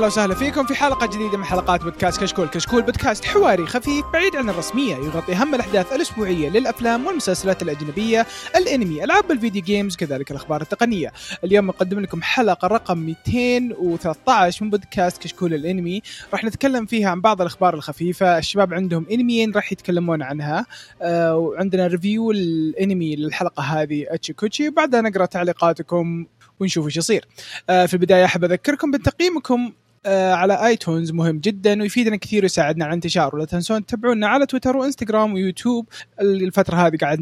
أهلا 0.00 0.06
وسهلا 0.08 0.34
فيكم 0.34 0.66
في 0.66 0.74
حلقة 0.74 1.06
جديدة 1.06 1.38
من 1.38 1.44
حلقات 1.44 1.82
بودكاست 1.82 2.20
كشكول، 2.20 2.48
كشكول 2.48 2.82
بودكاست 2.82 3.24
حواري 3.24 3.66
خفيف 3.66 4.04
بعيد 4.12 4.36
عن 4.36 4.50
الرسمية 4.50 4.96
يغطي 4.96 5.32
أهم 5.32 5.54
الأحداث 5.54 5.92
الأسبوعية 5.92 6.48
للأفلام 6.48 7.06
والمسلسلات 7.06 7.62
الأجنبية، 7.62 8.26
الأنمي، 8.56 9.04
ألعاب 9.04 9.30
ال 9.30 9.35
video 9.35 9.62
games، 9.62 9.96
كذلك 9.96 10.30
الأخبار 10.30 10.62
التقنية. 10.62 11.12
اليوم 11.44 11.66
نقدم 11.66 12.00
لكم 12.00 12.22
حلقة 12.22 12.68
رقم 12.68 12.98
213 12.98 14.64
من 14.64 14.70
بودكاست 14.70 15.22
كشكول 15.22 15.54
الأنمي، 15.54 16.02
راح 16.32 16.44
نتكلم 16.44 16.86
فيها 16.86 17.10
عن 17.10 17.20
بعض 17.20 17.40
الأخبار 17.40 17.74
الخفيفة، 17.74 18.38
الشباب 18.38 18.74
عندهم 18.74 19.06
أنميين 19.12 19.52
راح 19.52 19.72
يتكلمون 19.72 20.22
عنها، 20.22 20.66
آه 21.02 21.36
وعندنا 21.36 21.86
review 21.86 22.30
الأنمي 22.30 23.16
للحلقة 23.16 23.62
هذه 23.62 24.06
اتشيكوتشي، 24.08 24.68
وبعدها 24.68 25.00
نقرأ 25.00 25.26
تعليقاتكم 25.26 26.26
ونشوف 26.60 26.86
إيش 26.86 26.96
يصير. 26.96 27.24
آه 27.70 27.86
في 27.86 27.94
البداية 27.94 28.24
أحب 28.24 28.44
أذكركم 28.44 28.90
بتقييمكم 28.90 29.72
على 30.06 30.66
آيتونز 30.66 31.12
مهم 31.12 31.38
جدا 31.38 31.82
ويفيدنا 31.82 32.16
كثير 32.16 32.42
ويساعدنا 32.42 32.84
على 32.84 32.90
الانتشار. 32.90 33.36
ولا 33.36 33.44
تنسون 33.44 33.86
تتابعونا 33.86 34.26
على 34.26 34.46
تويتر 34.46 34.76
وإنستغرام 34.76 35.34
ويوتيوب. 35.34 35.88
الفترة 36.20 36.76
هذه 36.76 36.96
قاعد 36.96 37.18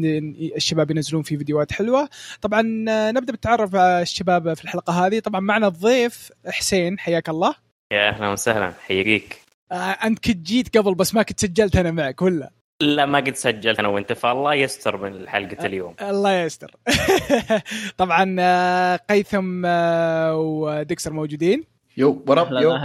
الشباب 0.55 0.91
ينزلون 0.91 1.23
في 1.23 1.37
فيديوهات 1.37 1.71
حلوة. 1.71 2.09
طبعا 2.41 2.85
آه 2.89 3.11
نبدأ 3.11 3.31
بالتعرف 3.31 3.75
على 3.75 4.01
الشباب 4.01 4.53
في 4.53 4.63
الحلقة 4.63 5.05
هذه. 5.05 5.19
طبعا 5.19 5.39
معنا 5.41 5.67
الضيف 5.67 6.31
حسين 6.47 6.99
حياك 6.99 7.29
الله. 7.29 7.55
يا 7.93 8.09
أهلا 8.09 8.29
وسهلا 8.29 8.73
حييك. 8.87 9.41
آه 9.71 9.75
أنت 9.75 10.19
كنت 10.19 10.37
جيت 10.37 10.77
قبل 10.77 10.95
بس 10.95 11.15
ما 11.15 11.23
كنت 11.23 11.39
سجلت 11.39 11.75
أنا 11.75 11.91
معك 11.91 12.21
ولا؟ 12.21 12.51
لا 12.81 13.05
ما 13.05 13.19
قد 13.19 13.35
سجلت 13.35 13.79
أنا 13.79 13.87
وأنت 13.87 14.13
فالله 14.13 14.53
يستر 14.53 14.97
من 14.97 15.29
حلقة 15.29 15.65
اليوم. 15.65 15.95
الله 16.09 16.33
يستر. 16.33 16.75
طبعا 17.97 18.95
قيثم 18.95 19.65
وديكسر 20.35 21.13
موجودين. 21.13 21.78
yo 21.99 22.23
what 22.27 22.43
up 22.43 22.51
yo. 22.51 22.77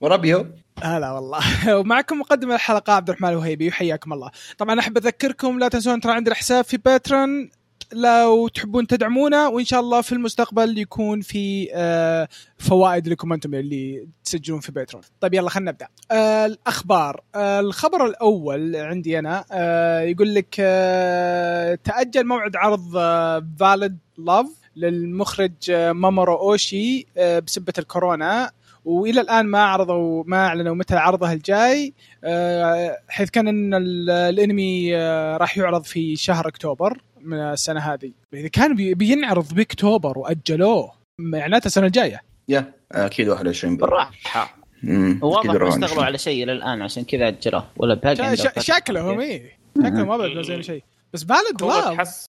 what 0.00 0.16
up 0.16 0.24
yo. 0.24 0.46
هلا 0.82 1.10
والله. 1.10 1.40
ومعكم 1.78 2.18
مقدم 2.18 2.52
الحلقة 2.52 2.92
عبد 2.92 3.08
الرحمن 3.08 3.28
الوهيبي 3.28 3.68
وحياكم 3.68 4.12
الله. 4.12 4.30
طبعا 4.58 4.80
أحب 4.80 4.96
أذكركم 4.96 5.58
لا 5.58 5.68
تنسون 5.68 6.00
ترى 6.00 6.12
عندنا 6.12 6.34
حساب 6.34 6.64
في 6.64 6.76
Patreon 6.76 7.50
لو 7.92 8.48
تحبون 8.48 8.86
تدعمونا 8.86 9.48
وإن 9.48 9.64
شاء 9.64 9.80
الله 9.80 10.00
في 10.00 10.12
المستقبل 10.12 10.78
يكون 10.78 11.20
في 11.20 11.68
فوائد 12.58 13.08
لكم 13.08 13.32
أنتم 13.32 13.54
اللي 13.54 14.08
تسجلون 14.24 14.60
في 14.60 14.72
Patreon. 14.72 15.02
طيب 15.20 15.34
يلا 15.34 15.50
خلينا 15.50 15.70
نبدأ. 15.70 15.88
الأخبار. 16.46 17.20
الخبر 17.36 18.06
الأول 18.06 18.76
عندي 18.76 19.18
أنا 19.18 19.44
يقول 20.02 20.34
لك 20.34 20.54
تأجل 21.84 22.26
موعد 22.26 22.56
عرض 22.56 22.92
فاليد 23.60 23.98
لاف 24.18 24.46
للمخرج 24.76 25.70
مامورو 25.70 26.36
اوشي 26.36 27.06
بسبة 27.46 27.72
الكورونا. 27.78 28.50
وإلى 28.84 29.20
الآن 29.20 29.46
ما 29.46 29.62
عرضوا 29.64 30.24
ما 30.26 30.46
أعلنوا 30.46 30.74
متى 30.74 30.96
عرضه 30.96 31.32
الجاي 31.32 31.94
حيث 33.08 33.30
كان 33.30 33.48
إن 33.48 33.74
الإنمي 34.08 34.96
راح 35.36 35.58
يعرض 35.58 35.84
في 35.84 36.16
شهر 36.16 36.48
أكتوبر 36.48 37.02
من 37.20 37.38
السنة 37.38 37.80
هذه. 37.80 38.12
إذا 38.34 38.48
كان 38.48 38.74
بينعرض 38.94 39.54
بأكتوبر 39.54 40.18
وأجلوه 40.18 40.92
معناته 41.18 41.66
السنة 41.66 41.86
الجاية. 41.86 42.22
يا 42.48 42.72
أكيد 42.92 43.28
21 43.28 43.76
بالراحة. 43.76 44.56
واضح 45.22 45.54
ما 45.54 45.68
اشتغلوا 45.68 46.04
على 46.04 46.18
شيء 46.18 46.44
إلى 46.44 46.52
الآن 46.52 46.82
عشان 46.82 47.04
كذا 47.04 47.28
أجلوه 47.28 47.66
ولا 47.76 47.94
باقي 47.94 48.36
شا 48.36 48.60
شكلهم 48.60 49.20
اي 49.20 49.52
شكلهم 49.78 50.08
ما 50.08 50.16
بينزلوا 50.16 50.62
شيء. 50.62 50.82
بس 51.12 51.22
بالد 51.22 51.62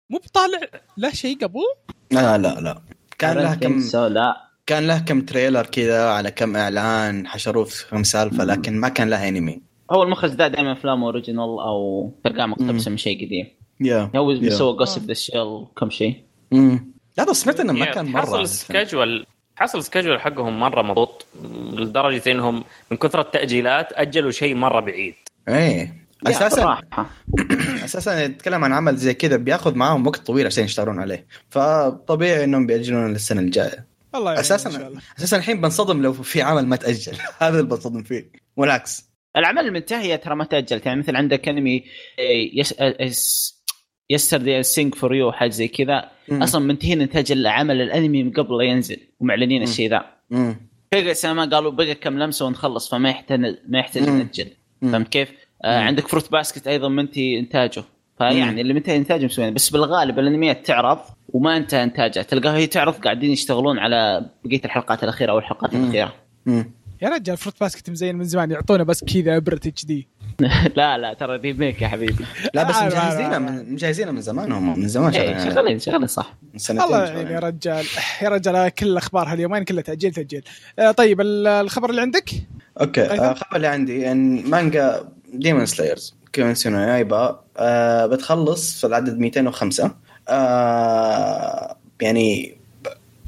مو 0.09 0.17
بطالع 0.17 0.59
له 0.97 1.09
شيء 1.09 1.37
قبل؟ 1.37 1.61
لا 2.11 2.37
لا 2.37 2.59
لا. 2.59 2.81
كان 3.19 3.37
له 3.37 3.55
كم 3.55 3.79
لا 3.93 4.48
كان 4.69 4.87
له 4.87 4.99
كم 4.99 5.21
trailer 5.21 5.65
كذا 5.65 6.09
على 6.09 6.31
كم 6.31 6.55
إعلان 6.55 7.27
حشروه 7.27 7.65
في 7.65 7.89
كم 7.89 8.03
سالفه 8.03 8.43
لكن 8.43 8.79
ما 8.79 8.89
كان 8.89 9.09
له 9.09 9.29
انمي 9.29 9.61
هو 9.91 10.03
المخرج 10.03 10.31
ذا 10.31 10.47
دائما 10.47 10.71
أفلام 10.71 11.03
original 11.03 11.43
أو 11.43 12.11
تلقاه 12.23 12.45
مقتبسة 12.45 12.91
من 12.91 12.97
شيء 12.97 13.25
قديم. 13.25 13.47
يا 13.79 14.11
هو 14.15 14.25
بيسوي 14.25 14.77
Ghost 14.77 15.05
in 15.05 15.11
the 15.11 15.31
Shell 15.32 15.65
كم 15.77 15.89
شيء. 15.89 16.23
امم 16.53 16.91
لا 17.17 17.23
بس 17.23 17.41
سمعت 17.41 17.59
إنه 17.59 17.73
ما 17.73 17.85
كان 17.85 18.05
مرة 18.05 18.21
حصل 18.21 18.47
schedule 18.47 19.25
حصل 19.55 19.83
schedule 19.83 20.19
حقهم 20.19 20.59
مرة 20.59 20.81
مضبوط 20.81 21.25
لدرجة 21.73 22.31
إنهم 22.31 22.63
من 22.91 22.97
كثر 22.97 23.21
التأجيلات 23.21 23.87
أجلوا 23.93 24.31
شيء 24.31 24.55
مرة 24.55 24.79
بعيد. 24.79 25.15
إيه. 25.47 25.95
أساسا 26.27 26.77
أساسا 27.85 28.23
يتكلم 28.23 28.63
عن 28.63 28.73
عمل 28.73 28.95
زي 28.95 29.13
كذا 29.13 29.37
بياخذ 29.37 29.75
معاهم 29.75 30.07
وقت 30.07 30.27
طويل 30.27 30.45
عشان 30.45 30.63
يشتغلون 30.63 30.99
عليه. 30.99 31.25
فطبيعي 31.49 32.43
إنهم 32.43 32.65
بيأجلون 32.65 33.13
للسنة 33.13 33.41
الجاية. 33.41 33.88
الله 34.15 34.39
أساسا 34.39 34.91
أساسا 35.17 35.37
الحين 35.37 35.61
بنصدم 35.61 36.01
لو 36.01 36.13
في 36.13 36.41
عمل 36.41 36.65
ما 36.65 36.75
تأجل. 36.75 37.13
هذا 37.41 37.59
اللي 37.59 37.69
بنصدم 37.69 38.03
فيه. 38.03 38.31
والعكس. 38.57 39.09
الأعمال 39.37 39.67
المنتهية 39.67 40.15
ترى 40.15 40.35
ما 40.35 40.43
تاجلت 40.43 40.85
يعني 40.85 40.99
مثل 40.99 41.15
عندك 41.15 41.47
انمي 41.47 41.83
يس 42.53 42.73
Yesterday 44.09 44.63
Sing 44.63 44.95
for 44.95 45.15
You 45.15 45.31
حاجة 45.31 45.49
زي 45.49 45.67
كذا. 45.67 46.11
أصلا 46.31 46.65
منتهين 46.65 47.01
انتاج 47.01 47.31
العمل 47.31 47.81
الأنمي 47.81 48.23
من 48.23 48.31
قبل 48.31 48.57
لا 48.57 48.63
ينزل 48.63 48.99
ومعلنين 49.19 49.63
الشيء 49.63 49.89
ذا. 49.89 50.05
بقى 50.93 51.13
سنه 51.13 51.45
قالوا 51.45 51.71
بقى 51.71 51.95
كم 51.95 52.19
لمسة 52.19 52.45
ونخلص 52.45 52.89
فما 52.89 53.09
يحتاج 53.09 53.39
ما 53.67 53.79
يحتاج 53.79 54.09
نأجل. 54.09 54.47
فهمت 54.81 55.07
كيف؟ 55.07 55.31
آه 55.63 55.79
عندك 55.79 56.07
Fruits 56.07 56.31
Basket 56.31 56.67
أيضا 56.67 56.89
منتهي 56.89 57.39
إنتاجه. 57.39 57.83
فيعني 58.17 58.61
اللي 58.61 58.73
منتهي 58.73 58.97
إنتاجه 58.97 59.25
مسوين 59.25 59.53
بس 59.53 59.69
بالغالب 59.69 60.19
الأنميات 60.19 60.65
تعرض 60.65 60.99
وما 61.33 61.57
انتهى 61.57 61.83
انتاجها 61.83 62.23
تلقاها 62.23 62.57
هي 62.57 62.67
تعرض 62.67 62.93
قاعدين 62.93 63.31
يشتغلون 63.31 63.79
على 63.79 64.25
بقية 64.45 64.61
الحلقات 64.65 65.03
الأخيرة 65.03 65.31
أو 65.31 65.39
الحلقات 65.39 65.73
الأخيرة. 65.73 66.13
يا 67.01 67.09
رجال 67.09 67.37
Fruits 67.37 67.59
Basket 67.61 67.89
مزين 67.89 68.15
من 68.15 68.23
زمان 68.23 68.51
يعطونا 68.51 68.83
بس 68.83 69.03
كذا 69.03 69.37
ابرة 69.37 69.59
HD 69.65 70.07
لا 70.77 70.97
لا 70.97 71.13
ترى 71.13 71.35
remake 71.35 71.81
يا 71.81 71.87
حبيبي. 71.87 72.25
لا 72.53 72.63
بس 72.63 72.75
مجهزينها 72.75 73.39
من 73.39 73.73
مجهزينها 73.73 74.11
من 74.11 74.21
زمان 74.21 74.51
هم 74.51 74.79
من 74.79 74.87
زمان 74.87 75.13
شغالين. 75.13 75.79
شغالين 75.79 76.07
صح. 76.07 76.33
الله 76.69 77.05
يعني 77.05 77.33
يا 77.33 77.39
رجال. 77.39 77.85
يا 78.21 78.29
رجال 78.29 78.69
كل 78.69 78.87
الأخبار 78.87 79.27
هاليومين 79.27 79.63
كلها 79.63 79.81
تأجيل 79.81 80.13
تأجيل. 80.13 80.43
طيب 80.97 81.21
الخبر 81.21 81.89
اللي 81.89 82.01
عندك؟ 82.01 82.29
okay 82.81 83.13
الخبر 83.13 83.55
اللي 83.55 83.67
عندي 83.67 84.11
إن 84.11 84.49
مانجا 84.49 85.09
Demon 85.33 85.65
Slayer 85.65 86.15
Kimetsu 86.33 86.69
no 86.69 86.79
Yaiba 86.79 87.39
آه 87.57 88.05
بتخلص 88.05 88.79
في 88.79 88.87
العدد 88.87 89.19
205 89.19 89.91
آه 90.29 91.77
يعني 92.01 92.59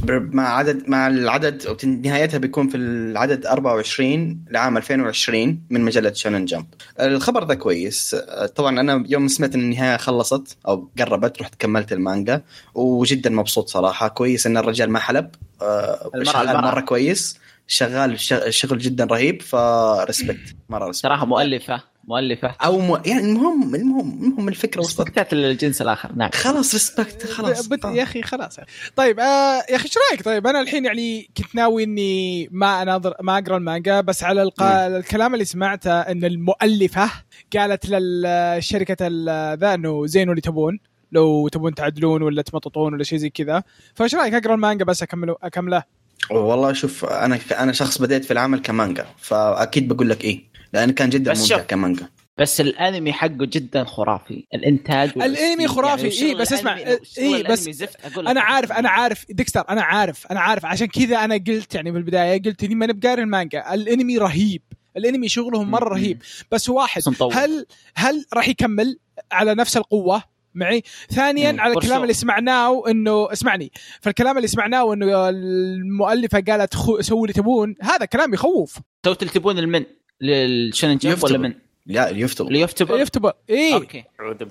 مع 0.09 0.57
عدد 0.57 0.89
مع 0.89 1.07
العدد 1.07 1.85
نهايتها 1.85 2.37
بيكون 2.37 2.69
في 2.69 2.77
العدد 2.77 3.45
24 3.45 4.45
لعام 4.51 4.77
2020 4.77 5.61
من 5.69 5.81
مجلة 5.81 6.13
Shonen 6.13 6.45
Jump. 6.45 6.65
الخبر 6.99 7.47
ذا 7.47 7.53
كويس. 7.53 8.15
طبعا 8.55 8.79
أنا 8.79 9.05
يوم 9.09 9.27
سمعت 9.27 9.55
إن 9.55 9.59
النهاية 9.59 9.97
خلصت 9.97 10.57
أو 10.67 10.89
قربت 10.99 11.41
رحت 11.41 11.55
كملت 11.59 11.93
المانجا 11.93 12.41
وجدا 12.75 13.29
مبسوط 13.29 13.69
صراحة. 13.69 14.07
كويس 14.07 14.47
إن 14.47 14.57
الرجال 14.57 14.89
ما 14.89 14.99
حلب. 14.99 15.29
آه 15.61 16.11
شغال 16.23 16.61
مرة 16.61 16.81
كويس. 16.81 17.39
شغال 17.67 18.19
شغل 18.53 18.77
جدا 18.77 19.05
رهيب. 19.05 19.41
ف 19.41 19.54
respect. 19.54 20.55
مرة 20.69 20.85
respect. 20.85 21.03
صراحة 21.03 21.25
مؤلفة. 21.25 21.90
مؤلفة. 22.03 22.55
أو 22.65 22.79
م... 22.79 23.01
يعني 23.05 23.19
المهم 23.19 23.75
المهم 23.75 24.23
المهم 24.23 24.47
الفكرة 24.47 24.81
وصلت. 24.81 24.99
respect 24.99 25.29
ات 25.29 25.33
للجنس 25.33 25.81
الآخر. 25.81 26.11
نعم. 26.15 26.29
خلاص 26.33 26.73
respect 26.73 27.27
خلاص. 27.27 27.67
بت... 27.71 27.85
يا 27.85 28.03
أخي 28.03 28.21
خلاص. 28.21 28.59
طيب 28.95 29.19
آه 29.19 29.55
يا 29.69 29.75
أخي 29.75 29.85
إيش 29.85 29.97
رأيك؟ 30.09 30.25
طيب 30.25 30.47
أنا 30.47 30.61
الحين 30.61 30.85
يعني 30.85 31.29
كنت 31.37 31.55
ناوي 31.55 31.83
إني 31.83 32.47
ما 32.51 32.81
اناظر 32.81 33.13
ما 33.21 33.37
أقرأ 33.37 33.57
المانجا 33.57 34.01
بس 34.01 34.23
على 34.23 34.43
الق... 34.43 34.63
الكلام 34.63 35.33
اللي 35.33 35.45
سمعته 35.45 35.99
إن 35.99 36.25
المؤلفة 36.25 37.11
قالت 37.57 37.89
للشركة 37.89 39.07
ذا 39.53 39.73
إنه 39.73 40.05
زين 40.05 40.29
اللي 40.29 40.41
تبون 40.41 40.79
لو 41.11 41.47
تبون 41.47 41.75
تعدلون 41.75 42.23
ولا 42.23 42.41
تمططون 42.41 42.93
ولا 42.93 43.03
شيء 43.03 43.19
زي 43.19 43.29
كذا. 43.29 43.63
فإيش 43.95 44.15
رأيك؟ 44.15 44.33
أقرأ 44.33 44.53
المانجا 44.53 44.85
بس 44.85 45.03
اكمله 45.03 45.35
أكمله. 45.43 45.83
والله 46.31 46.73
شوف 46.73 47.05
أنا 47.05 47.39
أنا 47.59 47.71
شخص 47.71 48.01
بديت 48.01 48.25
في 48.25 48.31
العمل 48.31 48.59
كمانجا 48.59 49.05
فأكيد 49.17 49.87
بقول 49.87 50.09
لك 50.09 50.23
إيه. 50.23 50.50
لأن 50.73 50.91
كان 50.91 51.09
جدا 51.09 51.33
ممتع 51.33 51.57
كمانجا. 51.57 52.07
بس 52.37 52.61
الأنمي 52.61 53.13
حقه 53.13 53.45
جدا 53.45 53.83
خرافي. 53.83 54.47
الإنتاج 54.53 55.11
الأنمي 55.15 55.67
خرافي 55.67 56.07
يعني 56.07 56.29
اي 56.29 56.35
بس 56.35 56.53
اسمع 56.53 56.77
اي 57.17 57.43
بس 57.43 57.83
أنا 58.17 58.41
عارف 58.41 58.71
أنا 58.71 58.89
عارف 58.89 59.25
ديكستر 59.29 59.65
أنا 59.69 59.81
عارف 59.81 60.27
أنا 60.27 60.39
عارف. 60.39 60.65
عشان 60.65 60.87
كذا 60.87 61.17
أنا 61.17 61.35
قلت 61.47 61.75
يعني 61.75 61.91
بالبدايه 61.91 62.41
قلت 62.41 62.63
إني 62.63 62.75
ما 62.75 62.85
بقاري 62.85 63.21
المانجا. 63.21 63.73
الأنمي 63.73 64.17
رهيب. 64.17 64.61
الأنمي 64.97 65.29
شغلهم 65.29 65.71
مرة 65.71 65.89
رهيب. 65.89 66.21
بس 66.51 66.69
واحد 66.69 67.01
هل 67.33 67.65
هل 67.95 68.25
راح 68.33 68.47
يكمل 68.47 68.99
على 69.31 69.55
نفس 69.55 69.77
القوة 69.77 70.23
معي؟ 70.55 70.83
ثانيا 71.09 71.55
على 71.61 71.73
الكلام 71.73 72.01
اللي 72.01 72.13
سمعناه 72.13 72.83
إنه 72.87 73.31
اسمعني. 73.31 73.71
فالكلام 74.01 74.37
اللي 74.37 74.47
سمعناه 74.47 74.93
إنه 74.93 75.29
المؤلفة 75.29 76.43
قالت 76.47 76.75
خو... 76.75 77.01
سووا 77.01 77.21
اللي 77.21 77.33
تبون 77.33 77.75
هذا 77.81 78.05
كلام 78.05 78.33
يخوف. 78.33 78.79
سووا 79.05 79.15
اللي 79.21 79.33
تبون 79.33 79.59
المن. 79.59 79.85
لل 80.21 80.40
Shonen 80.40 80.97
Jump 80.97 81.23
ولا 81.23 81.37
من؟ 81.37 81.53
لا 81.85 82.09
ufotable 82.09 82.51
ل 82.51 82.56
ufotable. 82.56 82.99
ufotable 82.99 83.33
اي 83.49 83.73
أوكي. 83.73 84.03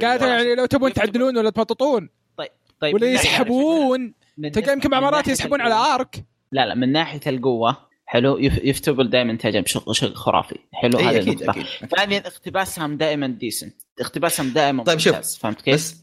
قالت 0.03 0.23
يعني 0.23 0.55
لو 0.55 0.67
تبون 0.67 0.93
تعدلون 0.93 1.39
ولا 1.39 1.51
تمططون 1.51 2.09
طيب 2.37 2.49
طيب. 2.81 2.95
ولا 2.95 3.07
يسحبون. 3.07 4.15
تلقى 4.53 4.73
يمكن 4.73 4.91
مع 4.91 5.01
مرات 5.01 5.29
يسحبون 5.29 5.61
على 5.61 5.75
arc. 5.75 6.25
لا 6.53 6.67
لا 6.67 6.75
من 6.75 6.93
ناحية 6.93 7.21
القوة 7.27 7.77
حلو 8.07 8.39
يف- 8.39 8.65
ufotable 8.65 9.11
دائما 9.11 9.33
انتاجهم 9.33 9.63
بشكل 9.63 9.95
شكل 9.95 10.15
خرافي. 10.15 10.57
حلو 10.73 10.99
إيه، 10.99 11.11
هذه 11.11 11.17
أكيد 11.17 11.29
النقطة. 11.43 11.51
أكيد. 11.51 11.91
ثانيا 11.97 12.19
اقتباسهم 12.19 12.97
دائما 12.97 13.27
decent 13.27 13.75
اقتباسهم 14.01 14.49
دائما 14.49 14.85
طيب 14.85 14.99
شوف،. 14.99 15.39
فهمت 15.39 15.61
كيف؟ 15.63 15.75
بس 15.75 15.97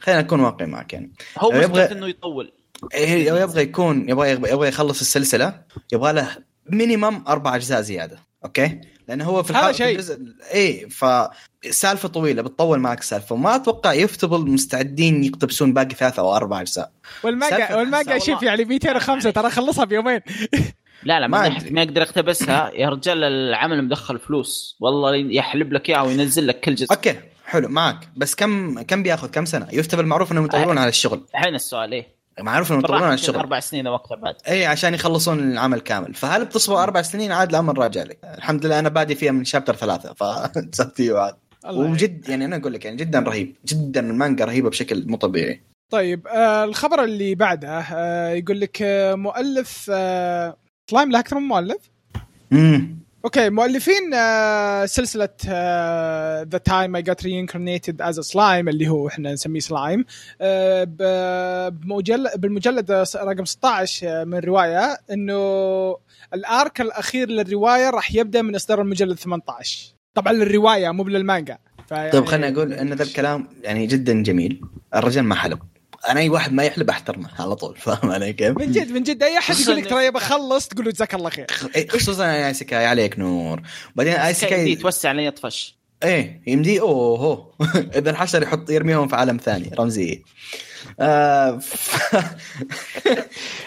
خلينا 0.00 0.20
نكون 0.22 0.40
واقعي 0.40 0.68
معك 0.68 0.92
يعني. 0.92 1.12
هو 1.38 1.50
يبغى- 1.50 1.54
مشكلته 1.54 1.92
إنه 1.92 2.08
يطول. 2.08 2.52
إيه، 2.94 3.30
يبغى 3.42 3.62
يكون 3.62 4.08
يبغى 4.08 4.30
يبغى 4.30 4.68
يخلص 4.68 5.00
السلسلة 5.00 5.62
يبغى 5.92 6.12
له 6.12 6.36
minimum 6.70 7.24
أربع 7.28 7.56
أجزاء 7.56 7.80
زيادة. 7.80 8.18
أوكي؟ 8.44 8.80
لأنه 9.08 9.24
هو 9.24 9.42
في 9.42 9.52
هذا 9.52 9.72
شيء. 9.72 9.92
الجزء 9.92 10.18
اي 10.54 10.88
فسالفة 10.90 12.08
طويلة 12.08 12.42
بتطول 12.42 12.78
معك 12.78 13.00
السالفه 13.00 13.34
وما 13.34 13.56
أتوقع 13.56 13.92
ufotable 13.92 14.50
مستعدين 14.50 15.24
يقتبسون 15.24 15.72
باقي 15.72 15.94
ثلاثة 15.94 16.22
أو 16.22 16.36
أربع 16.36 16.60
أجزاء. 16.60 16.92
والمانجا 17.22 17.76
والمانجا 17.76 18.12
والله. 18.12 18.26
شوف 18.26 18.42
يعني 18.42 18.64
205 18.64 19.30
ترى 19.30 19.50
خلصها 19.50 19.84
بيومين. 19.84 20.20
لا 21.04 21.20
لا 21.20 21.26
ما 21.26 21.48
ما, 21.70 21.82
يقدر 21.82 22.02
يقتبسها. 22.02 22.70
يا 22.74 22.88
رجال 22.88 23.24
العمل 23.24 23.84
مدخل 23.84 24.18
فلوس. 24.18 24.76
والله 24.80 25.16
يحلب 25.16 25.72
لك 25.72 25.88
إياها 25.88 26.02
وينزل 26.02 26.46
لك 26.46 26.60
كل 26.60 26.74
جزء. 26.74 26.92
أوكي 26.92 27.20
حلو 27.44 27.68
معك. 27.68 28.08
بس 28.16 28.34
كم 28.34 28.82
كم 28.82 29.02
بياخذ؟ 29.02 29.30
كم 29.30 29.44
سنة؟ 29.44 29.68
ufotable 29.72 30.06
معروف 30.06 30.32
إنهم 30.32 30.44
يطولون 30.44 30.78
على 30.78 30.88
الشغل. 30.88 31.26
الحين 31.34 31.54
السؤال 31.54 31.92
إيه؟ 31.92 32.21
معروف 32.40 32.70
انهم 32.70 32.80
يطولون 32.80 33.02
على 33.02 33.10
بالراحة 33.10 33.22
الشغل. 33.22 33.36
أربع 33.36 33.60
سنين 33.60 33.86
أو 33.86 33.94
أكثر 33.94 34.16
بعد. 34.16 34.34
اي 34.48 34.66
عشان 34.66 34.94
يخلصون 34.94 35.38
العمل 35.52 35.80
كامل. 35.80 36.14
فهل 36.14 36.44
بتصبر 36.44 36.82
أربع 36.82 37.02
سنين؟ 37.02 37.32
عاد 37.32 37.48
الأمر 37.50 37.78
راجع 37.78 38.02
لك. 38.02 38.18
الحمد 38.24 38.66
لله 38.66 38.78
أنا 38.78 38.88
بادي 38.88 39.14
فيها 39.14 39.32
من 39.32 39.44
chapter 39.44 39.74
ثلاثة 39.76 40.12
فسبتي 40.14 41.10
عاد. 41.18 41.34
الله 41.66 41.90
وجد 41.90 42.28
يعني 42.28 42.44
أنا 42.44 42.56
أقول 42.56 42.72
لك 42.72 42.84
يعني 42.84 42.96
جدا 42.96 43.18
رهيب. 43.18 43.56
جدا 43.66 44.00
المانجا 44.10 44.44
رهيبة 44.44 44.70
بشكل 44.70 45.04
مو 45.08 45.16
طبيعي. 45.16 45.62
طيب 45.92 46.26
آه 46.26 46.64
الخبر 46.64 47.04
اللي 47.04 47.34
بعده 47.34 47.68
آه 47.80 48.28
يقول 48.30 48.60
لك 48.60 48.82
آه 48.82 49.14
مؤلف 49.14 49.86
آه 49.94 50.56
سلايم 50.90 51.10
له 51.10 51.18
أكثر 51.18 51.38
من 51.38 51.48
مؤلف؟ 51.48 51.78
امم 52.52 52.98
أوكي 53.24 53.50
مؤلفين 53.50 54.14
آه 54.14 54.86
سلسلة 54.86 55.28
The 56.42 56.58
Time 56.58 56.96
I 56.96 57.02
Got 57.02 57.22
Reincarnated 57.22 58.02
as 58.02 58.20
Slime 58.20 58.68
اللي 58.68 58.88
هو 58.88 59.08
إحنا 59.08 59.32
نسميه 59.32 59.60
سلايم 59.60 60.04
آه 60.40 61.68
بالمجلد 62.36 62.90
رقم 63.16 63.44
16 63.44 64.24
من 64.24 64.34
الروايه 64.38 64.98
إنه 65.12 65.36
ال 66.34 66.46
arc 66.46 66.80
الأخير 66.80 67.28
للرواية 67.28 67.90
راح 67.90 68.14
يبدأ 68.14 68.42
من 68.42 68.54
إصدار 68.54 68.82
المجلد 68.82 69.18
18 69.18 69.94
طبعا 70.14 70.32
للرواية 70.32 70.90
مو 70.90 71.04
للمانجا 71.04 71.58
طيب 71.88 72.24
خليني 72.24 72.56
أقول 72.56 72.72
إن 72.72 72.92
ذا 72.92 73.02
الكلام 73.02 73.48
يعني 73.62 73.86
جدا 73.86 74.22
جميل. 74.22 74.60
الرجال 74.94 75.24
ما 75.24 75.34
حلب 75.34 75.58
أنا 76.08 76.20
أي 76.20 76.28
واحد 76.28 76.52
ما 76.52 76.62
يحلب 76.62 76.90
أحترمه 76.90 77.28
على 77.38 77.56
طول 77.56 77.76
فاهم 77.76 78.10
علي 78.10 78.32
كيف؟ 78.32 78.58
من 78.58 78.72
جد 78.72 78.92
من 78.92 79.02
جد 79.02 79.22
أي 79.22 79.38
أحد 79.38 79.60
يقول 79.60 79.76
لك 79.76 79.90
ترى 79.90 80.06
يبى 80.06 80.18
اخلص 80.18 80.68
تقول 80.68 80.84
له 80.84 80.90
جزاك 80.90 81.14
الله 81.14 81.30
خير. 81.30 81.46
إيه، 81.76 81.88
خصوصا 81.88 82.46
isekai 82.46 82.86
عليك 82.86 83.18
نور. 83.18 83.62
بعدين 83.96 84.12
أي 84.12 84.20
يمديه 84.20 84.32
سكاي 84.32 84.72
يتوسع 84.72 85.08
علي 85.08 85.26
يطفش. 85.26 85.76
إيه 86.04 86.42
يمدي 86.46 86.80
أوه 86.80 87.18
هو. 87.18 87.52
إذا 87.98 88.10
انحشر 88.10 88.42
يحط 88.42 88.70
يرميهم 88.70 89.08
في 89.08 89.16
عالم 89.16 89.36
ثاني 89.36 89.70
رمزيه 89.78 90.22
آه 91.00 91.58
ف... 91.58 92.06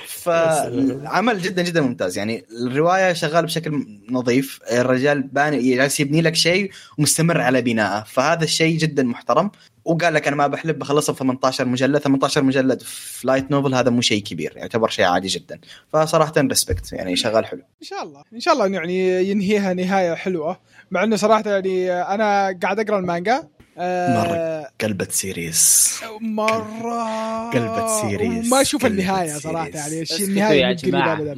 فعمل 0.26 1.42
جدا 1.42 1.62
جدا 1.62 1.82
ممتاز. 1.82 2.18
يعني 2.18 2.46
الرواية 2.62 3.14
شغال 3.14 3.46
بشكل 3.46 3.88
نظيف. 4.10 4.60
الرجال 4.72 5.22
باني 5.22 5.76
جالس 5.76 6.00
يبني 6.00 6.22
لك 6.22 6.36
شيء 6.36 6.72
ومستمر 6.98 7.42
على 7.42 7.62
بنائه. 7.62 8.04
فهذا 8.04 8.44
الشيء 8.44 8.78
جدا 8.78 9.04
محترم. 9.04 9.52
وقال 9.86 10.14
لك 10.14 10.28
أنا 10.28 10.36
ما 10.36 10.48
بحلب 10.48 10.80
بخلصها 10.80 11.14
في 11.14 11.20
18 11.20 11.66
مجلد. 11.66 11.98
18 11.98 12.44
مجلد 12.44 12.82
في 12.82 13.28
light 13.28 13.52
novel 13.52 13.76
هذا 13.76 13.90
مو 13.90 14.02
شيء 14.02 14.24
كبير 14.24 14.54
يعتبر 14.58 14.90
شيء 14.90 15.06
عادي 15.06 15.28
جدا. 15.28 15.60
فصراحه 15.94 16.34
respect 16.38 16.94
يعني 16.94 17.16
شغال 17.16 17.46
حلو. 17.46 17.62
إن 17.82 17.88
شاء 17.88 18.04
الله. 18.04 18.24
إن 18.34 18.40
شاء 18.40 18.54
الله 18.54 18.68
يعني 18.68 19.30
ينهيها 19.30 19.74
نهاية 19.74 20.14
حلوة. 20.14 20.60
مع 20.92 21.04
إنه 21.04 21.16
صراحة 21.16 21.44
يعني 21.50 21.92
أنا 21.92 22.60
قاعد 22.64 22.80
أقرأ 22.80 23.00
المانجا. 23.00 23.48
آه 23.78 24.70
قلبت 24.82 25.12
serious 25.12 26.00
مرة. 26.22 27.50
قلبت 27.50 27.90
serious. 28.02 28.52
ما 28.52 28.62
أشوف 28.62 28.86
النهاية. 28.86 29.34
صراحة 29.34 29.68
يعني 29.68 30.04
النهاية 30.20 30.62
يا 30.62 30.74
جماعة 30.74 31.36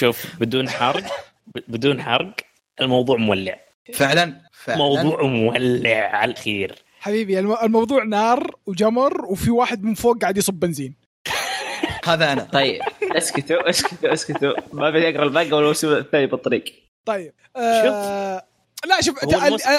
شوف 0.00 0.26
بدون 0.40 0.68
حرق 0.68 1.04
بدون 1.68 2.02
حرق 2.02 2.34
الموضوع 2.80 3.16
مولع. 3.16 3.60
فعلا 3.94 4.40
فعلا. 4.52 4.78
موضوع 4.78 5.22
مولع 5.22 6.10
على 6.12 6.32
الخير. 6.32 6.81
حبيبي 7.02 7.38
الم- 7.38 7.56
الموضوع 7.62 8.04
نار 8.04 8.54
وجمر 8.66 9.24
وفي 9.24 9.50
واحد 9.50 9.84
من 9.84 9.94
فوق 9.94 10.18
قاعد 10.22 10.36
يصب 10.38 10.54
بنزين. 10.54 10.94
هذا 12.04 12.32
أنا. 12.32 12.42
طيب. 12.42 12.82
اسكتوا 13.02 13.70
اسكتوا 13.70 14.12
اسكتوا. 14.12 14.52
ما 14.72 14.90
بدي 14.90 15.08
أقرأ 15.08 15.24
المانجا 15.24 15.56
والموسم 15.56 15.88
الثاني 15.88 16.26
بالطريق. 16.26 16.64
طيب 17.04 17.32
آه 17.56 18.44
لا 18.86 19.00
شوف 19.00 19.16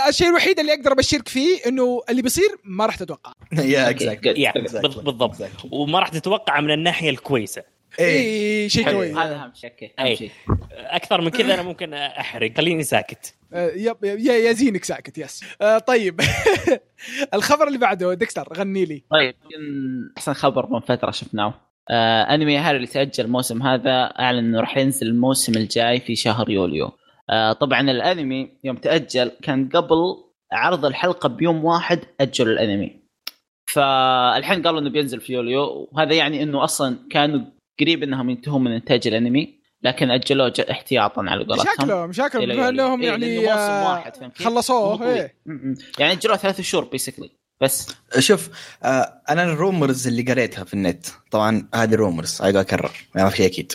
الشيء 0.10 0.30
الوحيد 0.30 0.60
اللي 0.60 0.74
أقدر 0.74 0.92
أبشرك 0.92 1.28
فيه 1.28 1.60
إنه 1.68 2.02
اللي 2.10 2.22
بيصير 2.22 2.50
ما 2.64 2.86
راح 2.86 2.96
تتوقع. 2.96 3.32
يا 3.52 4.52
بالضبط. 4.52 5.42
وما 5.72 6.00
راح 6.00 6.08
تتوقع 6.08 6.60
من 6.60 6.72
الناحية 6.72 7.10
الكويسة. 7.10 7.64
اي 8.00 8.70
شيء 8.70 8.86
حلو، 8.86 8.98
كويس. 8.98 9.18
هذا 9.18 9.36
أهم 9.36 9.52
شيء. 9.56 9.92
أهم 10.00 10.16
شيء. 10.16 10.32
أكثر 10.72 11.22
من 11.22 11.30
كذا 11.30 11.54
أنا 11.54 11.64
ممكن 11.64 11.94
أحرق. 11.94 12.58
خليني 12.58 12.84
ساكت. 12.84 13.34
yep 13.56 13.96
yep- 14.04 14.20
يا 14.20 14.52
زينك 14.52 14.84
ساكت 14.84 15.18
yes. 15.18 15.44
آه، 15.62 15.78
طيب. 15.78 16.22
الخبر 17.34 17.68
اللي 17.68 17.78
بعده 17.78 18.14
ديكستر 18.14 18.48
غني 18.58 18.86
لي. 18.86 19.04
طيب 19.12 19.36
أحسن 20.18 20.34
خبر 20.34 20.70
من 20.74 20.80
فترة 20.80 21.12
شفناه. 21.12 21.54
آه 21.90 22.22
أنمي 22.24 22.58
هاري 22.58 22.76
اللي 22.78 22.88
تاجل 22.88 23.26
الموسم 23.26 23.64
هذا 23.64 23.92
أعلن 24.20 24.38
إنه 24.38 24.60
راح 24.60 24.78
ينزل 24.78 25.08
الموسم 25.08 25.54
الجاي 25.58 26.00
في 26.00 26.16
شهر 26.16 26.50
يوليو. 26.50 26.92
آه 27.30 27.54
طبعا 27.54 27.82
الأنمي 27.92 28.50
يوم 28.64 28.76
تأجل 28.76 29.32
كان 29.42 29.70
قبل 29.70 29.96
عرض 30.52 30.86
الحلقة 30.86 31.30
بيوم 31.30 31.66
واحد 31.66 32.00
اجلوا 32.22 32.54
الأنمي. 32.54 33.04
فالحين 33.74 34.62
قالوا 34.62 34.80
إنه 34.80 34.90
بينزل 34.90 35.22
في 35.22 35.34
يوليو 35.34 35.90
وهذا 35.92 36.14
يعني 36.16 36.44
إنه 36.44 36.64
أصلا 36.64 36.98
كانوا 37.12 37.46
قريب 37.80 38.04
إنهم 38.04 38.30
ينتهون 38.30 38.64
من 38.64 38.72
إنتاج 38.72 39.08
الأنمي. 39.08 39.63
لكن 39.84 40.12
اجلوه 40.12 40.50
ج- 40.50 40.62
احتياطا 40.72 41.22
على 41.28 41.46
قولتهم 41.46 41.66
مشاكلهم 41.66 42.10
مشاكلهم 42.10 42.44
إلى 42.44 42.54
بما 42.54 42.66
يوليو. 42.66 42.86
انهم 42.86 43.02
إيه، 43.02 43.08
يعني 43.10 43.26
لأنه 43.26 43.42
موسم 43.42 43.60
آه، 43.62 43.90
واحد 43.92 44.16
فهمت 44.16 44.38
كيف؟ 44.38 44.48
مو 44.48 44.56
خلصوه. 44.56 45.14
إيه 45.14 45.36
م. 45.46 45.76
يعني 46.00 46.12
اجلوه 46.14 46.38
ثلاث 46.38 46.62
شهور 46.62 46.84
basically 46.86 47.32
بس 47.62 47.88
شوف 48.20 48.50
آه 48.84 49.22
أنا 49.30 49.44
ال 49.44 49.53
rumors 49.53 50.08
اللي 50.08 50.22
قريتها 50.22 50.64
في 50.64 50.74
النت 50.74 51.06
طبعا 51.32 51.68
هذه 51.76 51.96
rumors 51.96 52.42
عيد 52.42 52.56
أكرر 52.56 52.92
ما 53.16 53.30
في 53.30 53.46
أكيد 53.46 53.74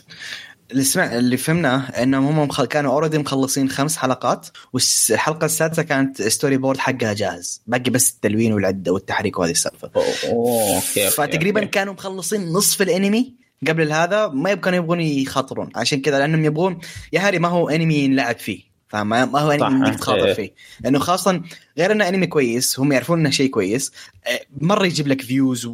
اللي 0.73 0.85
سمع 0.85 1.17
اللي 1.17 1.37
فهمناه 1.37 1.79
إنهم 2.03 2.38
هم. 2.38 2.47
كانوا 2.65 2.93
already 2.93 3.19
مخلصين 3.19 3.69
خمس 3.71 3.97
حلقات 3.97 4.47
والحلقة 4.73 5.45
السادسة 5.45 5.83
كانت 5.83 6.23
storyboard 6.23 6.78
حقها 6.79 7.12
جاهز 7.12 7.62
باقي 7.67 7.91
بس 7.91 8.11
التلوين 8.11 8.53
والعدة 8.53 8.93
والتحريك 8.93 9.38
وهذه 9.38 9.50
السالفة 9.50 9.91
أوكي 10.25 11.11
فتقريبا 11.11 11.65
كانوا 11.65 11.93
مخلصين 11.95 12.53
نصف 12.53 12.83
الانمي 12.83 13.35
قبل 13.69 13.93
هذا 13.93 14.29
ما 14.29 14.50
يبقى 14.50 14.77
يبغون 14.77 15.00
يخاطرون 15.00 15.71
عشان 15.77 16.00
كذا 16.00 16.19
لأنهم 16.19 16.45
يبغون 16.45 16.79
يا 17.12 17.21
هاري 17.21 17.38
ما 17.38 17.49
هو 17.49 17.69
انمي 17.69 17.95
ينلعب 17.95 18.37
فيه 18.37 18.69
فاهم 18.88 19.09
ما 19.09 19.41
هو 19.41 19.50
انمي 19.50 19.88
انك 19.88 19.99
تخاطر 19.99 20.27
إيه. 20.27 20.35
فيه 20.35 20.55
لأنه 20.81 20.99
خاصه 20.99 21.43
غير 21.79 21.93
إنه 21.93 22.09
انمي 22.09 22.27
كويس 22.27 22.81
هم 22.81 22.93
يعرفون 22.93 23.21
إنه 23.21 23.31
شيء 23.31 23.50
كويس 23.50 23.93
آه، 24.27 24.41
مرة 24.61 24.87
يجيب 24.87 25.09
لك 25.09 25.23
views 25.23 25.67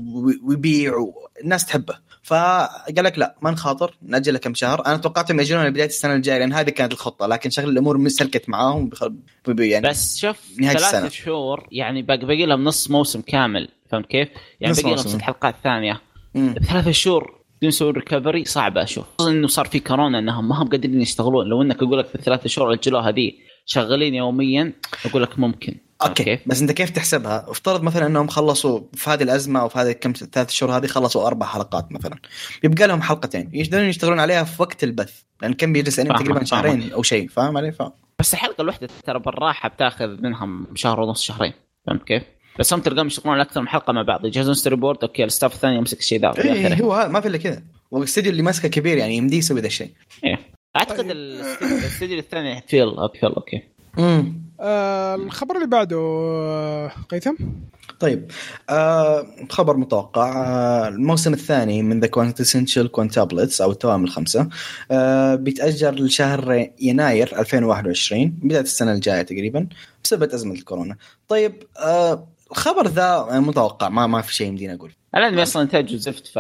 ويبيع 0.43 0.95
والناس 0.97 1.67
تحبه 1.67 1.99
فقال 2.23 3.05
لك 3.05 3.19
لا 3.19 3.37
ما 3.43 3.51
نخاطر 3.51 3.97
ناجله 4.03 4.39
كم 4.39 4.55
شهر 4.55 4.87
أنا 4.87 4.97
توقعتهم 4.97 5.39
ياجلون 5.39 5.67
لبداية 5.67 5.87
السنة 5.87 6.15
الجاية 6.15 6.39
لأن 6.39 6.53
هذه 6.53 6.71
كانت 6.71 6.93
الخطة 6.93 7.27
لكن 7.27 7.51
شغل 7.51 7.69
الأمور 7.69 7.99
مسلكت 7.99 8.49
معاهم 8.49 8.91
يعني 9.49 9.89
بس 9.89 10.19
شوف 10.19 10.37
ثلاثة 10.61 10.77
السنة. 10.77 11.09
شهور 11.09 11.69
يعني 11.73 12.03
باقي 12.03 12.47
لهم 12.47 12.65
نص 12.65 12.91
موسم 12.91 13.21
كامل 13.21 13.69
فهمت 13.91 14.07
كيف؟ 14.07 14.29
يعني 14.61 14.75
باقي 14.75 14.95
لهم. 14.95 14.97
ست 14.97 15.21
حلقات 15.21 15.55
ثانية 15.65 16.01
مم. 16.35 16.55
بثلاثة 16.55 16.91
شهور 16.91 17.44
بدون 17.65 17.69
يسوي 17.69 17.91
recovery 17.91 18.45
صعبة 18.45 18.83
أشوف. 18.83 19.05
خصوصا 19.19 19.33
إنه 19.33 19.47
صار 19.47 19.67
في 19.67 19.81
كورونا 19.81 20.19
إنهم 20.19 20.49
ما 20.49 20.63
هم 20.63 20.69
قادرين 20.69 21.01
يشتغلون. 21.01 21.47
لو 21.47 21.63
إنك 21.63 21.83
أقول 21.83 21.99
لك 21.99 22.07
في 22.07 22.15
الثلاثة 22.15 22.49
شهور 22.49 22.73
اجلوها 22.73 23.11
ذي 23.11 23.39
شغالين 23.67 24.15
يوميا 24.15 24.73
أقول 25.07 25.23
لك 25.23 25.39
ممكن. 25.39 25.77
أوكي. 26.03 26.39
بس 26.47 26.61
أنت 26.61 26.73
كيف 26.73 26.91
تحسبها؟ 26.91 27.51
افترض 27.51 27.83
مثلا 27.83 28.07
إنهم 28.07 28.29
خلصوا 28.29 28.81
في 28.95 29.11
هذه 29.11 29.23
الأزمة 29.23 29.61
أو 29.61 29.69
في 29.69 29.79
هذه 29.79 29.93
كم 29.93 30.13
ثلاث 30.13 30.51
شهور 30.51 30.77
هذه 30.77 30.87
خلصوا 30.87 31.27
أربع 31.27 31.47
حلقات 31.47 31.93
مثلا. 31.93 32.17
يبقى 32.65 32.87
لهم 32.87 33.03
حلقتين. 33.03 33.51
يقدرون 33.53 33.85
يشتغلون 33.85 34.21
عليها 34.21 34.45
في 34.45 34.63
وقت 34.63 34.85
البث. 34.85 35.23
لأن 35.43 35.53
كم 35.53 35.73
بيجلس 35.73 35.99
انمي 35.99 36.11
فاهمك، 36.11 36.27
تقريبا 36.27 36.45
شهرين. 36.45 36.93
أو 36.93 37.03
شيء 37.03 37.29
فاهم 37.29 37.57
علي؟ 37.57 37.73
فاهم 37.73 37.93
بس 38.19 38.35
الحلقة 38.35 38.63
الواحدة 38.63 38.89
ترى 39.05 39.19
بالراحة 39.19 39.69
بتاخذ 39.69 40.23
منهم 40.23 40.67
شهر 40.75 41.01
ونص 41.01 41.23
شهرين. 41.23 41.53
فهمت 41.87 42.03
كيف؟ 42.03 42.23
بس 42.59 42.73
هم 42.73 42.81
تلقاهم 42.81 43.07
يشتغلون 43.07 43.35
على 43.35 43.43
أكثر 43.43 43.61
من 43.61 43.69
حلقة 43.69 43.93
مع 43.93 44.03
بعض. 44.03 44.25
يجهزون 44.25 44.55
storyboard 44.55 44.99
أوكي 45.03 45.25
ال 45.25 45.30
staff 45.30 45.55
الثاني 45.55 45.77
يمسك 45.77 45.99
الشيء 45.99 46.21
ذا 46.21 46.45
إيه. 46.45 46.83
هو 46.83 46.93
هذا 46.93 47.09
ما 47.09 47.21
في 47.21 47.29
إلا 47.29 47.39
كذا. 47.39 47.63
والاستديو 47.91 48.33
اللي 48.33 48.43
ماسكه 48.43 48.69
كبير 48.69 48.97
يعني 48.97 49.17
يمديه 49.17 49.39
يسوي 49.39 49.61
ذا 49.61 49.67
الشيء. 49.67 49.91
إيه. 50.25 50.39
أعتقد. 50.77 51.11
الاستديو 51.11 52.19
الثاني 52.19 52.63
feel. 52.69 52.95
feel 53.21 53.33
أوكي. 53.33 53.63
امم 53.99 54.45
آه 54.61 55.15
الخبر 55.15 55.57
اللي 55.57 55.67
بعده 55.67 55.97
آه، 55.97 56.93
قيثم؟ 57.11 57.35
طيب. 58.01 58.31
آه 58.71 59.27
خبر 59.51 59.77
متوقع. 59.77 60.33
آه 60.47 60.89
الموسم 60.89 61.33
الثاني 61.33 61.83
من 61.83 62.01
The 62.01 62.07
Quintessential 62.07 62.91
Quintuplets 62.91 63.61
أو 63.61 63.71
التوام 63.71 64.05
الخمسة 64.05 64.49
آه 64.91 65.35
بيتاجل 65.35 66.05
لشهر 66.05 66.69
يناير 66.81 67.39
2021 67.41 68.39
بداية 68.43 68.61
السنة 68.61 68.93
الجاية 68.93 69.23
تقريبا 69.23 69.69
بسبب 70.05 70.23
أزمة 70.23 70.55
الكورونا. 70.55 70.97
طيب 71.29 71.63
آه 71.79 72.29
الخبر 72.51 72.87
ذا 72.87 73.27
متوقع 73.41 73.89
ما 73.89 74.07
ما 74.07 74.21
في 74.23 74.35
شيء 74.35 74.47
يمديني 74.49 74.75
أقول. 74.75 74.93
الانمي 75.17 75.43
أصلا 75.43 75.63
انتاجه 75.63 75.97
زفت 75.97 76.27
ف 76.27 76.39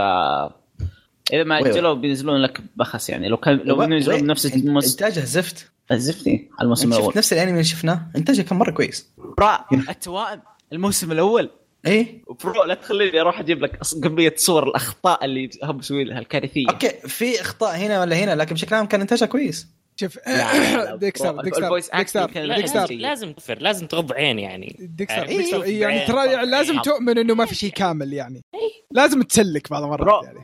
إذا 1.33 1.45
ما. 1.45 1.59
اجلوا 1.59 1.95
بينزلون 1.95 2.43
لك 2.43 2.61
بخس 2.77 3.11
يعني 3.11 3.29
لو 3.29 3.37
كان 3.37 3.57
لو 3.57 3.77
بينزلون 3.77 4.21
بنفس 4.21 4.47
إن- 4.47 4.55
الموسم 4.55 4.91
إنتاجه 4.91 5.25
زفت 5.25 5.71
زفتي 5.93 6.49
على 6.59 6.63
الموسم 6.65 6.91
شفت 6.91 6.99
الأول 6.99 7.13
نفس 7.17 7.33
الأنمي 7.33 7.53
اللي 7.53 7.65
شفناه 7.65 8.07
إنتاجه 8.17 8.43
كان 8.43 8.59
مرة 8.59 8.71
كويس. 8.71 9.09
برا 9.39 9.65
التوائم 9.73 10.41
الموسم 10.73 11.13
الأول 11.13 11.51
إيه 11.87 12.23
bro 12.45 12.64
لا 12.65 12.75
تخليني 12.75 13.21
أروح 13.21 13.41
أجيب 13.41 13.63
لك 13.65 13.81
قبليه 14.05 14.35
صور 14.37 14.69
الأخطاء 14.69 15.25
اللي 15.25 15.51
هم 15.65 15.77
مسوي 15.77 16.05
لها 16.05 16.19
الكارثية 16.19 16.67
أوكي 16.71 16.89
في 17.09 17.41
أخطاء 17.41 17.77
هنا 17.77 18.01
ولا 18.01 18.17
هنا 18.17 18.35
لكن 18.35 18.55
بشكل 18.55 18.75
عام 18.75 18.87
كان 18.87 19.01
إنتاجه 19.01 19.25
كويس. 19.25 19.69
شوف 19.97 20.19
ديكستر 21.01 21.41
ديكستر 21.43 21.79
ديكستر 21.99 22.27
ديكستر 22.57 22.81
لازم 22.81 22.95
لازم 22.99 23.33
تفر 23.33 23.59
لازم 23.59 23.87
تغض 23.87 24.13
عين 24.13 24.39
يعني 24.39 24.77
ديكستر 24.81 25.23
إيه، 25.23 25.37
ديكستر 25.39 25.67
يعني 25.67 26.07
ترى. 26.07 26.47
لازم 26.47 26.75
إيه. 26.75 26.83
تؤمن 26.83 27.19
إنه 27.19 27.35
ما 27.35 27.45
في 27.45 27.55
شيء 27.55 27.71
كامل 27.73 28.13
يعني 28.13 28.45
لازم 28.91 29.23
تسلك 29.23 29.71
بعض 29.71 29.83
المرات 29.83 30.25
يعني. 30.25 30.39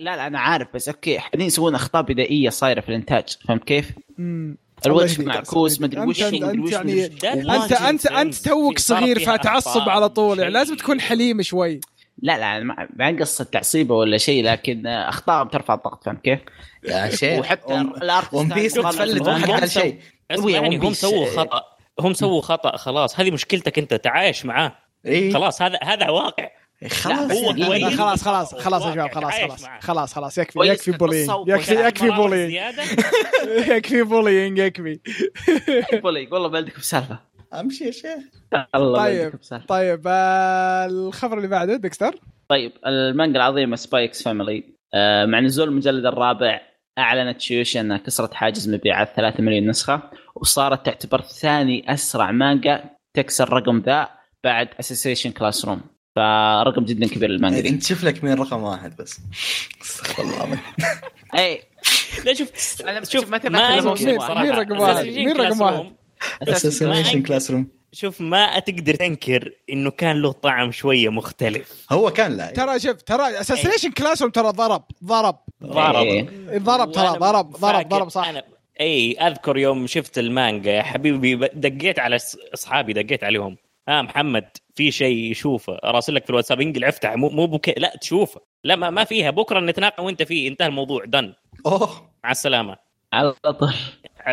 لا 0.00 0.16
لا 0.16 0.26
أنا 0.26 0.38
عارف 0.40 0.68
بس 0.74 0.88
أوكي 0.88 1.18
بعدين 1.18 1.46
يسوون 1.46 1.74
أخطاء 1.74 2.02
بدائية 2.02 2.50
صايرة 2.50 2.80
في 2.80 2.88
الإنتاج 2.88 3.36
فهمت 3.48 3.64
كيف؟ 3.64 3.90
الوجه 4.86 5.22
معكوس 5.22 5.80
مدري 5.80 6.00
يهديك. 6.00 6.10
وش 6.16 6.22
أنت- 6.22 6.34
مدري 6.34 6.50
أنت 6.50 6.64
وش 6.64 6.72
يعني 6.72 7.06
انت 7.06 7.76
انت 7.76 8.06
أنت. 8.06 8.34
توك 8.34 8.78
صغير 8.78 9.18
فتعصب 9.18 9.88
على 9.88 10.08
طول 10.08 10.38
يعني. 10.38 10.52
لازم 10.52 10.76
تكون 10.76 11.00
حليم 11.00 11.42
شوي 11.42 11.80
لا 12.22 12.38
لا 12.38 12.64
ما 12.64 12.88
عن 13.00 13.18
قصة 13.20 13.44
تعصيبة 13.44 13.94
ولا 13.94 14.18
شيء 14.18 14.44
لكن 14.44 14.86
أخطاء 14.86 15.44
بترفع 15.44 15.74
الضغط 15.74 16.04
فهمت 16.04 16.20
كيف؟ 16.24 16.38
يا 16.84 17.10
شيخ 17.16 17.40
وحتى 17.40 17.72
One- 17.72 17.80
ال 18.02 18.07
artist 18.07 18.34
One 18.34 18.48
Piece 18.48 18.74
طالع 18.78 18.90
ما 19.04 19.38
حد 19.38 19.44
في 19.46 19.52
قال 19.52 19.70
شيء. 19.70 19.98
اسمع 20.30 20.50
يعني 20.50 20.76
هم. 20.76 20.92
سووا 20.92 21.26
خطأ 21.36 21.62
هم 22.00 22.14
سووا 22.14 22.40
خطأ 22.40 22.76
خلاص 22.76 23.20
هذه 23.20 23.30
مشكلتك 23.30 23.78
أنت 23.78 23.94
تعايش 23.94 24.46
معاه 24.46 24.72
إيه 25.06 25.32
خلاص 25.32 25.62
هذا 25.62 25.78
هذا 25.84 26.08
واقع 26.10 26.48
خلاص 26.90 27.30
هو 27.32 27.50
يعني. 27.50 27.78
لا، 27.78 27.90
خلاص 27.90 28.24
خلاص 28.24 28.54
هو 28.54 28.60
خلاص 28.60 28.84
يا 28.86 28.92
شباب 28.92 29.12
خلاص 29.14 29.32
خلاص. 29.34 29.64
خلاص 29.80 30.14
خلاص 30.14 30.38
يكفي 30.38 30.58
يكفي 30.64 30.92
في 30.92 30.98
bullying 30.98 31.30
يكفي. 31.48 31.74
يكفي 31.86 32.10
bullying. 32.10 32.52
يكفي 33.76 34.02
bullying 34.02 34.58
يكفي 34.58 35.00
bully- 36.02 36.28
والله 36.32 36.48
ما 36.48 36.56
عندكم 36.58 36.80
سالفة 36.80 37.18
أمشي 37.54 37.84
يا 37.84 37.90
شيخ. 37.90 38.22
الله 38.74 38.98
طيب 39.04 39.32
طيب 39.68 40.02
آه، 40.06 40.86
الخبر 40.86 41.36
اللي 41.36 41.48
بعده 41.48 41.76
ديكستر؟ 41.76 42.20
طيب 42.48 42.72
المانجا 42.86 43.36
العظيمة 43.36 43.76
Spy 43.76 44.11
x 44.11 44.22
Family 44.22 44.64
آه 44.94 45.26
مع 45.26 45.40
نزول 45.40 45.68
المجلد 45.68 46.06
الرابع 46.06 46.60
أعلنت 46.98 47.40
شويشا 47.40 47.80
أنها 47.80 47.98
كسرت 47.98 48.34
حاجز 48.34 48.68
مبيعات 48.74 49.12
3 49.16 49.42
مليون 49.42 49.68
نسخة 49.68 50.02
وصارت 50.36 50.86
تعتبر 50.86 51.20
ثاني 51.20 51.92
أسرع 51.94 52.30
مانجا 52.30 52.84
تكسر 53.16 53.44
الرقم 53.48 53.78
ذا 53.86 54.08
بعد 54.44 54.68
Assassination 54.80 55.30
Classroom 55.30 55.80
فرقم 56.16 56.84
جدا 56.84 57.06
كبير 57.06 57.28
للمانجا 57.30 57.60
دي. 57.60 57.68
أنت 57.68 57.82
شوف 57.82 58.04
لك 58.04 58.24
مين 58.24 58.34
رقم 58.34 58.62
واحد 58.62 58.96
بس. 58.96 59.20
استغفر 59.82 60.22
الله 60.22 60.36
العظيم. 60.36 60.58
اي 61.34 61.62
لا 62.24 62.34
شوف 62.34 62.50
أنا 62.88 63.04
شوف 63.04 63.30
ما 63.30 63.36
يمكن 63.36 63.52
مين- 63.52 64.50
رقم 64.50 64.80
واحد؟ 64.80 65.06
مين 65.06 65.32
رقم 65.36 65.60
واحد؟ 65.60 65.92
Assassination 66.42 67.22
Classroom 67.22 67.68
شوف 67.92 68.20
ما 68.20 68.58
تقدر 68.58 68.94
تنكر 68.94 69.52
إنه 69.70 69.90
كان 69.90 70.22
له 70.22 70.32
طعم 70.32 70.72
شوية 70.72 71.08
مختلف. 71.08 71.86
هو 71.90 72.10
كان 72.10 72.36
لا. 72.36 72.50
ترى 72.50 72.80
شوف 72.80 73.02
ترى 73.02 73.40
Assassination 73.40 73.90
Class 73.90 74.18
ترى 74.18 74.50
ضرب 74.52 74.84
ضرب. 75.04 75.38
ضرب. 75.64 76.06
إيه. 76.06 76.28
ضرب 76.58 76.92
ترى 76.92 77.08
ضرب 77.18 77.50
ضرب 77.50 77.88
ضرب 77.88 78.08
صح. 78.08 78.28
أنا 78.28 78.42
إي 78.80 79.12
أذكر 79.12 79.56
يوم 79.58 79.86
شفت 79.86 80.18
المانجا. 80.18 80.70
يا 80.70 80.82
حبيبي 80.82 81.48
دقيت 81.54 81.98
على 81.98 82.18
أصحابي 82.54 82.92
دقيت 82.92 83.24
عليهم. 83.24 83.56
آه 83.88 84.02
محمد 84.02 84.48
في 84.74 84.90
شيء 84.90 85.34
شوفه 85.34 85.78
لك 86.08 86.24
في 86.24 86.30
الواتساب. 86.30 86.60
انقل 86.60 86.84
أفتح. 86.84 87.12
مو 87.12 87.28
مو 87.28 87.46
بك... 87.46 87.74
لا 87.78 87.96
تشوفه. 88.00 88.40
لا 88.64 88.76
ما, 88.76 88.90
ما 88.90 89.04
فيها. 89.04 89.30
بكرة 89.30 89.60
نتناقش 89.60 89.98
وأنت 89.98 90.22
فيه. 90.22 90.48
انتهى 90.48 90.66
الموضوع. 90.66 91.04
done 91.04 91.32
أوه. 91.66 91.90
مع 92.24 92.30
السلامة. 92.30 92.76
على 93.12 93.32
طول. 93.32 93.74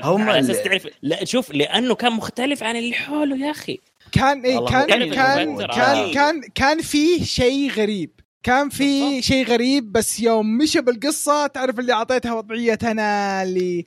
هم 0.04 0.30
على 0.30 0.40
أساس 0.40 0.64
تعرف 0.64 0.88
لا 1.02 1.26
شوف 1.26 1.52
لأنه 1.54 1.96
كان 1.96 2.12
مختلف 2.14 2.64
عن 2.64 2.76
اللي 2.76 2.94
حوله 2.94 3.38
يا 3.46 3.52
أخي 3.52 3.80
كان 4.12 4.42
إيه 4.42 4.56
والله 4.56 4.86
كان 4.86 5.02
هو 5.04 5.16
كان 5.16 5.58
كان 5.58 5.68
كان. 5.68 6.14
كان 6.14 6.42
كان 6.56 6.82
في 6.82 7.26
شيء 7.26 7.72
غريب 7.72 8.12
كان 8.44 8.70
في. 8.70 9.22
شيء 9.22 9.46
غريب 9.46 9.92
بس 9.92 10.20
يوم 10.20 10.58
مشى 10.58 10.82
بالقصة 10.82 11.48
تعرف 11.48 11.80
اللي 11.80 11.94
أعطيتها 11.94 12.34
وضعية 12.34 12.80
أنا 12.84 13.44
اللي 13.44 13.86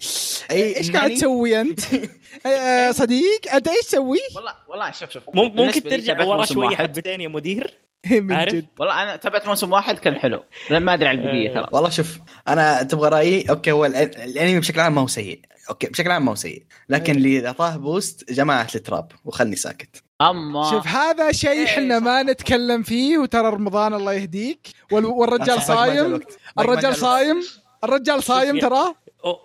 أي 0.50 0.76
إيش 0.76 0.90
قاعد 0.90 1.14
تسوي 1.14 1.60
أنت؟ 1.60 1.80
آه، 2.46 2.90
صديق 2.90 3.54
أنت 3.54 3.68
إيش 3.68 3.86
تسوي؟ 3.86 4.18
والله 4.36 4.52
والله 4.68 4.90
شوف 4.90 5.10
شوف 5.10 5.22
مم- 5.34 5.52
ممكن 5.56 5.82
ترجع 5.82 6.24
ورا 6.24 6.44
شوية. 6.44 6.76
حبتين 6.76 7.20
يا 7.20 7.28
مدير 7.28 7.74
من؟ 8.10 8.44
جد. 8.44 8.66
والله 8.78 9.02
أنا 9.02 9.16
تابعت 9.16 9.46
موسم 9.46 9.72
واحد 9.72 9.98
كان 9.98 10.14
حلو. 10.16 10.44
لأن 10.70 10.82
ما 10.82 10.94
أدري 10.94 11.08
عن 11.08 11.18
البقية 11.18 11.54
ترى 11.54 11.66
والله 11.72 11.88
شوف 11.90 12.18
أنا 12.48 12.82
تبغى 12.82 13.08
رأيي 13.08 13.50
أوكي 13.50 13.72
هو 13.72 13.86
الأنمي 13.86 14.60
بشكل 14.60 14.80
عام 14.80 14.94
ما 14.94 15.00
هو 15.00 15.06
سيء. 15.06 15.40
أوكي 15.70 15.86
بشكل 15.86 16.10
عام 16.10 16.24
ما 16.24 16.30
هو 16.30 16.34
سيء. 16.34 16.62
لكن 16.88 17.14
اللي 17.16 17.46
أعطاه 17.46 17.76
boost 17.76 18.32
جماعة 18.32 18.68
ال 18.74 18.82
trap 18.82 19.12
وخلني 19.24 19.56
ساكت. 19.56 20.02
أما 20.20 20.70
شوف 20.70 20.86
هذا 20.86 21.32
شيء 21.32 21.50
إيه، 21.50 21.64
إحنا 21.64 21.98
ما 21.98 22.22
نتكلم 22.22 22.82
فيه 22.82 23.18
وترى 23.18 23.48
رمضان 23.48 23.94
الله 23.94 24.12
يهديك. 24.12 24.68
وال- 24.92 25.04
والرجال 25.06 25.62
صايم. 25.62 26.20
الرجال 26.58 26.96
صايم. 26.96 27.42
الرجال 27.84 28.22
صايم 28.22 28.56
يا- 28.56 28.60
ترى. 28.62 28.94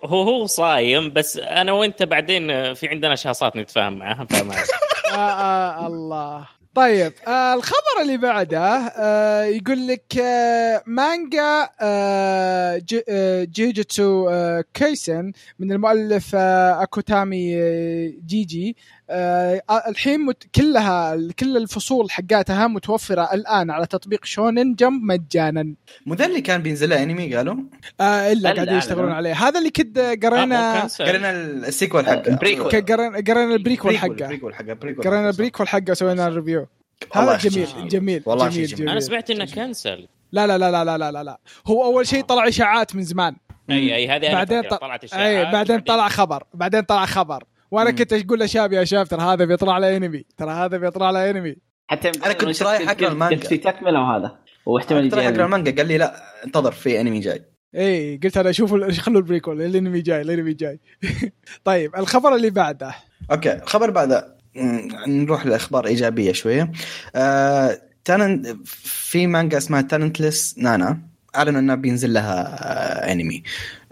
هو 0.04 0.22
هو 0.22 0.46
صايم 0.46 1.12
بس 1.12 1.36
أنا 1.36 1.72
وأنت 1.72 2.02
بعدين 2.02 2.74
في 2.74 2.88
عندنا 2.88 3.14
شخصات 3.14 3.56
نتفاهم 3.56 3.98
معاها 3.98 4.26
فما 4.30 4.54
آه 5.14 5.16
آه 5.16 5.86
الله. 5.86 6.48
طيب 6.76 7.12
آه 7.26 7.54
الخبر 7.54 8.02
اللي 8.02 8.16
بعده 8.16 8.58
آه 8.76 9.42
يقول 9.44 9.86
لك 9.88 10.18
آه 10.18 10.82
مانجا 10.86 11.68
آه 11.80 12.82
آه 13.08 13.44
جيجيتسو 13.44 14.28
آه 14.28 14.64
Kaisen 14.74 15.32
من 15.58 15.72
المؤلف 15.72 16.34
آه 16.34 16.82
Akutami 16.82 17.56
آه 17.62 18.12
جيجي. 18.26 18.76
آه،, 19.10 19.62
آه 19.70 19.82
الحين 19.88 20.20
مت... 20.20 20.44
كلها 20.54 21.16
كل 21.38 21.56
الفصول 21.56 22.10
حقاتها 22.10 22.66
متوفرة 22.66 23.34
الآن 23.34 23.70
على 23.70 23.86
تطبيق 23.86 24.24
Shonen 24.24 24.74
Jump 24.74 25.02
مجانا. 25.02 25.74
مو 26.06 26.14
ذا 26.14 26.26
اللي 26.26 26.40
كان 26.40 26.62
بينزل 26.62 26.92
انمي 26.92 27.34
قالوا؟ 27.34 27.56
آه 28.00 28.32
إلا 28.32 28.52
قاعدين 28.52 28.74
يشتغلون 28.76 29.12
عليه. 29.12 29.34
هذا 29.34 29.58
اللي 29.58 29.70
كد 29.70 29.98
آه، 29.98 30.12
آه، 30.12 30.14
قرينا 30.14 30.88
قرينا 31.00 31.30
ال 31.30 31.41
sequel 31.41 32.06
حقه. 32.06 32.36
قرينا 32.36 33.22
قرينا 33.28 33.54
ال 33.54 33.60
prequel 33.60 33.98
حقه. 33.98 34.40
قرينا 35.04 35.30
ال 35.30 35.35
prequel 35.35 35.68
حقه 35.68 35.90
وسوينا 35.90 36.26
ال 36.26 36.32
review 36.32 36.66
هذا 37.12 37.36
جميل. 37.36 37.66
جميل 37.66 37.88
جميل 37.88 38.22
والله 38.26 38.48
جميل, 38.48 38.66
جميل, 38.66 38.78
جميل 38.78 38.90
أنا 38.90 39.00
سمعت 39.00 39.30
إنه 39.30 39.44
كنسل 39.44 40.08
لا 40.32 40.46
لا 40.46 40.58
لا 40.58 40.84
لا 40.84 40.98
لا 40.98 41.12
لا 41.12 41.22
لا. 41.22 41.40
هو 41.66 41.84
أول 41.84 42.06
شيء 42.06 42.22
طلع 42.22 42.48
إشاعات 42.48 42.96
من 42.96 43.02
زمان. 43.02 43.36
أي 43.70 43.94
أي 43.94 44.08
هذه 44.08 44.32
بعدين 44.32 44.62
طلعت 44.62 45.04
إشاعات 45.04 45.26
إيه، 45.26 45.52
بعدين 45.52 45.80
طلع 45.80 46.08
خبر. 46.08 46.44
بعدين 46.54 46.82
طلع 46.82 47.06
خبر. 47.06 47.44
وأنا. 47.70 47.90
كنت 47.90 48.12
أقول 48.12 48.40
لشاب 48.40 48.72
يا 48.72 48.84
شاب 48.84 49.06
ترى 49.06 49.22
هذا 49.22 49.44
بيطلع 49.44 49.78
له 49.78 49.96
انمي 49.96 50.24
ترى 50.36 50.50
هذا 50.50 50.76
بيطلع 50.76 51.10
له 51.10 51.30
انمي 51.30 51.56
حتى 51.88 52.10
أنا 52.24 52.32
كنت 52.32 52.62
رايح 52.62 52.90
أقرأ 52.90 53.08
المانجا. 53.08 53.36
قلت 53.36 53.46
في 53.46 53.56
تكملة 53.56 54.00
وهذا. 54.00 54.38
واحتمال 54.66 55.04
يجي 55.06 55.22
حق 55.22 55.28
المانجا 55.28 55.70
قال 55.76 55.86
لي 55.86 55.98
لا 55.98 56.22
انتظر 56.44 56.72
في 56.72 57.00
انمي 57.00 57.20
جاي. 57.20 57.44
اي 57.74 57.80
إيه، 57.80 58.20
قلت 58.20 58.36
أنا 58.36 58.52
شوفوا 58.52 58.92
خلوا 58.92 59.20
ال 59.20 59.25
prequel 59.25 59.62
الانمي 59.62 60.00
جاي 60.00 60.20
الانمي 60.20 60.52
جاي. 60.52 60.80
طيب 61.64 61.96
الخبر 61.96 62.34
اللي 62.34 62.50
بعده. 62.50 62.94
أوكي 63.30 63.52
الخبر 63.54 63.90
بعد 63.90 64.36
م، 64.56 64.88
نروح 65.06 65.46
لأخبار 65.46 65.86
إيجابية 65.86 66.32
شوية. 66.32 66.72
آه، 67.16 67.80
Talent 68.04 68.46
في 68.66 69.26
مانجا 69.26 69.58
اسمها 69.58 69.80
Talentless 69.82 70.58
Nana 70.58 71.00
أعلنوا 71.36 71.60
إنه 71.60 71.74
بينزل 71.74 72.12
لها 72.12 72.42
آه، 72.42 73.12
انمي 73.12 73.42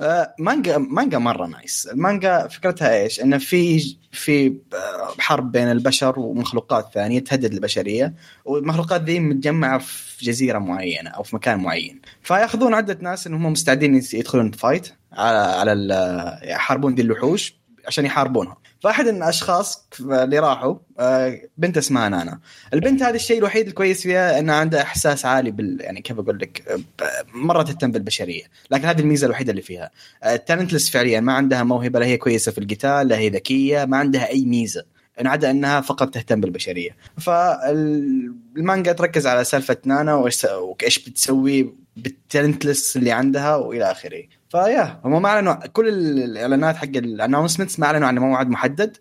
آه، 0.01 0.35
مانجا 0.39 0.79
مانجا 0.79 1.19
مرة 1.19 1.47
nice 1.47 1.89
المانجا 1.93 2.49
فكرتها 2.49 3.03
إيش؟ 3.03 3.21
إنه 3.21 3.39
في 3.39 3.97
في 4.13 4.47
آه، 4.75 5.15
حرب 5.19 5.53
بين 5.53 5.71
البشر 5.71 6.19
ومخلوقات 6.19 6.91
ثانية 6.95 7.19
تهدد 7.21 7.53
البشرية 7.53 8.15
والمخلوقات 8.45 9.03
ذي 9.03 9.21
متجمعة 9.21 9.79
في 9.79 10.25
جزيرة 10.25 10.59
معينة 10.59 11.11
أو 11.11 11.23
في 11.23 11.37
مكان 11.37 11.59
معين. 11.59 12.01
فيأخذون 12.23 12.75
عدة 12.75 12.99
ناس 13.01 13.27
إنهم 13.27 13.53
مستعدين 13.53 14.03
يدخلون 14.13 14.51
fight 14.51 14.89
على 15.13 15.39
على 15.39 15.73
ال- 15.73 16.51
يحاربون 16.51 16.95
ذي 16.95 17.03
الوحوش. 17.03 17.55
عشان 17.87 18.05
يحاربونهم 18.05 18.57
فأحد 18.81 19.09
من 19.09 19.17
الأشخاص 19.17 19.89
اللي 20.01 20.39
راحوا 20.39 20.77
آه، 20.99 21.41
بنت 21.59 21.77
اسمها 21.79 22.09
نانا. 22.09 22.41
البنت 22.75 23.03
هذا 23.03 23.15
الشيء 23.17 23.39
الوحيد 23.39 23.67
الكويس 23.67 24.03
فيها 24.03 24.39
انها 24.39 24.55
عندها 24.55 24.83
إحساس 24.83 25.27
عالي 25.27 25.51
بال 25.51 25.81
يعني 25.81 26.01
كيف 26.01 26.19
أقول 26.19 26.39
لك 26.39 26.69
آه، 26.69 27.07
مره 27.35 27.63
تهتم 27.63 27.93
بالبشرية. 27.93 28.43
لكن 28.71 28.85
هذه 28.85 29.01
الميزة 29.01 29.27
الوحيدة 29.27 29.51
اللي 29.51 29.63
فيها. 29.63 29.91
talentless 30.37 30.91
فعليا 30.91 31.21
ما 31.21 31.33
عندها 31.33 31.63
موهبة 31.63 31.99
لا 32.01 32.07
هي 32.07 32.17
كويسة 32.17 32.53
في 32.53 32.59
القتال 32.59 33.09
لا 33.09 33.19
هي 33.19 33.29
ذكية 33.29 33.85
ما 33.85 33.97
عندها 33.97 34.29
أي 34.29 34.45
ميزة. 34.45 34.85
إن 35.21 35.27
عدا 35.27 35.51
إنها 35.51 35.81
فقط 35.81 36.15
تهتم 36.15 36.41
بالبشرية. 36.41 36.97
فالمانجا 37.21 38.93
تركز 38.93 39.27
على 39.27 39.45
سالفة 39.45 39.77
نانا 39.85 40.15
وإيش 40.15 41.09
بتسوي 41.09 41.75
بال 41.97 42.13
talentless 42.13 42.97
اللي 42.97 43.13
عندها 43.13 43.57
وإلى 43.57 43.91
آخره. 43.91 44.23
فيا. 44.63 45.01
هم 45.05 45.23
ما 45.23 45.29
اعلنوا 45.29 45.55
كل 45.55 45.89
الإعلانات 45.89 46.77
حق 46.77 46.85
ال 46.97 47.03
announcements 47.03 47.81
ما 47.81 47.87
أعلنوا 47.87 48.09
عن 48.09 48.19
موعد 48.19 48.49
محدد 48.51 48.97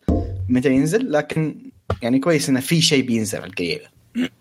متى 0.50 0.70
ينزل 0.70 1.12
لكن 1.12 1.72
يعني 2.02 2.20
كويس 2.20 2.50
إنه 2.50 2.60
في 2.60 2.82
شيء 2.82 3.06
بينزل 3.06 3.38
على 3.38 3.48
القليله 3.48 3.86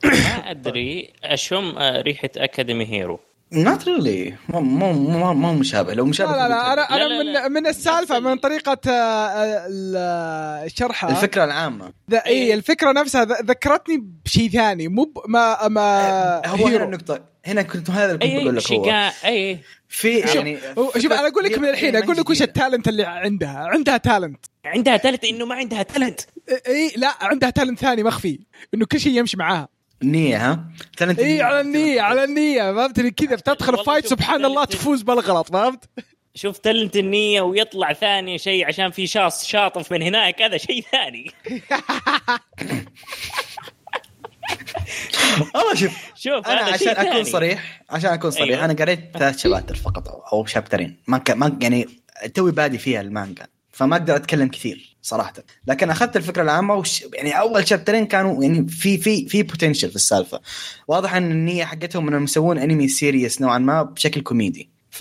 ما 0.05 0.51
أدري 0.51 1.13
اشم 1.25 1.65
آه، 1.79 2.01
ريحة 2.03 2.29
Academy 2.37 2.87
Hero 2.87 3.21
not 3.53 3.89
really 3.89 4.35
مو 4.49 4.61
مو 4.61 4.93
مو 4.93 5.35
مو 5.35 5.53
مشابه. 5.55 5.95
لو 5.95 6.05
مشابه 6.07 6.31
لا 6.33 6.37
لا 6.37 6.49
لا 6.49 6.73
أنا 6.73 6.81
لا، 6.81 7.09
لا، 7.09 7.21
أنا 7.21 7.23
لا. 7.33 7.49
من 7.49 7.55
من 7.55 7.67
السالفة 7.67 8.19
من 8.21 8.37
طريقة 8.37 8.91
آه، 8.91 9.67
ال- 9.71 10.71
شرحها. 10.79 11.11
الفكرة 11.11 11.45
العامة. 11.45 11.93
ذا- 12.11 12.27
إي 12.27 12.55
الفكرة 12.55 12.93
نفسها 12.93 13.25
ذ- 13.25 13.43
ذكرتني 13.45 14.05
بشيء 14.25 14.51
ثاني. 14.51 14.89
مو 14.89 15.13
ما 15.29 15.69
ما 15.69 16.47
هو 16.47 16.67
هنا 16.67 16.85
النقطة. 16.85 17.21
هنا 17.47 17.63
كنت 17.63 17.91
هذا 17.91 18.15
اللي 18.15 18.19
كنت 18.27 18.43
بقول 18.43 18.55
اي 18.59 18.63
لك 18.63 18.73
هو. 18.73 19.11
اي 19.25 19.59
في 19.93 20.21
شوف 20.21 20.35
يعني 20.35 20.59
شوف 20.99 21.13
أنا 21.13 21.29
أقول 21.29 21.45
لك 21.45 21.59
من 21.59 21.69
الحين 21.69 21.97
أقول 21.97 22.17
لك 22.17 22.31
وش 22.31 22.43
ال 22.43 22.49
talent 22.49 22.89
اللي 22.89 23.05
عندها. 23.05 23.69
عندها 23.73 23.97
talent 23.97 24.47
عندها 24.65 24.97
talent 24.97 25.25
إنه 25.25 25.47
ما 25.47 25.55
عندها 25.55 25.83
talent 25.83 26.21
اي 26.67 26.93
لا 26.97 27.15
عندها 27.21 27.51
talent 27.51 27.79
ثاني 27.79 28.03
مخفي 28.03 28.41
إنه 28.75 28.87
كل 28.87 29.01
شيء 29.01 29.13
يمشي 29.19 29.37
معاها. 29.37 29.69
النية 30.03 30.51
ها؟ 30.51 30.65
talent 30.97 31.19
اي 31.19 31.43
على 31.43 31.61
النية 31.61 32.01
على 32.01 32.25
النية 32.25 32.73
فهمتني 32.73 33.11
كذا 33.11 33.37
بتدخل 33.37 33.85
fight 33.85 34.07
سبحان 34.07 34.45
الله 34.45 34.65
تفوز 34.65 35.03
بالغلط 35.03 35.53
فهمت؟ 35.53 35.85
شوف 36.35 36.59
talent 36.59 36.97
النية 36.97 37.41
ويطلع 37.41 37.93
ثاني 37.93 38.39
شيء 38.39 38.67
عشان 38.67 38.91
في 38.91 39.07
شاص 39.07 39.47
شاطف 39.47 39.93
من 39.93 40.03
هناك 40.03 40.43
هذا 40.43 40.57
شيء 40.57 40.85
ثاني. 40.93 41.31
والله 45.55 45.75
شوف 45.75 45.93
شوف 46.15 46.47
أنا 46.47 46.61
عشان 46.61 46.89
أكون. 46.89 47.25
صريح 47.25 47.83
عشان 47.91 48.11
أكون 48.11 48.31
صريح 48.31 48.49
أيوة. 48.49 48.65
أنا 48.65 48.73
قريت 48.73 49.01
ثلاث 49.19 49.39
شباتر 49.39 49.75
فقط 49.75 50.09
او- 50.09 50.21
أو 50.33 50.47
شابترين. 50.47 50.97
ما 51.07 51.19
ك... 51.19 51.31
ما 51.31 51.59
يعني 51.63 51.89
توي 52.35 52.53
بادي 52.53 52.79
فيها 52.79 53.01
المانجا 53.01 53.47
فما 53.73 53.97
أقدر 53.97 54.17
أتكلم 54.17 54.49
كثير 54.49 54.97
صراحة. 55.03 55.33
لكن 55.67 55.91
أخذت 55.91 56.17
الفكرة 56.17 56.43
العامة 56.43 56.75
وش 56.75 57.05
يعني 57.15 57.39
أول 57.41 57.69
شابترين 57.69 58.07
كانوا 58.07 58.43
يعني 58.45 58.69
في 58.69 58.99
في 58.99 59.29
في 59.29 59.43
potential 59.43 59.91
في 59.91 59.97
السالفة. 59.97 60.41
واضح 60.89 61.15
إن 61.15 61.31
النية 61.31 61.65
حقتهم 61.65 62.09
إنهم 62.09 62.25
يسوون 62.25 62.59
انمي 62.59 62.89
serious 62.89 63.41
نوعا 63.41 63.59
ما 63.59 63.83
بشكل 63.83 64.21
كوميدي 64.21 64.71
ف 64.91 65.01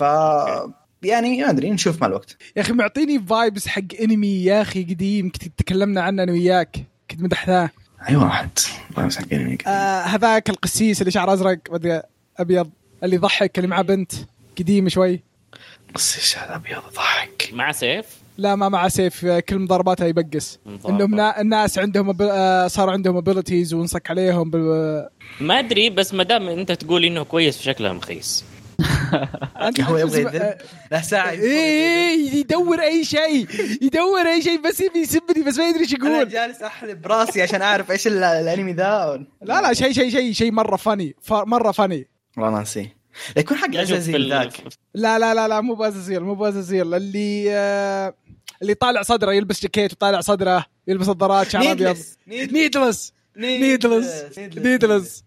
يعني 1.02 1.38
ما 1.42 1.50
أدري 1.50 1.70
نشوف 1.70 2.00
مع 2.00 2.06
الوقت. 2.06 2.36
يا 2.56 2.62
أخي 2.62 2.72
معطيني 2.72 3.26
vibes 3.26 3.66
حق 3.68 3.82
انمي 4.02 4.44
يا 4.44 4.62
أخي 4.62 4.82
قديم 4.84 5.30
كنت 5.32 5.44
تكلمنا 5.58 6.02
عنه 6.02 6.22
أنا 6.22 6.32
وياك. 6.32 6.76
كنت 7.10 7.20
مدحناه 7.22 7.70
أي 8.08 8.16
واحد. 8.16 8.50
الله 8.98 9.10
انمي 9.32 9.58
آه 9.66 10.00
هذاك 10.02 10.50
القسيس 10.50 11.00
اللي 11.00 11.10
شعره 11.10 11.32
أزرق 11.32 11.58
مدري 11.70 12.02
أبيض 12.38 12.70
اللي 13.02 13.16
يضحك 13.16 13.58
اللي 13.58 13.68
معه 13.68 13.82
بنت 13.82 14.12
قديم 14.58 14.88
شوي. 14.88 15.22
قصيش 15.94 16.38
هذا 16.38 16.54
أبيض 16.54 16.82
ضحك 16.94 17.50
مع 17.52 17.72
سيف؟ 17.72 18.06
لا 18.38 18.54
ما 18.56 18.68
معه 18.68 18.88
سيف. 18.88 19.26
كل 19.26 19.58
مضارباته 19.58 20.04
يبقس. 20.04 20.58
انهم 20.88 21.14
نا- 21.14 21.40
الناس 21.40 21.78
عندهم 21.78 22.16
آه، 22.20 22.66
صار 22.68 22.90
عندهم 22.90 23.16
ابيلتيز 23.16 23.74
ونصك 23.74 24.10
عليهم 24.10 24.50
بال 24.50 25.08
ما 25.40 25.58
أدري 25.58 25.90
بس 25.90 26.14
ما 26.14 26.22
دام 26.24 26.48
أنت 26.48 26.72
تقول 26.72 27.04
إنه 27.04 27.22
كويس 27.22 27.58
فشكله 27.58 27.92
مخيس. 27.92 28.44
أنت- 28.44 28.51
هو 29.80 29.96
يبغى 29.96 30.20
يذل 30.20 30.54
لا 30.90 31.02
ساعة 31.02 31.30
إيه 31.30 32.34
يدور 32.36 32.80
أي 32.82 33.04
شيء 33.04 33.46
يدور 33.82 34.20
أي 34.28 34.42
شيء 34.42 34.60
بس 34.60 34.80
يبي 34.80 34.98
يسبني 34.98 35.44
بس 35.44 35.58
ما 35.58 35.68
يدري 35.68 35.80
إيش 35.80 35.94
أنا 35.94 36.16
يقول. 36.16 36.28
جالس 36.28 36.62
أحلب 36.62 37.02
براسي 37.02 37.42
عشان 37.42 37.62
أعرف 37.62 37.90
إيش 37.90 38.06
ال- 38.06 38.24
الأنمي 38.24 38.72
ذا. 38.72 39.24
لا 39.42 39.60
لا 39.62 39.72
شيء 39.72 39.92
شيء 39.92 40.10
شيء 40.10 40.32
شيء 40.32 40.52
مرة 40.52 40.76
فني 40.76 41.16
ف- 41.22 41.32
مرة 41.32 41.72
فني 41.72 42.08
والله 42.36 42.58
ناسيه 42.58 42.96
يكون 43.36 43.56
حق 43.56 43.76
عزازيل 43.76 44.28
ذاك. 44.30 44.52
لا 44.94 45.18
لا 45.18 45.34
لا 45.34 45.48
لا 45.48 45.60
مو 45.60 45.74
بازازيل 45.74 46.20
مو 46.20 46.34
بازازيل 46.34 46.94
اللي 46.94 47.46
آه 47.50 48.14
اللي 48.62 48.74
طالع 48.74 49.02
صدره 49.02 49.32
يلبس 49.32 49.62
جاكيت 49.62 49.92
وطالع 49.92 50.20
صدره 50.20 50.64
يلبس 50.88 51.08
نظارات 51.08 51.50
شعر 51.50 51.62
أبيض. 51.72 51.96
نيدلس. 52.26 53.12
نيدلس 53.36 54.38
نيدلس 54.38 55.24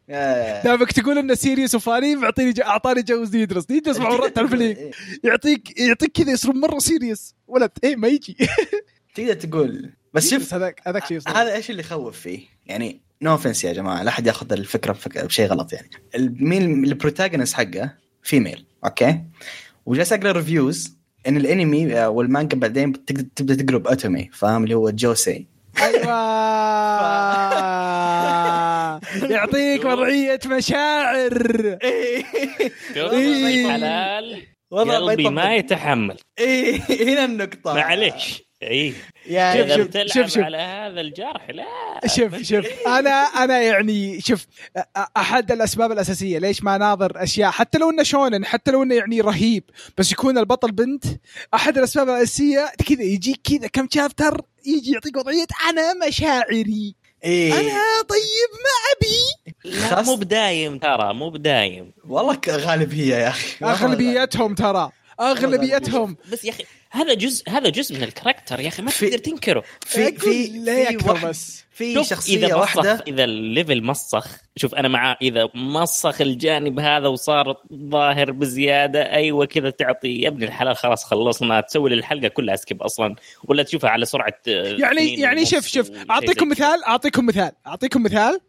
دامك 0.64 0.92
تقول 0.92 1.18
إنه 1.18 1.34
سيريس 1.34 1.76
وفاني 1.76 2.16
معطيني 2.16 2.64
أعطاني 2.64 3.02
جو 3.02 3.24
نيدلس 3.24 3.72
نيدلس 3.72 3.98
مع 3.98 4.28
تعرف 4.28 4.54
لي 4.54 4.92
يعطيك 5.24 5.80
يعطيك 5.80 6.12
كذا 6.12 6.32
يصير 6.32 6.54
مرة 6.54 6.80
سيريس 6.80 7.36
ولد 7.48 7.72
إيه 7.84 7.96
ما 7.96 8.08
يجي. 8.08 8.38
تقدر 9.16 9.34
تقول. 9.34 9.90
بس 10.14 10.30
شوف 10.30 10.54
هذاك 10.54 10.82
هذاك 10.88 11.06
شيء. 11.06 11.20
هذا 11.28 11.56
إيش 11.56 11.70
اللي 11.70 11.82
يخوف 11.82 12.20
فيه؟ 12.20 12.40
يعني 12.66 13.02
no 13.22 13.32
offense 13.32 13.64
يا 13.64 13.74
جماعة 13.74 14.04
لا 14.04 14.10
أحد 14.10 14.28
ياخذ 14.28 14.54
الفكرة 14.54 14.98
بشيء 15.16 15.48
غلط 15.48 15.74
يعني. 15.74 15.90
مين 16.40 16.84
ال 16.84 16.90
protagonist 16.90 17.54
حقه؟ 17.54 17.94
female 18.24 18.66
okay؟ 18.86 19.22
وجالس 19.86 20.14
أقرأ 20.14 20.32
reviews 20.32 20.98
إن 21.28 21.38
الانمي 21.38 21.96
آه، 22.00 22.10
والمانجا 22.10 22.58
بعدين 22.58 23.06
تبدأ 23.06 23.56
تقرأ 23.56 23.78
ب 23.78 23.87
otome 23.87 24.30
فاهم؟ 24.34 24.64
اللي 24.64 24.76
هو 24.76 24.90
josei 24.90 25.48
أيوه. 25.82 26.06
يعطيك 29.30 29.86
وضعية 29.86 30.40
مشاعر. 30.46 31.34
شوف 32.96 33.14
إيه. 33.14 33.72
حلال. 33.72 34.42
والله 34.72 34.98
قلبي. 34.98 35.30
ما 35.30 35.56
يتحمل. 35.56 36.18
إيه 36.40 36.82
هنا 37.14 37.26
النقطة. 37.26 37.74
معليش. 37.74 38.46
اي 38.64 38.94
يعني 39.28 39.62
اذا 39.64 39.78
شوف- 39.78 39.88
بتلعب 39.88 40.08
شوف- 40.08 40.28
شوف. 40.28 40.44
على 40.44 40.58
هذا 40.58 41.02
الجرح 41.02 41.50
لا. 41.50 41.66
شوف 42.08 42.36
شوف. 42.42 42.66
أنا 42.88 43.10
أنا 43.12 43.62
يعني 43.62 44.22
شوف 44.22 44.46
أحد 45.18 45.52
الأسباب 45.52 45.92
الأساسية 45.92 46.40
ليش 46.40 46.64
ما 46.64 46.78
ناظر 46.78 47.12
أشياء 47.24 47.52
حتى 47.52 47.78
لو 47.78 47.90
إنه 47.90 48.04
شونن 48.04 48.46
حتى 48.46 48.72
لو 48.72 48.84
إنه 48.84 48.96
يعني 48.96 49.22
رهيب 49.22 49.64
بس 49.98 50.12
يكون 50.12 50.38
البطل 50.38 50.72
بنت 50.72 51.04
أحد 51.54 51.78
الأسباب 51.78 52.10
الأساسية 52.10 52.72
كذا 52.90 53.04
يجيك 53.04 53.42
كذا 53.44 53.68
كم 53.68 53.88
شابتر 53.94 54.42
يجي 54.66 54.92
يعطيك 54.92 55.18
وضعية 55.18 55.46
أنا 55.70 56.08
مشاعري. 56.08 56.96
إيه. 57.26 57.54
أنا 57.54 58.02
طيب 58.10 58.52
ما 58.66 58.76
أبي. 58.92 60.06
مو 60.08 60.16
بدايم 60.16 60.78
ترى 60.78 61.14
مو 61.14 61.30
بدايم. 61.30 61.92
والله 62.08 62.38
غالبية 62.50 63.16
يا 63.16 63.28
أخي. 63.28 63.66
اغلبيتهم 63.66 64.56
ترى. 64.56 64.92
أغلبيتهم. 65.20 66.18
بس 66.32 66.46
يا 66.46 66.50
أخي 66.50 66.64
هذا 66.92 67.14
جزء 67.14 67.50
هذا 67.50 67.70
جزء 67.70 67.96
من 67.96 68.04
ال 68.04 68.09
character 68.09 68.60
يا 68.60 68.68
أخي 68.68 68.82
ما 68.82 68.92
تقدر 68.92 69.18
تنكره. 69.18 69.64
في 69.86 70.12
في 70.12 70.48
لا 70.48 70.98
واحد 71.08 71.26
بس 71.28 71.64
في 71.72 72.04
شخصية 72.04 72.46
اذا 72.48 72.56
واحدة. 72.56 72.94
مصخ 72.94 73.04
إذا 73.08 73.24
ال 73.24 73.34
level 73.34 73.84
مصخ 73.84 74.28
شوف 74.56 74.76
أنا 74.76 74.88
معاه 74.88 75.18
إذا 75.22 75.50
مصخ 75.54 76.22
الجانب 76.22 76.80
هذا 76.80 77.08
وصار 77.08 77.58
ظاهر 77.74 78.32
بزيادة 78.32 79.12
أيوه 79.12 79.46
كذا 79.46 79.70
تعطي. 79.70 80.22
يا 80.22 80.28
ابن 80.28 80.44
الحلال 80.44 80.76
خلاص 80.76 81.04
خلصنا. 81.04 81.62
تسوي 81.62 81.90
للحلقة 81.90 82.28
كلها 82.28 82.56
skip 82.56 82.82
أصلا. 82.82 83.16
ولا 83.44 83.64
تشوفها 83.64 83.90
على 83.90 84.06
سرعة 84.06 84.34
آه، 84.48 84.76
يعني 84.80 85.14
يعني 85.14 85.46
شوف 85.46 85.68
شوف 85.68 85.92
أعطيكم. 86.10 86.50
مثال 86.50 86.84
أعطيكم 86.84 87.26
مثال 87.26 87.52
أعطيكم 87.68 88.04
مثال. 88.04 88.40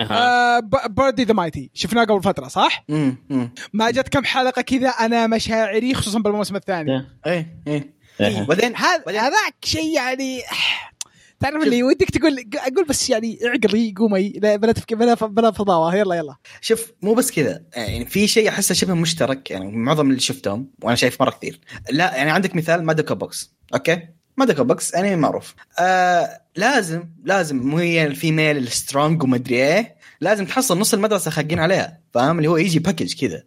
آه 0.00 0.60
Birdy 0.88 1.24
the 1.24 1.34
Mighty 1.34 1.70
شفناه 1.74 2.04
قبل 2.04 2.22
فترة 2.22 2.48
صح؟ 2.48 2.84
مم. 2.88 3.16
مم. 3.30 3.50
ما 3.72 3.90
جت 3.90 4.08
كم 4.08 4.24
حلقة 4.24 4.62
كذا 4.62 4.88
أنا 4.88 5.26
مشاعري 5.26 5.94
خصوصا 5.94 6.18
بالموسم 6.18 6.56
الثاني. 6.56 6.92
إيه. 7.26 7.60
إيه 7.66 7.94
إيه. 8.20 8.42
بعدين 8.46 8.76
هذا 8.76 9.02
بعدين- 9.06 9.20
هذاك 9.20 9.54
شيء 9.64 9.94
يعني 9.96 10.40
تعرف 11.40 11.62
اللي 11.62 11.82
ودك 11.82 12.10
تقول 12.10 12.36
أقول 12.54 12.84
بس 12.84 13.10
يعني 13.10 13.38
اعقلي 13.46 13.94
قومي 13.96 14.28
لا 14.28 14.56
بلا 14.56 14.72
تفك 14.72 14.94
بلا 14.94 15.14
بلا 15.14 15.50
فضاوة. 15.50 15.96
يلا 15.96 16.14
يلا. 16.14 16.36
شوف 16.60 16.92
مو 17.02 17.14
بس 17.14 17.30
كذا. 17.32 17.62
يعني 17.76 18.06
في 18.06 18.28
شيء 18.28 18.48
أحسه 18.48 18.74
شبه 18.74 18.94
مشترك 18.94 19.50
يعني 19.50 19.72
معظم 19.76 20.08
اللي 20.10 20.20
شفتهم 20.20 20.70
وأنا 20.82 20.96
شايف 20.96 21.20
مرة 21.22 21.30
كثير. 21.30 21.60
لا 21.90 22.16
يعني 22.16 22.30
عندك 22.30 22.56
مثال 22.56 22.84
Medaka 22.84 23.14
Box 23.14 23.54
okay؟ 23.74 24.08
Medaka 24.36 24.62
Box 24.62 24.94
انمي 24.94 25.16
معروف. 25.16 25.54
آه 25.78 26.40
لازم 26.56 27.08
لازم 27.24 27.56
مو 27.56 27.78
هي 27.78 28.06
ال 28.06 28.13
female 28.13 28.56
ال 28.56 28.65
strong 28.65 29.22
ومدري 29.22 29.54
إيه 29.56 29.96
لازم 30.20 30.44
تحصل 30.46 30.78
نص 30.78 30.94
المدرسة 30.94 31.30
خاقين 31.30 31.58
عليها 31.58 32.00
فاهم؟ 32.14 32.36
اللي 32.38 32.48
هو 32.48 32.56
يجي 32.56 32.78
package 32.78 33.14
كذا. 33.20 33.42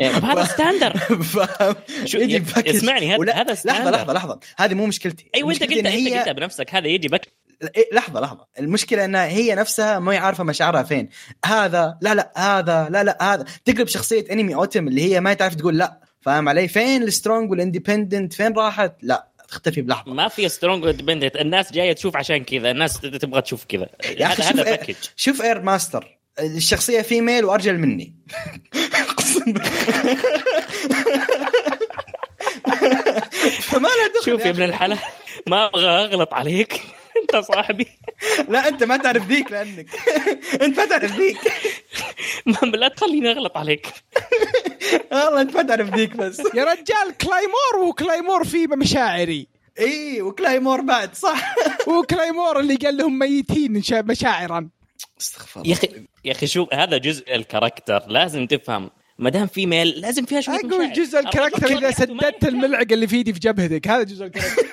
إيه، 0.00 0.10
هذا 0.10 0.44
standard 0.44 0.96
فاهم؟ 1.34 1.74
شو- 2.04 2.18
يجي 2.18 2.38
package 2.38 2.76
اسمعني، 2.76 3.14
هذا- 3.14 3.32
هذا 3.32 3.52
لحظة. 3.64 3.90
لحظة 3.90 4.12
لحظة. 4.12 4.40
هذه 4.58 4.74
مو 4.74 4.86
مشكلتي. 4.86 5.30
أيوه 5.34 5.52
أنت 5.52 5.62
قلت 5.62 5.72
إن 5.72 5.86
أنت 5.86 6.18
قلتها 6.18 6.32
بنفسك. 6.32 6.74
هذا 6.74 6.86
يجي 6.86 7.08
package 7.08 7.32
إيه 7.76 7.88
لحظة 7.92 8.20
لحظة. 8.20 8.46
المشكلة 8.58 9.04
انها 9.04 9.26
هي 9.26 9.54
نفسها 9.54 9.98
ما 9.98 10.12
هي 10.12 10.16
عارفة 10.16 10.44
مشاعرها 10.44 10.82
فين. 10.82 11.08
هذا 11.44 11.98
لا 12.00 12.14
لا 12.14 12.32
هذا 12.36 12.88
لا 12.90 13.04
لا 13.04 13.34
هذا. 13.34 13.44
تقلب 13.64 13.88
شخصية 13.88 14.24
انمي 14.32 14.54
otome 14.54 14.88
اللي 14.88 15.02
هي 15.14 15.20
ما 15.20 15.34
تعرف 15.34 15.54
تقول 15.54 15.78
لا. 15.78 16.00
فاهم 16.20 16.48
علي؟ 16.48 16.68
فين 16.68 17.02
ال 17.02 17.09
strong 17.09 17.50
وال 17.50 17.63
independent 17.63 18.32
فين 18.32 18.52
راحت؟ 18.52 18.92
لا. 19.02 19.28
تختفي 19.52 19.82
بلحظة. 19.82 20.14
ما 20.14 20.28
في 20.28 20.48
strong 20.48 20.86
independent 20.86 21.36
الناس 21.36 21.72
جاية 21.72 21.92
تشوف 21.92 22.16
عشان 22.16 22.44
كذا. 22.44 22.70
الناس 22.70 23.00
تبغى 23.00 23.42
تشوف 23.42 23.64
كذا. 23.64 23.88
يا 24.18 24.26
أخي 24.26 24.42
هذا 24.42 24.66
إيه 24.66 24.70
package 24.70 24.94
شوف 25.16 25.42
Air 25.42 25.60
Master 25.60 26.18
الشخصية 26.40 27.02
female 27.02 27.44
وأرجل 27.44 27.78
مني. 27.78 28.14
فما 33.60 33.88
لها 33.88 34.08
دخل 34.08 34.24
شوف 34.24 34.44
يا 34.44 34.50
ابن 34.50 34.62
الحلال. 34.62 34.98
ما 35.46 35.66
أبغى 35.66 35.88
أغلط 35.88 36.34
عليك. 36.34 36.80
انت 37.22 37.36
صاحبي. 37.36 37.86
لا 38.48 38.68
انت 38.68 38.84
ما 38.84 38.96
تعرف 38.96 39.26
ذيك 39.28 39.52
لأنك. 39.52 39.86
انت 40.62 40.78
ما 40.80 40.84
تعرف 40.86 41.16
ذيك. 41.16 41.38
ما- 42.46 42.68
لا 42.76 42.88
تخليني 42.88 43.30
أغلط 43.30 43.56
عليك. 43.56 43.86
والله 45.12 45.40
انت 45.40 45.56
ما 45.56 45.62
تعرف 45.62 45.94
ذيك 45.94 46.16
بس. 46.16 46.38
يا 46.54 46.64
رجال 46.64 47.16
Claymore 47.20 47.88
و 47.88 47.94
Claymore 47.94 48.44
في 48.44 48.66
مشاعري. 48.66 49.46
إي 49.78 50.22
و 50.22 50.28
Claymore 50.28 50.80
بعد 50.80 51.14
صح. 51.14 51.54
وكلايمور 51.88 52.60
اللي 52.60 52.74
قال 52.76 52.96
لهم 52.96 53.18
ميتين 53.18 53.82
شا- 53.82 54.02
مشاعرا. 54.02 54.68
استغفر 55.20 55.62
يا 55.66 55.72
أخي 55.72 55.88
يا 56.24 56.32
أخي 56.32 56.46
شوف 56.46 56.74
هذا 56.74 56.96
جزء 56.98 57.34
الكاركتر 57.34 58.02
لازم 58.08 58.46
تفهم. 58.46 58.90
ما 59.18 59.30
دام 59.30 59.46
في 59.46 59.66
ميل 59.66 59.88
لازم 59.88 60.24
فيها 60.24 60.40
شوية 60.40 60.56
أقول. 60.56 60.92
جزء 60.92 61.18
الكاركتر 61.18 61.66
إذا 61.78 61.90
سددت. 61.90 62.44
الملعقة 62.44 62.86
اللي 62.94 63.06
في 63.06 63.16
يدي 63.16 63.32
في 63.32 63.38
جبهتك. 63.40 63.88
هذا 63.88 64.02
جزء 64.02 64.24
الكاركتر. 64.24 64.62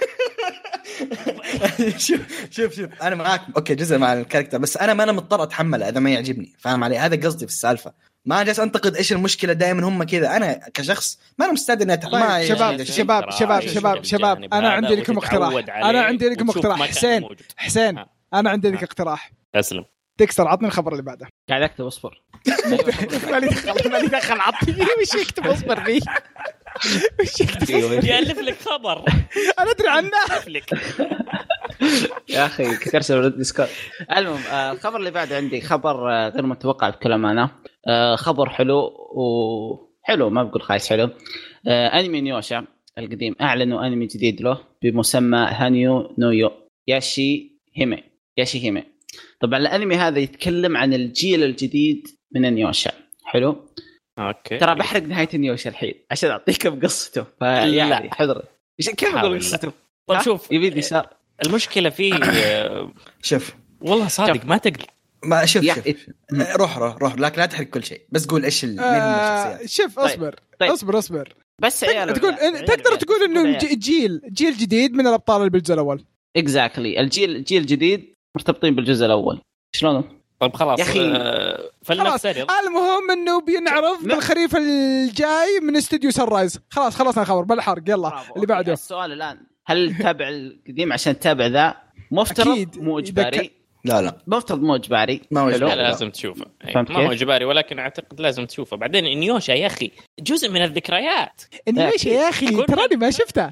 شوف 1.97 2.19
شوف 2.51 2.73
شوف. 2.75 2.89
أنا 3.01 3.15
معاك. 3.15 3.41
أوكي 3.57 3.75
جزء 3.75 3.97
مع 3.97 4.13
الكاركتر 4.13 4.57
بس 4.57 4.77
أنا 4.77 4.93
ما 4.93 5.03
أنا 5.03 5.11
مضطر 5.11 5.43
أتحمله 5.43 5.89
إذا 5.89 5.99
ما 5.99 6.09
يعجبني. 6.09 6.53
فاهم 6.59 6.83
علي؟ 6.83 6.97
هذا 6.97 7.27
قصدي 7.27 7.47
في 7.47 7.53
السالفة. 7.53 7.93
ما 8.25 8.43
جالس 8.43 8.59
أنتقد 8.59 8.95
إيش 8.95 9.13
المشكلة 9.13 9.53
دائما 9.53 9.87
هم 9.87 10.03
كذا. 10.03 10.35
أنا 10.35 10.59
كشخص 10.73 11.19
ما 11.37 11.45
أنا 11.45 11.53
مستعد 11.53 11.81
إني 11.81 11.91
ما 12.13 12.37
طيب 12.37 12.47
شباب 12.47 12.71
يعني- 12.71 12.85
شباب 12.85 13.31
شباب 13.31 13.61
شباب 13.67 14.03
شباب 14.03 14.53
أنا 14.53 14.69
عندي 14.69 14.95
لكم 14.95 15.17
اقتراح. 15.17 15.75
أنا 15.75 16.01
عندي 16.01 16.29
لكم 16.29 16.49
اقتراح. 16.49 16.81
حسين 16.83 17.27
حسين. 17.57 18.05
أنا 18.33 18.49
عندي 18.49 18.69
لك. 18.71 18.83
اقتراح. 18.83 19.31
اسلم 19.55 19.85
دكستر 20.19 20.47
عطني 20.47 20.67
الخبر 20.67 20.91
اللي 20.91 21.03
بعده. 21.03 21.27
قاعد 21.49 21.61
أكتب 21.61 21.85
اصبر. 21.85 22.21
مالي 23.31 23.47
دخل 23.47 23.91
مالي 23.91 24.07
دخل 24.07 24.39
عطني. 24.39 24.73
وش 25.01 25.21
يكتب 25.21 25.47
اصبر 25.47 25.83
فيه؟ 25.83 26.01
يالف 28.03 28.39
لك 28.39 28.57
خبر. 28.61 29.03
أنا 29.59 29.71
أدري 29.71 29.89
عنه. 29.89 30.11
لك. 30.47 30.73
يا 32.29 32.45
أخي 32.45 32.77
كنت 32.77 32.95
ارسل 32.95 33.25
الديسكورد 33.25 33.69
المهم 34.17 34.41
آه، 34.51 34.71
الخبر 34.71 34.99
اللي 34.99 35.11
بعده 35.11 35.37
عندي 35.37 35.61
خبر 35.61 36.11
آه، 36.11 36.29
غير 36.29 36.45
متوقع 36.45 36.89
بكل 36.89 37.11
امانه 37.11 37.51
آه، 37.87 38.15
خبر 38.15 38.49
حلو 38.49 38.91
وحلو 39.15 40.29
ما 40.29 40.43
بقول 40.43 40.61
خايس 40.61 40.89
حلو. 40.89 41.09
أنمي 41.67 42.21
Inuyasha 42.21 42.65
القديم 42.97 43.35
أعلنوا 43.41 43.87
أنمي 43.87 44.05
جديد 44.05 44.41
له 44.41 44.57
بمسمى 44.83 45.37
Hanyo 45.37 46.15
no 46.17 46.51
Yashahime 46.87 48.03
Yashahime. 48.37 48.83
طبعا 49.39 49.59
الأنمي 49.59 49.95
هذا 49.95 50.19
يتكلم 50.19 50.77
عن 50.77 50.93
الجيل 50.93 51.43
الجديد 51.43 52.07
من 52.35 52.45
ال 52.45 52.50
Inuyasha 52.50 52.91
حلو؟ 53.23 53.68
okay. 54.19 54.57
ترى 54.57 54.75
بحرق 54.75 55.03
نهاية 55.03 55.29
ال 55.33 55.37
Inuyasha 55.37 55.69
الحين 55.69 55.93
عشان 56.11 56.29
أعطيكم 56.29 56.79
قصته. 56.79 57.25
فيعني 57.39 57.89
لا. 57.89 58.09
حضر 58.13 58.43
إيش- 58.83 58.89
كيف 58.89 59.15
أقول. 59.15 59.39
قصته؟ 59.39 59.71
طيب؟ 60.07 60.21
شوف 60.21 60.51
يبيد 60.51 60.77
يسار 60.77 61.07
المشكلة 61.45 61.89
فيه 61.89 62.15
آه، 62.15 62.91
شوف. 63.23 63.55
والله 63.81 64.07
صادق 64.07 64.45
ما 64.45 64.57
تقدر 64.57 64.85
ما 65.23 65.45
شوف 65.45 65.63
يا- 65.63 65.73
شوف 65.73 65.87
آه، 66.41 66.55
روح 66.55 66.77
روح 66.77 66.95
روح. 66.97 67.15
لكن 67.15 67.41
لا 67.41 67.45
تحرق 67.45 67.67
كل 67.67 67.83
شيء. 67.83 68.01
بس 68.11 68.25
قول 68.25 68.43
إيش 68.45 68.63
ال- 68.63 68.69
مين 68.75 68.79
آه 68.79 69.59
شوف 69.65 69.99
اصبر. 69.99 70.35
طيب. 70.59 70.71
اصبر 70.71 70.97
اصبر. 70.99 71.33
بس 71.61 71.83
عيال 71.83 72.13
تقول 72.13 72.35
تقدر 72.65 72.95
تقول 72.95 73.23
إنه 73.23 73.57
جيل 73.57 74.21
جيل 74.33 74.57
جديد 74.57 74.93
من 74.93 75.07
الأبطال 75.07 75.37
اللي 75.37 75.49
بالجزء 75.49 75.73
الأول. 75.73 76.03
exactly 76.37 76.99
الجيل 76.99 77.35
الجيل 77.35 77.61
الجديد 77.61 78.13
مرتبطين 78.35 78.75
بالجزء 78.75 79.05
الأول. 79.05 79.41
شلونهم؟ 79.75 80.19
طيب 80.39 80.53
خلاص 80.55 80.79
يا 80.79 80.83
أخي. 80.83 80.99
خلاص. 81.89 82.21
فلنفترض 82.21 82.47
المهم 82.67 83.11
إنه 83.11 83.41
بينعرض. 83.41 84.03
بالخريف 84.03 84.55
الجاي 84.55 85.59
من 85.61 85.75
استوديو 85.75 86.11
Sunrise 86.11 86.59
خلاص 86.69 86.95
خلصنا 86.95 87.23
الخبر. 87.23 87.41
بلا 87.41 87.61
حرق 87.61 87.83
يلا. 87.87 88.09
برافو. 88.09 88.35
اللي 88.35 88.47
بعده. 88.47 88.73
السؤال 88.73 89.11
الآن. 89.11 89.39
هل 89.65 89.95
تتابع 89.95 90.27
القديم 90.29 90.93
عشان 90.93 91.19
تتابع 91.19 91.45
ذا؟ 91.45 91.75
مفترض 92.11 92.47
أكيد. 92.47 92.77
مو 92.77 92.99
إجباري. 92.99 93.51
لا 93.85 94.01
لا. 94.01 94.17
مفترض 94.27 94.61
مو 94.61 94.75
إجباري. 94.75 95.21
ما 95.31 95.41
هو. 95.41 95.49
لا 95.49 95.75
لازم 95.75 96.09
تشوفه. 96.09 96.45
إيه، 96.67 96.77
ما 96.77 96.85
هو؟ 97.07 97.11
إجباري 97.11 97.45
ولكن 97.45 97.79
أعتقد 97.79 98.21
لازم 98.21 98.45
تشوفه. 98.45 98.77
بعدين 98.77 99.03
نيوشا 99.19 99.51
يا 99.51 99.67
أخي 99.67 99.91
جزء 100.19 100.49
من 100.49 100.61
الذكريات. 100.61 101.41
اني 101.67 101.91
إيش 101.91 102.05
يا 102.05 102.29
أخي 102.29 102.65
تراني 102.65 102.95
ما 102.95 103.11
شفته. 103.11 103.51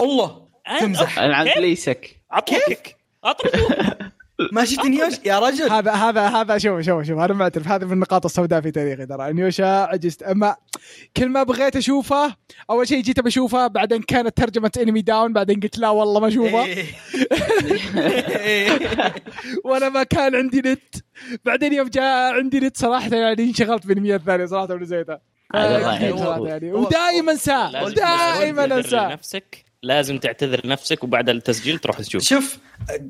الله. 0.00 0.46
أنا- 0.68 0.80
تمزح. 0.80 1.42
كيف؟ 1.42 1.56
ليسك. 1.58 2.16
اطلقك 2.32 2.96
اطلقك 3.24 4.12
ما 4.52 4.64
شفت 4.64 4.84
نيوش؟ 4.84 5.14
يا 5.26 5.38
رجل. 5.38 5.70
هذا 5.70 5.92
هذا 5.92 6.28
هذا 6.28 6.58
شوف 6.58 6.80
شوف 6.80 7.02
شوف 7.02 7.18
أنا 7.18 7.34
معترف 7.34 7.68
هذه 7.68 7.84
من 7.84 7.92
النقاط 7.92 8.24
السوداء 8.24 8.60
في 8.60 8.70
تاريخي 8.70 9.06
ترى. 9.06 9.32
نيوشا 9.32 9.66
عجزت. 9.66 10.22
أما 10.22 10.56
كل 11.16 11.28
ما 11.28 11.42
بغيت 11.42 11.76
أشوفه 11.76 12.36
أول 12.70 12.88
شيء 12.88 13.02
جيت 13.02 13.20
بشوفه 13.20 13.66
بعدين 13.66 14.02
كانت 14.02 14.36
ترجمة 14.36 14.70
Anime 14.82 15.02
Down 15.02 15.32
بعدين 15.32 15.60
قلت 15.60 15.78
لا 15.78 15.88
والله 15.88 16.20
ما 16.20 16.28
أشوفه. 16.28 16.64
إيه. 16.64 16.84
وأنا 19.64 19.88
ما 19.88 20.02
كان 20.02 20.34
عندي 20.34 20.58
نت. 20.58 20.94
بعدين 21.44 21.72
يوم 21.72 21.88
جاء 21.88 22.34
عندي 22.34 22.60
نت 22.60 22.76
صراحة 22.76 23.16
يعني 23.16 23.42
انشغلت 23.42 23.86
بانميات 23.86 24.20
ثانية 24.22 24.46
صراحة 24.46 24.74
هذا. 24.74 25.20
صراحة 26.16 26.46
يعني. 26.46 26.72
ودائما 26.72 27.32
أنساه. 27.32 27.70
لازم 27.70 27.86
ودائما 27.86 28.64
أنساه. 28.64 29.08
لنفسك. 29.10 29.69
لازم 29.82 30.18
تعتذر 30.18 30.66
لنفسك 30.66 31.04
وبعد 31.04 31.28
التسجيل 31.28 31.78
تروح 31.78 31.98
تشوف 31.98 32.22
شوف 32.22 32.58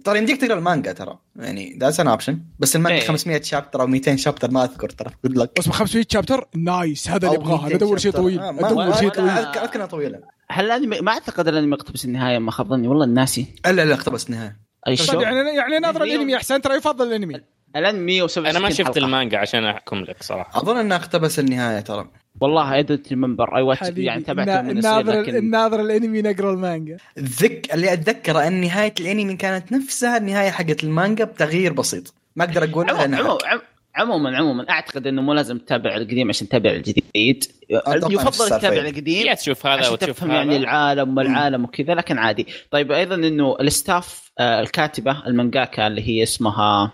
ترى 0.05 0.19
يمديك 0.19 0.41
تقرأ 0.41 0.59
المانجا 0.59 0.93
ترى. 0.93 1.19
يعني 1.37 1.79
that's 1.81 2.01
an 2.01 2.09
option 2.09 2.41
بس 2.59 2.77
المانجا 2.77 3.01
إيه. 3.03 3.09
500 3.09 3.43
chapter 3.43 3.81
أو 3.81 3.87
200 3.87 4.17
chapter 4.17 4.51
ما 4.51 4.65
أذكر 4.65 4.91
ترى. 4.91 5.11
good 5.25 5.39
لك 5.39 5.59
اسمه 5.59 5.73
500 5.73 6.05
chapter 6.11 6.49
nice 6.57 7.09
هذا 7.09 7.27
اللي 7.27 7.39
ابغاه 7.39 7.67
أنا 7.67 7.75
ادور 7.75 7.99
شيء 7.99 8.13
طويل. 8.13 8.41
ادور 8.41 8.93
شيء 8.93 9.09
طويل. 9.09 9.31
اذكر 9.31 9.87
طويلة. 9.87 10.21
هل 10.51 10.65
الانمي 10.65 11.01
ما 11.01 11.13
أعتقد 11.13 11.49
الانمي 11.49 11.73
يقتبس 11.73 12.05
النهاية 12.05 12.39
ما 12.39 12.51
خاب 12.51 12.69
ظني 12.69 12.89
والله 12.89 13.05
الناسي 13.05 13.47
إلا 13.67 13.85
لا 13.85 13.95
اقتبس 13.95 14.27
النهاية. 14.31 14.61
أي 14.89 14.97
طيب 14.97 15.07
شو 15.07 15.21
يعني 15.21 15.57
يعني 15.57 15.79
ناظر 15.79 16.03
الأنمي 16.03 16.37
أحسن. 16.37 16.61
ترى 16.61 16.77
يفضل 16.77 17.07
الأنمي. 17.07 17.41
الآن 17.77 18.07
167 18.07 18.47
أنا 18.47 18.59
ما 18.59 18.71
شفت 18.71 18.87
حلقة. 18.87 18.99
المانجا 18.99 19.39
عشان 19.39 19.65
أحكم 19.65 19.97
لك 19.97 20.23
صراحة. 20.23 20.61
أظن 20.61 20.77
انها 20.77 20.97
أقتبس 20.97 21.39
النهاية 21.39 21.81
ترى. 21.81 22.11
والله 22.41 22.79
I 22.79 22.84
don't 22.84 23.13
remember 23.13 23.57
I 23.57 23.63
watch 23.63 23.93
يعني 23.97 24.23
تابعت 24.23 24.49
الناظر 24.49 25.21
لكن 25.21 25.37
الناظر 25.37 25.81
الانمي 25.81 26.23
نقرأ 26.23 26.53
المانجا. 26.53 26.97
ذك 27.19 27.75
اللي 27.75 27.93
أتذكره 27.93 28.47
إن 28.47 28.61
نهاية 28.61 28.95
الانمي 29.01 29.37
كانت 29.37 29.73
نفسها 29.73 30.17
النهاية 30.17 30.51
حقت 30.51 30.85
المانجا 30.85 31.25
بتغيير 31.25 31.73
بسيط. 31.73 32.15
ما 32.37 32.45
أقدر 32.45 32.65
أقول 32.65 32.91
عموما 32.91 33.03
لانها 33.03 33.21
عموما 33.21 33.61
عموما 33.95 34.37
عموما 34.37 34.71
أعتقد 34.71 35.07
إنه 35.07 35.23
مو 35.23 35.33
لازم 35.33 35.59
تتابع 35.59 35.97
القديم 35.97 36.29
عشان 36.29 36.49
تتابع 36.49 36.71
الجديد. 36.71 37.45
يفضل 37.71 38.59
تتابع 38.59 38.77
يعني. 38.77 38.89
القديم 38.89 39.27
يا 39.27 39.35
تشوف 39.35 39.67
هذا 39.67 39.79
عشان 39.79 39.93
وتشوف 39.93 40.17
تفهم 40.17 40.31
هذا. 40.31 40.39
يعني 40.39 40.57
العالم 40.57 41.17
والعالم 41.17 41.65
وكذا 41.65 41.95
لكن 41.95 42.19
عادي. 42.19 42.47
طيب 42.71 42.93
أيضا 42.93 43.15
إنه 43.15 43.57
ال 43.61 43.72
staff 43.72 44.31
آه، 44.39 44.61
الكاتبة 44.61 45.27
المانجاكا 45.27 45.87
اللي 45.87 46.09
هي 46.09 46.23
اسمها 46.23 46.93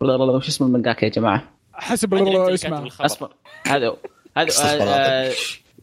وش 0.00 0.48
اسم 0.48 0.64
المانجاكا 0.64 1.04
يا 1.04 1.10
جماعة؟ 1.10 1.56
حسب 1.72 2.14
ما 2.14 2.20
أدري 2.20 2.30
أنت 2.30 2.40
اللي 2.40 2.54
اسمه 2.54 2.70
كاتب 2.70 2.86
الخبر. 2.86 3.06
اصبر 3.06 3.30
هذا 3.66 3.96
هذا 4.36 4.52
آه، 4.62 5.32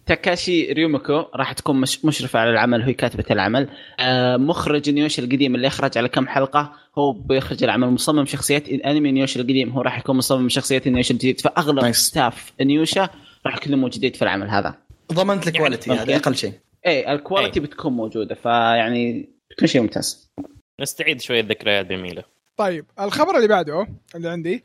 تاكاهاشي 0.05 0.73
روميكو 0.73 1.25
راح 1.35 1.53
تكون 1.53 1.81
مش 1.81 2.05
مشرفة 2.05 2.39
على 2.39 2.49
العمل 2.49 2.79
وهي 2.79 2.93
كاتبه 2.93 3.25
العمل. 3.31 3.69
آه، 3.99 4.37
مخرج 4.37 4.89
اينوياشا 4.89 5.21
القديم 5.21 5.55
اللي 5.55 5.67
اخرج 5.67 5.97
على 5.97 6.09
كم 6.09 6.27
حلقة 6.27 6.73
هو 6.97 7.11
بيخرج 7.11 7.63
العمل. 7.63 7.87
مصمم 7.89 8.25
شخصيات 8.25 8.69
انمي 8.69 9.11
اينوياشا 9.11 9.39
القديم 9.39 9.69
هو 9.69 9.81
راح 9.81 9.99
يكون 9.99 10.17
مصمم 10.17 10.49
شخصيات 10.49 10.87
اينوياشا 10.87 11.13
الجديد. 11.13 11.41
فأغلب 11.41 11.79
nice. 11.79 11.97
staff 11.97 12.53
اينوياشا 12.61 13.09
راح 13.45 13.57
يكونوا 13.57 13.77
موجودين 13.77 14.11
في 14.11 14.21
العمل 14.21 14.49
هذا. 14.49 14.75
ضمنت 15.13 15.47
ال 15.47 15.52
quality 15.53 15.89
يعني 15.89 16.01
هذا 16.01 16.15
أقل 16.15 16.35
شيء. 16.35 16.53
إيه 16.85 17.13
ال 17.13 17.19
quality 17.19 17.59
بتكون 17.59 17.93
موجودة 17.93 18.35
فيعني 18.35 19.29
بتكون 19.51 19.67
شيء 19.67 19.81
ممتاز. 19.81 20.31
نستعيد 20.81 21.21
شوية 21.21 21.41
ذكريات 21.41 21.85
جميلة. 21.85 22.23
طيب 22.57 22.85
الخبر 22.99 23.35
اللي 23.37 23.47
بعده 23.47 23.87
اللي 24.15 24.29
عندي 24.29 24.63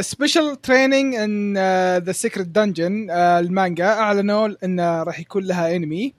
Special 0.00 0.60
Training 0.60 1.14
in 1.14 1.58
the 1.98 2.12
Secret 2.12 2.46
Dungeon 2.48 3.10
المانجا. 3.10 3.86
أعلنوا 3.86 4.48
إن 4.64 4.80
راح 4.80 5.20
يكون 5.20 5.44
لها 5.44 5.76
انمي 5.76 6.14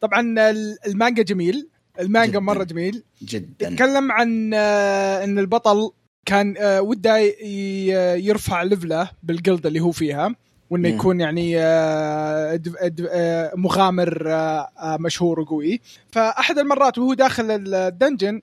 طبعا 0.00 0.20
ال- 0.50 0.78
المانجا 0.86 1.22
جميل. 1.22 1.68
المانجا 2.00 2.30
جداً. 2.30 2.40
مرة 2.40 2.64
جميل. 2.64 3.02
جدا. 3.22 3.68
يتكلم 3.68 4.12
عن 4.12 4.54
آه، 4.54 5.24
إن 5.24 5.38
البطل 5.38 5.90
كان 6.26 6.54
آه، 6.58 6.80
وده 6.82 7.16
يرفع 8.16 8.62
level 8.62 9.10
ه 9.22 9.28
بال 9.28 9.38
guild 9.38 9.66
اللي 9.66 9.80
هو 9.80 9.90
فيها 9.90 10.34
وإنه. 10.70 10.88
يكون 10.88 11.20
يعني 11.20 11.54
آه، 11.58 12.60
مغامر 13.56 14.28
مشهور 15.00 15.40
وقوي. 15.40 15.80
فأحد 16.12 16.58
المرات 16.58 16.98
وهو 16.98 17.14
داخل 17.14 17.44
ال 17.74 17.83
dungeon 17.83 18.42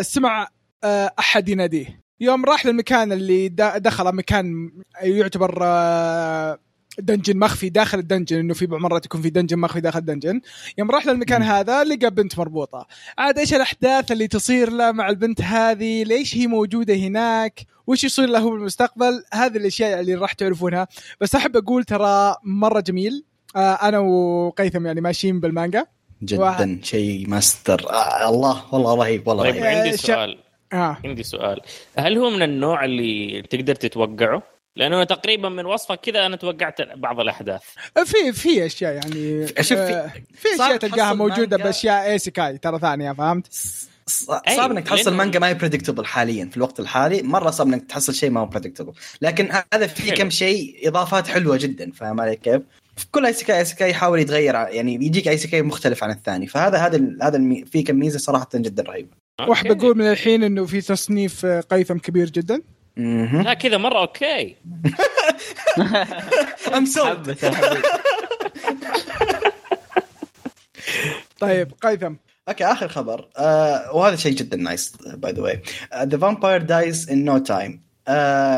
سمع 0.00 0.48
أحد 0.84 1.48
يناديه. 1.48 2.00
يوم 2.20 2.44
راح 2.44 2.66
للمكان 2.66 3.12
اللي 3.12 3.48
دا- 3.48 3.78
دخل 3.78 4.14
مكان 4.14 4.70
يعتبر 5.02 5.58
آه، 5.62 6.58
dungeon 6.98 7.38
مخفي 7.38 7.68
داخل 7.68 7.98
ال 7.98 8.03
dungeon 8.03 8.38
إنه 8.38 8.54
في 8.54 8.66
بعض 8.66 8.80
مرات 8.80 9.06
يكون 9.06 9.22
في 9.22 9.30
dungeon 9.30 9.58
مخفي 9.58 9.80
داخل 9.80 9.98
ال 9.98 10.03
dungeon. 10.03 10.40
يوم 10.78 10.90
راح 10.90 11.06
للمكان. 11.06 11.42
هذا 11.42 11.84
لقى 11.84 12.10
بنت 12.10 12.38
مربوطة. 12.38 12.86
عاد 13.18 13.38
إيش 13.38 13.54
الأحداث 13.54 14.12
اللي 14.12 14.28
تصير 14.28 14.70
له 14.70 14.92
مع 14.92 15.08
البنت 15.08 15.40
هذه؟ 15.42 16.04
ليش 16.04 16.36
هي 16.36 16.46
موجودة 16.46 16.94
هناك؟ 16.94 17.60
وش 17.86 18.04
يصير 18.04 18.28
له 18.28 18.50
بالمستقبل؟ 18.50 19.24
هذه 19.32 19.56
الأشياء 19.56 20.00
اللي 20.00 20.14
راح 20.14 20.32
تعرفونها. 20.32 20.88
بس 21.20 21.34
أحب 21.34 21.56
أقول 21.56 21.84
ترى 21.84 22.36
مرة 22.44 22.80
جميل. 22.80 23.24
آه 23.56 23.72
أنا 23.74 23.98
وقيثم 23.98 24.86
يعني 24.86 25.00
ماشيين 25.00 25.40
بالمانجا. 25.40 25.86
جدا. 26.22 26.80
شيء 26.82 27.28
ماستر. 27.28 27.90
آه 27.90 28.28
الله 28.28 28.74
والله 28.74 28.94
رهيب 28.94 29.28
والله 29.28 29.42
طيب 29.44 29.54
رهيب. 29.54 29.64
آه، 29.64 29.82
عندي 29.84 29.96
سؤال. 29.96 30.38
آه 30.72 30.96
عندي 31.04 31.22
سؤال 31.22 31.60
هل 31.98 32.18
هو 32.18 32.30
من 32.30 32.42
النوع 32.42 32.84
اللي 32.84 33.42
تقدر 33.42 33.74
تتوقعه؟ 33.74 34.42
لأنه 34.76 35.04
تقريبا 35.04 35.48
من 35.48 35.66
وصفك 35.66 36.00
كذا 36.00 36.26
أنا 36.26 36.36
توقعت 36.36 36.82
بعض 36.82 37.20
الأحداث 37.20 37.62
في 38.04 38.32
في 38.32 38.66
أشياء 38.66 38.92
يعني 38.94 39.46
شوف 39.46 39.78
في- 39.78 39.92
آه، 39.92 40.12
في 40.34 40.48
أشياء 40.54 40.76
تلقاها 40.76 41.14
موجودة 41.14 41.56
مانجا- 41.56 41.64
بأشياء 41.64 42.10
ايسيكاي 42.12 42.58
ترى 42.58 42.78
ثانية 42.78 43.12
فهمت؟ 43.12 43.46
صعب 44.56 44.70
إنك 44.70 44.86
تحصل 44.86 45.14
مانجا 45.14 45.38
ما 45.38 45.48
هي 45.48 45.54
predictable 45.54 46.04
حاليا 46.06 46.44
في 46.44 46.56
الوقت 46.56 46.80
الحالي 46.80 47.22
مرة 47.22 47.50
صعب 47.50 47.66
إنك 47.66 47.82
تحصل 47.86 48.14
شيء 48.14 48.30
ما 48.30 48.40
هو 48.40 48.46
predictable 48.46 48.92
لكن 49.22 49.50
هذا 49.74 49.86
في. 49.86 50.10
كم 50.10 50.30
شيء 50.30 50.88
إضافات 50.88 51.28
حلوة 51.28 51.56
جدا 51.56 51.90
فاهم 51.92 52.20
علي 52.20 52.36
كيف؟ 52.36 52.62
في 52.96 53.06
كل 53.12 53.26
ايسيكاي 53.26 53.58
ايسيكاي 53.58 53.90
يحاول 53.90 54.18
يتغير 54.20 54.54
يعني 54.54 54.94
يجيك 54.94 55.28
ايسيكاي 55.28 55.62
مختلف 55.62 56.04
عن 56.04 56.10
الثاني 56.10 56.46
فهذا 56.46 56.78
هذا 56.78 57.00
هذا. 57.22 57.64
في 57.72 57.82
كم 57.82 57.96
ميزة 57.96 58.18
صراحة 58.18 58.48
جدا 58.54 58.82
رهيبة 58.82 59.08
واحد. 59.48 59.66
بقول 59.68 59.98
من 59.98 60.10
الحين 60.10 60.42
إنه 60.42 60.66
في 60.66 60.80
تصنيف 60.80 61.46
قيثم 61.46 61.98
كبير 61.98 62.30
جدا. 62.30 62.62
لا 63.44 63.54
كذا 63.54 63.76
مرة 63.76 63.98
okay. 63.98 64.56
ام. 66.76 66.84
طيب 71.40 71.72
قيثم. 71.82 72.14
okay 72.48 72.64
آخر 72.64 72.88
خبر. 72.88 73.28
آه 73.36 73.96
وهذا 73.96 74.16
شيء 74.16 74.32
جدا 74.32 74.56
nice 74.56 74.92
by 75.14 75.32
the 75.32 75.42
way 75.42 75.62
The 76.02 76.18
Vampire 76.18 76.62
Dies 76.62 77.10
in 77.10 77.24
No 77.24 77.38
Time 77.38 77.82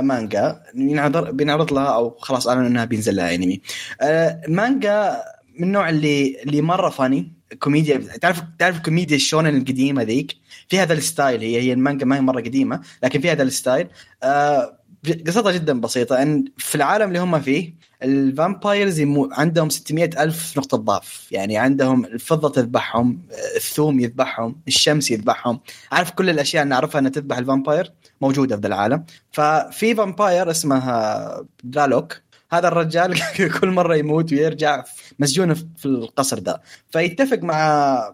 مانجا. 0.02 0.62
ينعرض 0.74 1.36
بينعرض 1.36 1.72
لها 1.72 1.86
أو 1.94 2.16
خلاص 2.20 2.48
أعلنوا 2.48 2.66
إنها 2.66 2.84
بينزل 2.84 3.16
لها 3.16 3.34
انمي 3.34 3.60
آه 4.00 4.40
مانجا 4.48 5.22
من 5.58 5.64
النوع 5.64 5.88
اللي 5.88 6.42
اللي 6.42 6.62
مرة 6.62 6.88
funny 6.90 7.32
كوميديا 7.60 7.98
تعرف 8.20 8.42
تعرف 8.58 8.78
كوميديا 8.78 9.16
الشونن 9.16 9.56
القديمة 9.56 10.02
ذيك؟ 10.02 10.36
في 10.68 10.78
هذا 10.78 10.92
ال 10.92 11.00
style 11.00 11.40
هي 11.40 11.60
هي 11.60 11.72
المانجا 11.72 12.06
ما 12.06 12.16
هي 12.16 12.20
مرة 12.20 12.40
قديمة 12.40 12.80
لكن 13.02 13.20
في 13.20 13.30
هذا 13.30 13.42
ال 13.42 13.49
style. 13.49 13.88
آه 14.22 14.78
قصتها 15.26 15.52
جدا 15.52 15.80
بسيطة. 15.80 16.22
ان 16.22 16.44
في 16.56 16.74
العالم 16.74 17.08
اللي 17.08 17.18
هم 17.18 17.40
فيه 17.40 17.74
ال 18.02 18.13
vampires 18.13 19.00
يمو... 19.00 19.28
عندهم 19.32 19.70
600 19.70 20.10
ألف 20.18 20.58
نقطة 20.58 20.76
ضعف. 20.76 21.28
يعني 21.30 21.58
عندهم 21.58 22.04
الفضة 22.04 22.48
تذبحهم 22.48 23.22
الثوم 23.56 24.00
يذبحهم 24.00 24.56
الشمس 24.68 25.10
يذبحهم. 25.10 25.60
عارف 25.92 26.10
كل 26.10 26.30
الأشياء 26.30 26.62
اللي 26.62 26.74
نعرفها 26.74 26.98
أنها 26.98 27.10
تذبح 27.10 27.38
ال 27.38 27.45
vampire 27.45 27.92
موجودة 28.20 28.56
في 28.56 28.62
ذا 28.62 28.68
العالم. 28.68 29.04
ففي 29.32 29.94
vampire 29.94 30.50
اسمه 30.50 31.46
درالوك 31.64 32.20
هذا 32.52 32.68
الرجال 32.68 33.14
كل 33.60 33.68
مرة 33.70 33.96
يموت 33.96 34.32
ويرجع 34.32 34.84
مسجون 35.18 35.54
في 35.54 35.86
القصر 35.86 36.38
ده. 36.38 36.62
فيتفق 36.90 37.38
مع 37.42 38.12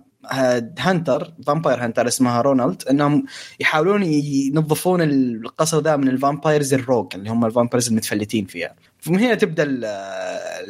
hunter 0.79 1.33
vampire 1.47 1.85
hunter 1.85 2.09
اسمها 2.09 2.41
رونالد 2.43 2.83
إنهم 2.91 3.25
يحاولون 3.61 4.03
ينظفون 4.03 5.03
القصر 5.03 5.79
ده 5.81 5.97
من 5.97 6.09
ال 6.09 6.16
vampires 6.16 6.75
ال 6.75 6.81
rogue 6.81 7.15
اللي 7.15 7.31
هم 7.31 7.45
ال 7.45 7.50
vampires 7.50 7.89
المتفلتين 7.89 8.45
فيها. 8.47 8.75
فمن 9.01 9.19
هنا 9.21 9.35
تبدأ 9.35 9.63
ال- 9.63 9.85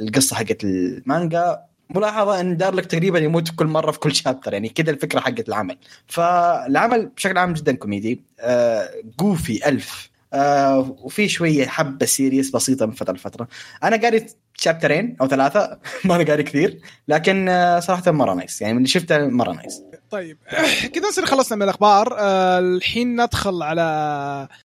القصة 0.09 0.37
حقت 0.37 0.65
المانجا. 0.65 1.59
ملاحظة 1.91 2.41
إن 2.41 2.57
درالوك 2.57 2.87
تقريبا 2.87 3.19
يموت 3.19 3.49
كل 3.57 3.67
مرة 3.67 3.91
في 3.91 3.99
كل 3.99 4.15
chapter 4.15 4.53
يعني 4.53 4.69
كذا 4.69 4.91
الفكرة 4.91 5.21
حقت 5.21 5.49
العمل. 5.49 5.77
فالعمل 6.07 7.07
بشكل 7.07 7.39
عام 7.39 7.53
جدا 7.53 7.73
كوميدي. 7.77 8.23
آه 8.41 8.91
جوفي 9.21 9.69
ألف 9.69 10.11
آه 10.33 10.97
وفي 11.03 11.29
شوية 11.29 11.67
حبة 11.67 12.07
serious 12.07 12.51
بسيطة 12.51 12.87
من 12.87 12.93
فترة 12.93 13.15
لفترة. 13.15 13.49
أنا 13.85 13.97
قاري 13.97 14.27
chapter 14.55 15.03
ين 15.03 15.17
أو 15.21 15.27
ثلاثة 15.29 15.79
ما 16.05 16.17
أنا 16.17 16.25
قاري 16.25 16.43
كثير 16.43 16.81
لكن 17.09 17.49
آه 17.49 17.81
صراحة 17.81 18.11
مرة 18.13 18.35
nice 18.35 18.61
يعني 18.63 18.73
من 18.75 18.79
اللي 18.79 18.89
شفته 18.89 19.19
مرة 19.29 19.53
nice 19.53 19.83
طيب 20.11 20.39
كذا 20.95 21.09
نصير 21.09 21.27
خلصنا 21.27 21.57
من 21.57 21.63
الأخبار. 21.63 22.17
آه 22.19 22.59
الحين 22.59 23.23
ندخل 23.23 23.63
على 23.63 23.83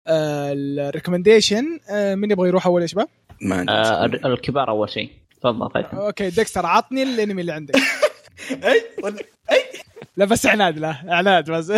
آه 0.07 0.53
ال 0.55 0.64
recommendation 0.64 1.79
آه 1.89 2.15
مين 2.15 2.31
يبغى 2.31 2.47
يروح 2.47 2.65
أول 2.67 2.81
يا 2.81 2.87
شباب؟ 2.87 3.07
ما 3.41 3.55
عندي 3.55 3.71
آه، 3.71 4.05
الكبار 4.05 4.69
أول 4.69 4.89
شيء. 4.89 5.09
تفضل 5.41 5.67
قيثم 5.67 5.97
okay 6.05 6.29
ديكستر 6.29 6.65
عطني 6.65 7.03
الأنمي 7.03 7.41
اللي 7.41 7.51
عندك. 7.51 7.75
أي؟ 8.63 8.81
ولا- 9.03 9.19
أي؟ 9.51 9.57
لا 10.17 10.25
بس 10.25 10.45
عناد 10.45 10.79
لا 10.79 10.95
عناد 11.07 11.51
بس. 11.51 11.71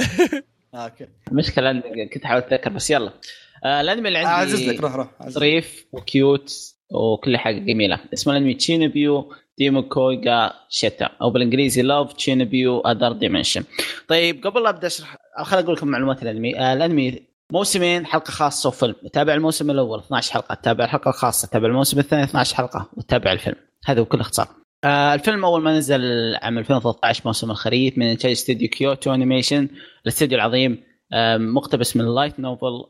okay. 0.75 1.07
المشكلة 1.31 1.71
إني 1.71 2.07
كنت 2.13 2.23
أحاول 2.23 2.41
أتذكر 2.41 2.69
بس 2.69 2.89
يلا. 2.89 3.13
آه، 3.63 3.81
الأنمي 3.81 4.07
اللي 4.07 4.25
أعزز 4.25 4.59
عندي 4.61 4.71
لك 4.71 4.81
روح 4.81 4.95
روح. 4.95 5.07
ظريف 5.29 5.85
و 5.91 6.04
cute 6.04 6.53
وكل 6.91 7.37
حاجة 7.37 7.59
جميلة. 7.59 7.99
اسمه 8.13 8.33
الأنمي 8.33 8.53
تشينوبيو 8.53 9.33
ديمو 9.57 9.83
كويغا 9.83 10.53
شتا 10.69 11.09
أو 11.21 11.29
بالإنجليزي 11.29 11.81
Love 11.81 12.13
تشينوبيو 12.13 12.79
Other 12.79 13.11
Delusions 13.11 13.63
طيب 14.07 14.47
قبل 14.47 14.63
لا 14.63 14.69
أبدأ 14.69 14.87
أشرح 14.87 15.17
خليني 15.43 15.65
أقول 15.65 15.75
لكم 15.75 15.87
معلومات 15.87 16.23
الأنمي. 16.23 16.59
آه 16.59 16.73
الأنمي 16.73 17.19
موسمين 17.53 18.05
حلقة 18.05 18.31
خاصة 18.31 18.67
وفيلم. 18.67 18.95
تابع 19.13 19.33
الموسم 19.33 19.71
الأول 19.71 19.99
12 19.99 20.33
حلقة. 20.33 20.55
تابع 20.55 20.85
الحلقة 20.85 21.09
الخاصة 21.09 21.47
تابع 21.47 21.67
الموسم 21.67 21.99
الثاني 21.99 22.23
12 22.23 22.55
حلقة. 22.55 22.89
وتابع 22.97 23.31
الفيلم. 23.31 23.55
هذا 23.85 24.01
بكل 24.01 24.19
اختصار. 24.19 24.47
آه 24.83 25.13
الفيلم 25.13 25.45
أول 25.45 25.61
ما 25.61 25.77
نزل 25.77 26.01
عام 26.41 26.57
2013 26.57 27.21
موسم 27.25 27.51
الخريف 27.51 27.97
من 27.97 28.05
إنتاج 28.05 28.31
استوديو 28.31 28.69
كيوتو 28.69 29.13
انيميشن 29.13 29.67
الاستوديو 30.03 30.37
العظيم 30.37 30.83
مقتبس 31.37 31.95
من 31.97 32.01
ال 32.05 32.11
light 32.11 32.39
novel 32.39 32.83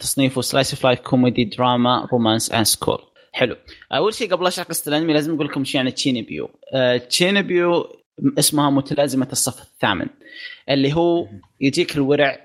تصنيفه 0.00 0.40
slice 0.40 0.74
of 0.74 0.84
life 0.84 1.00
comedy 1.00 1.44
drama 1.44 2.08
romance 2.12 2.52
and 2.52 2.66
school 2.66 2.98
حلو. 3.32 3.56
أول 3.92 4.14
شيء 4.14 4.30
قبل 4.30 4.46
أشرح 4.46 4.66
قصة 4.66 4.88
الأنمي 4.88 5.12
لازم 5.12 5.34
أقول 5.34 5.46
لكم 5.46 5.60
إيش 5.60 5.74
يعني 5.74 5.90
تشينيبيو 5.90 6.50
آه 6.74 6.96
تشينيبيو 6.96 7.96
اسمها 8.38 8.70
متلازمة 8.70 9.28
الصف 9.32 9.62
الثامن 9.62 10.06
اللي 10.70 10.92
هو 10.92 11.26
يجيك 11.60 11.96
الورع 11.96 12.38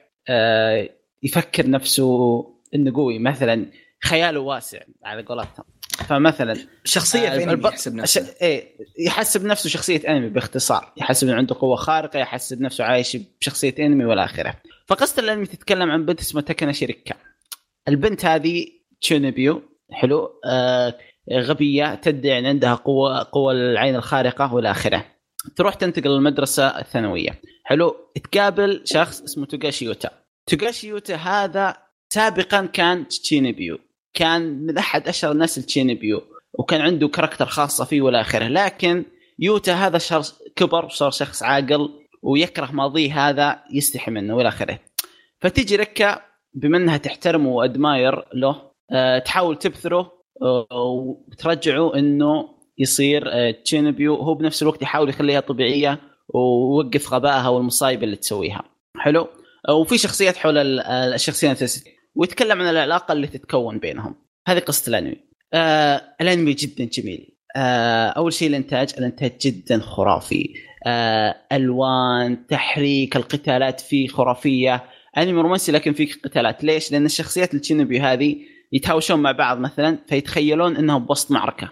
يفكر 1.24 1.70
نفسه 1.70 2.40
إنه 2.76 2.94
قوي. 2.96 3.20
مثلا 3.20 3.66
خياله 4.04 4.40
واسع 4.40 4.80
على 5.04 5.22
قولتهم. 5.24 5.66
فمثلا 6.08 6.56
شخصية 6.84 7.30
في 7.30 7.50
آه، 7.50 7.52
الب- 7.52 7.66
يحسب 7.66 7.96
نفسه. 7.96 8.24
ش- 8.26 8.42
إيه 8.42 8.68
يحسب 9.00 9.46
نفسه 9.46 9.70
شخصية 9.70 10.02
أنمي 10.08 10.30
باختصار. 10.30 10.94
يحسب 10.98 11.28
إنه 11.28 11.38
عنده 11.38 11.56
قوة 11.60 11.76
خارقة 11.76 12.20
يحسب 12.20 12.62
نفسه 12.62 12.84
عايش 12.84 13.18
بشخصية 13.42 13.76
أنمي 13.80 14.06
والى 14.06 14.24
آخره. 14.24 14.54
فقصة 14.88 15.19
الأنمي 15.19 15.45
تتكلم 15.45 15.91
عن 15.91 16.06
بنت 16.06 16.19
اسمها 16.19 16.43
تاكانا 16.43 16.71
شيريكا. 16.71 17.15
البنت 17.88 18.26
هذه 18.26 18.67
تشونيبيو 19.02 19.62
حلو 19.91 20.30
آه 20.45 20.97
غبية 21.34 21.95
تدعي 21.95 22.39
إن 22.39 22.45
عندها 22.45 22.76
قوة 22.76 23.28
قوة 23.32 23.52
العين 23.52 23.95
الخارقة 23.95 24.54
والى 24.54 24.71
آخره. 24.71 25.06
تروح 25.56 25.73
تنتقل 25.73 26.10
للمدرسة 26.10 26.67
الثانوية. 26.67 27.41
حلو 27.63 27.95
تقابل 28.32 28.82
شخص 28.86 29.21
اسمه 29.21 29.45
توغاشي 29.45 29.86
يوتا. 29.86 30.10
توغاشي 30.45 30.88
يوتا 30.88 31.15
هذا 31.15 31.78
سابقا 32.10 32.65
كان 32.65 33.08
تشينيبيو 33.08 33.80
كان 34.13 34.41
من 34.41 34.78
أحد 34.78 35.08
أشهر 35.08 35.32
الناس 35.32 35.58
التشينيبيو 35.58 36.21
وكان 36.54 36.82
عنده 36.82 37.08
character 37.08 37.46
خاصة 37.45 37.86
فيه 37.86 38.02
والى 38.02 38.21
آخره. 38.21 38.47
لكن 38.47 39.06
يوتا 39.39 39.73
هذا 39.73 39.97
شخص 39.97 40.41
كبر 40.56 40.86
وصار 40.86 41.12
شخص 41.12 41.43
عاقل 41.43 42.07
ويكره 42.23 42.71
ماضيه 42.71 43.30
هذا 43.30 43.63
يستحي 43.73 44.12
منه 44.12 44.36
والى 44.36 44.47
آخره. 44.49 44.80
فتيجي 45.41 45.75
ريكا 45.76 46.22
بما 46.53 46.77
انها 46.77 46.97
تحترمه 46.97 47.49
وأدماير 47.49 48.25
له 48.34 48.62
آه، 48.91 49.19
تحاول 49.19 49.60
تبثره 49.60 50.12
آه، 50.41 50.67
وترجعه 50.71 51.95
إنه 51.95 52.49
يصير 52.77 53.23
آه، 53.32 53.51
تشينبيو. 53.51 54.15
هو 54.15 54.34
بنفس 54.36 54.62
الوقت 54.62 54.82
يحاول 54.82 55.10
يخليها 55.10 55.39
طبيعية 55.39 55.99
ويوقف 56.34 57.13
غبائها 57.13 57.47
والمصايب 57.49 58.03
اللي 58.03 58.15
تسويها. 58.15 58.63
حلو؟ 58.97 59.27
وفي 59.69 59.97
شخصيات 59.97 60.38
حول 60.38 60.58
ال- 60.58 60.80
الشخصية 61.13 61.47
الاساسيه 61.47 61.91
ويتكلم 62.15 62.62
عن 62.62 62.69
العلاقة 62.69 63.12
اللي 63.12 63.27
تتكون 63.27 63.80
بينهم. 63.80 64.15
هذه 64.47 64.60
قصة 64.60 64.89
الأنمي. 64.89 65.15
آه 65.53 66.01
الأنمي 66.21 66.53
جدا 66.53 66.86
جميل. 66.86 67.38
آه 67.56 68.08
أول 68.08 68.34
شيء 68.34 68.47
الإنتاج 68.47 68.93
الإنتاج 68.97 69.32
جدا 69.41 69.80
خرافي. 69.80 70.53
ألوان 71.52 72.48
تحريك 72.48 73.16
القتالات 73.16 73.82
فيه 73.82 74.08
خرافية. 74.08 74.84
انمي 75.18 75.42
رومانسي 75.42 75.72
لكن 75.72 75.94
فيه 75.94 76.13
قتالات. 76.24 76.63
ليش؟ 76.63 76.92
لأن 76.92 77.06
الشخصيات 77.06 77.54
التشينوبي 77.54 78.00
هذه 78.00 78.36
يتهاوشون 78.72 79.20
مع 79.20 79.32
بعض 79.32 79.60
مثلا 79.60 79.98
فيتخيلون 80.10 80.76
إنهم 80.78 81.06
بوسط 81.06 81.32
معركة. 81.32 81.70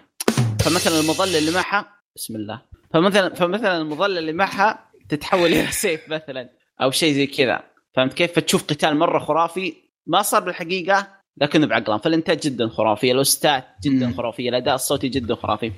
فمثلا 0.60 1.00
المظلة 1.00 1.38
اللي 1.38 1.50
معها 1.50 1.88
بسم 2.16 2.36
الله. 2.36 2.62
فمثلا 2.94 3.34
فمثلا 3.34 3.76
المظلة 3.76 4.18
اللي 4.18 4.32
معها 4.32 4.90
تتحول 5.08 5.52
إلى 5.52 5.66
سيف 5.84 6.08
مثلا 6.08 6.48
أو 6.82 6.90
شيء 6.90 7.12
زي 7.14 7.26
كذا. 7.26 7.62
فهمت 7.94 8.12
كيف؟ 8.12 8.32
فتشوف 8.32 8.62
قتال 8.62 8.96
مرة 8.96 9.18
خرافي. 9.18 9.74
ما 10.06 10.22
صار 10.22 10.44
بالحقيقة 10.44 11.15
لكنه 11.40 11.66
بعقلان 11.66 11.98
فالإنتاج 11.98 12.38
جدا 12.40 12.68
خرافي 12.68 13.12
الأستاذ 13.12 13.60
جدا. 13.84 14.12
خرافيه 14.16 14.48
الأداء 14.48 14.74
الصوتي 14.74 15.08
جدا 15.08 15.34
خرافي. 15.34 15.72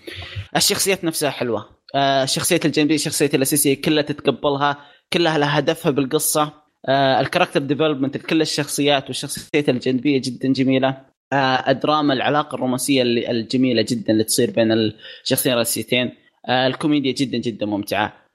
الشخصيات 0.57 1.05
نفسها 1.05 1.31
حلوة. 1.31 1.69
آه، 1.95 2.23
الشخصيه 2.23 2.61
الجانبيه 2.65 2.95
الشخصيه 2.95 3.31
الأساسية 3.35 3.83
كلها 3.83 4.03
تتقبلها 4.03 4.77
كلها 5.13 5.39
لها 5.39 5.59
هدفها 5.59 5.93
بالقصة. 5.93 6.53
آه، 6.89 7.21
ال 7.21 7.25
character 7.25 7.61
development 7.61 8.17
لكل 8.17 8.41
الشخصيات 8.41 9.07
والشخصيات 9.07 9.69
الجانبية 9.69 10.21
جدا 10.25 10.53
جميلة. 10.53 11.01
آه، 11.33 11.71
الدراما 11.71 12.15
العلاقة 12.15 12.55
الرومانسية 12.55 13.03
الجميلة 13.03 13.85
جدا 13.89 14.13
اللي 14.13 14.25
تصير 14.25 14.51
بين 14.51 14.73
الشخصيتين 14.73 15.53
الرئيسيتين. 15.53 16.13
آه، 16.49 16.67
الكوميديا 16.67 17.13
جدا 17.13 17.39
جدا 17.39 17.67
ممتعة. 17.67 18.28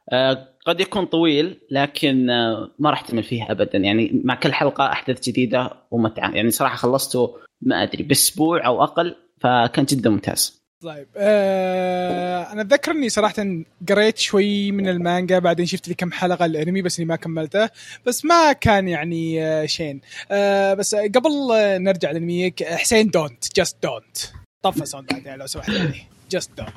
قد 0.65 0.79
يكون 0.79 1.05
طويل 1.05 1.59
لكن 1.71 2.29
آه 2.29 2.71
ما 2.79 2.89
راح 2.89 3.01
تمل 3.01 3.23
فيه 3.23 3.51
ابدا. 3.51 3.77
يعني 3.77 4.21
مع 4.23 4.35
كل 4.35 4.53
حلقة 4.53 4.91
احداث 4.91 5.29
جديدة 5.29 5.71
ومتعة. 5.91 6.31
يعني 6.31 6.51
صراحة 6.51 6.75
خلصته 6.75 7.37
ما 7.61 7.83
أدري 7.83 8.03
بأسبوع 8.03 8.65
أو 8.65 8.83
أقل 8.83 9.15
فكان 9.41 9.85
جدا 9.85 10.09
ممتاز. 10.09 10.63
طيب 10.81 11.07
آه 11.17 12.51
أنا 12.53 12.61
أتذكر 12.61 12.91
إني 12.91 13.09
صراحة 13.09 13.45
قريت 13.89 14.17
شوي 14.17 14.71
من 14.71 14.89
المانجا 14.89 15.39
بعدين 15.39 15.65
شفت 15.65 15.87
لي 15.87 15.93
كم 15.93 16.11
حلقة 16.11 16.45
الأنمي 16.45 16.81
بس 16.81 16.99
إني 16.99 17.07
ما 17.07 17.15
كملته. 17.15 17.69
بس 18.05 18.25
ما 18.25 18.53
كان 18.53 18.87
يعني 18.87 19.43
آه 19.43 19.65
شين. 19.65 20.01
آه 20.31 20.73
بس 20.73 20.95
قبل 20.95 21.51
آه 21.53 21.77
نرجع 21.77 22.11
للانمي 22.11 22.53
حسين 22.63 23.09
don't 23.09 23.55
just 23.55 23.77
don't 23.83 24.17
طفى 24.63 24.85
sound 24.85 25.07
بعد 25.07 25.25
يعني 25.25 25.39
لو 25.39 25.47
سمحت 25.47 25.69
يعني. 25.69 26.07
just 26.31 26.51
don't 26.57 26.69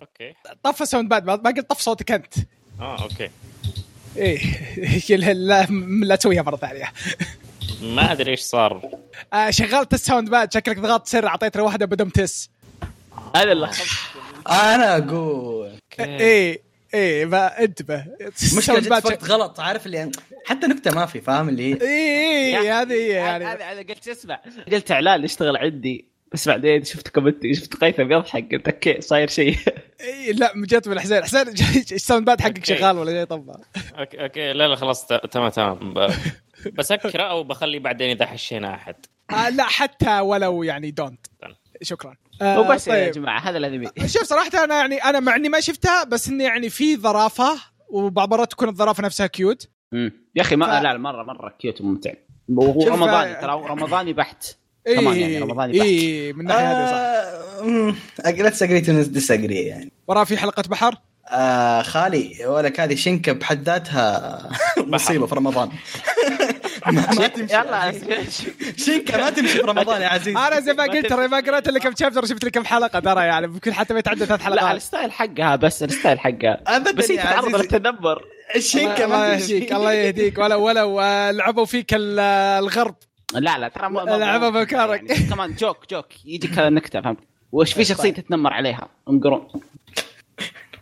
okay. 0.00 0.34
طفى 0.62 0.86
ساوند 0.86 1.08
بعد 1.08 1.26
ما 1.26 1.50
قلت 1.50 1.70
طف 1.70 1.80
صوتك 1.80 2.12
أنت. 2.12 2.34
آه 2.80 3.02
okay. 3.02 3.30
إيه 4.16 5.16
لا 5.32 5.66
لا 6.04 6.16
تسويها 6.16 6.42
مرة 6.42 6.56
ثانية. 6.56 6.92
ما 7.82 8.12
أدري 8.12 8.30
إيش 8.30 8.40
صار. 8.40 8.90
آه 9.32 9.50
شغلت 9.50 9.94
ال 9.94 10.30
soundpad 10.30 10.52
شكلك 10.52 10.78
ضغطت 10.78 11.06
سر 11.06 11.26
أعطيت 11.26 11.56
واحدة 11.56 11.86
بدون 11.86 12.12
تحس. 12.12 12.50
هذا 13.36 13.52
اللي 13.52 13.70
أنا 14.50 14.96
أقول. 14.96 15.78
إيه 16.00 16.60
إيه 16.94 17.24
ما 17.24 17.64
انتبه. 17.64 18.04
مشكلة 18.56 18.80
جت 18.80 18.90
وقت 19.06 19.24
غلط 19.24 19.60
عارف 19.60 19.86
اللي 19.86 20.12
حتى 20.46 20.66
نكتة 20.66 20.90
ما 20.90 21.06
في 21.06 21.20
فاهم 21.20 21.48
اللي 21.48 21.74
هي؟ 21.74 21.80
إيه 21.80 22.58
إيه 22.60 22.82
هذه 22.82 22.92
هي 22.92 23.08
يعني. 23.08 23.44
هذا 23.44 23.64
هذا 23.64 23.78
قلت 23.78 24.08
اسمع. 24.08 24.40
قلت 24.72 24.90
إعلان 24.90 25.24
يشتغل 25.24 25.56
عندي. 25.56 26.11
بس 26.34 26.48
بعدين 26.48 26.84
شفت 26.84 27.08
comment 27.08 27.52
شفت 27.52 27.74
قيثم 27.76 28.12
يضحك 28.12 28.54
قلت 28.54 28.68
okay 28.68 29.00
صاير 29.00 29.28
شيء. 29.28 29.56
إيه 30.00 30.32
لا 30.32 30.52
جت 30.56 30.88
من 30.88 31.00
حسين 31.00 31.22
حسين 31.24 31.48
ال 31.92 32.26
soundpad 32.26 32.40
حقك. 32.40 32.64
شغال 32.64 32.98
ولا 32.98 33.12
جاي 33.12 33.26
طبع؟ 33.26 33.54
okay 33.98 34.22
okay 34.22 34.52
لا 34.52 34.68
لا 34.68 34.74
خلاص 34.76 35.06
تمام 35.06 35.48
تمام. 35.48 35.94
بسكره 36.78 37.22
أو 37.22 37.44
بخلي 37.44 37.78
بعدين 37.78 38.10
إذا 38.10 38.26
حشينا 38.26 38.74
أحد. 38.74 38.94
آه 39.30 39.48
لا 39.48 39.64
حتى 39.64 40.20
ولو 40.20 40.62
يعني 40.62 40.90
don't 40.90 41.26
شكرا. 41.82 42.14
آه 42.42 42.60
وبس 42.60 42.88
يا 42.88 42.92
طيب. 43.04 43.12
جماعة 43.12 43.40
هذا 43.40 43.58
الانمي 43.58 43.86
شوف 44.06 44.22
صراحة 44.22 44.64
أنا 44.64 44.76
يعني 44.76 44.96
أنا 44.96 45.20
مع 45.20 45.36
إني 45.36 45.48
ما 45.48 45.60
شفتها 45.60 46.04
بس 46.04 46.28
إني 46.28 46.44
يعني 46.44 46.70
في 46.70 46.96
ظرافة 46.96 47.54
وبعض 47.88 48.32
المرات 48.32 48.50
تكون 48.50 48.68
الظرافة 48.68 49.02
نفسها 49.02 49.26
cute. 49.26 49.68
يا 49.92 50.10
أخي 50.42 50.56
ما 50.56 50.80
ف- 50.80 50.82
لا 50.82 50.98
مرة 50.98 51.22
مرة 51.22 51.54
cute 51.58 51.80
وممتع. 51.80 52.12
ورمضاني 52.48 53.30
آه، 53.30 53.40
ترى 53.40 53.52
رمضاني 53.52 54.12
بحت 54.12 54.44
إيه 54.86 54.96
كمان 55.00 55.16
يعني 55.16 55.38
رمضاني 55.38 55.72
بحت. 55.72 55.82
إيه 55.86 56.32
من 56.32 56.40
الناحيه 56.40 56.72
هذه 56.72 57.94
صح. 58.24 58.28
let's 58.30 58.62
agree 58.62 58.80
to 58.80 59.02
disagree 59.02 59.54
يعني. 59.62 59.92
وراه 60.08 60.24
في 60.24 60.36
حلقة 60.36 60.62
بحر؟ 60.68 60.94
آه 61.28 61.82
خالي 61.82 62.46
ولك 62.46 62.80
هذه 62.80 62.94
شنكة 62.94 63.32
بحد 63.32 63.62
ذاتها 63.62 64.48
مصيبة 64.78 65.26
في 65.26 65.34
رمضان. 65.34 65.68
ما 66.86 66.92
ما 66.92 67.26
تمشي. 67.28 67.54
يلا 67.54 67.92
شنكة 68.76 69.18
ما 69.18 69.30
تمشي 69.30 69.48
في 69.48 69.58
رمضان 69.58 70.02
يا 70.02 70.06
عزيز. 70.08 70.36
أنا 70.36 70.60
زي 70.60 70.72
ما 70.72 70.82
قلت 70.82 71.06
ترى 71.06 71.28
ما 71.28 71.36
قريت 71.36 71.68
إلا 71.68 71.78
كم 71.78 71.94
chapter 71.98 72.24
شفت 72.26 72.44
لي 72.44 72.50
كم 72.50 72.64
حلقة 72.64 72.98
ترى 73.00 73.20
يعني 73.24 73.46
ممكن 73.46 73.74
حتى 73.74 73.92
ما 73.94 73.98
يتعدى 74.00 74.26
ثلاث 74.26 74.40
لا 74.40 74.44
حلقات 74.46 74.76
ال 74.76 74.82
style 74.82 75.12
حقها 75.12 75.56
بس 75.56 75.82
ال 75.82 75.88
style 75.88 76.20
حقها. 76.20 76.60
ابدا 76.66 76.92
بس 76.92 77.10
هي 77.10 77.16
تتعرض 77.16 77.56
للتنمر 77.56 78.24
الشنكة 78.56 79.04
الله 79.04 79.16
ما 79.18 79.34
تمشي. 79.38 79.54
يهديك 79.54 79.72
الله 79.72 79.92
يهديك. 79.92 80.38
ولو 80.38 80.62
ولو 80.66 81.00
آه، 81.00 81.30
لعبوا 81.30 81.64
فيك 81.64 81.94
ال- 81.94 82.20
الغرب. 82.64 82.94
لا 83.34 83.58
لا 83.58 83.68
ترى 83.68 83.88
ما- 83.88 84.00
لعبها 84.00 84.50
بمكانك. 84.50 85.10
يعني 85.10 85.22
كمان 85.28 85.54
joke 85.54 85.76
joke 85.90 86.06
يجي 86.26 86.48
كذا 86.48 86.68
نكته 86.70 87.00
فهمت؟ 87.00 87.18
وش 87.52 87.72
في 87.72 87.84
شخصية 87.84 88.10
تتنمر 88.12 88.52
عليها؟ 88.52 88.88
ام 89.08 89.20
قرون 89.20 89.48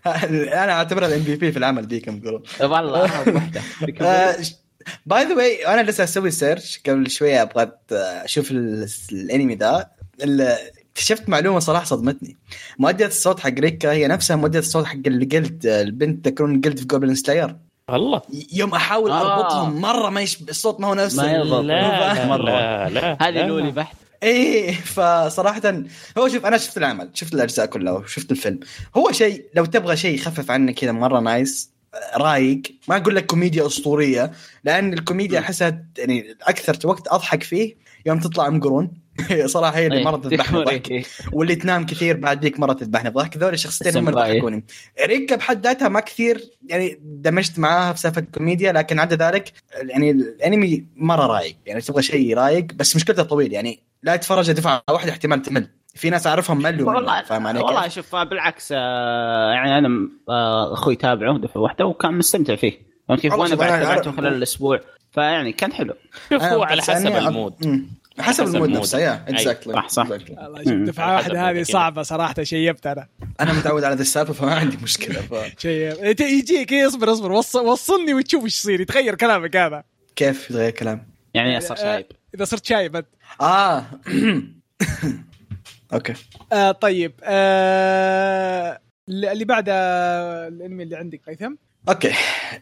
أنا 0.07 0.73
أعتبرها 0.73 1.09
ال 1.09 1.23
MVP 1.23 1.53
في 1.53 1.59
العمل 1.59 1.89
دي 1.89 2.01
كم 2.01 2.17
يقولون 2.17 2.43
والله 2.61 3.25
by 5.07 5.25
the 5.25 5.35
way 5.35 5.67
أنا 5.67 5.91
لسه 5.91 6.05
أسوي 6.05 6.31
search 6.31 6.81
قبل 6.87 7.11
شوية 7.11 7.43
أبغى 7.43 7.73
أشوف 7.93 8.51
ال- 8.51 8.89
الأنمي 9.13 9.55
ذا. 9.55 9.91
اكتشفت 10.91 11.29
معلومة 11.29 11.59
صراحة 11.59 11.85
صدمتني. 11.85 12.37
مؤدية 12.79 13.07
الصوت 13.07 13.41
حق 13.41 13.51
ريكا 13.59 13.93
هي 13.93 14.07
نفسها 14.07 14.37
مؤدية 14.37 14.59
الصوت 14.59 14.85
حق 14.85 14.97
ال 15.07 15.17
guild 15.17 15.67
البنت 15.67 16.29
تكون 16.29 16.55
ال 16.55 16.59
guild 16.59 16.79
في 16.79 16.85
Goblin 16.85 17.15
Slayer 17.15 17.57
والله 17.93 18.23
يوم 18.53 18.75
أحاول 18.75 19.11
آه. 19.11 19.21
اربطهم 19.21 19.81
مرة 19.81 20.11
ما 20.11 20.21
يشب... 20.21 20.49
الصوت 20.49 20.81
ما 20.81 20.89
هو 20.89 20.95
نفس 20.95 21.17
ما 21.17 21.33
يضبط. 21.33 21.65
لا 21.65 22.15
لا. 22.15 22.37
لا, 22.37 22.89
لا 22.89 23.29
هذه. 23.29 23.47
loli 23.47 23.71
بحت 23.71 23.97
إيه 24.23 24.73
فصراحة 24.73 25.83
هو 26.19 26.29
شوف 26.29 26.47
أنا 26.47 26.59
شفت 26.59 26.79
العمل 26.79 27.11
شفت 27.15 27.35
الأجزاء 27.35 27.67
كلها 27.67 27.93
وشفت 27.93 28.31
الفيلم 28.31 28.61
هو 28.97 29.13
شيء 29.13 29.45
لو 29.55 29.65
تبغى 29.65 29.97
شيء 29.97 30.15
يخفف 30.15 30.51
عنك 30.51 30.75
كذا 30.75 30.93
مرة 30.93 31.21
nice 31.21 31.71
رايق 32.17 32.63
ما 32.89 32.97
أقول 32.97 33.17
لك 33.17 33.27
كوميديا 33.27 33.67
أسطورية 33.67 34.33
لأن 34.65 34.93
الكوميديا 34.93 35.39
أحسها 35.39 35.85
يعني 35.99 36.37
أكثر 36.43 36.89
وقت 36.89 37.09
أضحك 37.09 37.43
فيه 37.43 37.77
يوم 38.07 38.21
تطلع 38.21 38.47
ام 38.47 38.61
قرون 38.61 38.93
صراحة 39.47 39.79
هي 39.79 39.87
اللي 39.87 39.99
إيه، 39.99 40.05
مرة 40.05 40.17
تذبحني 40.17 40.65
ضحك. 40.65 40.91
إيه. 40.91 41.05
واللي 41.33 41.55
تنام 41.55 41.87
كثير 41.87 42.17
بعد 42.17 42.43
ذيك 42.43 42.61
مرة 42.61 42.73
تذبحني 42.73 43.11
ضحك. 43.11 43.37
ذول 43.37 43.53
الشخصيتين 43.53 43.97
هم 43.97 44.09
اللي 44.09 44.25
إيه. 44.25 44.33
ضحكوني. 44.33 44.65
ريكا 45.07 45.37
بحد 45.37 45.67
ذاتها 45.67 45.89
ما 45.89 46.01
كثير 46.01 46.41
يعني 46.67 46.99
دمجت 47.03 47.59
معاها 47.59 47.93
في 47.93 48.01
سالفة 48.01 48.21
الكوميديا 48.21 48.73
لكن 48.73 48.99
عدا 48.99 49.31
ذلك 49.31 49.53
يعني 49.83 50.11
الأنمي 50.11 50.87
مرة 50.97 51.27
رايق. 51.27 51.57
يعني 51.67 51.81
تبغى 51.81 52.03
شيء 52.03 52.37
رايق 52.37 52.65
بس 52.75 52.97
مشكلته 52.97 53.23
طويل. 53.23 53.53
يعني 53.53 53.83
لا 54.03 54.17
تتفرج 54.17 54.51
دفعة 54.53 54.83
واحدة 54.91 55.13
احتمال 55.13 55.43
تمل. 55.43 55.69
في 55.95 56.11
ناس 56.11 56.27
أعرفهم 56.27 56.63
ملوا 56.63 56.95
والله 56.95 57.23
فاهم 57.23 57.47
علي 57.47 57.61
والله؟ 57.61 57.89
شوف 57.89 58.17
بالعكس 58.17 58.73
آه، 58.77 59.53
يعني 59.53 59.79
أنا 59.79 60.09
آه، 60.29 60.73
أخوي 60.73 60.97
تابعه 60.97 61.39
دفعة 61.39 61.61
واحدة 61.61 61.87
وكان 61.87 62.15
مستمتع 62.15 62.57
فيه. 62.57 62.91
فهمت 63.09 63.21
كيف 63.21 63.33
وأنا 63.33 63.55
بعد 63.55 63.69
تابعته 63.69 64.13
خلال 64.13 64.35
الأسبوع. 64.35 64.81
فيعني 65.13 65.53
كان 65.53 65.73
حلو. 65.73 65.95
شوف 66.33 66.43
هو 66.43 66.63
على 66.63 66.83
حسب 66.83 67.07
ال 67.17 67.29
mood. 67.29 67.87
حسب 68.23 68.45
ال 68.45 68.49
mood. 68.49 68.69
نفسه 68.69 68.99
yeah 68.99 69.25
exactly 69.29 69.73
صح، 69.73 69.89
صح. 69.89 70.09
شوف. 70.09 70.73
دفعة 70.73 71.15
واحدة 71.15 71.51
هذه. 71.51 71.63
صعبة 71.63 72.03
صراحة 72.03 72.43
شيبت 72.43 72.87
أنا 72.87 73.07
أنا 73.41 73.53
متعود 73.53 73.85
على 73.85 73.95
ذا 73.95 74.03
السالفه 74.03 74.33
فما 74.33 74.55
عندي 74.55 74.77
مشكلة 74.83 75.21
ف... 75.21 75.61
شيب 75.61 76.21
يجيك 76.21 76.73
إيه، 76.73 76.87
اصبر 76.87 77.13
اصبر. 77.13 77.33
وص- 77.33 77.57
وصلني 77.57 78.15
وتشوف 78.15 78.45
إيش 78.45 78.55
يصير 78.59 78.81
يتغير 78.81 79.15
كلامك 79.15 79.57
هذا. 79.57 79.85
كيف 80.17 80.51
يتغير 80.51 80.71
كلام؟ 80.71 81.07
يعني 81.35 81.61
صار 81.61 81.77
شايب. 81.77 82.07
إذا 82.35 82.45
صرت 82.45 82.65
شايب. 82.67 82.97
انت 82.97 83.07
آه. 83.41 83.85
أوكي. 85.93 86.15
آه 86.53 86.73
طيب. 86.73 87.13
آه 87.25 88.81
اللي 89.09 89.45
بعد 89.45 89.65
الأنمي 89.69 90.83
اللي 90.83 90.97
عندك 90.97 91.21
قيثم 91.29 91.55
okay. 91.89 92.13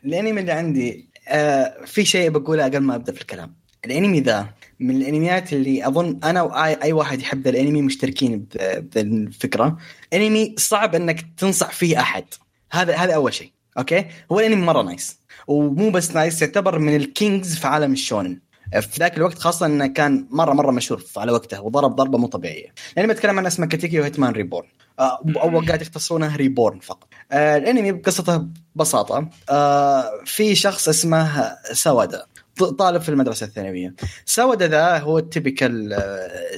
الأنمي 0.04 0.40
اللي 0.40 0.52
عندي 0.52 1.08
آه 1.28 1.74
في 1.86 2.04
شيء 2.04 2.30
بقوله 2.30 2.64
قبل 2.64 2.78
ما 2.78 2.94
أبدأ 2.94 3.12
في 3.12 3.20
الكلام. 3.20 3.54
الأنمي 3.84 4.20
ذا 4.20 4.46
من 4.80 4.96
الانميات 4.96 5.52
اللي 5.52 5.86
أظن 5.86 6.20
أنا 6.24 6.42
وأي 6.42 6.82
أي 6.82 6.92
واحد 6.92 7.20
يحب 7.20 7.46
الانمي 7.46 7.82
مشتركين 7.82 8.46
بذا 8.54 9.00
الفكرة 9.00 9.76
انمي 10.12 10.54
صعب 10.58 10.94
إنك 10.94 11.24
تنصح 11.36 11.70
فيه 11.70 12.00
أحد. 12.00 12.24
هذا 12.72 12.96
هذا 12.96 13.14
أول 13.14 13.34
شيء. 13.34 13.52
okay؟ 13.78 14.06
هو 14.32 14.40
الانمي 14.40 14.66
مرة 14.66 14.82
nice. 14.82 15.18
ومو 15.46 15.90
بس 15.90 16.14
نايس 16.14 16.42
يعتبر 16.42 16.78
من 16.78 16.96
ال 16.96 17.06
kings 17.06 17.56
في 17.56 17.66
عالم 17.66 17.92
ال 17.92 17.98
shonen. 17.98 18.38
في 18.80 18.98
ذاك 18.98 19.16
الوقت 19.16 19.38
خاصة 19.38 19.66
إنه 19.66 19.86
كان 19.86 20.26
مره 20.30 20.52
مرة 20.52 20.70
مشهور 20.70 21.04
على 21.16 21.32
وقته. 21.32 21.62
وضرب 21.62 21.96
ضربة 21.96 22.18
مو 22.18 22.26
طبيعية. 22.26 22.74
الانمي 22.92 23.14
بتكلم 23.14 23.38
عن 23.38 23.46
اسمه 23.46 23.66
Katekyo 23.66 24.00
Hitman 24.00 24.32
Reborn. 24.32 24.66
آه، 24.98 25.20
أوقات 25.36 25.82
يختصرونه 25.82 26.36
Reborn 26.36 26.78
فقط. 26.78 27.08
آه، 27.32 27.56
الانمي 27.56 27.92
بقصته 27.92 28.46
ببساطة. 28.74 29.28
آه، 29.50 30.10
في 30.24 30.54
شخص 30.54 30.88
اسمه 30.88 31.56
سوادا. 31.72 32.26
طالب 32.64 33.02
في 33.02 33.08
المدرسة 33.08 33.46
الثانوية. 33.46 33.94
سوادا 34.24 34.68
ذا 34.68 34.98
هو 34.98 35.18
ال 35.18 35.29
typical 35.29 36.02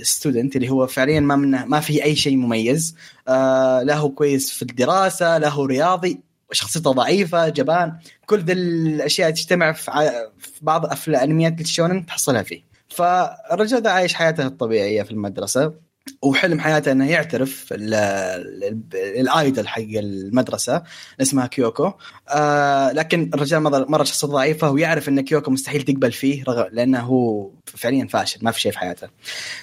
student 0.03 0.57
اللي 0.57 0.69
هو 0.69 0.87
فعليا 0.87 1.21
ما 1.21 1.37
منه 1.37 1.65
ما 1.65 1.81
في 1.81 2.05
أي 2.05 2.17
شيء 2.17 2.37
مميز. 2.37 2.97
آه، 3.29 3.83
لا 3.83 3.95
هو 3.97 4.11
كويس 4.11 4.51
في 4.51 4.63
الدراسة 4.63 5.39
لا 5.39 5.49
هو 5.49 5.65
رياضي 5.65 6.21
شخصيته 6.53 6.93
ضعيفة 6.93 7.49
جبان. 7.49 7.99
كل 8.27 8.41
ذي 8.41 8.53
الأشياء 8.53 9.31
تجتمع 9.31 9.73
في, 9.73 9.91
في 10.39 10.51
بعض 10.63 10.87
أفلام 10.87 11.23
أنميات 11.23 11.61
ال 11.61 11.67
shonen 11.67 12.07
تحصلها 12.07 12.43
فيه. 12.43 12.63
فالرجل 12.89 13.83
ذا 13.83 13.91
عايش 13.91 14.15
حياته 14.15 14.47
الطبيعية 14.47 15.03
في 15.03 15.11
المدرسة. 15.11 15.90
وحلم 16.23 16.61
حياته 16.61 16.93
إنه 16.93 17.11
يعترف 17.11 17.67
ال- 17.73 17.95
ال- 17.95 18.85
ال 19.21 19.30
idol 19.30 19.69
حق 19.69 19.83
المدرسة 19.83 20.83
اسمها 21.21 21.47
كيوكو. 21.47 21.93
آه 22.29 22.93
لكن 22.93 23.31
الرجال 23.35 23.63
مره 23.91 24.05
شخصيته 24.05 24.33
ضعيفه 24.33 24.71
ويعرف 24.71 25.09
إن 25.09 25.21
كيوكو 25.21 25.51
مستحيل 25.51 25.83
تقبل 25.83 26.13
فيه 26.13 26.45
رغم 26.45 26.67
لأنه 26.73 27.01
هو 27.01 27.51
فعليا 27.67 28.07
فاشل 28.07 28.45
ما 28.45 28.51
في 28.51 28.61
شيء 28.61 28.73
في 28.73 28.79
حياته. 28.79 29.09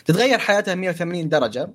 تتغير 0.05 0.37
حياته 0.39 0.75
180 0.75 1.29
درجة 1.29 1.69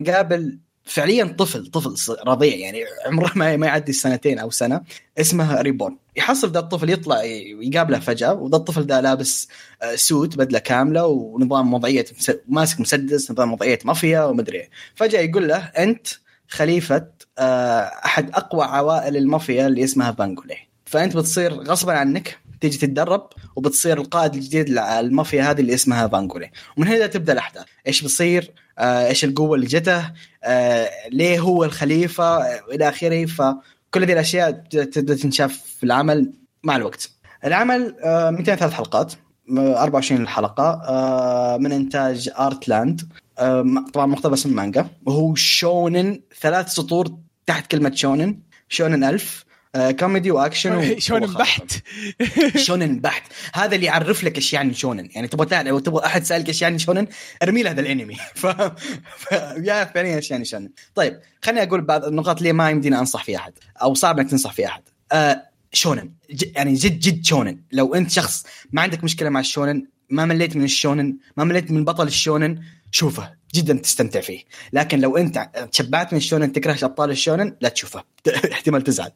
يقابل 0.00 0.58
فعليا 0.84 1.24
طفل 1.38 1.66
طفل 1.66 2.16
رضيع 2.26 2.54
يعني 2.56 2.80
عمره 3.06 3.32
ما 3.34 3.66
يعدي 3.66 3.92
سنتين 3.92 4.38
أو 4.38 4.50
سنة 4.50 4.80
اسمه 5.18 5.60
ريبورن. 5.60 5.98
يحصل 6.16 6.52
ذا 6.52 6.58
الطفل 6.58 6.90
يطلع 6.90 7.22
يقابله 7.22 7.98
فجأة 7.98 8.32
وذا 8.32 8.56
الطفل 8.56 8.86
ده 8.86 9.00
لابس 9.00 9.48
آه، 9.82 9.94
suit 9.94 10.36
بدلة 10.36 10.58
كاملة 10.58 11.06
ونظام 11.06 11.74
وضعية 11.74 12.06
ماسك 12.48 12.80
مسدس 12.80 13.30
نظام 13.30 13.52
وضعية 13.52 13.78
مافيا 13.84 14.24
ومدري 14.24 14.58
إيه. 14.58 14.70
فجأة 14.94 15.20
يقول 15.20 15.48
له 15.48 15.56
أنت 15.56 16.06
خليفة 16.48 17.06
آه، 17.38 17.80
أحد 18.04 18.30
أقوى 18.30 18.64
عوائل 18.64 19.16
المافيا 19.16 19.66
اللي 19.66 19.84
اسمها 19.84 20.12
فانجولي 20.12 20.56
فأنت 20.84 21.16
بتصير 21.16 21.54
غصبا 21.54 21.92
عنك 21.92 22.38
تيجي 22.60 22.78
تتدرب 22.78 23.28
وبتصير 23.56 23.98
القائد 23.98 24.34
الجديد 24.34 24.68
للمافيا 24.68 25.50
هذه 25.50 25.60
اللي 25.60 25.74
اسمها 25.74 26.08
فانجولي 26.08 26.50
ومن 26.76 26.88
هنا 26.88 27.06
تبدأ 27.06 27.32
الأحداث. 27.32 27.64
إيش 27.86 28.02
بيصير؟ 28.02 28.50
آه 28.78 29.06
إيش 29.06 29.24
القوة 29.24 29.54
اللي 29.54 29.66
جته؟ 29.66 30.12
ليه 31.08 31.40
هو 31.40 31.64
الخليفة؟ 31.64 32.42
إلى 32.58 32.88
آخره. 32.88 33.60
فكل 33.94 34.02
هذه 34.02 34.12
الأشياء 34.12 34.50
تبدأ 34.70 35.14
تنشاف 35.14 35.62
في 35.78 35.84
العمل 35.84 36.32
مع 36.62 36.76
الوقت. 36.76 37.10
العمل 37.44 37.96
آه 38.04 38.30
203 38.30 38.74
حلقات 38.76 39.12
24 39.58 40.28
حلقة 40.28 40.82
آه 40.88 41.56
من 41.56 41.72
إنتاج 41.72 42.30
ارتلاند 42.38 43.08
آه 43.38 43.84
طبعا 43.92 44.06
مقتبس 44.06 44.46
من 44.46 44.54
مانجا 44.54 44.86
وهو 45.06 45.34
شونن 45.34 46.20
ثلاث 46.40 46.68
سطور 46.68 47.18
تحت 47.46 47.70
كلمة 47.70 47.92
شونن 47.94 48.38
شونن 48.68 49.04
ألف. 49.04 49.43
آه 49.43 49.43
كوميدي 49.76 50.30
وأكشن 50.30 50.98
شونن 51.08 51.34
بحت. 51.34 51.72
شونن 52.56 53.00
بحت. 53.00 53.22
هذا 53.54 53.74
اللي 53.74 53.86
يعرف 53.86 54.24
لك 54.24 54.36
إيش 54.36 54.52
يعني 54.52 54.74
شونن. 54.74 55.08
يعني 55.14 55.28
تبغى 55.28 55.46
تعرف 55.46 55.68
لو 55.68 55.78
تبغى 55.78 56.06
أحد 56.06 56.24
سالك 56.24 56.48
إيش 56.48 56.62
يعني 56.62 56.78
شونن 56.78 57.06
ارمي 57.42 57.62
له 57.62 57.70
هذا 57.70 57.80
الانمي. 57.80 58.16
ف... 58.34 58.46
ف... 58.46 59.32
يعرف 59.56 59.92
فعليا 59.92 60.16
إيش 60.16 60.30
يعني 60.30 60.44
شونن. 60.44 60.70
طيب 60.94 61.20
خليني 61.42 61.62
أقول 61.62 61.80
بعض 61.80 62.04
النقاط 62.04 62.38
اللي 62.38 62.52
ما 62.52 62.70
يمدينا 62.70 62.98
أنصح 62.98 63.24
فيها 63.24 63.38
أحد 63.38 63.52
أو 63.82 63.94
صعب 63.94 64.18
إنك 64.18 64.30
تنصح 64.30 64.52
فيها 64.52 64.68
أحد. 64.68 64.82
آه 65.12 65.42
شونن. 65.72 66.12
ج... 66.30 66.44
يعني 66.54 66.74
جد 66.74 66.98
جد 66.98 67.24
شونن. 67.24 67.60
لو 67.72 67.94
أنت 67.94 68.10
شخص 68.10 68.46
ما 68.72 68.82
عندك 68.82 69.04
مشكلة 69.04 69.28
مع 69.28 69.40
الشونن 69.40 69.86
ما 70.10 70.24
مليت 70.24 70.56
من 70.56 70.64
الشونن 70.64 71.16
ما 71.36 71.44
مليت 71.44 71.70
من 71.70 71.84
بطل 71.84 72.06
الشونن 72.06 72.60
شوفه. 72.90 73.43
جدا 73.54 73.74
تستمتع 73.74 74.20
فيه. 74.20 74.40
لكن 74.72 75.00
لو 75.00 75.16
أنت 75.16 75.50
تشبعت 75.72 76.12
من 76.12 76.16
الشونن 76.16 76.52
تكره 76.52 76.84
أبطال 76.84 77.10
الشونن 77.10 77.56
لا 77.60 77.68
تشوفه. 77.68 78.04
احتمال 78.52 78.82
تزعل. 78.82 79.10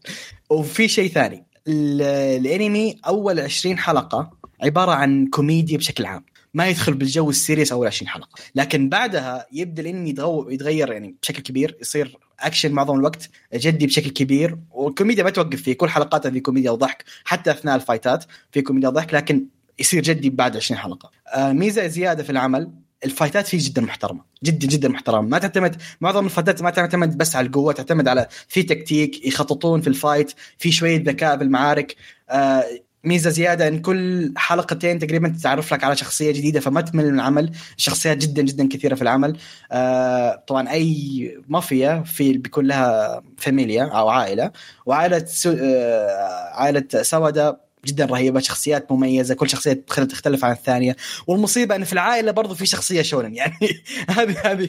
وفي 0.50 0.88
شيء 0.88 1.10
ثاني. 1.10 1.44
الأنمي 1.68 2.96
أول 3.06 3.40
20 3.40 3.78
حلقة 3.78 4.30
عبارة 4.62 4.90
عن 4.90 5.26
كوميديا 5.26 5.78
بشكل 5.78 6.06
عام. 6.06 6.24
ما 6.54 6.68
يدخل 6.68 6.94
بالجو 6.94 7.30
ال 7.30 7.36
serious 7.36 7.72
أول 7.72 7.86
20 7.86 8.08
حلقة. 8.08 8.28
لكن 8.54 8.88
بعدها 8.88 9.46
يبدأ 9.52 9.82
الأنمي 9.82 10.14
يتغير 10.48 10.92
يعني 10.92 11.16
بشكل 11.22 11.42
كبير. 11.42 11.76
يصير 11.80 12.18
أكشن 12.40 12.72
معظم 12.72 12.98
الوقت 12.98 13.30
جدي 13.54 13.86
بشكل 13.86 14.10
كبير. 14.10 14.58
والكوميديا 14.70 15.24
ما 15.24 15.30
توقف 15.30 15.62
فيه. 15.62 15.72
كل 15.72 15.88
حلقاتها 15.88 16.30
في 16.30 16.40
كوميديا 16.40 16.70
وضحك. 16.70 17.04
حتى 17.24 17.50
أثناء 17.50 17.76
الفايتات 17.76 18.24
في 18.52 18.62
كوميديا 18.62 18.88
وضحك. 18.88 19.14
لكن 19.14 19.46
يصير 19.78 20.02
جدي 20.02 20.30
بعد 20.30 20.56
20 20.56 20.80
حلقة. 20.80 21.10
آه 21.34 21.52
ميزة 21.52 21.86
زيادة 21.86 22.22
في 22.22 22.30
العمل. 22.30 22.70
الفايتات 23.04 23.46
فيه 23.46 23.58
جدا 23.60 23.82
محترمة 23.82 24.24
جدا 24.44 24.66
جدا 24.66 24.88
محترمة. 24.88 25.28
ما 25.28 25.38
تعتمد 25.38 25.82
معظم 26.00 26.24
الفايتات 26.26 26.62
ما 26.62 26.70
تعتمد 26.70 27.18
بس 27.18 27.36
على 27.36 27.46
القوة 27.46 27.72
تعتمد 27.72 28.08
على 28.08 28.26
في 28.48 28.62
تكتيك 28.62 29.26
يخططون 29.26 29.80
في 29.80 29.88
ال 29.88 29.96
fight 29.96 30.32
في 30.58 30.72
شوية 30.72 31.02
ذكاء 31.04 31.36
في 31.38 31.44
المعارك 31.44 31.96
آه 32.30 32.64
ميزة 33.04 33.30
زيادة 33.30 33.68
إن 33.68 33.78
كل 33.80 34.32
حلقتين 34.36 34.98
تقريبا 34.98 35.28
تتعرف 35.28 35.74
لك 35.74 35.84
على 35.84 35.96
شخصية 35.96 36.30
جديدة 36.32 36.60
فما 36.60 36.80
تمل 36.80 37.04
من 37.04 37.14
العمل. 37.14 37.52
الشخصيات 37.76 38.16
جدا 38.18 38.42
جدا 38.42 38.68
كثيرة 38.68 38.94
في 38.94 39.02
العمل. 39.02 39.36
آه 39.72 40.44
طبعا 40.48 40.70
أي 40.70 41.42
مافيا 41.48 42.02
في 42.06 42.32
بيكون 42.32 42.66
لها 42.66 43.22
famiglia 43.36 43.84
أو 43.84 44.08
عائلة. 44.08 44.52
وعائلة 44.86 45.24
سو... 45.24 45.56
آه 45.60 46.50
عائلة 46.54 46.84
سودا 47.02 47.67
جدا 47.86 48.04
رهيبة 48.04 48.40
شخصيات 48.40 48.92
مميزة 48.92 49.34
كل 49.34 49.50
شخصية 49.50 49.72
تختلف 49.88 50.44
عن 50.44 50.52
الثانية. 50.52 50.96
والمصيبة 51.26 51.76
إن 51.76 51.84
في 51.84 51.92
العائلة 51.92 52.30
برضو 52.30 52.54
في 52.54 52.66
شخصية 52.66 53.02
شونن 53.02 53.34
يعني 53.34 53.82
هذه 54.16 54.36
هذه 54.44 54.68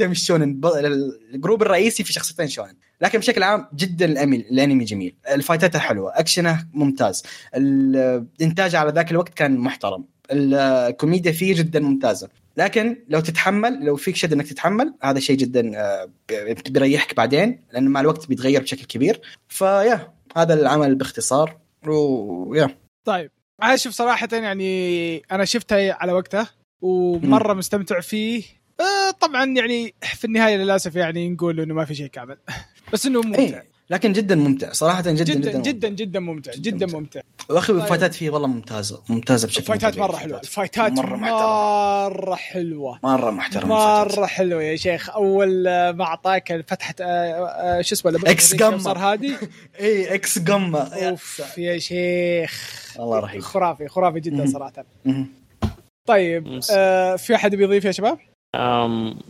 من 0.00 0.10
الشونن. 0.10 0.60
الجروب 1.34 1.62
الرئيسي 1.62 2.04
في 2.04 2.12
شخصيتين 2.12 2.48
شونن. 2.48 2.74
لكن 3.00 3.18
بشكل 3.18 3.42
عام 3.42 3.66
جدا 3.74 4.04
الانمي 4.04 4.36
الأنمي 4.36 4.84
جميل. 4.84 5.14
الفايتات 5.30 5.76
حلوة 5.76 6.12
أكشنه 6.14 6.66
ممتاز. 6.72 7.22
الإنتاج 7.54 8.74
على 8.74 8.92
ذاك 8.92 9.10
الوقت 9.10 9.34
كان 9.34 9.56
محترم. 9.56 10.04
الكوميديا 10.30 11.32
فيه 11.32 11.54
جدا 11.54 11.80
ممتازة. 11.80 12.28
لكن 12.56 12.96
لو 13.08 13.20
تتحمل 13.20 13.84
لو 13.84 13.96
فيك 13.96 14.16
شد 14.16 14.32
إنك 14.32 14.46
تتحمل 14.46 14.94
هذا 15.02 15.20
شيء 15.20 15.36
جدا 15.36 15.72
بيريحك 16.70 17.16
بعدين 17.16 17.60
لأن 17.72 17.88
مع 17.88 18.00
الوقت 18.00 18.28
بيتغير 18.28 18.62
بشكل 18.62 18.84
كبير. 18.84 19.20
فيا 19.48 20.12
هذا 20.36 20.54
العمل 20.54 20.94
باختصار. 20.94 21.56
ويا 21.90 22.78
طيب 23.04 23.30
أنا 23.62 23.76
شوف 23.76 23.92
صراحة 23.92 24.28
يعني 24.32 25.22
أنا 25.32 25.44
شفته 25.44 25.92
على 25.92 26.12
وقته 26.12 26.48
ومرة 26.80 27.54
م. 27.54 27.58
مستمتع 27.58 28.00
فيه 28.00 28.42
آه 28.80 29.10
طبعا 29.10 29.44
يعني 29.44 29.94
في 30.02 30.24
النهاية 30.24 30.56
للأسف 30.56 30.96
يعني 30.96 31.30
نقول 31.30 31.60
إنه 31.60 31.74
ما 31.74 31.84
في 31.84 31.94
شيء 31.94 32.06
كامل 32.06 32.38
بس 32.92 33.06
إنه 33.06 33.20
ممتع 33.20 33.38
إيه. 33.38 33.77
لكن 33.90 34.12
جدا 34.12 34.34
ممتع. 34.34 34.72
صراحة 34.72 35.00
جدا 35.00 35.12
جدا 35.12 35.50
جدا 35.50 35.60
جدا 35.60 35.88
جدا 35.88 36.20
ممتع 36.20 36.52
جدا 36.52 36.86
ممتع. 36.86 37.20
واخي 37.50 37.72
الفايتات 37.72 38.14
فيه 38.14 38.30
والله 38.30 38.48
ممتازة 38.48 39.02
ممتازة 39.08 39.48
بشكل 39.48 39.60
الفايتات 39.60 39.98
مرة 39.98 40.16
حلوة. 40.16 40.40
الفايتات 40.40 40.92
مرة, 40.92 41.16
مرة 41.16 42.34
حلوة. 42.34 42.98
مرة 43.02 43.30
محترمة 43.30 43.74
مرة 43.74 44.26
حلوة 44.26 44.62
يا 44.62 44.76
شيخ. 44.76 45.10
أول 45.10 45.62
ما 45.90 46.04
أعطاك 46.04 46.64
فتحه 46.68 46.94
شو 47.80 47.94
اسمه 47.94 48.20
إكس 48.26 48.54
جاما 48.54 48.78
صار 48.78 48.98
هادي. 48.98 49.36
إي 49.80 50.14
إكس 50.14 50.38
جاما 50.38 51.08
أوف 51.08 51.58
يا 51.58 51.78
شيخ. 51.78 52.78
والله 52.98 53.18
رهيب 53.18 53.40
خرافي 53.40 53.88
خرافي 53.88 54.20
جدا 54.20 54.46
صراحة. 54.46 54.84
طيب 56.08 56.60
آه 56.72 57.16
في 57.16 57.34
أحد 57.34 57.54
بيضيف 57.54 57.84
يا 57.84 57.92
شباب؟ 57.92 58.18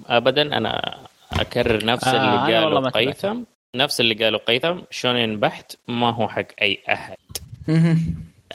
ابدا 0.07 0.43
أنا 0.43 0.99
أكرر 1.33 1.85
نفس 1.85 2.05
آه، 2.05 2.45
اللي 2.47 2.57
قاله 2.57 2.91
قيثم 2.91 3.43
نفس 3.77 4.01
اللي 4.01 4.15
قاله 4.15 4.39
قيثم 4.39 4.79
شونين 4.91 5.41
بحت 5.41 5.77
ما 5.89 6.11
هو 6.11 6.29
حق 6.29 6.47
أي 6.63 6.79
أحد. 6.89 7.17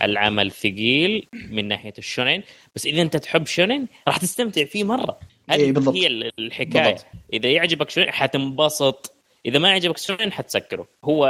العمل 0.01 0.51
ثقيل 0.51 1.27
من 1.33 1.67
ناحية 1.67 1.93
الشونين 1.97 2.43
بس 2.75 2.85
إذا 2.85 3.01
أنت 3.01 3.17
تحب 3.17 3.45
شونين 3.45 3.87
راح 4.07 4.17
تستمتع 4.17 4.65
فيه 4.65 4.83
مرة. 4.83 5.19
إيه، 5.51 5.55
هذه 5.55 5.71
بالضبط. 5.71 5.95
هي 5.95 6.07
الحكاية. 6.39 6.83
بالضبط. 6.83 7.05
إذا 7.33 7.51
يعجبك 7.51 7.89
شونين 7.89 8.11
حتنبسط. 8.11 9.13
إذا 9.45 9.59
ما 9.59 9.69
يعجبك 9.69 9.97
شونين 9.97 10.31
حتسكره. 10.31 10.87
هو 11.03 11.27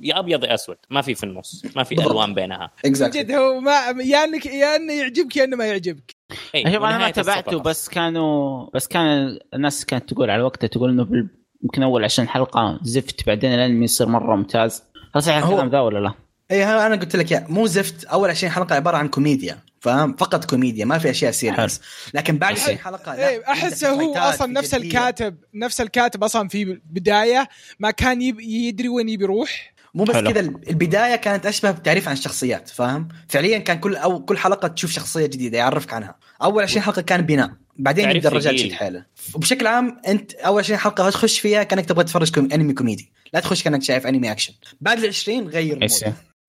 يا 0.00 0.18
أبيض 0.18 0.44
يا 0.44 0.54
أسود. 0.54 0.76
ما 0.90 1.02
في 1.02 1.14
في 1.14 1.24
النص. 1.24 1.64
ما 1.76 1.82
في. 1.82 1.94
ألوان 1.94 2.34
بينها. 2.34 2.70
جد 2.84 2.86
exactly 2.86 3.36
هو 3.36 3.60
ما 3.60 3.72
يا 4.04 4.24
انك 4.24 4.46
يا 4.46 4.76
إنه 4.76 4.92
يعجبك 4.92 5.36
يا 5.36 5.44
إنه 5.44 5.56
ما 5.56 5.66
يعجبك. 5.66 6.14
إيه، 6.54 6.64
شوف 6.64 6.82
أنا 6.82 6.98
ما 6.98 7.10
تابعته. 7.10 7.58
بس 7.58 7.88
كانوا 7.88 8.66
بس 8.74 8.88
كان 8.88 9.38
الناس 9.54 9.86
كانت 9.86 10.12
تقول 10.12 10.30
على 10.30 10.42
وقته 10.42 10.66
تقول 10.66 10.90
إنه 10.90 11.28
يمكن 11.62 11.82
أول 11.82 12.04
20 12.04 12.28
حلقة 12.28 12.78
زفت 12.82 13.26
بعدين 13.26 13.54
الانمي 13.54 13.84
يصير 13.84 14.08
مرة 14.08 14.36
ممتاز. 14.36 14.82
هل 15.14 15.22
صحيح 15.22 15.36
الكلام 15.44 15.68
ذا 15.68 15.80
ولا 15.80 15.98
لا؟ 15.98 16.14
اي 16.50 16.64
أنا 16.64 16.96
قلت 16.96 17.16
لك 17.16 17.30
يا 17.30 17.46
مو 17.48 17.66
زفت. 17.66 18.04
أول 18.04 18.30
20 18.30 18.52
حلقة 18.52 18.74
عبارة 18.74 18.96
عن 18.96 19.08
كوميديا 19.08 19.58
فاهم؟ 19.80 20.16
فقط 20.16 20.44
كوميديا 20.44 20.84
ما 20.84 20.98
في 20.98 21.10
أشياء 21.10 21.30
serious 21.30 21.80
لكن 22.14 22.38
بعد 22.38 22.50
okay. 22.50 22.62
20 22.62 22.78
حلقة 22.78 23.14
لا 23.14 23.28
إيه 23.28 23.44
احسه 23.48 23.96
في 23.96 24.04
هو 24.04 24.14
أصلا 24.14 24.52
نفس. 24.52 24.74
الكاتب 24.74 25.36
نفس 25.54 25.80
الكاتب 25.80 26.24
أصلا 26.24 26.48
في 26.48 26.80
بداية 26.84 27.48
ما 27.78 27.90
كان 27.90 28.22
يب 28.22 28.40
يدري 28.40 28.88
وين 28.88 29.08
يبي 29.08 29.24
يروح. 29.24 29.72
مو 29.98 30.04
بس. 30.04 30.16
كذا 30.16 30.40
البداية 30.40 31.16
كانت 31.16 31.46
أشبه 31.46 31.70
بتعريف 31.70 32.08
عن 32.08 32.14
الشخصيات 32.14 32.68
فاهم؟ 32.68 33.08
فعليا 33.28 33.58
كان 33.58 33.78
كل 33.78 33.96
أو 33.96 34.24
كل 34.24 34.38
حلقة 34.38 34.68
تشوف 34.68 34.90
شخصية 34.90 35.26
جديدة 35.26 35.58
يعرفك 35.58 35.92
عنها. 35.92 36.14
أول 36.42 36.62
20 36.62 36.82
حلقة 36.82 37.02
كان 37.02 37.20
بناء 37.22 37.50
بعدين 37.76 38.10
يبدا 38.10 38.28
الرجال. 38.28 38.54
يشد 38.54 38.72
حيله. 38.72 39.04
وبشكل 39.34 39.66
عام 39.66 40.00
أنت 40.08 40.32
أول 40.34 40.62
20 40.62 40.78
حلقة 40.78 41.10
تخش 41.10 41.40
فيها 41.40 41.62
كأنك 41.62 41.86
تبغى 41.86 42.04
تتفرج 42.04 42.30
كوم 42.30 42.48
أنمي 42.52 42.72
كوميدي. 42.72 43.12
لا 43.32 43.40
تخش 43.40 43.62
كأنك 43.62 43.82
شايف 43.82 44.06
أنمي 44.06 44.30
أكشن. 44.30 44.52
بعد 44.80 44.98
ال 44.98 45.08
20 45.08 45.48
غير 45.48 45.86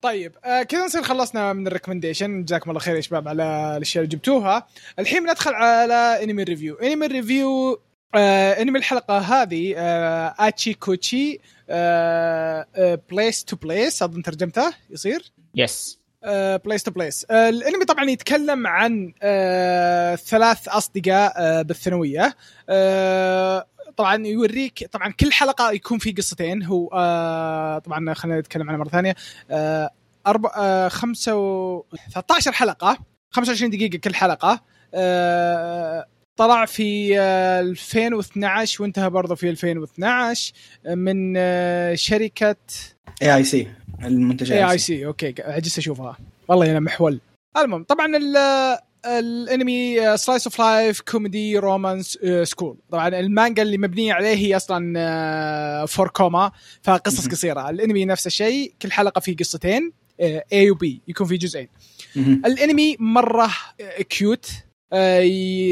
طيب 0.02 0.32
آه 0.44 0.62
كذا 0.62 0.84
نصير 0.84 1.02
خلصنا 1.02 1.52
من 1.52 1.66
ال 1.66 1.71
recommendation. 1.71 2.44
جزاكم 2.44 2.70
الله 2.70 2.80
خير 2.80 2.96
يا 2.96 3.00
شباب 3.00 3.28
على 3.28 3.74
الأشياء 3.76 4.04
اللي 4.04 4.16
جبتوها. 4.16 4.66
الحين 4.98 5.26
بندخل 5.26 5.54
على 5.54 6.20
أنمي 6.22 6.42
review 6.42 6.74
أنمي 6.74 7.06
review 7.06 7.80
آه 8.14 8.62
أنمي 8.62 8.78
الحلقة 8.78 9.18
هذه 9.18 9.74
آه 9.76 10.34
آتشي 10.38 10.74
كوتشي 10.74 11.40
Place 13.10 13.44
to 13.44 13.56
Place 13.56 14.02
اظن 14.02 14.22
ترجمته؟ 14.22 14.72
يصير؟ 14.90 15.32
yes 15.54 16.00
Place 16.64 16.82
to 16.82 16.90
Place 16.90 17.24
الانمي 17.24 17.84
طبعا 17.84 18.04
يتكلم 18.04 18.66
عن 18.66 19.12
آه 19.22 20.14
ثلاث 20.14 20.68
أصدقاء 20.68 21.32
آه 21.36 21.62
بالثانوية. 21.62 22.36
آه 22.68 23.66
طبعا 23.96 24.26
يوريك 24.26 24.88
طبعا 24.92 25.12
كل 25.20 25.32
حلقة 25.32 25.70
يكون 25.70 25.98
في 25.98 26.12
قصتين. 26.12 26.62
هو 26.62 26.88
طبعا 27.84 28.14
خلينا 28.14 28.40
نتكلم 28.40 28.70
عنها 28.70 28.78
مرة 28.78 28.88
ثانية. 28.88 29.14
أربع 30.26 30.88
خمسة 30.88 31.36
و 31.36 31.84
13 32.14 32.52
حلقة. 32.52 32.98
25 33.30 33.70
دقيقة 33.70 33.98
كل 33.98 34.14
حلقة. 34.14 34.60
آه 34.94 36.06
طلع 36.40 36.64
في 36.64 37.20
آه 37.20 37.60
2012 37.60 38.82
وانتهى 38.82 39.10
برضه 39.10 39.34
في 39.34 39.50
2012 39.50 40.52
من 40.86 41.34
آه 41.36 41.94
شركة 41.94 42.56
اي 43.22 43.34
اي 43.36 43.44
سي 43.44 43.68
المنتج 44.04 44.52
اي 44.52 44.70
اي 44.70 44.78
سي 44.78 45.06
أوكي 45.06 45.34
عجزت 45.38 45.78
أشوفها. 45.78 46.16
والله 46.48 46.70
أنا 46.70 46.80
محول. 46.80 47.20
المهم 47.56 47.84
طبعا 47.84 48.16
ال 48.16 48.36
الأنمي 49.06 50.16
slice 50.16 50.46
of 50.46 50.58
life 50.58 51.00
comedy 51.00 51.58
romance 51.58 52.18
school 52.42 52.76
طبعا 52.90 53.08
المانجا 53.08 53.62
اللي 53.62 53.78
مبنيه 53.78 54.12
عليه 54.12 54.34
هي 54.34 54.56
أصلا 54.56 55.86
four 55.86 56.08
koma 56.08 56.52
فقصص. 56.82 57.28
قصيرة. 57.28 57.70
الأنمي 57.70 58.04
نفس 58.04 58.26
الشيء 58.26 58.72
كل 58.82 58.92
حلقة 58.92 59.20
فيه 59.20 59.36
قصتين 59.36 59.92
اي 60.52 60.70
وبي 60.70 61.00
يكون 61.08 61.26
في 61.26 61.36
جزئين. 61.36 61.68
الأنمي 62.16 62.96
مرة 63.00 63.50
كيوت 64.08 64.50
آه، 64.50 64.69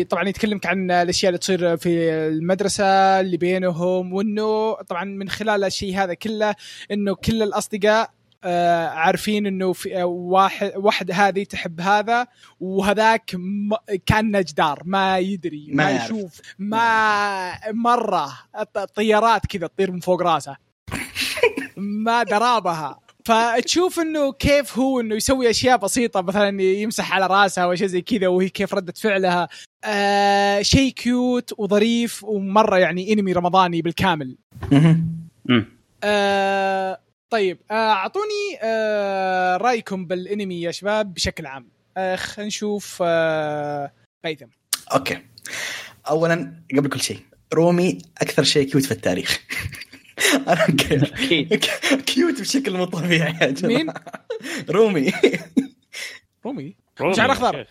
طبعا 0.05 0.29
يتكلمك 0.29 0.67
عن 0.67 0.91
الأشياء 0.91 1.29
اللي 1.31 1.39
تصير 1.39 1.77
في 1.77 2.11
المدرسة 2.13 2.85
اللي 3.21 3.37
بينهم 3.37 4.13
وإنه 4.13 4.75
طبعا 4.75 5.05
من 5.05 5.29
خلال 5.29 5.65
الشيء 5.65 5.97
هذا 5.97 6.15
كله 6.15 6.55
إنه 6.91 7.15
كل 7.15 7.43
الأصدقاء 7.43 8.11
آه، 8.45 8.87
عارفين 8.87 9.47
إنه 9.47 9.73
في 9.73 10.01
آه، 10.01 10.05
واحد 10.05 10.73
واحد 10.77 11.11
هذه 11.11 11.45
تحب 11.45 11.81
هذا 11.81 12.27
وهذاك 12.61 13.31
م- 13.35 13.97
كان 14.07 14.41
جدار 14.41 14.83
ما 14.85 15.19
يدري 15.19 15.67
ما, 15.73 15.85
ما. 15.85 16.05
يشوف 16.05 16.41
ما 16.59 17.53
مرة 17.73 18.39
الط- 18.61 18.79
الطيارات 18.79 19.47
كذا 19.47 19.67
تطير 19.67 19.91
من 19.91 20.01
فوق 20.01 20.23
راسه 20.23 20.57
ما 21.77 22.23
درابها 22.23 23.01
فتشوف 23.29 24.01
إنه 24.01 24.33
كيف 24.33 24.79
هو 24.79 25.01
إنه 25.01 25.15
يسوي 25.15 25.51
أشياء 25.51 25.77
بسيطة 25.77 26.21
مثلا 26.21 26.63
يمسح 26.63 27.13
على 27.13 27.27
راسها 27.27 27.65
أو 27.65 27.75
شيء 27.75 27.87
زي 27.87 28.03
كذا 28.03 28.29
وهي 28.29 28.49
كيف 28.49 28.75
ردة 28.75 28.93
فعلها. 28.97 29.49
آه 29.85 30.63
شيء 30.63 30.93
cute 30.93 31.53
وظريف 31.59 32.25
ومرة 32.25 32.79
يعني 32.79 33.13
أنمي 33.13 33.33
رمضاني 33.33 33.83
بالكامل. 33.83 34.37
آه 36.05 37.01
طيب 37.31 37.59
آه، 37.71 37.75
أعطوني 37.75 38.59
آه 38.63 39.57
رأيكم 39.57 40.07
بالأنمي 40.07 40.61
يا 40.61 40.71
شباب 40.71 41.15
بشكل 41.15 41.47
عام. 41.47 41.69
آه 41.97 42.17
خلينا 42.17 42.49
نشوف 42.49 42.99
آه 43.03 43.93
قيثم. 44.25 44.49
أوكي. 44.93 45.19
اولا 46.09 46.63
قبل 46.77 46.89
كل 46.89 47.01
شيء 47.01 47.21
رومي 47.55 47.99
أكثر 48.19 48.43
شيء 48.43 48.71
كيوت 48.71 48.85
في 48.85 48.93
التاريخ. 48.93 49.41
أنا 50.49 50.67
كيوت 52.07 52.41
بشكل 52.41 52.77
مو 52.77 52.85
طبيعي 52.85 53.35
يا 53.41 53.51
جماعة. 53.51 53.77
مين؟ 53.79 53.93
رومي. 54.71 55.13
رومي. 56.47 56.77
شعر. 57.17 57.35
شيخ. 57.35 57.69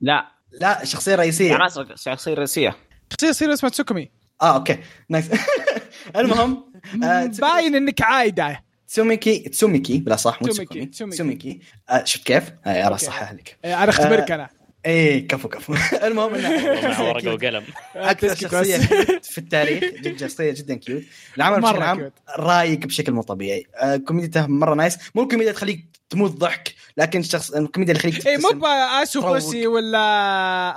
لا. 0.00 0.28
لا 0.60 0.84
شخصية 0.84 1.14
رئيسية. 1.14 1.58
شخصية 1.94 2.34
رئيسية. 2.34 2.76
شخصية 3.12 3.28
يصير 3.28 3.52
اسمها 3.52 3.70
تسوكومي. 3.70 4.10
آه 4.42 4.54
أوكي. 4.54 4.78
نايس 5.08 5.26
المهم 6.16 6.72
آه، 7.04 7.24
باين 7.26 7.74
إنك 7.74 8.02
عايدة. 8.02 8.64
تسوميكي 8.88 9.38
تسوميكي 9.38 9.98
بلا 9.98 10.16
صح 10.16 10.42
مو 10.42 10.48
تسوميكي، 10.48 10.86
تسوميكي. 10.86 11.60
آه 11.90 12.04
شفت 12.04 12.26
كيف؟ 12.26 12.52
آه. 12.66 12.88
رأس 12.88 13.04
صحح 13.04 13.32
لك 13.32 13.58
آه، 13.64 13.74
أنا 13.74 13.90
أختبرك 13.90 14.30
أنا. 14.30 14.48
إيه 14.86 15.28
كفو 15.28 15.48
كفو. 15.48 15.74
المهم 16.06 16.34
إنه 16.34 17.02
ورقة 17.08 17.34
وقلم. 17.34 17.64
أكثر 17.96 18.34
شخصية 18.34 18.76
في 19.32 19.38
التاريخ 19.38 19.84
جد 19.84 20.20
شخصية 20.20 20.50
جدا 20.52 20.74
cute 20.74 21.02
العمل 21.36 21.60
مرة 21.60 21.70
بشكل 21.72 21.82
عام. 21.82 22.10
رايق 22.38 22.78
بشكل 22.78 23.12
مو 23.12 23.22
طبيعي. 23.22 23.66
آه 23.76 23.96
كوميديته 23.96 24.46
مرة 24.46 24.74
nice 24.74 24.98
مو 25.14 25.22
الكوميديا 25.22 25.52
تخليك 25.52 25.84
تموت 26.10 26.30
ضحك 26.30 26.74
لكن 26.96 27.20
الشخص 27.20 27.50
الكوميديا 27.50 27.94
اللي 27.94 28.10
تخليك 28.12 28.26
اي 28.26 28.36
مو 28.36 28.48
تروق. 28.50 29.32
بوسي 29.32 29.66
ولا 29.66 29.98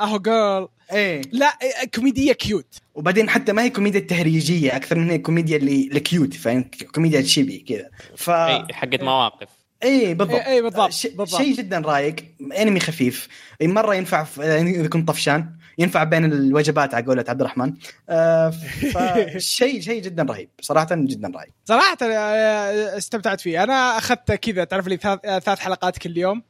Aho 0.04 0.20
Girl 0.20 0.68
إيه. 0.94 1.22
لا 1.32 1.46
إيه، 1.46 1.88
كوميديا 1.96 2.34
cute 2.34 2.76
وبعدين 2.96 3.30
حتى 3.30 3.54
ما 3.54 3.64
هي 3.64 3.70
كوميديا 3.70 4.00
تهريجية 4.00 4.76
أكثر 4.76 4.98
من 5.00 5.10
هي 5.10 5.18
كوميديا 5.18 5.58
اللي 5.58 5.90
ال 5.94 6.02
cute 6.02 6.34
فاهم؟ 6.34 6.66
كوميديا 6.96 7.22
chibi 7.22 7.66
كذا. 7.70 7.90
ف 8.16 8.30
اي 8.30 8.66
حقت 8.74 9.04
مواقف. 9.04 9.48
اي 9.84 10.14
بالضبط. 10.14 10.42
إي- 10.42 10.48
إي 10.48 10.62
بالضبط، 10.62 10.92
ش... 10.92 11.08
بالضبط. 11.08 11.42
شيء 11.42 11.56
جدا 11.56 11.80
رايق. 11.80 12.16
أنمي 12.58 12.80
خفيف. 12.80 13.28
مرة 13.62 13.96
ينفع 13.96 14.24
في... 14.24 14.42
إذا 14.62 14.88
كنت 14.88 15.08
طفشان 15.08 15.50
ينفع 15.78 16.04
بين 16.04 16.26
الوجبات 16.26 16.94
على 16.94 17.06
قولة 17.06 17.26
عبد 17.30 17.42
الرحمن. 17.42 17.74
آه 18.10 18.50
فشيء 18.94 19.80
شيء 19.90 20.02
جدا 20.02 20.24
رهيب. 20.24 20.50
صراحة 20.62 20.88
جدا 20.92 21.32
رايق. 21.36 21.50
صراحة 21.66 21.98
آه، 22.04 22.98
استمتعت 22.98 23.42
فيه. 23.42 23.64
أنا 23.64 23.98
اخذت 23.98 24.32
كذا 24.32 24.64
تعرف 24.64 24.88
لي 24.88 24.98
ثلاث 24.98 25.20
آه، 25.26 25.40
ثلاث 25.40 25.60
حلقات 25.60 25.98
كل 25.98 26.18
يوم؟ 26.18 26.44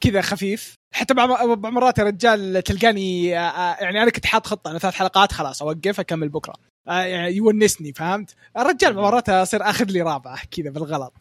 كذا 0.00 0.20
خفيف. 0.20 0.74
حتى 0.94 1.14
بعض 1.14 1.58
مرات 1.66 1.98
يا 1.98 2.04
رجال 2.04 2.62
تلقاني 2.62 3.38
آه، 3.38 3.76
يعني 3.80 4.02
أنا 4.02 4.10
كنت 4.10 4.26
حاط 4.26 4.46
خطة 4.46 4.70
أنا 4.70 4.78
ثلاث 4.78 4.94
حلقات 4.94 5.32
خلاص 5.32 5.62
أوقف 5.62 6.00
أكمل 6.00 6.28
بكرة. 6.28 6.54
يعني 6.88 7.36
يونسني 7.36 7.92
فهمت؟ 7.92 8.34
الرجال 8.58 8.94
مرات 8.94 9.28
أصير 9.28 9.62
آخذ 9.62 9.84
لي 9.84 10.02
رابعة 10.02 10.38
كذا 10.50 10.70
بالغلط. 10.70 11.14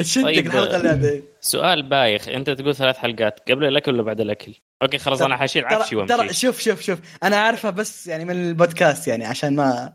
شدك 0.00 0.24
طيب. 0.24 0.46
الحلقة 0.46 0.76
اللي 0.76 0.88
هذه 0.88 1.22
سؤال 1.40 1.82
بايخ. 1.82 2.28
أنت 2.28 2.50
تقول 2.50 2.74
ثلاث 2.74 2.96
حلقات 2.96 3.50
قبل 3.50 3.64
الأكل 3.64 3.94
ولا 3.94 4.02
بعد 4.02 4.20
الأكل؟ 4.20 4.54
okay 4.82 4.98
خلاص 4.98 5.22
أنا 5.22 5.36
حاشيل 5.36 5.64
عفشي 5.64 5.96
ترى 5.96 6.06
ترى 6.06 6.18
وامشي 6.18 6.34
شوف 6.34 6.60
شوف 6.60 6.80
شوف. 6.80 6.98
أنا 7.22 7.36
عارفه 7.36 7.70
بس 7.70 8.06
يعني 8.06 8.24
من 8.24 8.48
البودكاست 8.48 9.08
يعني 9.08 9.24
عشان 9.24 9.56
ما 9.56 9.92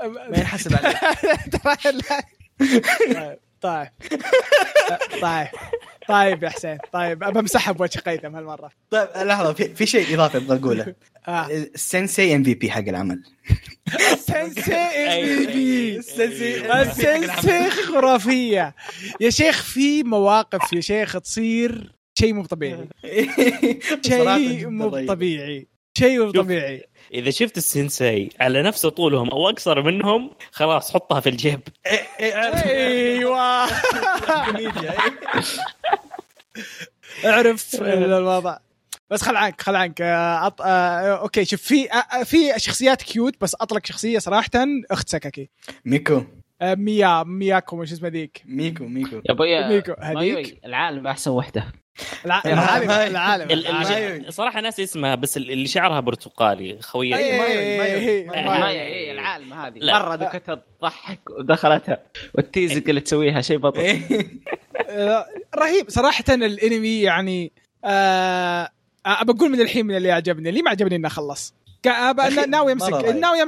ما 0.00 0.38
ينحسب 0.38 0.74
عليك. 0.76 0.98
ترى. 1.62 1.94
طيب 3.10 3.38
طيب. 3.60 3.88
طيب. 5.22 5.48
طيب 6.08 6.42
يا 6.42 6.48
حسين 6.48 6.78
طيب 6.92 7.18
بمسحها 7.18 7.72
بوجه 7.72 7.98
قيثم 7.98 8.36
هالمره 8.36 8.70
طيب 8.90 9.08
لحظه 9.16 9.52
في, 9.52 9.74
في 9.74 9.86
شيء 9.86 10.14
اضافي 10.14 10.36
أبغى 10.36 10.58
اقوله 10.58 10.94
آه. 11.28 11.46
ال 11.50 11.62
sensei 11.62 12.36
MVP 12.36 12.70
حق 12.70 12.78
العمل 12.88 13.22
sensei 14.18 14.74
MVP 14.74 15.96
ال 15.96 16.07
sensei 16.07 16.72
ال 16.82 16.95
sensei 16.95 17.70
خرافيه 17.70 18.74
يا 19.20 19.30
شيخ 19.30 19.62
في 19.62 20.02
مواقف 20.02 20.72
يا 20.72 20.80
شيخ 20.80 21.20
تصير 21.20 21.92
شيء 22.18 22.32
مو 22.34 22.44
طبيعي 22.44 22.88
شيء 24.06 24.68
مو. 24.68 25.06
طبيعي 25.06 25.66
شيء 25.96 26.24
مو. 26.24 26.30
طبيعي. 26.30 26.86
إذا 27.14 27.30
شفت 27.30 27.56
ال 27.56 27.66
sensei 27.66 28.28
على 28.40 28.62
نفس 28.62 28.86
طولهم 28.86 29.30
أو 29.30 29.48
أقصر 29.48 29.82
منهم 29.82 30.30
خلاص 30.50 30.94
حطها 30.94 31.20
في 31.20 31.28
الجيب. 31.28 31.60
إيه، 31.86 32.00
إيه،. 32.20 32.34
أيوه. 32.34 33.66
كوميديا 34.26 34.94
أعرف 37.24 37.74
الوضع. 37.82 38.58
بس 39.10 39.22
خل 39.22 39.36
عنك 39.36 39.60
خل 39.60 39.76
عنك. 39.76 40.00
أط... 40.02 40.62
آه، 40.62 40.64
okay 41.20 41.44
شوف 41.44 41.62
في 41.62 41.92
آه، 41.92 42.22
في 42.24 42.52
شخصيات 42.56 43.02
cute 43.02 43.40
بس 43.40 43.54
أطلق 43.60 43.86
شخصية 43.86 44.18
صراحة 44.18 44.50
أخت 44.90 45.08
سكاكي 45.08 45.50
ميكو. 45.84 46.22
آه، 46.62 46.74
ميا 46.74 47.22
مياكو 47.22 47.80
وش 47.80 47.92
اسمه 47.92 48.08
ذيك؟ 48.08 48.42
ميكو 48.46 48.84
ميكو. 48.84 49.16
يا 49.16 49.32
أبوي 49.32 49.68
ميكو، 49.68 49.94
هذيك؟ 50.00 50.60
العالم 50.64 51.06
أحسن 51.06 51.30
وحدة. 51.30 51.72
العالم 52.26 52.48
العالم. 52.90 53.50
ال- 53.50 53.66
العالم. 53.66 54.24
ال- 54.26 54.32
صراحة 54.32 54.60
ناس 54.60 54.80
اسمها 54.80 55.14
بس 55.14 55.36
ال- 55.36 55.50
اللي 55.50 55.66
شعرها 55.66 56.00
برتقالي 56.00 56.78
خويه 56.82 57.16
إيه، 57.16 57.38
ما- 57.38 57.44
إيه، 57.46 57.78
ما- 57.78 58.70
إيه، 58.70 58.80
إيه، 58.82 59.12
العالم 59.12 59.52
هذه. 59.52 59.78
مرة 59.92 60.14
ذكرتها 60.14 60.62
تضحك 60.80 61.20
ودخلتها. 61.30 61.98
والتيزك 62.34 62.90
اللي 62.90 63.00
تسويها 63.00 63.40
شيء 63.40 63.58
بطل 63.58 63.80
رهيب. 65.58 65.88
صراحة 65.88 66.24
الانمي 66.28 67.00
يعني 67.00 67.52
آه 67.84 68.70
بقول 69.22 69.50
من 69.50 69.60
الحين 69.60 69.86
من 69.86 69.96
اللي 69.96 70.12
عجبني. 70.12 70.48
اللي 70.48 70.62
ما 70.62 70.70
عجبني 70.70 70.96
إنه 70.96 71.08
خلص. 71.08 71.54
ناوي 72.48 72.72
رهيب. 73.04 73.16
ناوي 73.16 73.42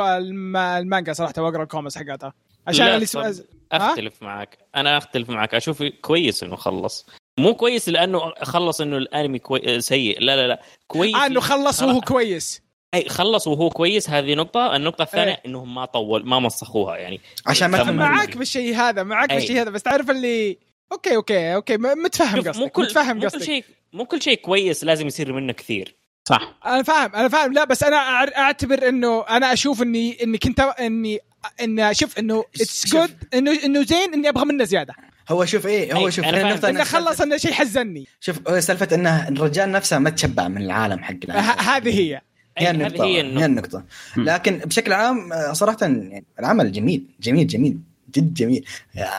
الم- 0.00 0.56
المانجا 0.56 1.12
صراحة 1.12 1.32
وأقرأ 1.38 1.62
الكوميكس 1.62 1.98
حقتها. 1.98 2.32
عشان 2.66 2.86
اللي. 2.86 3.44
أختلف 3.72 4.22
معك 4.22 4.58
أنا 4.76 4.98
أختلف 4.98 5.30
معك 5.30 5.54
أشوف 5.54 5.82
كويس 5.82 6.42
إنه 6.42 6.56
خلص. 6.56 7.06
مو 7.38 7.54
كويس 7.54 7.88
لأنه 7.88 8.34
خلص 8.42 8.80
إنه 8.80 8.96
الأنمي 8.96 9.38
كوي... 9.38 9.80
سيء. 9.80 10.20
لا 10.20 10.36
لا 10.36 10.48
لا. 10.48 10.62
كويس 10.86 11.14
آه 11.14 11.26
إنه 11.26 11.40
خلص 11.40 11.82
وهو 11.82 12.00
كويس. 12.00 12.62
أي 12.94 13.08
خلص 13.08 13.46
وهو 13.46 13.70
كويس 13.70 14.10
هذه 14.10 14.34
نقطة، 14.34 14.76
النقطة 14.76 15.02
الثانية 15.02 15.32
إيه. 15.32 15.40
إنهم 15.46 15.74
ما 15.74 15.84
طول 15.84 16.26
ما 16.26 16.38
مسخوها 16.38 16.96
يعني. 16.96 17.20
عشان 17.46 17.70
ما 17.70 17.84
معاك 17.84 18.36
بالشيء 18.36 18.74
هذا 18.74 19.02
معاك 19.02 19.30
أي. 19.30 19.36
بالشيء 19.36 19.60
هذا 19.60 19.70
بس 19.70 19.82
تعرف 19.82 20.10
اللي 20.10 20.58
okay 20.92 21.16
okay 21.16 21.54
okay 21.54 21.76
متفهم 21.76 22.36
شوف 22.36 22.46
مو 22.46 22.52
قصدك 22.52 22.72
كل 22.72 22.82
متفهم 22.82 23.16
مو 23.16 23.20
كل 23.20 23.26
قصدك. 23.28 23.42
شيء 23.42 23.64
مو 23.92 24.04
كل 24.04 24.22
شيء 24.22 24.34
كويس 24.34 24.84
لازم 24.84 25.06
يصير 25.06 25.32
منه 25.32 25.52
كثير. 25.52 25.94
صح. 26.28 26.58
أنا 26.66 26.82
فاهم 26.82 27.14
أنا 27.14 27.28
فاهم. 27.28 27.52
لا 27.52 27.64
بس 27.64 27.82
أنا 27.82 27.96
أعتبر 28.38 28.88
إنه 28.88 29.24
أنا 29.28 29.52
أشوف 29.52 29.82
اني 29.82 30.22
إني 30.22 30.38
كنت 30.38 30.60
اني 30.60 31.18
إن 31.60 31.80
أشوف 31.80 32.18
إنه 32.18 32.44
it's 32.54 32.86
شوف. 32.86 33.00
good 33.00 33.16
انه 33.34 33.64
إنه 33.64 33.82
زين 33.82 34.12
إني 34.14 34.28
أبغى 34.28 34.44
منه 34.44 34.64
زيادة. 34.64 34.94
هو 35.28 35.44
شوف 35.44 35.66
إيه 35.66 35.94
هو 35.94 36.06
أي، 36.06 36.12
شوف 36.12 36.24
أنا. 36.24 36.40
النقطة 36.40 36.68
انه 36.68 36.84
خلص 36.84 37.20
إنه 37.20 37.36
شيء 37.36 37.52
حزني. 37.52 38.06
شوف 38.20 38.48
هو 38.48 38.60
سالفة 38.60 38.88
انه 38.94 39.28
الرجال 39.28 39.72
نفسه 39.72 39.98
ما 39.98 40.10
تشبع 40.10 40.48
من 40.48 40.62
العالم 40.62 40.98
حق 40.98 41.14
ه- 41.14 41.24
العالم. 41.24 41.60
هذه 41.60 42.00
هي. 42.00 42.20
هي 42.58 42.70
النقطة 42.70 43.04
هي 43.04 43.16
هي 43.16 43.20
النقطة. 43.20 43.46
النقطة 43.46 43.84
لكن 44.16 44.58
بشكل 44.58 44.92
عام 44.92 45.32
آه، 45.32 45.52
صراحة 45.52 45.76
يعني 45.80 46.24
العمل 46.40 46.72
جميل 46.72 47.04
جميل 47.20 47.46
جميل 47.46 47.78
جد 48.16 48.34
جميل. 48.34 48.64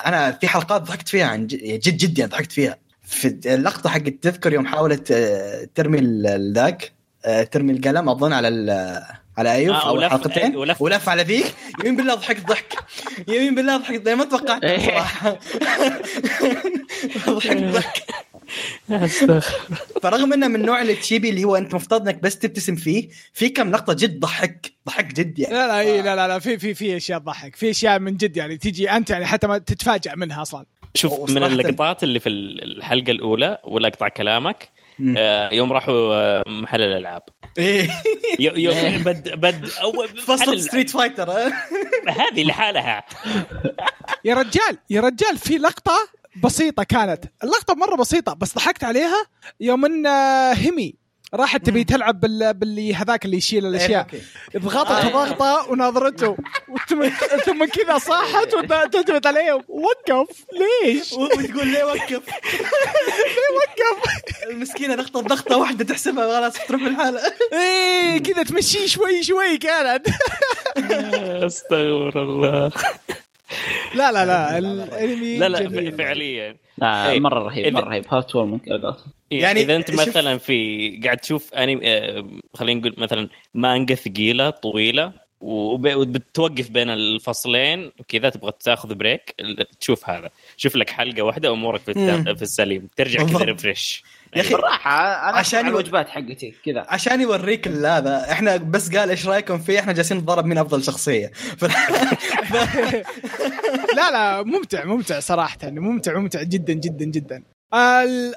أنا 0.06 0.32
في 0.32 0.48
حلقات 0.48 0.82
ضحكت 0.82 1.08
فيها 1.08 1.26
عن 1.26 1.48
ج- 1.48 1.56
جد 1.56 1.98
جد 1.98 2.18
يعني 2.20 2.32
ضحكت 2.32 2.52
فيها. 2.52 2.78
في 3.04 3.28
اللقطة 3.46 3.90
حقت 3.90 4.14
تذكر 4.22 4.54
يوم 4.54 4.66
حاولت 4.66 5.12
آه، 5.12 5.68
ترمي 5.76 6.00
ذاك 6.54 6.92
آه، 7.26 7.44
ترمي 7.44 7.74
القلم 7.74 8.10
أظن 8.10 8.34
على 8.34 8.48
ال- 8.48 9.02
على 9.40 9.52
أيوب 9.54 9.76
آه، 9.76 9.90
أو 9.90 9.96
ولف- 9.98 10.12
حلقتين. 10.12 10.56
ولف. 10.56 10.82
ولف 10.82 11.10
على 11.10 11.24
ذيك. 11.24 11.46
يمين 11.80 11.96
بالله 11.96 12.16
ضحكت 12.16 12.48
ضحك. 12.48 12.74
يمين 13.28 13.56
بالله 13.56 13.78
ضحكت 13.78 14.02
ضحك. 14.02 14.16
ما 14.18 14.24
توقعت. 14.26 14.66
صراحة 14.82 15.40
ضحكت 17.30 17.64
ضحك. 17.74 18.04
فرغم 20.04 20.34
إنه 20.34 20.48
من 20.48 20.56
النوع 20.56 20.82
اللي 20.82 20.96
تشيبي 20.96 21.30
اللي 21.30 21.44
هو 21.44 21.56
أنت 21.56 21.76
مفترض 21.76 22.02
إنك 22.02 22.22
بس 22.24 22.40
تبتسم 22.40 22.76
فيه 22.76 23.10
في 23.34 23.50
كم 23.50 23.72
لقطة 23.72 23.94
جد 23.94 24.20
ضحك. 24.20 24.72
ضحك 24.88 25.06
جد 25.06 25.40
يعني. 25.40 25.54
لا 25.56 25.68
لا 25.68 25.80
إيه 25.80 26.02
لا 26.02 26.16
لا 26.16 26.28
لا 26.28 26.40
في 26.40 26.58
في 26.58 26.74
في 26.74 26.98
أشياء 26.98 27.20
تضحك 27.20 27.56
في 27.56 27.70
أشياء 27.70 28.00
من 28.00 28.18
جد 28.18 28.38
يعني 28.38 28.58
تيجي 28.58 28.92
أنت 28.92 29.10
يعني 29.10 29.26
حتى 29.26 29.48
ما 29.48 29.58
تتفاجئ 29.58 30.16
منها 30.16 30.42
أصلا. 30.42 30.66
شوف 30.96 31.30
من 31.30 31.44
اللقطات 31.44 32.04
اللي 32.04 32.20
في 32.20 32.30
الحلقة 32.30 33.12
الأولى 33.12 33.58
ولا 33.64 33.88
اقطع 33.88 34.08
كلامك 34.08 34.70
يوم 35.52 35.74
راحوا 35.74 36.14
آه، 36.16 36.44
محل 36.48 36.82
الألعاب. 36.82 37.22
يو- 38.40 38.56
يوم 38.56 39.04
بد 39.08 39.30
بد 39.40 39.70
أول 39.82 40.08
فصل 40.08 40.62
Street 40.62 40.90
Fighter؟ 40.90 41.30
هذه 42.22 42.44
لحالها. 42.44 43.04
يا 44.26 44.36
رجال 44.36 44.78
يا 44.90 45.02
رجال 45.02 45.38
في 45.38 45.58
لقطة 45.58 45.98
بسيطة 46.44 46.84
كانت. 46.84 47.26
اللقطة 47.44 47.74
مرة 47.76 47.96
بسيطة 47.96 48.34
بس 48.34 48.56
ضحكت 48.56 48.84
عليها. 48.84 49.26
يوم 49.60 49.86
إن 49.86 50.06
آه، 50.06 50.54
هيمي 50.54 50.96
راحت 51.34 51.66
تبي 51.66 51.84
تلعب 51.84 52.20
بال... 52.20 52.54
باللي 52.54 52.96
هذاك 52.96 53.26
اللي 53.26 53.38
يشيل 53.38 53.66
الأشياء. 53.66 54.08
إيه، 54.14 54.20
okay. 54.56 54.68
ضغطت 54.68 54.92
آه. 54.92 55.10
ضغطه 55.10 55.72
وناظرته. 55.72 56.38
وثم 56.70 57.10
ثم 57.46 57.66
كذا 57.66 57.98
صاحت 57.98 58.54
وتلتفت 58.54 59.28
عليه. 59.28 59.54
وقف. 59.68 60.46
ليش؟ 60.84 61.14
وتقول 61.14 61.68
ليه 61.68 61.84
وقف؟ 61.84 62.10
ليه 63.36 63.50
وقف؟ 63.58 64.20
المسكينة 64.50 64.96
ضغطه 64.96 65.22
ضغطه 65.22 65.58
واحدة 65.58 65.86
تحسبها 65.86 66.40
خلاص 66.40 66.54
تروح 66.68 66.82
الحاله 66.82 67.22
إيه 67.54 68.18
كذا 68.18 68.44
تمشيه 68.44 68.88
شوي 68.88 69.24
شوي 69.24 69.58
كانت. 69.58 70.08
أستغفر 71.46 72.24
الله. 72.24 72.72
لا 73.96 74.12
لا 74.12 74.26
لا 74.26 74.58
الانمي 74.58 75.38
لا 75.38 75.50
لا 75.50 75.60
جميل. 75.62 75.92
فعليا. 75.98 76.56
لا 76.78 77.12
إيه. 77.12 77.20
مرة 77.20 77.40
رهيب 77.40 77.74
مرة 77.74 77.84
رهيب. 77.90 78.06
heartwarming 78.10 78.60
يعني 78.68 78.94
يعني 79.32 79.62
إذا 79.62 79.76
أنت 79.76 79.92
مثلا 79.92 80.38
في 80.38 81.00
قاعد 81.04 81.18
تشوف 81.18 81.54
أنمي 81.54 81.80
آه، 81.84 82.26
خلينا 82.54 82.80
نقول 82.80 82.96
مثلا 82.98 83.30
مانجا 83.54 83.96
ثقيلة 83.96 84.50
طويلة 84.50 85.14
وب- 85.42 85.94
وبتوقف 85.96 86.70
بين 86.70 86.90
الفصلين 86.90 87.92
وكذا 88.00 88.30
تبغى 88.30 88.52
تاخذ 88.60 88.96
break 88.96 89.36
تشوف 89.80 90.10
هذا. 90.10 90.30
شوف 90.58 90.76
لك 90.76 90.90
حلقة 90.90 91.22
واحدة 91.22 91.52
وأمورك 91.52 91.82
في, 91.82 91.92
السليم. 92.42 92.88
ترجع 92.98 93.24
كذا. 93.24 93.38
refresh 93.46 94.04
يا 94.36 94.42
أخي 94.42 94.54
بالراحة 94.54 95.30
أنا 95.30 95.38
عشان 95.38 95.68
الوجبات 95.68 96.10
حقتي 96.10 96.54
كذا 96.66 96.86
عشان 96.90 97.22
يوريك 97.22 97.68
ال- 97.68 97.86
هذا 97.86 98.32
إحنا 98.32 98.58
بس 98.58 98.96
قال 98.96 99.10
إيش 99.10 99.28
رأيكم 99.28 99.60
فيه 99.60 99.80
إحنا 99.80 99.94
جالسين 99.94 100.18
نتضارب 100.18 100.46
مين 100.46 100.58
أفضل 100.58 100.84
شخصية 100.84 101.28
ف... 101.58 101.66
لا 103.98 104.12
لا 104.12 104.44
ممتع 104.44 104.84
ممتع 104.86 105.20
صراحة 105.20 105.58
ممتع 105.64 106.18
ممتع 106.18 106.44
جدا 106.44 106.74
جدا 106.74 107.06
جدا 107.06 107.44
ال... 107.74 108.34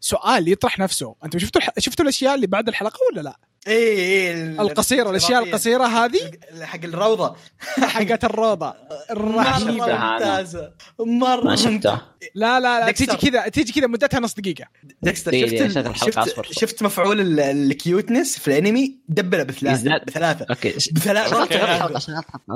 سؤال 0.00 0.48
يطرح 0.48 0.78
نفسه 0.78 1.14
أنتم 1.24 1.38
شفتوا. 1.38 1.60
شفتوا 1.78 2.02
الأشياء 2.04 2.34
اللي 2.34 2.46
بعد 2.46 2.68
الحلقة 2.68 2.98
ولا 3.12 3.20
لا؟ 3.20 3.36
إيه 3.66 3.96
إيه 3.98 4.32
ال- 4.32 4.60
القصيرة 4.60 5.10
الأشياء 5.10 5.42
القصيرة 5.44 5.84
هذه؟ 5.86 6.30
حق 6.62 6.84
الروضة. 6.84 7.36
حقت 7.80 8.24
الروضة. 8.24 8.74
أنا. 9.10 9.58
ممتازة. 10.12 10.72
مرة 11.00 11.44
ما 11.44 11.56
شفتها. 11.56 12.14
لا 12.34 12.60
لا 12.60 12.80
لا. 12.86 12.92
تيجي 12.92 13.16
كذا 13.16 13.48
تيجي 13.48 13.72
كذا 13.72 13.86
مدتها 13.86 14.20
نص 14.20 14.34
دقيقة. 14.34 14.64
ديكستر 15.02 15.30
دي- 15.30 15.40
شفت 15.58 15.78
دي 15.78 15.80
الحلقة 15.80 16.22
أصفر. 16.22 16.42
شفت, 16.44 16.58
شفت 16.58 16.82
مفعول 16.82 17.20
ال- 17.20 17.40
ال 17.40 17.51
cuteness 17.51 18.38
في 18.38 18.48
الأنمي؟ 18.48 18.98
دبله 19.08 19.42
بثلاثة. 19.42 19.98
بثلاثة. 20.06 20.46
okay. 20.50 20.72
بثلاثة. 20.92 21.40
okay. 21.40 21.54
بثلاثة. 21.58 22.00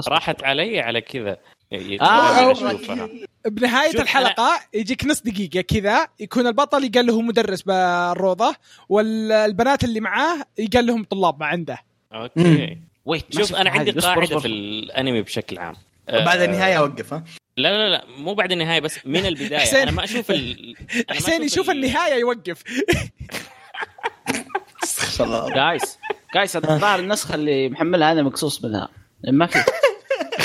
راحت 0.08 0.42
علي 0.44 0.80
على 0.80 1.00
كذا. 1.00 1.36
آه. 1.72 2.52
أشوفها 2.52 3.08
بنهاية 3.46 3.92
شوف، 3.92 4.00
الحلقة 4.00 4.60
يجيك 4.74 5.04
نص 5.04 5.20
دقيقة 5.22 5.60
كذا 5.60 6.08
يكون 6.20 6.46
البطل 6.46 6.84
يقال 6.84 7.06
له 7.06 7.12
هو 7.14 7.20
مدرس 7.20 7.62
بالروضة 7.62 8.56
والبنات 8.88 9.84
اللي 9.84 10.00
معاه 10.00 10.36
يقال 10.58 10.86
لهم 10.86 11.04
طلاب 11.04 11.40
ما 11.40 11.46
عنده 11.46 11.78
okay 12.12 12.78
wait 13.05 13.34
شوف 13.38 13.54
أنا. 13.54 13.70
عندي 13.70 13.90
قاعدة. 13.90 14.38
في 14.38 14.48
الأنمي 14.48 15.22
بشكل 15.22 15.58
عام 15.58 15.74
بعد 16.08 16.40
آه، 16.40 16.44
النهاية 16.44 16.78
اوقف 16.78 17.14
ها 17.14 17.24
لا 17.56 17.68
لا 17.68 17.88
لا 17.88 18.04
مو 18.18 18.34
بعد 18.34 18.52
النهاية 18.52 18.80
بس 18.80 18.98
من 19.06 19.26
البداية 19.26 19.58
حسين. 19.58 19.78
أنا 19.80 19.90
ما 19.90 20.04
أشوف 20.04 20.30
ال... 20.30 20.76
أنا 20.94 21.04
ما 21.10 21.14
حسين 21.14 21.34
أشوف 21.42 21.52
يشوف 21.52 21.70
ال- 21.70 21.84
النهاية 21.84 22.14
يوقف 22.14 22.62
استغفر 24.84 25.24
الله 25.24 25.54
جايز 25.54 25.98
جايز 26.34 26.56
الظاهر 26.56 26.98
النسخة 26.98 27.34
اللي 27.34 27.68
محملها 27.68 28.12
أنا 28.12 28.22
مقصوص 28.22 28.64
منها 28.64 28.88
ما 29.32 29.46
في 29.46 29.58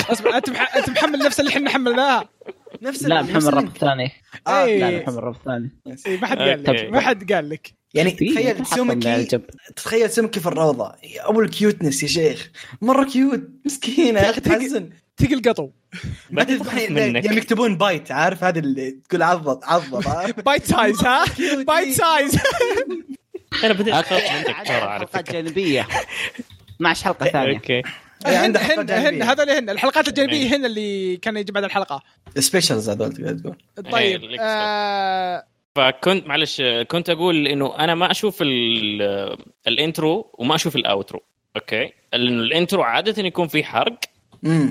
اصبر 0.00 0.36
انت 0.36 0.50
مح... 0.50 0.76
انت 0.76 0.90
محمل 0.90 1.18
نفس 1.18 1.40
اللي 1.40 1.50
إحنا 1.50 1.70
حملناها. 1.70 2.28
نفس 2.82 3.02
لا 3.02 3.22
محمل 3.22 3.48
الربط 3.48 3.64
الثاني 3.74 4.12
آه، 4.46 4.64
إيه. 4.64 4.80
لا 4.80 5.02
محمل 5.02 5.18
الربط 5.18 5.36
الثاني 5.36 5.70
إيه، 6.06 6.20
ما 6.20 6.26
حد 6.26 6.38
قال 6.38 6.64
لك. 6.64 6.92
ما 6.92 7.00
حد 7.00 7.32
قال 7.32 7.48
لك. 7.50 7.72
يعني 7.94 8.10
تخيل 8.10 8.90
الجنب. 8.90 9.44
تخيل 9.76 10.10
تسوميكي 10.10 10.40
في 10.40 10.46
الروضة. 10.46 10.92
يا 11.02 11.30
أبو 11.30 11.40
ال 11.40 11.47
cuteness 11.47 12.02
يا 12.02 12.08
شيخ. 12.08 12.50
مرة 12.82 13.04
cute 13.04 13.48
مسكينه 13.64 14.20
يا 14.20 14.30
أخي 14.30 14.40
تحزن. 14.40 14.90
تقي 15.16 15.34
القطو. 15.34 15.70
تخاف 16.36 16.50
الحين 16.50 16.94
منك. 16.94 17.24
يوم 17.24 17.38
يكتبون 17.38 17.76
bite 17.76 18.12
عارف؟ 18.12 18.44
هذه 18.44 18.58
اللي 18.58 18.90
تقول 19.08 19.22
عضض 19.22 19.64
عضض؟ 19.64 20.30
bite 20.42 20.64
size 20.64 21.04
ها؟ 21.04 21.24
bite 21.62 21.94
size 21.94 22.38
أنا 23.64 23.72
بديت 23.72 23.94
أخاف 23.94 24.32
منك 24.32 24.66
ترى 24.66 24.76
على 24.76 25.06
فكرة. 25.06 25.32
جانبية. 25.32 25.86
12 26.76 27.04
حلقة 27.04 27.26
ثانية. 27.26 27.54
okay. 27.54 27.72
يعني 27.72 27.86
هن 28.26 28.56
هن 28.90 29.22
هذول 29.22 29.50
هن 29.50 29.70
الحلقات 29.70 30.08
الجانبية 30.08 30.56
هن 30.56 30.64
اللي 30.64 31.16
كان 31.16 31.36
يجي 31.36 31.52
بعد 31.52 31.64
الحلقة. 31.64 32.02
specials 32.38 32.90
هذول 32.90 33.12
تقدر 33.12 33.38
تقول. 33.38 33.56
طيب 33.92 34.24
اللي 34.24 34.36
آه 34.40 35.44
فكنت 35.74 36.26
معلش 36.26 36.62
كنت 36.88 37.10
أقول 37.10 37.46
إنه 37.46 37.78
أنا 37.78 37.94
ما 37.94 38.10
أشوف 38.10 38.38
ال- 38.42 39.36
ال 39.68 39.78
intro 39.78 40.30
وما 40.38 40.54
أشوف 40.54 40.76
ال 40.76 40.84
outro 40.84 41.22
okay؟ 41.56 41.92
لأنه 42.12 42.42
ال 42.42 42.49
intro 42.49 42.82
عادة 42.82 43.22
يكون 43.22 43.48
في 43.48 43.64
حرق. 43.64 43.98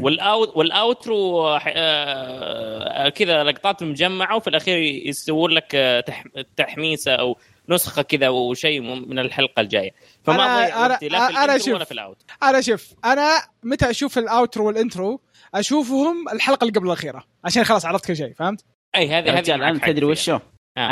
وال 0.02 0.24
out 0.24 0.58
وال 0.58 0.84
outro 0.84 1.48
آه، 1.48 3.10
كذا 3.10 3.44
لقطات 3.44 3.84
مجمعة 3.84 4.36
وفي 4.36 4.48
الأخير 4.50 4.78
يسوون 5.08 5.52
لك 5.52 5.76
آه، 5.76 6.00
تح- 6.00 6.24
تحميسة 6.58 7.12
أو 7.16 7.38
نسخة 7.70 8.02
كذا 8.02 8.30
وشيء 8.30 8.82
من 8.82 9.20
الحلقة 9.20 9.60
الجاية. 9.62 9.92
فما 10.26 10.38
لا 10.38 10.98
في 10.98 11.08
أنا 11.08 11.28
ال 11.30 11.34
intro 11.34 11.58
شوف. 11.58 11.74
ولا 11.76 11.86
في 11.86 11.92
الأوت 11.92 12.18
أنا 12.44 12.62
شوف 12.62 12.94
أنا 13.06 13.30
متى 13.64 13.90
أشوف 13.90 14.18
ال 14.18 14.26
outro 14.26 14.68
وال 14.68 14.83
intro 14.83 15.22
أشوفهم 15.56 16.30
الحلقة 16.34 16.66
اللي 16.66 16.80
قبل 16.80 16.88
الأخيرة 16.88 17.24
عشان 17.44 17.64
خلاص 17.64 17.86
عرفت 17.86 18.06
كل 18.06 18.16
شيء 18.16 18.34
فهمت؟ 18.34 18.66
أي 18.96 19.08
هذه 19.08 19.30
هذه 19.30 19.40
رجال 19.40 19.64
أنا 19.64 19.80
تدري. 19.80 20.06
وشو؟ 20.06 20.34
آه. 20.34 20.40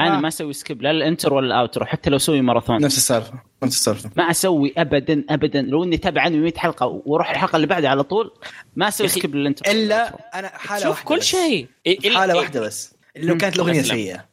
أنا 0.08 0.20
ما 0.20 0.28
أسوي 0.28 0.54
skip 0.54 0.82
لا 0.82 0.92
ال 0.92 0.99
intro 0.99 1.34
ولا 1.34 1.48
ال 1.48 1.54
outro 1.54 1.86
حتى 1.86 2.10
لو 2.10 2.16
أسوي 2.16 2.42
ماراثون 2.42 2.82
نفس 2.82 2.98
السالفة 2.98 3.34
نفس 3.64 3.74
السالفة 3.76 4.10
ما 4.18 4.32
أسوي 4.32 4.74
ابدا 4.78 5.24
ابدا 5.30 5.62
لو 5.62 5.84
إني 5.84 5.96
اتابع 5.96 6.22
عنه 6.22 6.38
100 6.38 6.54
حلقة 6.58 6.86
وأروح 7.06 7.30
الحلقة 7.30 7.56
اللي 7.56 7.68
بعدها 7.68 7.90
على 7.90 8.04
طول 8.04 8.32
ما 8.76 8.88
أسوي 8.88 9.08
skip 9.08 9.36
لل 9.36 9.46
intro 9.46 9.72
إلا 9.72 10.16
أنا 10.40 10.48
حالة 10.48 10.84
شوف 10.84 10.90
واحدة 10.92 11.06
كل 11.08 11.18
بس. 11.18 11.24
شيء 11.26 11.68
إلا- 11.90 12.08
حالة 12.16 12.36
واحدة 12.38 12.62
بس 12.62 12.93
لو 13.16 13.38
كانت 13.38 13.56
الأغنية. 13.56 13.82
سيئة. 13.82 14.26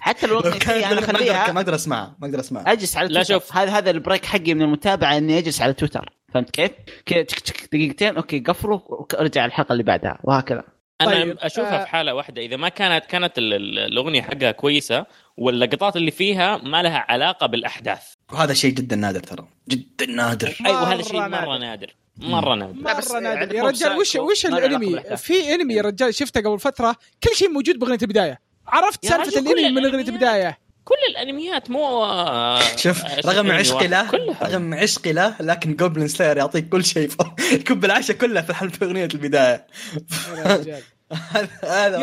حتى 0.00 0.26
لو 0.26 0.38
الاغنيه 0.40 0.58
كانت 0.58 0.64
سيئة 0.72 0.86
أنا 0.92 0.94
ما 0.94 1.00
أقدر 1.00 1.14
اخليها 1.16 1.52
ما 1.52 1.60
أقدر 1.60 1.74
أسمعها 1.74 2.16
ما 2.20 2.26
أقدر 2.26 2.40
أسمعها. 2.40 2.72
أجلس 2.72 2.96
على 2.96 3.08
لا 3.08 3.22
تويتر 3.22 3.44
شوف. 3.46 3.56
هذا 3.56 3.70
هذا 3.70 3.90
ال 3.90 3.96
break 3.96 4.24
حقي 4.24 4.54
من 4.54 4.62
المتابعة 4.62 5.16
إني 5.16 5.38
أجلس 5.38 5.62
على 5.62 5.72
تويتر 5.72 6.10
فهمت 6.34 6.50
كيف؟ 6.50 6.70
كذا 7.06 7.22
تك 7.22 7.38
تك 7.40 7.68
دقيقتين 7.72 8.16
okay 8.16 8.38
قفله 8.40 8.82
وارجع 8.88 9.44
الحلقة 9.44 9.72
اللي 9.72 9.82
بعدها 9.82 10.18
وهكذا. 10.24 10.62
أنا 11.00 11.10
طيب، 11.10 11.36
أشوفها 11.40 11.80
آه. 11.80 11.84
في 11.84 11.90
حالة 11.90 12.14
واحدة. 12.14 12.42
إذا 12.42 12.56
ما 12.56 12.68
كانت 12.68 13.06
كانت 13.06 13.38
ال- 13.38 13.52
ال- 13.54 13.78
الأغنية 13.78 14.22
حقها 14.22 14.50
كويسة 14.50 15.06
واللقطات 15.36 15.96
اللي 15.96 16.10
فيها 16.10 16.56
ما 16.56 16.82
لها 16.82 17.06
علاقة 17.08 17.46
بالأحداث. 17.46 18.02
وهذا 18.32 18.54
شيء 18.54 18.74
جدا 18.74 18.96
نادر 18.96 19.20
ترى. 19.20 19.48
جدا 19.68 20.06
نادر. 20.06 20.56
أيوه 20.66 20.94
هذا 20.94 21.02
شيء 21.02 21.20
مرة 21.20 21.28
نادر. 21.28 21.58
نادر. 21.58 21.94
مرة 22.18 22.54
نادر. 22.54 22.74
مرة 22.74 23.18
نادر. 23.20 23.54
يا 23.54 23.62
رجال 23.62 23.96
وش 23.98 24.16
وش 24.16 24.46
الانمي. 24.46 25.00
في 25.16 25.54
انمي 25.54 25.74
يا 25.74 25.82
رجال 25.82 26.14
شفته 26.14 26.40
قبل 26.40 26.58
فترة؟ 26.58 26.96
كل 27.24 27.36
شيء 27.36 27.48
موجود 27.50 27.78
باغنيه 27.78 27.98
البداية. 28.02 28.40
عرفت 28.66 29.06
سالفة 29.06 29.40
الانمي 29.40 29.70
من 29.80 29.84
اغنيه. 29.86 30.04
البداية؟ 30.08 30.58
كل 30.84 30.94
الانميات 31.10 31.70
مو 31.70 32.06
شوف 32.76 33.04
آه، 33.04 33.20
رغم 33.26 33.50
عشقي. 33.50 33.86
له 33.88 34.10
رغم 34.42 34.74
عشقي 34.74 35.12
له 35.12 35.36
لكن 35.40 35.76
جوبلin 35.76 36.06
سلاير 36.06 36.36
يعطيك 36.36 36.68
كل 36.68 36.84
شيء 36.84 37.10
يكب 37.52 37.84
العشاء 37.84 38.16
كلها 38.16 38.42
في 38.42 38.50
الحلقة 38.50 38.72
في 38.72 38.84
أغنية 38.84 39.04
البداية. 39.14 39.66
يا 40.36 40.56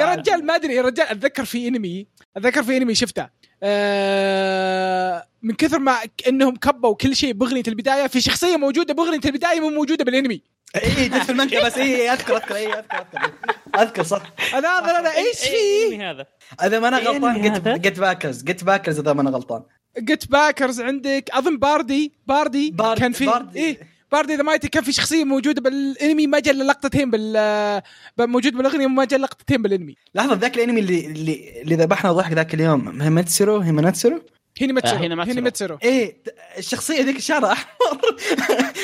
رجال. 0.15 0.45
ما 0.45 0.55
أدري 0.55 0.75
يا 0.75 0.81
رجال 0.81 1.07
أتذكر 1.07 1.45
في 1.45 1.67
انمي 1.67 2.07
أتذكر 2.37 2.63
في 2.63 2.77
انمي 2.77 2.95
شفته. 2.95 3.27
آه 3.63 5.27
من 5.41 5.53
كثر 5.55 5.79
ما 5.79 5.97
إنهم 6.27 6.55
كبوا 6.55 6.95
كل 6.95 7.15
شيء 7.15 7.33
باغنيه 7.33 7.63
البداية 7.67 8.07
في 8.07 8.21
شخصية 8.21 8.57
موجودة 8.57 8.93
باغنيه 8.93 9.19
البداية 9.25 9.59
مو 9.59 9.69
موجودة 9.69 10.05
بالانمي. 10.05 10.41
اي 10.75 11.07
جت 11.09 11.15
في 11.23 11.31
المانجا 11.31 11.65
بس 11.65 11.77
اي 11.77 12.09
أذكر 12.13 12.37
أذكر 12.37 12.55
اي 12.55 12.73
أذكر 12.73 12.97
أذكر 12.97 13.31
أذكر 13.75 14.03
صح. 14.03 14.21
أنا 14.53 14.79
هذا 14.79 14.99
أنا 14.99 15.15
إيش 15.15 15.43
إيه 15.43 15.51
فيه 15.51 15.87
الأنمي 15.87 16.05
هذا. 16.05 16.25
إذا 16.63 16.79
ما 16.79 16.87
أنا 16.87 16.97
إيه 16.97 17.07
غلطان 17.07 17.41
جت؟ 17.41 17.67
جت 17.67 17.99
Backers 17.99 18.43
Get 18.43 18.63
Backers 18.63 18.99
إذا 18.99 19.13
ما 19.13 19.21
أنا 19.21 19.29
غلطان. 19.29 19.63
Get 19.97 20.31
Backers 20.31 20.81
عندك. 20.81 21.29
أظن 21.33 21.57
Birdy 21.57 22.13
Birdy 22.27 22.71
Bird- 22.71 22.99
كان 22.99 23.11
في 23.11 23.25
Birdy. 23.25 23.79
Birdy 24.13 24.35
the 24.35 24.43
Mighty 24.43 24.67
كان 24.67 24.83
في 24.83 24.91
شخصية 24.91 25.23
موجودة 25.23 25.61
بالانمي 25.61 26.27
ما 26.27 26.39
جاء 26.39 26.53
إلا 26.53 26.63
لقطتين 26.63 27.11
بال 27.11 27.81
موجود 28.19 28.53
بالأغنية 28.53 28.85
وما 28.85 29.05
جاء 29.05 29.19
لقطتين 29.19 29.61
بالانمي. 29.61 29.95
لحظة 30.15 30.33
ذاك 30.33 30.57
الانمي 30.57 30.79
اللي 30.79 31.05
اللي 31.05 31.61
اللي 31.61 31.75
ذبحنا 31.75 32.11
ضحك 32.11 32.33
ذاك 32.33 32.53
اليوم 32.53 33.01
Hinamatsuri 33.01 33.57
Hinamatsuri 33.57 34.21
Hinamatsuri 34.59 34.97
آه، 34.97 35.01
Hinamatsuri. 35.01 35.77
إيه 35.83 36.17
الشخصية 36.57 37.01
ذيك 37.01 37.19
شعرها 37.19 37.51
أحمر. 37.51 38.01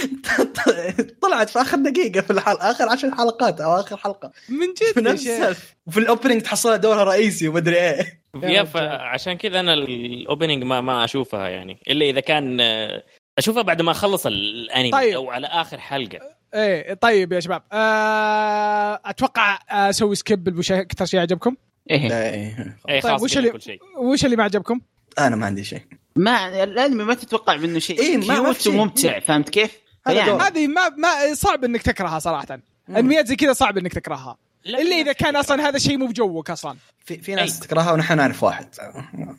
طلعت 1.21 1.49
في 1.49 1.61
آخر 1.61 1.77
دقيقة 1.77 2.21
في 2.21 2.31
الحلقة 2.31 2.71
آخر 2.71 2.89
عشر 2.89 3.15
حلقات 3.15 3.61
أو 3.61 3.79
آخر 3.79 3.97
حلقة. 3.97 4.31
من 4.49 4.73
في 4.75 5.01
جد 5.01 5.25
يا 5.25 5.49
نفس. 5.49 5.59
وفي 5.87 5.99
ال 5.99 6.05
opening 6.05 6.41
تحصلها 6.41 6.75
دورها 6.75 7.03
رئيسي 7.03 7.47
ومدري 7.47 7.75
إيه. 7.75 8.21
يا. 8.43 8.67
عشان 9.01 9.33
كذا 9.33 9.59
أنا 9.59 9.73
ال 9.73 9.85
opening 9.85 10.63
ما 10.63 10.81
ما 10.81 11.03
أشوفها 11.03 11.49
يعني. 11.49 11.79
إلا 11.87 12.05
إذا 12.05 12.19
كان 12.19 12.61
آه، 12.61 13.03
أشوفها 13.39 13.61
بعد 13.61 13.81
ما 13.81 13.91
أخلص 13.91 14.25
الأنمي 14.25 14.91
طيب. 14.91 15.13
أو 15.15 15.29
على 15.31 15.47
آخر 15.47 15.79
حلقة 15.79 16.19
إيه 16.53 16.93
طيب 16.93 17.31
يا 17.33 17.39
شباب 17.39 17.63
آه 17.71 19.01
أتوقع 19.05 19.59
أسوي 19.69 20.15
skip 20.15 20.59
أكثر 20.71 21.05
شيء 21.05 21.19
عجبكم 21.19 21.55
إيه 21.89 22.11
إيه. 22.11 22.75
اي 22.89 23.01
طيب، 23.01 23.03
خلاص 23.03 23.21
وش 23.21 23.37
اللي- 23.37 23.49
كل 23.51 23.61
شيء 23.61 23.79
وش 23.97 24.25
اللي 24.25 24.35
ما 24.35 24.43
عجبكم؟ 24.43 24.81
أنا 25.19 25.35
ما 25.35 25.45
عندي 25.45 25.63
شيء 25.63 25.81
ما 26.15 26.63
الأنمي 26.63 27.03
ما 27.03 27.13
تتوقع 27.13 27.55
منه 27.55 27.79
شيء 27.79 27.99
إيه، 27.99 28.19
كيوت. 28.19 28.67
وممتع 28.67 29.19
فهمت 29.19 29.49
كيف؟ 29.49 29.71
هذه 30.07 30.67
ما 30.67 30.89
ما 30.89 31.33
صعب 31.33 31.63
إنك 31.63 31.81
تكرهها 31.81 32.19
صراحة 32.19 32.59
انميات 32.89 33.27
زي 33.27 33.35
كذا 33.35 33.53
صعب 33.53 33.77
إنك 33.77 33.93
تكرهها 33.93 34.37
لا، 34.65 34.79
إلا 34.81 34.95
إذا 34.95 35.13
كان. 35.13 35.35
أصلا 35.35 35.67
هذا 35.69 35.75
الشيء 35.75 35.97
مو 35.97 36.07
بجوك 36.07 36.49
أصلا 36.49 36.77
في, 37.05 37.17
في 37.17 37.35
ناس 37.35 37.61
أي. 37.61 37.67
تكرهها 37.67 37.91
ونحن 37.91 38.17
نعرف 38.17 38.43
واحد 38.43 38.67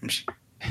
امشي 0.03 0.27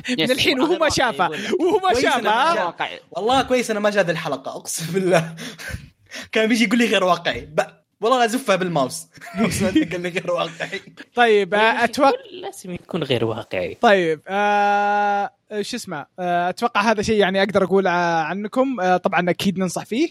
من 0.10 0.32
الحين 0.32 0.60
وهو 0.60 0.78
ما 0.78 0.90
شافها 0.90 1.30
وهو 1.60 1.80
ما 2.24 2.66
واقعي. 2.66 3.00
والله 3.12 3.42
كويس 3.42 3.72
أنا 3.72 3.80
ما 3.80 3.90
جاء 3.90 4.04
ذي 4.06 4.12
الحلقة 4.12 4.52
أقسم 4.52 4.94
بالله. 4.94 5.36
كان 6.32 6.50
بيجي 6.50 6.64
يقول 6.64 6.78
لي 6.78 6.86
غير 6.86 7.04
واقعي. 7.04 7.42
ب... 7.42 7.62
والله 8.02 8.26
أزفها 8.26 8.56
بالماوس. 8.56 9.08
قال 9.92 10.02
لي 10.02 10.10
غير 10.10 10.32
واقعي. 10.32 10.82
طيب 11.16 11.54
آه، 11.54 11.84
أتوقع 11.84 12.12
لازم 12.32 12.72
يكون 12.72 13.04
غير 13.04 13.26
واقعي. 13.26 13.78
طيب 13.82 14.22
آه 14.28 15.32
شو 15.62 15.78
اسمه 15.78 16.06
آه 16.20 16.50
أتوقع 16.50 16.82
هذا 16.82 17.02
شيء 17.02 17.20
يعني 17.20 17.40
أقدر 17.44 17.64
أقول 17.64 17.88
عنكم. 17.88 18.80
آه 18.80 18.98
طبعا 18.98 19.30
أكيد 19.30 19.58
ننصح 19.60 19.86
فيه. 19.86 20.10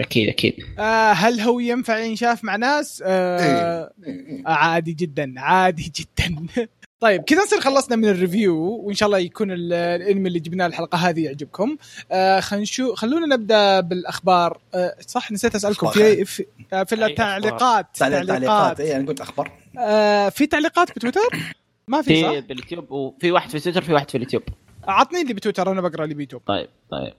أكيد 0.00 0.28
أكيد. 0.28 0.54
آه 0.78 1.12
هل 1.12 1.40
هو 1.40 1.60
ينفع 1.60 1.98
ينشاف 1.98 2.44
مع 2.44 2.56
ناس؟ 2.56 3.02
آه 3.06 3.92
إيه. 4.06 4.42
عادي 4.46 4.92
جدا 4.92 5.34
عادي 5.36 5.92
جدا. 5.96 6.46
طيب 7.00 7.22
كذا 7.22 7.42
نصير 7.42 7.60
خلصنا 7.60 7.96
من 7.96 8.04
الريفيو 8.08 8.56
وإن 8.56 8.94
شاء 8.94 9.06
الله 9.06 9.18
يكون 9.18 9.50
ال- 9.52 9.72
الأنمي 9.72 10.28
اللي 10.28 10.40
جبناه 10.40 10.66
الحلقة 10.66 10.96
هذه 10.98 11.24
يعجبكم. 11.24 11.76
آه 12.12 12.42
نشوف 12.52 12.94
خلونا 12.98 13.36
نبدأ 13.36 13.80
بالأخبار. 13.80 14.60
آه 14.74 14.94
صح 15.06 15.32
نسيت 15.32 15.54
أسألكم. 15.54 15.90
في 15.90 16.24
في, 16.24 16.46
آه 16.72 16.82
في 16.84 16.94
التعليقات 16.94 17.86
تعليق- 17.98 18.26
تعليقات. 18.26 18.80
اي 18.80 18.96
أنا 18.96 19.08
قلت 19.08 19.20
أخبار. 19.20 19.52
آه 19.78 20.28
في 20.28 20.46
تعليقات 20.46 20.90
بتويتر؟ 20.96 21.54
ما 21.88 22.02
في 22.02 22.08
في 22.14 22.22
صح؟ 22.22 22.46
باليوتيوب 22.48 22.90
وفي 22.90 23.30
واحد 23.32 23.50
في 23.50 23.60
تويتر 23.60 23.82
في 23.82 23.92
واحد 23.92 24.10
في 24.10 24.14
اليوتيوب. 24.16 24.42
عطني 24.88 25.20
اللي 25.22 25.34
بتويتر 25.34 25.72
أنا 25.72 25.80
بقرأ 25.80 26.04
اللي 26.04 26.14
بيوتيوب 26.14 26.42
طيب 26.46 26.68
طيب. 26.90 27.14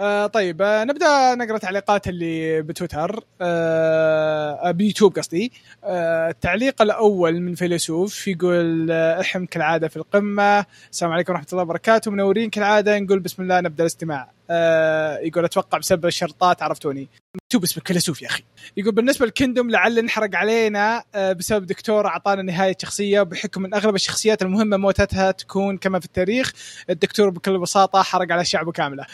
آه 0.00 0.26
طيب 0.26 0.62
آه 0.62 0.84
نبدأ 0.84 1.34
نقرأ 1.34 1.58
تعليقات 1.58 2.08
اللي 2.08 2.62
بتويتر 2.62 3.24
آه 3.40 4.70
بيوتيوب 4.70 5.18
قصدي. 5.18 5.52
آه 5.84 6.30
التعليق 6.30 6.82
الأول 6.82 7.40
من 7.40 7.54
فيلسوف 7.54 8.28
يقول 8.28 8.90
آه 8.90 9.20
احم 9.20 9.44
كالعادة 9.44 9.88
في 9.88 9.96
القمة. 9.96 10.66
السلام 10.92 11.12
عليكم 11.12 11.32
ورحمة 11.32 11.46
الله 11.52 11.62
وبركاته. 11.62 12.10
منورين 12.10 12.50
كالعادة 12.50 12.98
نقول 12.98 13.18
بسم 13.18 13.42
الله 13.42 13.60
نبدأ 13.60 13.82
الاستماع. 13.82 14.30
آه 14.50 15.18
يقول 15.18 15.44
أتوقع 15.44 15.78
بسبب 15.78 16.06
الشرطات 16.06 16.62
عرفتوني 16.62 17.08
مكتوب 17.36 17.62
اسمك 17.62 17.88
فيلسوف 17.88 18.22
يا 18.22 18.26
أخي. 18.28 18.42
يقول 18.76 18.94
بالنسبة 18.94 19.26
لل 19.26 19.36
Kingdom 19.36 19.70
لعل 19.70 19.98
انحرق 19.98 20.36
علينا 20.36 21.04
آه، 21.14 21.32
بسبب 21.32 21.66
دكتور 21.66 22.06
أعطانا 22.06 22.42
نهاية 22.42 22.76
شخصية 22.82 23.22
بحكم 23.22 23.64
إن 23.64 23.74
أغلب 23.74 23.94
الشخصيات 23.94 24.42
المهمة 24.42 24.76
موتتها 24.76 25.30
تكون 25.30 25.78
كما 25.78 26.00
في 26.00 26.06
التاريخ 26.06 26.52
الدكتور 26.90 27.30
بكل 27.30 27.58
بساطة 27.58 28.02
حرق 28.02 28.32
على 28.32 28.40
الشعب 28.40 28.70
كاملة. 28.70 29.06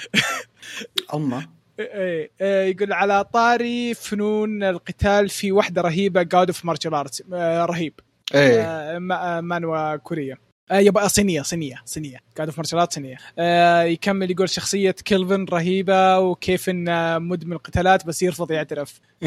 الله. 1.15 1.47
إيه 1.81 2.31
إيه 2.41 2.75
يقول 2.75 2.93
على 2.93 3.25
طاري 3.25 3.95
فنون 3.95 4.63
القتال 4.63 5.29
في 5.29 5.53
واحدة 5.53 5.83
رهيبة 5.83 6.23
God 6.23 6.49
of 6.49 6.65
Martial 6.65 6.95
Arts 6.95 7.23
رهيب. 7.33 8.01
إيه. 8.35 8.63
آه، 8.63 8.97
آه، 9.13 9.41
مانوا 9.41 9.97
كورية. 9.97 10.46
آه، 10.71 10.79
يبقى 10.79 11.09
صينية 11.09 11.43
صينية 11.43 11.83
صينية. 11.85 12.19
God 12.39 12.47
of 12.49 12.59
Martial 12.59 12.93
صينية. 12.93 13.17
آه، 13.39 13.83
يكمل 13.83 14.31
يقول 14.31 14.49
شخصية 14.49 14.91
كيلفن 14.91 15.45
رهيبة 15.45 16.19
وكيف 16.19 16.69
إنه 16.69 17.19
مدمن 17.19 17.57
قتالات 17.59 18.07
بس 18.07 18.23
يرفض 18.23 18.51
يعترف. 18.51 19.01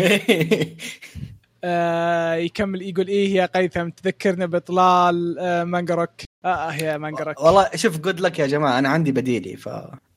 آه، 1.64 2.34
يكمل 2.34 2.82
يقول 2.82 3.08
إيه 3.08 3.36
يا 3.36 3.46
قيثم 3.46 3.90
تذكرنا 3.90 4.46
بإطلال 4.46 5.40
آه، 5.40 5.64
مانجروك 5.64 6.10
آه 6.46 6.48
آه، 6.48 6.74
يا 6.74 6.98
مانجروك 6.98 7.42
والله 7.42 7.70
شوف 7.76 7.98
جود 7.98 8.20
لك 8.20 8.40
يا 8.40 8.48
جماعة. 8.48 8.80
أنا 8.80 8.90
عندي 8.90 9.12
بديلي 9.12 9.58
ف 9.58 9.70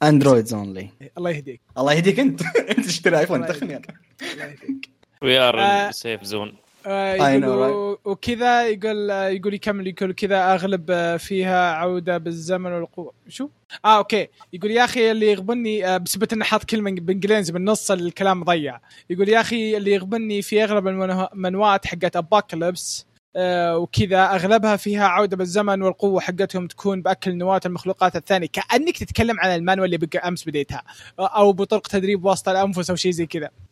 اندرويدز 0.03 0.55
اونلي 0.55 0.89
الله 1.19 1.31
يهديك. 1.31 1.61
الله 1.79 1.93
يهديك 1.93 2.21
أنت. 2.21 2.43
أنت 2.71 2.87
تشتري 2.87 3.19
ايفون 3.19 3.47
تخني. 3.47 3.77
الله 3.77 4.45
يهديك. 4.45 4.91
وي. 5.23 5.39
ار 5.39 5.91
سيف 5.91 6.23
زون 6.23 6.53
يقول 6.87 7.43
know, 7.43 7.47
و- 7.73 7.99
وكذا 8.11 8.69
يقول 8.69 9.11
آه، 9.11 9.29
يقول 9.29 9.55
يكمل 9.55 9.87
يقول 9.87 10.13
كذا 10.13 10.55
أغلب 10.55 10.87
آه، 10.91 11.17
فيها 11.17 11.73
عودة 11.75 12.19
بالزمن 12.19 12.73
والقوة. 12.73 13.13
شو؟ 13.29 13.49
آه 13.85 13.97
أوكي. 13.99 14.29
يقول 14.53 14.71
يا 14.71 14.85
أخي 14.85 15.11
اللي 15.11 15.33
يغبني 15.33 15.87
آه، 15.87 15.97
بسبب 15.97 16.33
إنه 16.33 16.45
حاط 16.45 16.65
كلمة 16.65 16.91
بالانجليزي 16.91 17.53
بالنص 17.53 17.91
الكلام 17.91 18.41
مضيع 18.41 18.79
يقول 19.11 19.29
يا 19.29 19.41
أخي 19.41 19.77
اللي 19.77 19.93
يغبني 19.93 20.43
في 20.43 20.65
أغلب 20.65 20.89
المنوات 20.89 21.87
حقت 21.87 22.17
apocalypse 22.17 23.07
آه 23.37 23.79
وكذا 23.79 24.25
أغلبها 24.25 24.77
فيها 24.77 25.07
عودة 25.07 25.37
بالزمن 25.37 25.83
والقوة 25.83 26.21
حقتهم 26.21 26.67
تكون 26.67 27.03
بأكل 27.03 27.37
نواة 27.37 27.61
المخلوقات 27.67 28.17
الثانية. 28.17 28.47
كأنك 28.53 28.99
تتكلم 28.99 29.41
عن 29.41 29.55
المانوا 29.55 29.95
اللي 29.95 30.09
أمس 30.29 30.45
بديتها 30.49 30.83
آه، 31.19 31.27
أو 31.27 31.53
بطرق 31.53 31.87
تدريب 31.87 32.25
وسط 32.25 32.49
الأنفس 32.49 32.91
أو 32.91 32.97
شيء 32.97 33.13
زي 33.13 33.27
كذا. 33.27 33.47
آه 33.47 33.72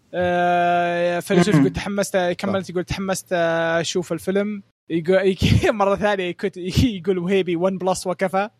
فيلسوف 1.20 1.54
يقول 1.54 1.70
تحمست 1.72 2.16
كملت 2.38 2.70
يقول 2.70 2.84
تحمست 2.84 3.32
أشوف 3.32 4.12
الفيلم. 4.12 4.62
يقول 4.90 5.36
مرة 5.76 5.96
ثانية 5.96 6.36
يقول 6.82 7.18
وهيبي 7.18 7.56
1 7.56 7.74
plus 7.78 8.06
وكفى. 8.06 8.48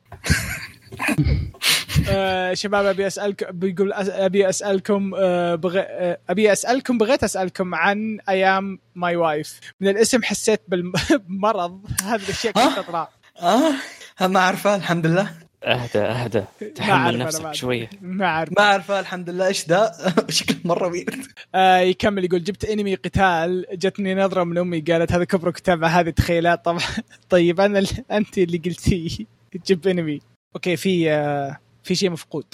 آه 2.11 2.55
شباب 2.55 2.87
أبي 2.87 3.07
اسالك 3.07 3.53
بيقول 3.55 3.93
أبي 3.93 4.49
أسألكم 4.49 5.15
آه 5.19 5.55
بغ... 5.55 5.79
آه 5.79 6.19
أبي 6.31 6.53
أسألكم 6.53 6.99
بغيت 6.99 7.25
أسألكم 7.25 7.75
عن 7.75 8.19
أيام 8.29 8.79
my 8.95 9.17
wife 9.17 9.61
من 9.81 9.89
الاسم 9.89 10.23
حسيت 10.23 10.61
بالم- 10.69 10.93
بمرض 11.29 11.81
هذه 12.03 12.23
الأشياء 12.23 12.53
كلها 12.53 12.83
تطلع. 12.83 13.09
آه 13.43 14.27
ما 14.27 14.41
اعرفه 14.41 14.77
الحمد 14.77 15.07
لله. 15.07 15.31
أهدى 15.65 15.99
أهدى. 15.99 16.45
تحمل 16.75 17.19
نفسك. 17.19 17.53
شوية. 17.55 17.91
ما 18.01 18.25
أعرف. 18.27 18.53
ما 18.59 18.63
اعرفه 18.65 19.01
الحمد 19.01 19.31
لله 19.31 19.47
إيش 19.47 19.69
ذا. 19.69 19.93
شكله 20.29 20.57
مرة 20.65 20.89
ويرد 20.89 21.27
آه 21.55 21.79
يكمل 21.79 22.25
يقول 22.25 22.45
جبت 22.45 22.65
انمي 22.65 22.95
قتال 22.95 23.67
جتني 23.73 24.15
نظرة 24.15 24.45
من 24.45 24.59
أمي 24.59 24.81
قالت 24.81 25.13
هذا 25.13 25.25
كبر 25.25 25.51
كتابة 25.51 25.87
هذه 25.87 26.11
تخيلات. 26.11 26.65
طبعا. 26.65 26.81
طيب 27.31 27.61
أنا 27.61 27.79
ال- 27.79 28.05
أنت 28.11 28.39
اللي 28.39 28.59
قلتي 28.59 29.27
جيب 29.67 29.87
انمي 29.89 30.21
okay 30.57 30.77
في 30.77 31.11
آه 31.11 31.59
في 31.83 31.95
شيء 31.95 32.11
مفقود. 32.11 32.45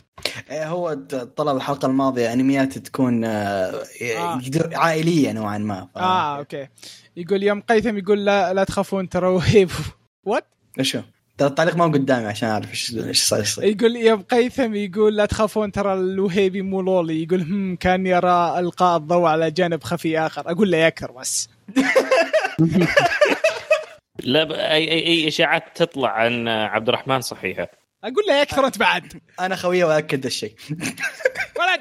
إيه، 0.50 0.68
هو 0.68 0.94
طلب 1.36 1.56
الحلقة 1.56 1.86
الماضية 1.86 2.32
أنميات 2.32 2.78
تكون 2.78 3.24
آه، 3.24 3.82
يقدر- 4.00 4.76
عائلية 4.76 5.32
نوعا 5.32 5.58
ما. 5.58 5.88
ف- 5.94 5.98
آه 5.98 6.38
okay. 6.38 6.68
يقول 7.16 7.42
يوم 7.42 7.60
قيثم 7.60 7.98
يقول 7.98 8.24
لا 8.24 8.54
لا 8.54 8.64
تخافون 8.64 9.08
ترى 9.08 9.26
وهيب 9.28 9.70
وات 10.24 10.44
ترى 10.76 11.02
التعليق 11.40 11.76
ما 11.76 11.84
هو 11.84 11.88
قدامي 11.92 12.26
عشان 12.26 12.48
أعرف 12.48 12.70
إيش 12.70 12.94
إيش 12.94 13.22
صار 13.22 13.40
يصير 13.40 13.64
يقول 13.64 13.96
يوم 13.96 14.22
قيثم 14.22 14.74
يقول 14.74 15.16
لا 15.16 15.26
تخافون 15.26 15.72
ترى 15.72 15.94
الوهيبي 15.94 16.62
مو 16.62 16.80
لولي. 16.82 17.22
يقول 17.22 17.40
هم 17.42 17.76
كان 17.76 18.06
يرى 18.06 18.58
ألقاء 18.58 18.96
الضوء 18.96 19.26
على 19.28 19.50
جانب 19.50 19.84
خفي 19.84 20.18
آخر. 20.18 20.50
أقول 20.50 20.70
له 20.70 20.78
يكثر 20.78 21.12
بس 21.12 21.48
لا 24.22 24.44
ب- 24.44 24.52
اي 24.52 24.90
اي 24.92 25.06
أي 25.06 25.28
إشاعات 25.28 25.62
تطلع 25.74 26.08
عن 26.10 26.48
عبد 26.48 26.88
الرحمن 26.88 27.20
صحيحة. 27.20 27.68
أقول 28.04 28.24
له 28.28 28.40
يكثر 28.40 28.66
أنت 28.66 28.78
بعد. 28.78 29.12
أنا 29.40 29.56
خويه 29.56 29.84
وأكد 29.84 30.26
الشيء 30.26 30.54
ولد! 31.58 31.80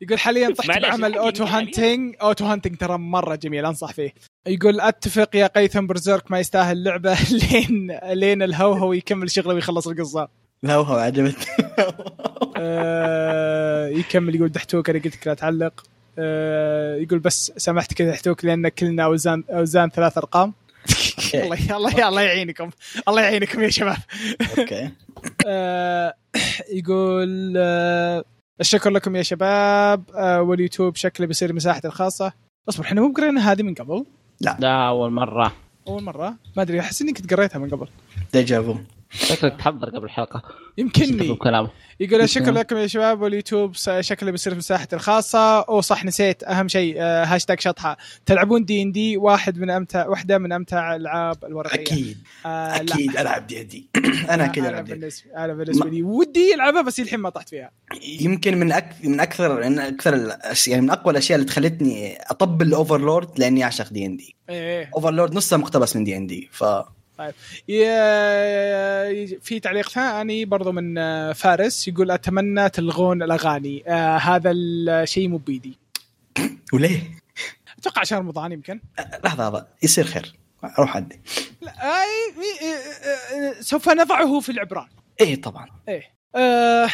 يقول 0.00 0.18
حاليا 0.18 0.50
طحت 0.58 0.82
بعمل 0.82 1.14
auto 1.14 1.46
حاليا. 1.46 1.66
hunting 1.66 2.14
auto 2.22 2.44
hunting 2.44 2.76
ترى 2.76 2.98
مرة 2.98 3.34
جميل 3.34 3.66
أنصح 3.66 3.92
فيه. 3.92 4.14
يقول 4.46 4.80
أتفق 4.80 5.36
يا 5.36 5.46
قيثم 5.46 5.86
Berserk 5.86 6.30
ما 6.30 6.40
يستاهل 6.40 6.84
لعبه 6.84 7.18
لين 7.52 7.98
لين 8.04 8.42
الهوهو 8.42 8.92
يكمل 8.92 9.30
شغله 9.30 9.54
ويخلص 9.54 9.88
القصة. 9.88 10.28
لا 10.62 10.74
هو 10.74 10.94
عجبتني. 10.94 11.44
آه 12.56 13.88
يكمل 13.88 14.34
يقول 14.34 14.48
دحتوك 14.48 14.90
أنا 14.90 14.98
قلت 14.98 15.16
لك 15.16 15.26
لا 15.26 15.34
تعلق. 15.34 15.84
آه 16.18 16.96
يقول 16.96 17.18
بس 17.18 17.52
سامحتك 17.56 18.00
يا 18.00 18.10
دحتوك 18.10 18.44
لأن 18.44 18.68
كلنا 18.68 19.04
أوزان 19.04 19.44
أوزان 19.50 19.90
ثلاث 19.90 20.18
أرقام. 20.18 20.52
الله 21.34 21.76
الله 21.76 22.08
الله 22.08 22.22
يعينكم. 22.22 22.70
الله 23.08 23.22
يعينكم 23.22 23.62
يا 23.62 23.68
شباب. 23.68 23.96
okay. 24.58 24.90
آه، 25.46 26.14
يقول 26.72 27.54
آه، 27.56 28.24
الشكر 28.60 28.90
لكم 28.90 29.16
يا 29.16 29.22
شباب. 29.22 30.04
آه، 30.14 30.42
واليوتيوب 30.42 30.96
شكله 30.96 31.26
بيصير 31.26 31.52
مساحته 31.52 31.86
الخاصة. 31.86 32.32
اصبر 32.68 32.84
إحنا 32.84 33.00
مو 33.00 33.12
قرينا 33.12 33.52
هذه 33.52 33.62
من 33.62 33.74
قبل؟ 33.74 34.04
لا. 34.40 34.88
أول 34.88 35.12
مرة. 35.12 35.52
أول 35.88 36.02
مرة. 36.02 36.34
ما 36.56 36.62
أدري 36.62 36.80
أحس 36.80 37.02
اني 37.02 37.12
كنت 37.12 37.34
قريتها 37.34 37.58
من 37.58 37.70
قبل. 37.70 37.86
déjà 38.32 38.60
vu 38.60 38.74
شكلك 39.14 39.56
تحضر 39.58 39.90
قبل 39.90 40.04
الحلقة. 40.04 40.42
يمكنني. 40.78 41.34
كلامه. 41.34 41.70
يقول 42.00 42.28
شكرا 42.28 42.50
لكم 42.50 42.76
يا 42.76 42.86
شباب 42.86 43.22
واليوتيوب 43.22 43.74
شكله 44.00 44.30
بيصير 44.30 44.52
في 44.52 44.58
مساحتي 44.58 44.96
الخاصة. 44.96 45.60
أو 45.60 45.80
صح 45.80 46.04
نسيت. 46.04 46.42
أهم 46.44 46.68
شيء 46.68 46.94
آه، 46.98 47.24
هاشتاج 47.24 47.60
شطحة. 47.60 47.96
تلعبون 48.26 48.64
دي 48.64 48.82
ان 48.82 48.92
دي 48.92 49.16
واحد 49.16 49.58
من 49.58 49.70
أمتع 49.70 50.06
واحدة 50.06 50.38
من 50.38 50.52
أمتع 50.52 50.96
الألعاب 50.96 51.44
الورقية. 51.44 51.82
أكيد. 51.82 52.18
آه 52.46 52.82
لا. 52.82 52.94
أكيد 52.94 53.16
ألعب 53.16 53.46
D&D 53.46 53.88
أنا 54.30 54.44
أكيد 54.44 54.64
ألعب 54.64 54.84
D&D 54.84 55.08
أنا 55.36 55.54
بالنسبة 55.54 55.90
لي 55.90 56.02
ودي 56.02 56.54
العبها 56.54 56.82
بس 56.82 57.00
الحين 57.00 57.20
ما 57.20 57.28
طحت 57.28 57.48
فيها. 57.48 57.70
يمكن 58.20 58.58
من 58.58 58.72
أك... 58.72 58.94
من 59.04 59.20
أكثر 59.20 59.68
من 59.68 59.78
أكثر 59.78 60.14
الأشياء 60.14 60.74
يعني 60.74 60.86
من 60.86 60.90
أقوى 60.90 61.12
الأشياء 61.12 61.38
اللي 61.38 61.48
خلتني 61.48 62.18
أطبل 62.22 62.74
ل 62.74 62.81
Overlord 62.81 63.38
لأني 63.38 63.64
أعشق 63.64 63.92
دي 63.92 64.06
ان 64.06 64.16
دي 64.16 64.36
إيه. 64.50 64.90
Overlord 64.94 65.34
نصها 65.34 65.56
مقتبس 65.56 65.96
من 65.96 66.04
دي 66.04 66.16
ان 66.16 66.26
دي 66.26 66.48
ف 66.52 66.64
ي- 67.68 69.26
في 69.40 69.60
تعليق 69.60 69.88
ثاني 69.88 70.44
برضو 70.44 70.72
من 70.72 70.98
آه، 70.98 71.32
فارس 71.32 71.88
يقول 71.88 72.10
أتمنى 72.10 72.68
تلغون 72.68 73.22
الأغاني. 73.22 73.84
آه 73.88 74.16
هذا 74.16 74.50
الشيء 74.50 75.28
مو 75.28 75.36
بيدي 75.36 75.78
وليه؟ 76.74 77.00
أتوقع 77.78 78.00
عشان 78.00 78.18
رمضان 78.18 78.52
يمكن. 78.52 78.80
لحظة 79.24 79.44
لحظة. 79.44 79.66
يصير 79.82 80.04
خير. 80.04 80.34
روح 80.78 80.96
آه 80.96 81.02
آه، 81.02 81.04
آه، 82.64 83.58
آه، 83.58 83.60
سوف 83.60 83.88
نضعه 83.88 84.40
في 84.40 84.52
العبران. 84.52 84.86
إيه 85.20 85.40
طبعا. 85.42 85.66
إيه. 85.88 86.02
آه 86.36 86.88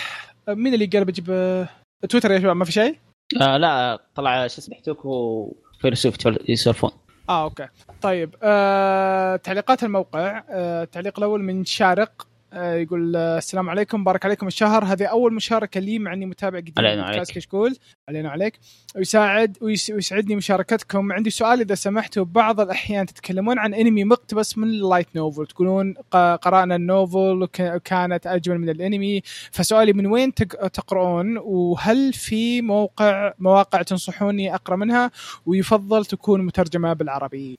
مين 0.48 0.74
اللي 0.74 0.86
قال 0.86 1.04
بجيب 1.04 1.26
آه 1.30 1.68
تويتر 2.08 2.30
يا 2.32 2.38
شباب؟ 2.38 2.56
ما 2.56 2.64
في 2.64 2.72
شيء؟ 2.72 2.96
آه 3.40 3.56
لا 3.56 4.02
طلع 4.14 4.46
شو 4.46 4.58
اسمه 4.58 4.76
توك 4.84 5.04
وفيلسوف 5.04 6.16
يسولفون. 6.48 6.90
آه 7.30 7.44
okay. 7.44 7.68
طيب 8.00 8.34
آه 8.42 9.36
تعليقات 9.36 9.82
الموقع 9.82 10.42
آه 10.50 10.82
التعليق 10.82 11.18
الأول 11.18 11.42
من 11.42 11.64
شارق. 11.64 12.26
يقول 12.54 13.16
آه 13.16 13.38
السلام 13.38 13.70
عليكم 13.70 14.04
مبارك 14.04 14.24
عليكم 14.24 14.46
الشهر. 14.46 14.84
هذه 14.84 15.04
أول 15.04 15.34
مشاركة 15.34 15.80
لي 15.80 15.98
مع 15.98 16.12
إني 16.12 16.26
متابع 16.26 16.58
قديم 16.58 16.74
علينا 16.78 17.04
عليك. 17.04 17.22
كشكول 17.22 17.76
علينا 18.08 18.30
عليك. 18.30 18.58
ويساعد 18.96 19.56
ويس- 19.60 19.90
ويسعدني 19.90 20.36
مشاركتكم. 20.36 21.12
عندي 21.12 21.30
سؤال 21.30 21.60
إذا 21.60 21.74
سمحتوا 21.74 22.24
بعض 22.24 22.60
الأحيان 22.60 23.06
تتكلمون 23.06 23.58
عن 23.58 23.74
انمي 23.74 24.04
مقتبس 24.04 24.58
من 24.58 24.64
ال 24.68 24.74
light 24.74 25.06
novel 25.16 25.46
تقولون 25.46 25.94
ق- 26.10 26.16
قرأنا 26.36 26.76
ال 26.76 26.87
novel 26.87 27.42
وك- 27.42 27.60
وكانت 27.60 28.26
أجمل 28.26 28.58
من 28.58 28.68
الانمي 28.68 29.22
فسؤالي 29.52 29.92
من 29.92 30.06
وين 30.06 30.34
تق- 30.34 30.66
تقرؤون؟ 30.66 31.38
وهل 31.38 32.12
في 32.12 32.62
موقع 32.62 33.32
مواقع 33.38 33.82
تنصحوني 33.82 34.54
أقرأ 34.54 34.76
منها؟ 34.76 35.10
ويفضل 35.46 36.04
تكون 36.04 36.42
مترجمة 36.46 36.92
بالعربي. 36.92 37.58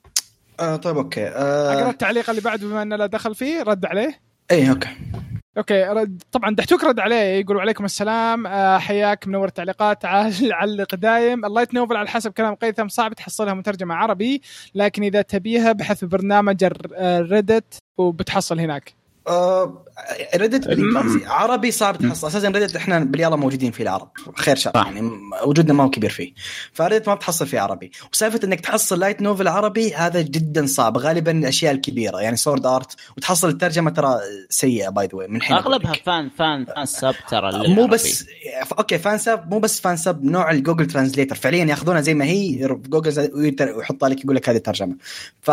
آه 0.59 0.75
طيب 0.75 0.97
okay. 0.97 1.27
أقرأ 1.27 1.87
آه 1.87 1.89
التعليق 1.89 2.29
اللي 2.29 2.41
بعده 2.41 2.67
بما 2.67 2.81
إنه 2.81 2.95
لا 2.95 3.05
دخل 3.05 3.35
فيه 3.35 3.63
رد 3.63 3.85
عليه. 3.85 4.30
إيه 4.51 4.69
okay. 4.69 4.89
okay 5.57 5.83
رد. 5.83 6.23
طبعا 6.31 6.55
دحتوك 6.55 6.83
رد 6.83 6.99
عليه 6.99 7.15
يقول 7.15 7.59
عليكم 7.59 7.85
السلام 7.85 8.47
آه، 8.47 8.77
حياك 8.77 9.27
منور 9.27 9.47
التعليقات 9.47 10.01
تعال 10.01 10.53
علق 10.53 10.95
دايم 10.95 11.45
ال 11.45 11.50
light 11.50 11.73
novel 11.73 11.95
على 11.95 12.07
حسب 12.15 12.31
كلام 12.31 12.55
قيثم 12.55 12.87
صعب 12.87 13.13
تحصلها 13.13 13.53
مترجمة 13.53 13.95
عربي 13.95 14.41
لكن 14.75 15.03
إذا 15.03 15.21
تبيها 15.21 15.71
بحث 15.71 16.03
برنامج 16.03 16.65
Reddit 17.01 17.77
وبتحصل 17.97 18.59
هناك. 18.59 19.00
آه 19.27 19.85
Reddit 20.35 20.67
بالانجليزي 20.67 21.25
عربي 21.25 21.71
صعب 21.71 21.97
تحصل. 21.97 22.27
أساسا 22.27 22.49
Reddit 22.49 22.75
إحنا 22.75 22.99
بالياالله 22.99 23.35
موجودين 23.35 23.71
فيه 23.71 23.83
العرب. 23.83 24.09
خير 24.35 24.55
شر. 24.55 24.71
يعني 24.75 25.11
وجودنا 25.45 25.73
ما 25.73 25.83
هو 25.83 25.89
كبير 25.89 26.09
فيه. 26.09 26.33
فريدت 26.73 27.07
ما 27.07 27.15
بتحصل 27.15 27.47
فيه 27.47 27.59
عربي. 27.59 27.91
وسالفة 28.13 28.39
إنك 28.43 28.59
تحصل 28.59 28.99
لايت 28.99 29.21
نوفل 29.21 29.47
عربي 29.47 29.93
هذا 29.93 30.21
جدا 30.21 30.65
صعب. 30.65 30.97
غالبا 30.97 31.31
الأشياء 31.31 31.73
الكبيرة 31.73 32.21
يعني 32.21 32.37
سورد 32.37 32.65
ارت 32.65 32.95
وتحصل 33.17 33.49
الترجمة 33.49 33.91
ترى 33.91 34.19
سيئة 34.49 34.89
باي 34.89 35.09
ذا 35.15 35.27
من 35.27 35.41
حين 35.41 35.57
أغلبها. 35.57 35.93
فان 36.05 36.29
فان 36.29 36.65
فان 36.65 36.85
سب 36.85 37.15
ترى 37.29 37.51
مو 37.51 37.73
للعربي. 37.73 37.93
بس 37.93 38.25
أوكي 38.79 38.97
فان 38.97 39.17
سب 39.17 39.49
مو 39.49 39.59
بس 39.59 39.81
فان 39.81 39.97
سب 39.97 40.23
نوع 40.23 40.51
الجوجل 40.51 40.87
ترانزليتر 40.87 41.35
فعليا 41.35 41.65
ياخذونها 41.65 42.01
زي 42.01 42.13
ما 42.13 42.25
هي 42.25 42.67
جوجل 42.67 43.31
ويحطها 43.75 44.09
لك 44.09 44.23
يقول 44.23 44.35
لك 44.35 44.49
هذه 44.49 44.57
الترجمة. 44.57 44.95
ف 45.41 45.51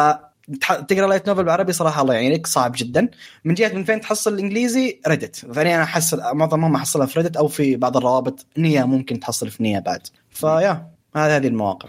تقرأ 0.88 1.06
لايت 1.06 1.28
نوفل 1.28 1.44
بالعربي 1.44 1.72
صراحة 1.72 2.02
الله 2.02 2.14
يعينك 2.14 2.46
صعب 2.46 2.72
جدا. 2.76 3.08
من 3.44 3.54
جهة 3.54 3.72
من 3.72 3.84
فين 3.84 4.00
تحصل 4.00 4.34
الإنجليزي؟ 4.34 5.00
ريدت 5.08 5.36
فعليا 5.36 5.74
أنا 5.74 5.82
احصل 5.82 6.20
معظمهم 6.32 6.74
أحصلها 6.74 7.06
في 7.06 7.20
ريدت 7.20 7.36
أو 7.36 7.48
في 7.48 7.76
بعض 7.76 7.96
الروابط. 7.96 8.46
نية 8.58 8.84
ممكن 8.84 9.20
تحصل 9.20 9.50
في 9.50 9.62
نية 9.62 9.78
بعد. 9.78 10.06
فيا 10.30 10.90
هذه 11.16 11.36
هذه 11.36 11.46
المواقع. 11.46 11.88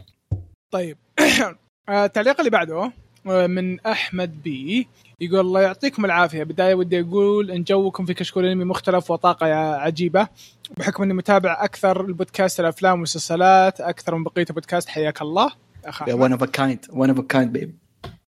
طيب. 0.71 0.97
آه، 1.89 2.05
التعليق 2.05 2.39
اللي 2.39 2.49
بعده 2.49 2.91
آه، 3.27 3.47
من 3.47 3.79
أحمد 3.79 4.43
بي. 4.43 4.87
يقول 5.21 5.39
الله 5.39 5.61
يعطيكم 5.61 6.05
العافية. 6.05 6.43
بداية 6.43 6.75
ودي 6.75 6.99
أقول 6.99 7.51
إن 7.51 7.63
جوكم 7.63 8.05
في 8.05 8.13
كشكول 8.13 8.45
أنمي 8.45 8.65
مختلف 8.65 9.11
وطاقة 9.11 9.53
عجيبة. 9.75 10.27
بحكم 10.77 11.03
إني 11.03 11.13
متابع 11.13 11.63
أكثر 11.63 12.01
البودكاست 12.01 12.59
الأفلام 12.59 12.93
والمسلسلات 12.93 13.81
أكثر 13.81 14.15
من 14.15 14.23
بقية 14.23 14.45
البودكاست 14.49 14.89
حياك 14.89 15.21
الله. 15.21 15.51
أخ. 15.85 16.03
one 16.09 16.31
of 16.31 16.43
kind 16.43 16.85
one 16.93 17.09
of 17.09 17.19
kind 17.19 17.53
baby 17.53 17.78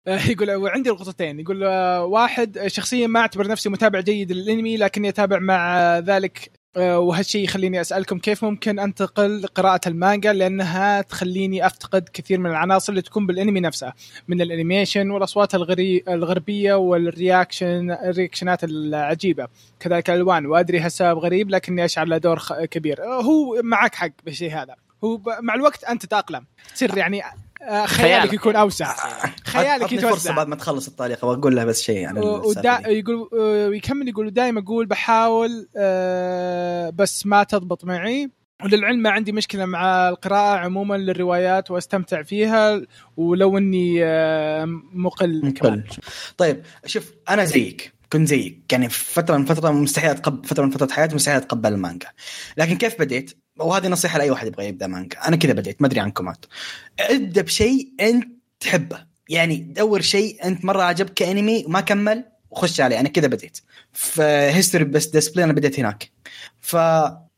يقول 0.32 0.54
وعندي 0.54 0.90
نقطتين 0.90 1.40
يقول 1.40 1.64
آه، 1.64 2.04
واحد 2.04 2.58
آه، 2.58 2.68
شخصيا 2.68 3.06
ما 3.06 3.20
أعتبر 3.20 3.48
نفسي 3.48 3.68
متابع 3.68 4.00
جيد 4.00 4.32
للأنمي 4.32 4.76
لكني 4.76 5.08
أتابع 5.08 5.38
مع 5.38 5.78
آه، 5.78 5.98
ذلك 5.98 6.62
آه، 6.76 6.98
وهالشيء 6.98 7.44
يخليني 7.44 7.80
أسألكم 7.80 8.18
كيف 8.18 8.44
ممكن 8.44 8.78
أنتقل 8.78 9.42
لقراءه 9.42 9.88
المانجا 9.88 10.32
لأنها 10.32 11.02
تخليني 11.02 11.66
أفتقد 11.66 12.08
كثير 12.12 12.38
من 12.38 12.50
العناصر 12.50 12.90
اللي 12.90 13.02
تكون 13.02 13.26
بالأنمي 13.26 13.60
نفسه 13.60 13.92
من 14.28 14.40
ال 14.40 14.47
animation 14.47 15.10
والأصوات 15.10 15.54
الغري 15.54 16.04
الغربية 16.08 16.74
وال 16.74 16.97
reaction 16.97 17.90
ال 17.90 17.98
reaction 17.98 18.57
ات 18.57 18.64
العجيبة. 18.64 19.48
كذلك 19.80 20.10
الالوان 20.10 20.46
وأدري 20.46 20.80
هالسبب 20.80 21.18
غريب 21.18 21.50
لكني 21.50 21.84
أشعر 21.84 22.06
له 22.06 22.18
دور 22.18 22.38
كبير. 22.70 23.02
آه، 23.02 23.22
هو 23.22 23.60
معك 23.62 23.94
حق 23.94 24.10
بالشيء 24.24 24.52
هذا. 24.52 24.74
هو 25.04 25.20
مع 25.40 25.54
الوقت 25.54 25.84
أنت 25.84 26.06
تتأقلم. 26.06 26.46
تصير 26.74 26.98
يعني 26.98 27.24
آه، 27.24 27.34
خيالك 27.68 27.86
خيالك. 27.86 28.32
يكون 28.32 28.56
أوسع. 28.56 28.94
خيالك 29.46 29.82
عطني 29.82 29.98
فرصة 29.98 30.08
يتوسع 30.08 30.34
بعد 30.34 30.48
ما 30.48 30.56
تخلص 30.56 30.88
التعليق 30.88 31.24
وأقول 31.24 31.56
له 31.56 31.64
بس 31.64 31.82
شيء 31.82 32.06
عن 32.06 32.18
ودا. 32.18 32.80
يقول 32.86 33.28
آه، 33.40 33.68
ويكمل 33.68 34.08
يقول 34.08 34.30
دائما 34.30 34.60
أقول 34.60 34.86
بحاول 34.86 35.68
آه، 35.76 36.90
بس 36.90 37.26
ما 37.26 37.42
تضبط 37.42 37.84
معي. 37.84 38.30
وللعلم 38.64 38.98
ما 39.02 39.10
عندي 39.10 39.32
مشكلة 39.32 39.64
مع 39.64 40.08
القراءة 40.08 40.58
عموما 40.58 40.94
للروايات 40.94 41.70
وأستمتع 41.70 42.22
فيها 42.22 42.82
ولو 43.16 43.58
إني 43.58 44.04
آه، 44.04 44.64
مقل 44.92 45.54
كمان. 45.56 45.78
مقل. 45.78 45.84
طيب 46.36 46.62
شوف 46.86 47.12
أنا 47.30 47.44
زيك. 47.44 47.92
كنت 48.12 48.28
زيك. 48.28 48.72
يعني 48.72 48.88
فترة 48.88 49.36
من 49.36 49.44
فترة 49.44 49.70
مستحيل 49.70 50.10
اتقبل 50.10 50.48
فترة 50.48 50.64
من 50.64 50.70
فترات 50.70 50.90
حياتي 50.90 51.14
مستحيل 51.14 51.36
أتقبل 51.36 51.72
المانجا. 51.72 52.06
لكن 52.56 52.76
كيف 52.76 53.00
بديت؟ 53.00 53.41
وهذه 53.58 53.88
نصيحة 53.88 54.18
لأي 54.18 54.30
واحد 54.30 54.46
يبغى 54.46 54.66
يبدأ 54.68 54.86
مانجا. 54.86 55.18
أنا 55.28 55.36
كذا 55.36 55.52
بديت 55.52 55.82
ما 55.82 55.86
أدري 55.86 56.00
عنكم 56.00 56.28
عاد 56.28 56.44
ابدأ 57.00 57.42
بشيء 57.42 57.92
أنت 58.00 58.28
تحبه. 58.60 59.06
يعني 59.28 59.56
دور 59.56 60.00
شيء 60.00 60.44
أنت 60.44 60.64
مرة 60.64 60.82
عجبك 60.82 61.14
كأنمي 61.14 61.64
وما 61.66 61.80
كمل 61.80 62.24
وخش 62.50 62.80
عليه. 62.80 63.00
أنا 63.00 63.08
كذا 63.08 63.26
بديت 63.26 63.58
في 63.92 64.22
History's 64.22 65.06
Disciple 65.06 65.44
أنا 65.44 65.52
بديت 65.52 65.80
هناك. 65.80 66.10
ف 66.60 66.76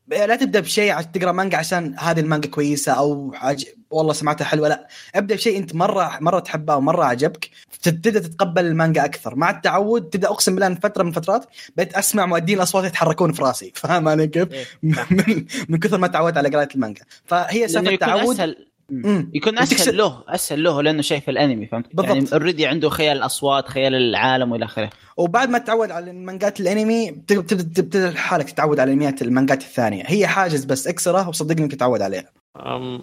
لا 0.09 0.35
تبدأ 0.35 0.59
بشيء 0.59 0.91
عشان 0.91 1.11
تقرأ 1.11 1.31
مانجا 1.31 1.57
عشان 1.57 1.95
هذه 1.99 2.19
المانجا 2.19 2.49
كويسة 2.49 2.91
أو 2.91 3.33
عج... 3.35 3.65
والله 3.89 4.13
سمعتها 4.13 4.45
حلوة. 4.45 4.67
لا 4.67 4.87
ابدأ 5.15 5.35
بشيء 5.35 5.57
أنت 5.57 5.75
مرة 5.75 6.17
مرة 6.21 6.39
تحبه 6.39 6.75
ومرة 6.75 7.03
عجبك. 7.05 7.49
تبدأ 7.89 8.19
تتقبل 8.19 8.65
المانجا 8.65 9.05
أكثر. 9.05 9.35
مع 9.35 9.49
التعود 9.49 10.09
تبدأ 10.09 10.27
أقسم 10.27 10.51
بالله 10.55 10.69
من 10.69 10.75
فترة 10.75 11.03
من 11.03 11.11
فترات 11.11 11.45
بقيت 11.77 11.93
أسمع 11.93 12.25
مؤدين 12.25 12.57
الأصوات 12.57 12.85
يتحركون 12.85 13.31
في 13.31 13.41
راسي. 13.41 13.71
فاهم 13.75 14.07
أنا 14.07 14.25
كيف؟ 14.25 14.47
إيه. 14.53 14.65
من, 15.11 15.45
من 15.69 15.79
كثر 15.79 15.97
ما 15.97 16.07
تعودت 16.07 16.37
على 16.37 16.49
قراءة 16.49 16.69
المانجا. 16.75 17.01
فهي 17.25 17.59
لأنه 17.59 17.67
سالفه 17.67 17.91
يكون 17.91 18.07
تعود 18.07 18.33
اسهل 18.35 18.65
مم. 18.89 19.31
يكون 19.33 19.59
أسهل 19.59 19.97
له 19.97 20.23
أسهل 20.27 20.63
له 20.63 20.81
لأنه 20.83 21.01
شايف 21.01 21.29
الأنمي 21.29 21.65
فهمت؟ 21.65 21.85
بالضبط. 21.95 22.15
يعني 22.15 22.27
already 22.33 22.65
عنده 22.65 22.89
خيال 22.89 23.17
الأصوات 23.17 23.67
خيال 23.67 23.95
العالم 23.95 24.51
وإلى 24.51 24.65
آخره. 24.65 24.89
وبعد 25.17 25.49
ما 25.49 25.57
تتعود 25.57 25.91
على 25.91 26.11
المانجات 26.11 26.59
الأنمي 26.59 27.11
بت- 27.11 27.33
بتبدا 27.33 27.81
تبدأ 27.81 28.11
حالك 28.11 28.49
تتعود 28.51 28.79
على 28.79 28.93
انميات 28.93 29.21
المانجات 29.21 29.61
الثانية. 29.61 30.03
هي 30.07 30.27
حاجز 30.27 30.65
بس 30.65 30.87
اكسره 30.87 31.29
وصدقني 31.29 31.67
تتعود 31.67 32.01
عليها. 32.01 32.29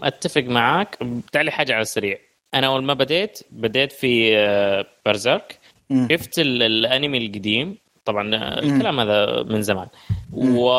أتفق 0.02 0.42
معاك. 0.42 0.98
بتالي 1.02 1.50
حاجة 1.50 1.72
على 1.72 1.82
السريع. 1.82 2.18
أنا 2.54 2.66
أول 2.66 2.82
ما 2.84 2.94
بديت 2.94 3.38
بديت 3.50 3.92
في 3.92 4.38
آه، 4.38 4.86
برزيرك. 5.06 5.58
مم. 5.90 6.08
شفت 6.12 6.38
ال- 6.38 6.62
الأنمي 6.62 7.18
القديم. 7.18 7.78
طبعا 8.04 8.34
آه،. 8.34 8.58
الكلام 8.58 9.00
هذا 9.00 9.42
من 9.42 9.62
زمان. 9.62 9.86
و 10.32 10.70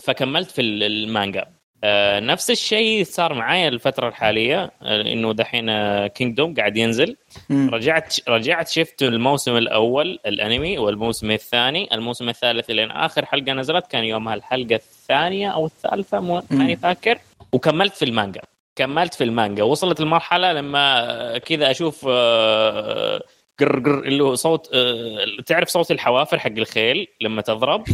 فكملت 0.00 0.50
في 0.50 0.60
ال- 0.60 0.82
المانجا. 0.82 1.46
آه، 1.84 2.20
نفس 2.20 2.50
الشيء 2.50 3.04
صار 3.04 3.34
معايا 3.34 3.68
الفترة 3.68 4.08
الحالية 4.08 4.70
إنه 4.82 5.32
دحين 5.32 5.66
كينجدوم 6.06 6.54
قاعد 6.54 6.76
ينزل. 6.76 7.16
رجعت 7.50 8.16
رجعت 8.28 8.68
شفت 8.68 9.02
الموسم 9.02 9.56
الأول 9.56 10.18
الأنمي 10.26 10.78
والموسم 10.78 11.30
الثاني. 11.30 11.88
الموسم 11.94 12.28
الثالث 12.28 12.70
لين 12.70 12.90
آخر 12.90 13.24
حلقة 13.24 13.52
نزلت. 13.52 13.86
كان 13.86 14.04
يومها 14.04 14.34
الحلقة 14.34 14.74
الثانية 14.74 15.48
أو 15.48 15.66
الثالثة 15.66 16.20
ماني 16.50 16.76
فاكر. 16.76 17.18
وكملت 17.52 17.94
في 17.94 18.04
المانجا. 18.04 18.40
كملت 18.76 19.14
في 19.14 19.24
المانجا. 19.24 19.62
وصلت 19.62 20.00
المرحله 20.00 20.52
لما 20.52 21.38
كذا 21.38 21.70
أشوف 21.70 22.06
آه، 22.08 23.22
قر 23.60 23.80
قر 23.80 23.98
اللي 24.04 24.22
هو 24.24 24.34
صوت 24.34 24.70
آه، 24.74 25.26
تعرف 25.46 25.68
صوت 25.68 25.90
الحوافر 25.90 26.38
حق 26.38 26.50
الخيل 26.58 27.06
لما 27.20 27.42
تضرب؟ 27.42 27.84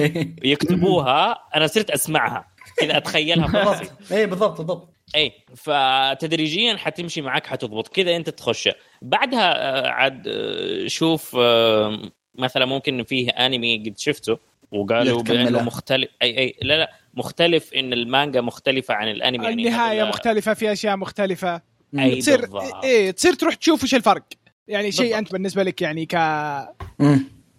يكتبوها. 0.42 1.38
أنا 1.56 1.66
صرت 1.66 1.90
أسمعها. 1.90 2.48
كذا 2.76 2.96
أتخيلها 2.96 3.46
بالضبط. 3.46 4.12
اي 4.12 4.26
بالضبط 4.26 4.58
بالضبط. 4.58 4.88
اي 5.14 5.32
فتدريجيا 5.56 6.76
حتمشي 6.76 7.20
معك 7.20 7.46
حتضبط. 7.46 7.88
كذا 7.88 8.16
أنت 8.16 8.30
تخش 8.30 8.68
بعدها 9.02 9.54
آه، 9.86 9.88
عاد 9.88 10.28
آه، 10.28 10.86
شوف 10.86 11.36
آه، 11.40 11.98
مثلا 12.34 12.64
ممكن 12.64 13.04
فيه 13.04 13.30
أنمي 13.30 13.78
قد 13.86 13.98
شفته 13.98 14.38
وقالوا. 14.72 15.22
بأنه 15.22 15.62
مختلف. 15.62 16.08
أي 16.22 16.38
أي 16.38 16.54
لا 16.62 16.78
لا. 16.78 16.90
مختلف 17.18 17.74
إن 17.74 17.92
المانجا 17.92 18.40
مختلفة 18.40 18.94
عن 18.94 19.08
الأنمي 19.08 19.44
يعني 19.44 19.62
النهاية 19.68 20.02
هذا- 20.02 20.08
مختلفة 20.08 20.54
في 20.54 20.72
أشياء 20.72 20.96
مختلفة. 20.96 21.62
أي 21.98 22.16
تصير 22.20 22.40
بالضبط. 22.40 22.84
إيه 22.84 23.10
تصير 23.10 23.32
تروح 23.34 23.54
تشوف 23.54 23.84
وش 23.84 23.94
الفرق. 23.94 24.22
يعني 24.68 24.92
شيء 24.92 25.00
بالضبط. 25.02 25.18
أنت 25.18 25.32
بالنسبة 25.32 25.62
لك 25.62 25.82
يعني 25.82 26.06
ك. 26.06 26.14
آه، 26.14 26.74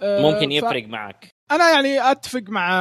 ممكن 0.04 0.50
ف- 0.50 0.52
يفرق 0.54 0.88
معك. 0.88 1.36
أنا 1.52 1.72
يعني 1.72 2.12
أتفق 2.12 2.44
مع 2.48 2.72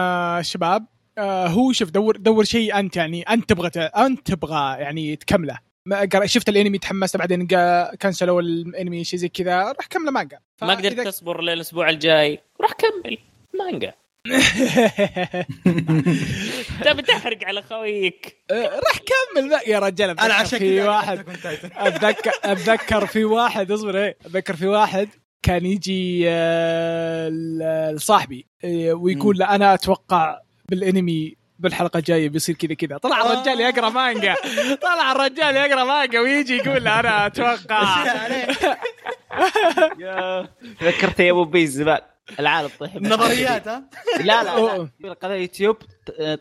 الشباب. 0.41 0.87
آه، 1.19 1.47
هو 1.47 1.73
شوف 1.73 1.91
دور 1.91 2.17
دور 2.17 2.45
شيء 2.45 2.79
أنت 2.79 2.97
يعني 2.97 3.23
أنت 3.23 3.49
تبغى 3.49 3.71
أنت 3.77 4.27
تبغى 4.33 4.77
يعني 4.81 5.17
تكمله. 5.17 5.59
ما 5.87 6.09
قرأ- 6.17 6.25
شفت 6.25 6.49
الأنمي 6.49 6.79
تحمست 6.79 7.17
بعدين 7.17 7.49
قا- 7.49 7.95
كنسلوا 7.97 8.41
الأنمي 8.41 9.05
شيء 9.05 9.19
زي 9.19 9.29
كذا 9.29 9.63
راح 9.63 9.87
كمله 9.91 10.11
مانجا. 10.11 10.39
ما 10.63 10.75
قدرت 10.75 11.01
تصبر 11.01 11.43
للأسبوع 11.43 11.91
الجاي 11.91 12.39
روح 12.61 12.73
كمل 12.73 13.19
مانجا. 13.59 13.95
تبي 16.85 17.03
تحرق 17.03 17.39
على 17.45 17.63
خويك. 17.63 18.37
راح 18.87 18.99
كمل 18.99 19.49
لا 19.51 19.61
يا 19.69 19.79
رجال 19.79 20.21
أنا 20.21 20.35
عشان 20.35 20.59
في 20.59 20.81
واحد. 20.81 21.25
اتذكر 21.77 22.31
أتذكر 22.53 23.07
في 23.07 23.25
واحد 23.25 23.73
اصبر 23.73 23.99
إيه 23.99 24.17
أتذكر 24.27 24.57
في 24.57 24.67
واحد 24.67 25.09
كان 25.43 25.67
يجي 25.67 26.25
آه، 26.29 27.29
لصاحبي 27.93 28.47
آه، 28.65 28.93
ويقول 28.93 29.39
له 29.39 29.55
أنا 29.55 29.75
أتوقع 29.75 30.41
بالأنمي 30.69 31.37
بالحلقة 31.59 31.99
الجاية 31.99 32.29
بيصير 32.29 32.55
كذا 32.55 32.75
كذا. 32.75 32.99
طلع 32.99 33.33
الرجال 33.33 33.61
يقرأ 33.61 33.89
مانجا. 33.89 34.35
طلع 34.83 35.13
الرجال 35.13 35.57
يقرأ 35.57 35.85
مانجا 35.85 36.21
ويجي 36.21 36.57
يقول 36.57 36.85
له 36.85 37.01
أنا 37.01 37.27
أتوقع. 37.27 38.05
ذكرت 40.83 41.21
يا 41.21 41.31
أبو 41.31 41.45
بيز 41.45 41.71
زمان 41.73 41.99
العالم 42.41 42.71
طيب 42.79 43.03
نظريات 43.03 43.69
ها 43.69 43.85
لا 44.25 44.45
لا. 44.45 44.89
لا 45.01 45.13
قناة 45.13 45.35
يوتيوب 45.35 45.77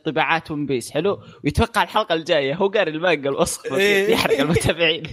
طباعات 0.06 0.52
ون 0.52 0.66
بيس 0.66 0.92
حلو 0.92 1.20
ويتوقع 1.44 1.84
الحلقة 1.84 2.16
الجاية 2.16 2.56
هو 2.56 2.68
قاري 2.68 2.92
المانجا 2.92 3.30
الوسخ 3.30 3.74
إيه. 3.74 4.12
يحرق 4.14 4.40
المتابعين 4.40 5.04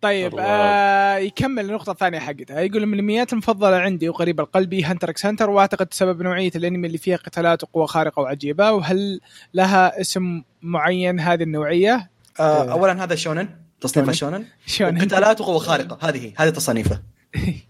طيب. 0.00 0.34
آه 0.38 1.16
يكمل 1.16 1.64
النقطة 1.64 1.90
الثانية 1.90 2.18
حقتها 2.18 2.60
يقول 2.60 2.86
من 2.86 2.94
الانميات 2.94 3.32
المفضلة 3.32 3.76
عندي 3.76 4.08
وقريبة 4.08 4.42
لقلبي 4.42 4.84
هنتر 4.84 5.10
إكس 5.10 5.26
هنتر 5.26 5.50
وأعتقد 5.50 5.94
سبب 5.94 6.22
نوعية 6.22 6.50
الأنمي 6.56 6.86
اللي 6.86 6.98
فيها 6.98 7.16
قتالات 7.16 7.62
وقوة 7.62 7.86
خارقة 7.86 8.20
وعجيبة 8.22 8.72
وهل 8.72 9.20
لها 9.54 10.00
اسم 10.00 10.42
معين 10.62 11.20
هذه 11.20 11.42
النوعية؟ 11.42 12.10
آه، 12.40 12.72
اولا 12.72 13.04
هذا 13.04 13.14
شونن 13.14 13.48
تصنيفه 13.80 14.12
شونن. 14.12 14.44
shonen؟ 14.66 15.00
قتالات 15.00 15.40
وقوة 15.40 15.58
خارقة 15.58 15.98
هذه 16.08 16.24
هي 16.24 16.32
هذه 16.36 16.50
تصنيفه 16.50 17.00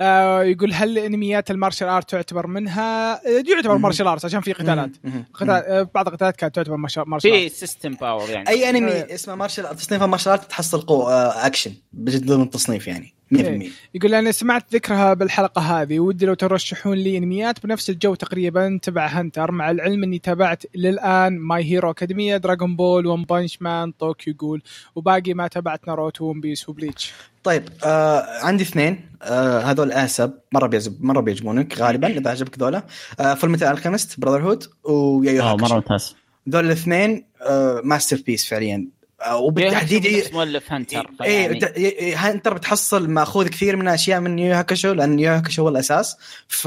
آه 0.00 0.42
يقول 0.42 0.72
هل 0.72 0.98
انميات 0.98 1.50
ال 1.50 1.55
martial 1.55 1.88
art 1.88 2.10
تعتبر 2.10 2.46
منها؟ 2.46 3.14
آه، 3.14 3.42
يعتبر. 3.48 3.78
martial 3.78 4.06
art 4.06 4.24
عشان 4.24 4.40
في 4.40 4.52
قتالات. 4.52 4.90
قتال 5.34 5.50
آه، 5.50 5.90
بعض 5.94 6.08
القتالات 6.08 6.36
كانت 6.36 6.54
تعتبر 6.54 6.76
martial 6.76 7.08
martial 7.08 7.30
في 7.30 7.44
art 7.44 7.52
system 7.52 7.94
power 7.94 8.30
يعني 8.30 8.48
أي 8.48 8.70
أنمي 8.70 8.92
إيه. 8.92 9.14
اسمه 9.14 9.34
martial 9.34 9.76
تصنيفه 9.76 10.06
martial 10.06 10.32
art 10.32 10.50
تحصل 10.50 10.80
قوة 10.80 11.12
آه، 11.12 11.46
اكشن 11.46 11.72
بجد 11.92 12.26
ضمن 12.26 12.42
التصنيف 12.42 12.86
يعني 12.86 13.15
100% 13.34 13.38
إيه. 13.38 13.70
يقول 13.94 14.14
أنا 14.14 14.32
سمعت 14.32 14.74
ذكرها 14.74 15.14
بالحلقة 15.14 15.60
هذه 15.62 16.00
ودي 16.00 16.26
لو 16.26 16.34
ترشحون 16.34 16.96
لي 16.96 17.18
أنميات 17.18 17.66
بنفس 17.66 17.90
الجو 17.90 18.14
تقريبا 18.14 18.78
تبع 18.82 19.06
Hunter 19.06 19.50
مع 19.52 19.70
العلم 19.70 20.02
إني 20.02 20.18
تابعت 20.18 20.62
للآن 20.74 21.38
My 21.38 21.64
Hero 21.64 21.90
Academia 21.90 22.36
Dragon 22.36 22.76
Ball 22.76 23.06
One 23.06 23.24
Punch 23.24 23.62
Man 23.62 23.92
Tokyo 23.92 24.34
Ghoul 24.34 24.62
وباقي 24.94 25.34
ما 25.34 25.48
تابعت 25.48 25.88
ناروتو 25.88 26.24
One 26.24 26.40
Piece 26.40 26.68
و 26.68 26.74
Bleach 26.74 27.12
طيب 27.44 27.68
آه 27.84 28.26
عندي 28.42 28.62
اثنين. 28.62 29.00
آه 29.22 29.60
هذول 29.60 29.92
أسب 29.92 30.34
مرة 30.52 30.66
بيعجب 30.66 31.04
مرة 31.04 31.20
بيعجبونك 31.20 31.78
غالبا 31.78 32.08
إذا 32.08 32.30
عجبك 32.30 32.58
ذولا. 32.58 32.82
آه 33.20 33.34
Fullmetal 33.34 33.54
Alchemist 33.54 34.20
Brotherhood 34.20 34.64
و 34.84 34.96
يو 34.96 35.19
يو 35.19 35.42
آه 35.42 35.56
مرة. 35.56 35.74
ممتاز. 35.74 36.16
ذول 36.48 36.66
الاثنين 36.66 37.26
آه 37.42 37.80
masterpiece 37.84 38.48
فعليا. 38.48 38.88
وبالتحديد 39.34 40.34
مؤلف 40.34 40.72
Hunter 40.72 41.10
إيه 41.24 41.46
فيعني- 41.48 41.58
بت- 41.58 41.76
إيه، 41.76 41.98
إيه، 41.98 42.30
انت 42.30 42.48
بتحصل 42.48 43.10
ماخوذ 43.10 43.48
كثير 43.48 43.76
من 43.76 43.88
الاشياء 43.88 44.20
من 44.20 44.38
يو 44.38 44.54
هاكشو 44.54 44.92
لأن 44.92 45.18
يو 45.18 45.32
هاكشو 45.32 45.62
هو 45.62 45.68
الأساس. 45.68 46.16
ف 46.48 46.64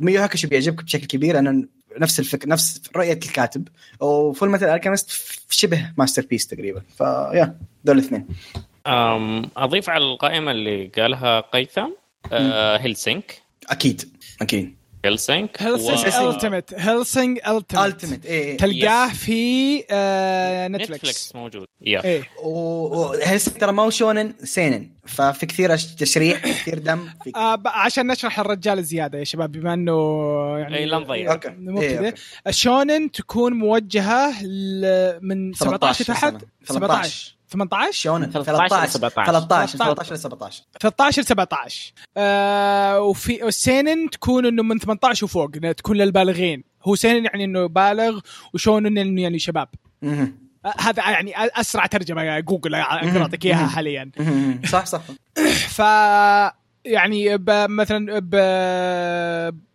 يو 0.00 0.22
هاكشو 0.22 0.48
بيعجبك 0.48 0.84
بشكل 0.84 1.06
كبير 1.06 1.34
لأنه 1.34 1.64
نفس 1.98 2.20
الفكر 2.20 2.48
نفس 2.48 2.82
رؤية 2.96 3.12
الكاتب. 3.12 3.68
و 4.00 4.50
Fullmetal 4.50 4.68
Alchemist 4.68 5.10
شبه 5.50 5.92
masterpiece 5.98 6.46
تقريبا. 6.46 6.82
فيا 6.98 7.56
ذول 7.86 7.98
الاثنين. 7.98 8.26
أضيف 9.56 9.90
على 9.90 10.04
القائمة 10.04 10.50
اللي 10.50 10.86
قالها 10.98 11.40
قيثم 11.40 11.88
آه 12.32 12.76
Hellsing. 12.76 13.42
أكيد 13.70 14.12
أكيد. 14.42 14.74
Hellsing 15.04 15.48
Hellsing 15.58 16.14
Ultimate 16.16 16.74
Hellsing 16.74 17.38
Ultimate 17.76 18.26
إيه. 18.26 18.56
تلقاه 18.56 19.08
في 19.08 19.76
نتفلكس 20.68 20.90
نتفلكس 20.90 21.34
موجود. 21.34 21.66
yeah. 21.84 22.04
إيه. 22.04 22.22
و 22.42 22.55
Hellsing 22.55 23.56
ترى 23.56 23.72
ما 23.72 23.82
هو 23.82 23.90
شونن 23.90 24.34
سينن. 24.44 24.90
ففي 25.06 25.46
كثير 25.46 25.76
تشريح 25.76 26.38
كثير 26.46 26.78
دم 26.78 27.08
في... 27.24 27.32
آه، 27.36 27.62
عشان 27.66 28.06
نشرح 28.06 28.40
الرجال 28.40 28.84
زيادة 28.84 29.18
يا 29.18 29.24
شباب 29.24 29.52
بما 29.52 29.74
إنه 29.74 30.58
يعني 30.58 30.76
اي 30.76 30.86
لا 30.86 30.98
نضيع. 30.98 31.14
إيه، 31.14 31.50
إيه، 31.82 32.08
okay. 32.08 32.14
الشونن 32.46 33.10
تكون 33.10 33.52
موجهة 33.52 34.42
من 35.20 35.52
17 35.52 36.04
تحت 36.04 36.34
17 36.64 37.39
18 37.52 37.92
شونن 37.92 38.30
13 38.30 38.44
13 38.44 38.92
17. 38.92 39.32
13 39.32 39.78
13 39.78 40.14
ل 40.14 40.18
17 40.18 40.64
13 40.80 41.22
ل 41.22 41.24
17 41.24 41.92
آه 42.16 43.00
وفي 43.00 43.48
السينن 43.48 44.10
تكون 44.10 44.46
إنه 44.46 44.62
من 44.62 44.78
18 44.78 45.24
وفوق 45.24 45.50
تكون 45.50 45.96
للبالغين. 45.96 46.64
هو 46.82 46.94
سينن 46.94 47.24
يعني 47.24 47.44
إنه 47.44 47.66
بالغ 47.66 48.20
وشونن 48.54 48.98
إنه 48.98 49.22
يعني 49.22 49.38
شباب. 49.38 49.68
آه 50.02 50.74
هذا 50.78 51.10
يعني 51.10 51.32
أسرع 51.36 51.86
ترجمة 51.86 52.40
جوجل 52.40 52.74
أقدر 52.74 53.22
اعطيك 53.22 53.46
إياها 53.46 53.66
حاليا. 53.66 54.10
صح 54.68 54.86
صح. 54.86 55.02
ف 55.76 55.82
يعني 56.84 57.36
ب 57.36 57.50
مثلا 57.50 58.18
ب, 58.18 58.34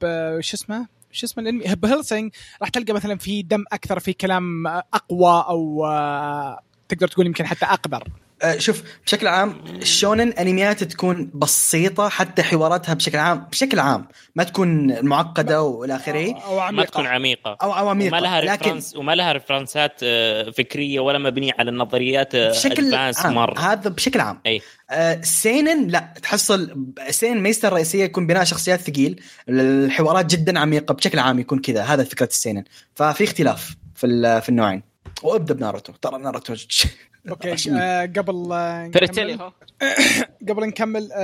ب... 0.02 0.06
شو 0.42 0.58
اسمه؟ 0.58 0.88
شو 1.12 1.26
اسمه 1.26 1.44
الإنمي؟ 1.44 1.76
ب 1.76 1.82
Hellsing 1.82 2.32
راح 2.62 2.70
تلقى 2.70 2.94
مثلا 2.94 3.18
في 3.18 3.42
دم 3.42 3.64
أكثر 3.72 4.00
في 4.00 4.14
كلام 4.14 4.68
أقوى 4.68 5.46
أو 5.50 5.86
آه، 5.86 6.60
تقدر 6.90 7.08
تقول 7.08 7.26
يمكن 7.26 7.46
حتى 7.46 7.66
أقدر. 7.66 8.04
آه، 8.42 8.58
شوف 8.58 8.84
بشكل 9.06 9.28
عام 9.28 9.56
الشونن 9.82 10.30
انميات 10.34 10.84
تكون 10.84 11.32
بسيطة 11.34 12.10
حتى 12.10 12.44
حواراتها 12.44 12.94
بشكل 12.94 13.18
عام 13.18 13.48
بشكل 13.52 13.80
عام 13.80 14.08
ما 14.36 14.44
تكون 14.44 15.02
معقدة 15.06 15.62
وإلى 15.62 15.96
آخره. 15.96 16.36
أو 16.46 16.56
ما 16.56 16.62
عميقة. 16.62 16.86
تكون 16.86 17.06
عميقة. 17.06 17.58
أو 17.62 17.72
عواميق 17.72 18.08
وما 18.14 18.20
لها 18.22 18.42
لكن 18.42 18.64
reference 18.66 18.96
وما 18.96 19.16
لها 19.16 19.32
reference 19.32 19.93
ات 19.93 20.00
آه، 20.04 20.50
فكرية 20.50 21.00
ولا 21.00 21.18
مبنية 21.20 21.52
على 21.60 21.70
النظريات 21.72 22.36
آه، 22.36 22.50
بشكل 22.50 22.96
عام 22.96 23.34
مرة. 23.34 23.60
هذا 23.60 23.90
بشكل 23.90 24.20
عام. 24.20 24.42
أي. 24.46 24.62
آه، 24.90 25.22
سينن 25.22 25.88
لا 25.88 26.14
تحصل 26.24 26.86
سينن 27.10 27.42
ميزته 27.42 27.68
الرئيسية 27.68 28.04
يكون 28.04 28.28
بناء 28.28 28.44
شخصيات 28.44 28.82
ثقيل. 28.82 29.22
الحوارات 29.50 30.26
جدا 30.26 30.60
عميقة 30.60 30.94
بشكل 30.94 31.20
عام 31.20 31.40
يكون 31.40 31.60
كذا. 31.60 31.84
هذا 31.84 32.04
فكرة 32.04 32.26
السينن. 32.26 32.64
ففي 32.96 33.24
اختلاف 33.24 33.76
في 33.96 34.08
ال- 34.08 34.42
في 34.42 34.50
النوعين. 34.50 34.95
وابدا 35.26 35.54
بناروتو. 35.54 35.94
ترى 36.02 36.18
ناروتو 36.18 36.56
okay 37.30 37.56
آه 37.72 38.06
قبل 38.06 38.50
آه، 38.54 38.88
نكمل. 38.88 39.42
هو 39.42 39.52
قبل 40.50 40.66
نكمل 40.68 41.08
لا 41.08 41.16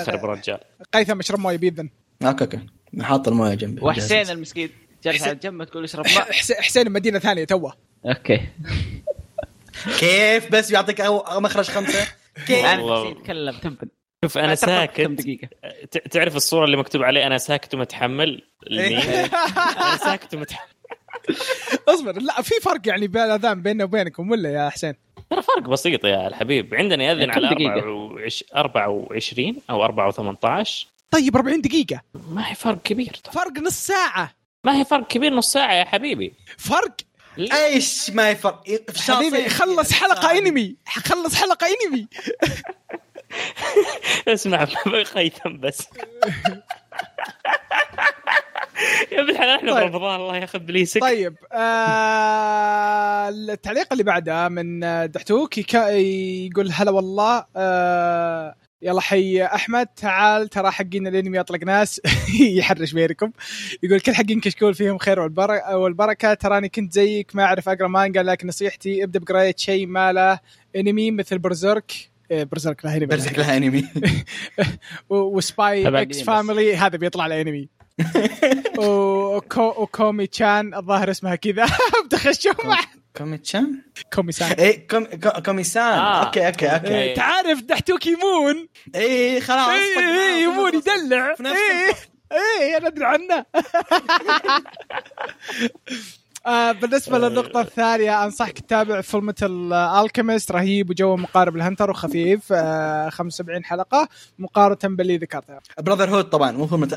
آه 0.00 0.02
تخرب 0.02 0.24
رجال. 0.24 0.58
قيثم 0.94 1.18
اشرب 1.18 1.38
مويه 1.38 1.56
بيذن 1.56 1.90
okay 2.22 2.44
okay. 2.44 2.58
حاط 3.00 3.28
المويه 3.28 3.54
جنبي. 3.54 3.84
وحسين 3.84 4.30
المسكين. 4.30 4.70
جالس 5.04 5.22
على 5.22 5.34
جنب 5.34 5.64
تقول 5.64 5.84
اشرب 5.84 6.06
ماء. 6.06 6.32
حس- 6.38 6.52
حسين 6.52 6.92
مدينة 6.92 7.18
ثانية 7.18 7.44
توه. 7.44 7.72
okay. 8.06 8.40
كيف 9.98 10.52
بس 10.52 10.70
بيعطيك 10.70 11.00
مخرج 11.36 11.64
خمسة؟ 11.64 12.06
كيف؟ 12.46 12.64
أنا 12.64 13.08
يتكلم 13.08 13.54
تنبن 13.58 13.88
شوف 14.24 14.38
أنا 14.38 14.54
ساكت. 14.54 15.00
دقيقة؟ 15.00 15.48
تعرف 16.10 16.36
الصورة 16.36 16.64
اللي 16.64 16.76
مكتوب 16.76 17.02
عليه 17.02 17.26
أنا 17.26 17.38
ساكت 17.38 17.74
ومتحمل. 17.74 18.42
أنا 18.72 19.96
ساكت 19.96 20.34
ومتحمل. 20.34 20.68
اصبر 21.94 22.12
لا 22.22 22.42
في 22.42 22.54
فرق 22.62 22.88
يعني 22.88 23.06
بين 23.08 23.22
الأذان 23.22 23.62
بيننا 23.62 23.84
وبينكم 23.84 24.30
ولا 24.30 24.52
يا 24.52 24.70
حسين؟ 24.70 24.94
ترى 25.30 25.42
فرق 25.42 25.68
بسيط 25.68 26.04
يا 26.04 26.28
الحبيب. 26.28 26.74
عندنا 26.74 27.04
يأذن 27.04 27.32
كم 27.32 27.44
على 27.46 27.54
دقيقة؟ 27.54 27.80
24 28.56 29.56
أو 29.70 29.84
4 29.84 30.12
و18 30.12 30.68
طيب 31.10 31.36
40 31.36 31.60
دقيقة. 31.60 32.00
ما 32.14 32.50
هي 32.50 32.54
فرق 32.54 32.82
كبير 32.82 33.12
فرق 33.32 33.58
نص 33.58 33.86
ساعة. 33.86 34.34
ما 34.64 34.78
هي 34.80 34.84
فرق 34.84 35.06
كبير 35.06 35.34
نص 35.34 35.52
ساعة 35.52 35.72
يا 35.72 35.84
حبيبي. 35.84 36.32
فرق؟ 36.58 36.94
إيش 37.38 38.10
ما 38.10 38.30
يفرق 38.30 38.64
حبيبي 38.98 39.48
خلص 39.48 39.92
حلقة 39.92 40.38
أنمي. 40.38 40.76
خلص 40.86 41.34
حلقة 41.34 41.66
أنمي. 41.66 42.06
اسمع 44.28 44.64
قيثم 45.14 45.56
بس. 45.56 45.88
يا 49.12 49.20
ابن 49.20 49.30
الحلال 49.30 49.56
إحنا 49.58 49.74
طيب. 49.74 49.90
برمضان 49.92 50.20
الله 50.20 50.36
ياخذ 50.36 50.58
بليسك. 50.58 51.00
طيب 51.00 51.34
آه 51.52 53.28
التعليق 53.28 53.86
اللي 53.92 54.04
بعده 54.04 54.48
من 54.48 54.80
دحتوك 55.10 55.58
يقول 55.74 56.70
هلا 56.72 56.90
والله 56.90 57.44
آه 57.56 58.54
يلا 58.82 59.00
حي 59.00 59.44
أحمد 59.44 59.86
تعال 59.86 60.48
ترى 60.48 60.70
حقين 60.70 61.06
الأنمي 61.06 61.38
يطلق 61.38 61.64
ناس. 61.64 62.00
يحرش 62.58 62.92
بينكم. 62.92 63.32
يقول 63.82 64.00
كل 64.00 64.14
حقين 64.14 64.40
كشكول 64.40 64.74
فيهم 64.74 64.98
خير 64.98 65.20
والبركة. 65.20 65.76
والبركه 65.76 66.34
تراني 66.34 66.68
كنت 66.68 66.92
زيك 66.92 67.36
ما 67.36 67.44
أعرف 67.44 67.68
أقرأ 67.68 67.88
مانجا 67.88 68.22
لكن 68.22 68.48
نصيحتي 68.48 69.04
ابدأ 69.04 69.18
بقراية 69.18 69.54
شيء 69.56 69.86
ما 69.86 70.12
له 70.12 70.38
أنمي 70.76 71.10
مثل 71.10 71.38
برزيرك. 71.38 71.92
إيه، 72.30 72.44
برزيرك 72.44 72.84
لا 72.84 72.94
أنمي. 72.94 73.06
برزك 73.06 73.38
لها 73.38 73.56
أنمي. 73.56 73.84
و- 75.10 75.36
وسباي 75.36 76.02
إكس. 76.02 76.22
فاميلي 76.22 76.76
هذا 76.76 76.96
بيطلع 76.96 77.26
له 77.26 77.40
أنمي. 77.40 77.68
وكو 78.78 79.62
وكومي 79.82 80.26
تشان 80.26 80.74
الظاهر 80.74 81.10
اسمها 81.10 81.34
كذا. 81.34 81.66
بتخشوا 82.06 82.52
مع 82.64 82.78
كومي 83.16 83.38
تشان 83.38 83.82
كومي 84.14 84.32
سان 84.32 84.52
إيه 84.52 84.88
كوم 84.88 85.04
كو- 85.04 85.42
كومي 85.46 85.64
سان 85.64 85.82
آه. 85.98 86.24
أوكي 86.26 86.46
أوكي 86.46 86.66
أوكي. 86.66 86.88
إيه. 86.88 87.14
تعرف 87.14 87.60
دحتوك 87.62 88.06
يمون؟ 88.06 88.68
إيه 88.94 89.40
خلاص 89.40 89.68
إيه 89.68 89.98
إيه 89.98 90.42
يمون 90.44 90.74
يدلع. 90.74 91.30
نفس 91.40 91.50
إيه 91.60 91.94
إيه 92.60 92.76
أنا 92.76 92.86
أدري 92.86 93.04
عنه. 93.04 93.44
آه 96.46 96.72
بالنسبة 96.72 97.18
للنقطة 97.18 97.60
الثانية 97.60 98.24
أنصحك 98.24 98.58
تتابع 98.58 99.00
Fullmetal 99.00 99.72
Alchemist 99.72 100.52
رهيب 100.52 100.90
وجو 100.90 101.16
مقارب 101.16 101.56
ل 101.56 101.61
Hunter 101.61 101.90
وخفيف 101.90 102.40
آه 102.52 103.08
75 103.08 103.64
حلقة 103.64 104.08
مقارنة 104.38 104.96
باللي 104.96 105.16
ذكرتها. 105.16 105.60
Brotherhood 105.80 106.24
طبعا 106.24 106.50
مو 106.52 106.66
Fullmetal 106.66 106.88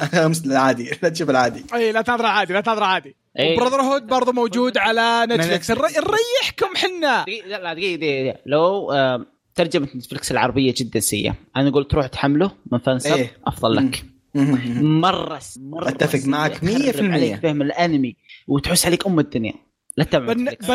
العادي 0.46 0.92
لا 1.04 1.10
تشوف 1.10 1.30
العادي 1.30 1.66
إي 1.74 1.92
لا 1.92 2.02
تنظر 2.02 2.26
عادي 2.26 2.54
لا 2.54 2.62
تنظر 2.62 2.84
عادي. 2.84 3.16
إيه. 3.40 3.58
و 3.58 3.82
Brotherhood 3.82 4.08
برضه 4.08 4.32
موجود 4.32 4.78
على 4.78 5.26
نتفلكس 5.30 5.72
نتفلكس. 5.72 5.98
نر- 5.98 6.04
نريحكم 6.08 6.76
حنا. 6.76 7.22
دقيقة 7.24 7.48
لا 7.48 7.62
لا 7.64 7.74
دقيقة 7.74 7.96
دقيقة 7.96 8.38
لو 8.46 8.92
آه، 8.92 9.26
ترجمة 9.56 9.88
نتفلكس 9.96 10.32
العربية 10.32 10.74
جدا 10.78 11.00
سيئة 11.00 11.36
أنا 11.56 11.70
أقول 11.70 11.88
تروح 11.88 12.08
تحمله 12.08 12.52
من 12.72 12.80
فانسب 12.80 13.14
إيه. 13.16 13.32
أفضل 13.48 13.76
لك 13.76 14.06
مرة 14.36 15.42
مرة 15.60 15.90
أتفق 15.90 16.20
سيء. 16.20 16.30
معك 16.30 16.64
يخرب 16.64 17.06
100%. 17.10 17.14
عليك 17.14 17.40
فهم 17.40 17.62
الأنمي 17.62 18.16
وتحس 18.48 18.86
عليك 18.86 19.08
أم 19.08 19.20
الدنيا 19.20 19.54
لا 19.98 20.04
تتابع 20.04 20.34
بن... 20.34 20.44
مشكلة. 20.44 20.68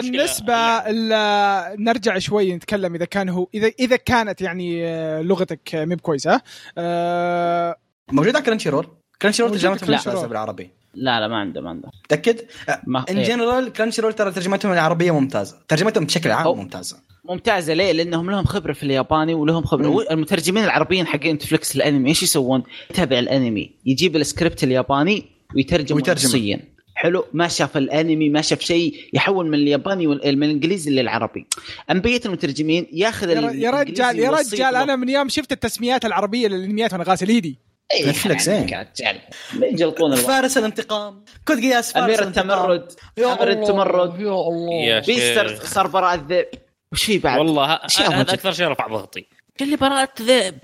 بالنسبة 0.00 0.78
ل- 0.90 1.84
نرجع 1.84 2.18
شوي 2.18 2.54
نتكلم 2.54 2.94
إذا 2.94 3.04
كان 3.04 3.28
هو 3.28 3.48
اذا 3.54 3.70
إذا 3.80 3.96
كانت 3.96 4.40
يعني 4.40 4.86
آه، 4.86 5.22
لغتك 5.22 5.74
آه، 5.74 5.84
مي 5.84 5.94
بكويسة 5.94 6.40
آه، 6.78 7.76
موجود 8.12 8.36
على 8.36 8.44
Crunchyroll 8.44 8.86
Crunchyroll 9.22 9.50
ترجمتهم 9.50 9.90
ممتازه. 9.90 10.26
بالعربي 10.26 10.70
لا 10.94 11.20
لا 11.20 11.28
ما 11.28 11.36
عنده 11.36 11.60
ما 11.60 11.70
عنده 11.70 11.90
متأكد؟ 12.04 12.40
ما. 12.86 13.04
in 13.10 13.22
general 13.22 13.72
Crunchyroll 13.72 14.12
ترى 14.12 14.30
ترجمتهم 14.32 14.72
العربية 14.72 15.10
ممتازة 15.20 15.56
ترجمتهم 15.68 16.04
بشكل 16.04 16.30
عام 16.30 16.44
أو. 16.46 16.54
ممتازة 16.54 16.96
ممتازة 17.24 17.74
ليه؟ 17.74 17.92
لأنهم 17.92 18.30
لهم 18.30 18.44
خبرة 18.44 18.72
في 18.72 18.82
الياباني 18.82 19.34
ولهم 19.34 19.64
خبرة 19.64 19.88
مم. 19.88 20.00
المترجمين 20.10 20.64
العربيين 20.64 21.06
حقين 21.06 21.34
نتفلكس 21.34 21.76
الأنمي 21.76 22.08
إيش 22.08 22.22
يسوون؟ 22.22 22.62
يتابع 22.90 23.18
الأنمي 23.18 23.70
يجيب 23.86 24.16
السكريبت 24.16 24.64
الياباني 24.64 25.24
ويترجمه. 25.56 26.02
نصيا. 26.10 26.60
حلو. 26.94 27.24
ما 27.32 27.48
شاف 27.48 27.76
الانمي 27.76 28.28
ما 28.28 28.40
شاف 28.40 28.60
شيء 28.60 28.94
يحول 29.12 29.48
من 29.48 29.54
الياباني 29.54 30.06
وال- 30.06 30.38
من 30.38 30.42
الإنجليزي 30.42 30.90
للعربي. 30.90 31.46
انبيه 31.90 32.20
المترجمين 32.26 32.86
ياخذ 32.92 33.30
يا 33.30 33.70
رجال 33.70 34.18
يا 34.18 34.30
رجال 34.30 34.76
أنا 34.76 34.96
من 34.96 35.08
يوم 35.08 35.28
شفت 35.28 35.52
التسميات 35.52 36.04
العربية 36.04 36.48
للأنميات 36.48 36.92
وأنا 36.92 37.04
غاسل 37.04 37.28
ايدي 37.28 37.58
نتفلكس، 38.06 38.48
يعني 38.48 38.90
إيه. 39.00 39.72
يجلطون 39.72 40.14
فارس 40.14 40.58
الانتقام. 40.58 41.24
كود 41.48 41.60
قياس 41.60 41.92
فارس 41.92 42.18
أمير. 42.18 42.28
التمرد. 42.28 42.92
أمير 43.18 43.50
التمرد. 43.50 44.20
يا 44.20 44.32
الله. 44.32 44.84
يا 44.84 45.00
بيستر 45.00 45.48
شيخ. 45.48 45.66
صار 45.74 45.86
براء 45.86 46.14
الذئب. 46.14 46.46
وش 46.92 47.04
في 47.04 47.18
بعد؟ 47.18 47.38
والله 47.38 47.80
هذا. 47.98 48.20
أكثر 48.20 48.52
شيء 48.52 48.66
رفع 48.66 48.86
ضغطي. 48.86 49.26
قال 49.60 49.68
لي 49.68 49.76
براءة 49.76 50.22
ذئب 50.22 50.54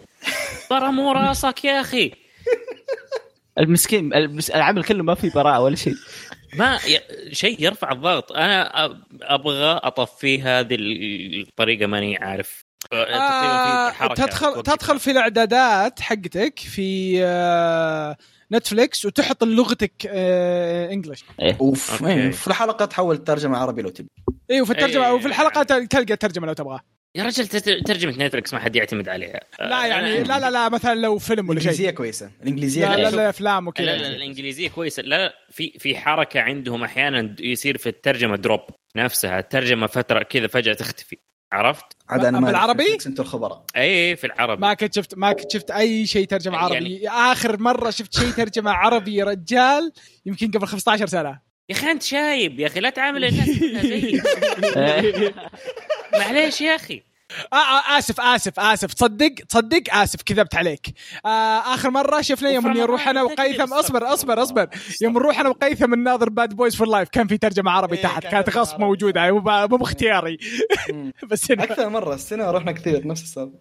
برا 0.70 0.91
مو 0.91 1.12
راسك 1.12 1.64
يا 1.64 1.80
أخي. 1.80 2.12
المسكين 3.59 4.14
المس- 4.14 4.50
العمل 4.50 4.84
كله 4.84 5.02
ما 5.02 5.14
في 5.14 5.30
براءة 5.30 5.61
ولا 5.61 5.76
شيء. 5.76 5.94
ما 6.54 6.78
ي... 6.88 7.00
شيء 7.34 7.62
يرفع 7.62 7.92
الضغط. 7.92 8.32
أنا 8.32 8.84
أبغى 9.22 9.80
اطفيه 9.82 10.61
هذه 10.61 10.76
الطريقة 10.80 11.86
ماني 11.86 12.16
عارف. 12.16 12.64
آه 12.92 14.14
تدخل. 14.14 14.62
تدخل 14.62 15.00
في 15.00 15.11
الإعدادات 15.11 16.00
حقتك 16.00 16.59
في 16.59 17.18
آه 17.24 18.16
نتفليكس 18.52 19.04
وتحط 19.06 19.44
لغتك 19.44 19.92
آه 20.06 20.92
English. 20.93 21.24
أوف 21.61 22.02
okay. 22.03 22.12
إيه، 22.12 22.30
في 22.30 22.48
الحلقة 22.48 22.84
تحول 22.84 23.18
ترجمه 23.18 23.59
عربي 23.59 23.82
لو 23.82 23.88
تبي. 23.88 24.09
أيوه 24.50 24.64
في 24.66 24.72
الترجمة 24.72 25.06
إيه. 25.06 25.12
وفي 25.12 25.26
الحلقة 25.26 25.62
تلقى 25.62 26.12
الترجمة 26.12 26.46
لو 26.46 26.52
تبغى 26.52 26.80
يا 27.14 27.24
رجل 27.24 27.46
ترجمة 27.82 28.12
نتفلكس 28.26 28.54
ما 28.54 28.61
حد 28.61 28.76
يعتمد 28.76 29.09
عليها. 29.09 29.40
لا 29.61 29.86
يعني 29.86 30.22
لا 30.22 30.38
لا 30.40 30.50
لا 30.50 30.68
مثلا 30.68 30.94
لو 30.94 31.18
فيلم 31.18 31.48
ولا 31.48 31.61
شيء. 31.61 31.68
الإنجليزية 31.70 31.90
كويسة. 31.90 32.30
الإنجليزية 32.42 32.86
لا 32.88 32.96
لا 32.96 33.02
كويسة. 33.02 33.16
لا 33.16 33.28
أفلام 33.28 33.62
لا 33.64 33.68
وكذا 33.68 33.84
لا 33.96 34.06
الإنجليزية 34.06 34.68
كويسة. 34.68 35.02
لا 35.02 35.34
في 35.50 35.70
في 35.78 35.96
حركة 35.96 36.40
عندهم 36.40 36.84
أحيانا 36.84 37.36
يصير 37.40 37.78
في 37.78 37.88
الترجمة 37.88 38.36
drop 38.36 38.61
نفسها. 38.96 39.38
الترجمة 39.38 39.86
فترة 39.86 40.22
كذا 40.22 40.46
فجأة 40.46 40.72
تختفي. 40.74 41.16
عرفت؟ 41.52 41.84
عاد 42.09 42.24
أنا 42.24 42.40
ما 42.40 42.46
بالعربي؟ 42.46 42.94
أنتم 43.06 43.22
الخبراء. 43.22 43.64
اي 43.76 44.16
في 44.16 44.26
العربي. 44.26 44.61
ما 44.62 44.74
كنت 44.74 44.94
شفت 44.94 45.14
ما 45.18 45.32
كنت 45.32 45.52
شفت 45.52 45.70
أي 45.70 46.06
شيء 46.06 46.26
ترجمة 46.26 46.54
يعني- 46.56 46.76
عربي. 46.76 47.09
آخر 47.09 47.61
مرة 47.61 47.90
شفت 47.90 48.18
شيء 48.18 48.30
ترجمة 48.30 48.70
عربي 48.70 49.14
يا 49.14 49.24
رجال 49.24 49.92
يمكن 50.26 50.50
قبل 50.50 50.66
15 50.66 51.06
سنة. 51.06 51.47
يا 51.71 51.75
أخي 51.75 51.91
أنت 51.91 52.03
شايب 52.03 52.61
يا 52.61 52.66
أخي 52.66 52.81
لا 52.81 52.91
تعامل 52.91 53.25
الناس 53.25 53.49
زيي. 53.87 54.23
معليش 56.12 56.61
يا 56.61 56.75
أخي. 56.75 57.03
آه 57.53 57.57
آه 57.57 57.99
آسف 57.99 58.21
آسف 58.21 58.61
آسف. 58.61 58.95
تصدق 58.95 59.29
تصدق 59.49 59.83
آسف. 59.95 60.23
كذبت 60.23 60.55
عليك. 60.55 60.87
آه 61.27 61.29
آخر 61.75 61.91
مرة 61.91 62.21
شفنا 62.21 62.51
يوم 62.51 62.66
اني 62.66 62.83
أروح 62.83 63.09
أنا 63.09 63.23
وقيثم. 63.23 63.75
أصبر 63.75 64.12
أصبر 64.14 64.43
أصبر. 64.43 64.69
يوم 65.03 65.12
نروح 65.12 65.41
أنا 65.41 65.49
وهيثم 65.49 65.95
نناظر 65.95 66.29
Bad 66.28 66.55
Boys 66.55 66.76
for 66.76 66.89
Life 66.89 67.09
كان 67.09 67.27
في 67.27 67.39
ترجمة 67.39 67.71
عربي 67.71 67.97
إيه، 67.97 68.03
تحت 68.03 68.23
كان 68.23 68.31
كانت 68.31 68.57
غصب. 68.57 68.81
موجودة. 68.81 69.31
مو 69.32 69.77
باختياري. 69.77 70.39
بس 71.31 71.51
هنا 71.51 71.65
أكثر 71.65 71.89
مرة 71.89 72.15
السنة 72.15 72.51
رحنا 72.51 72.73
كثير 72.73 73.07
نفس 73.07 73.23
السالفة. 73.23 73.59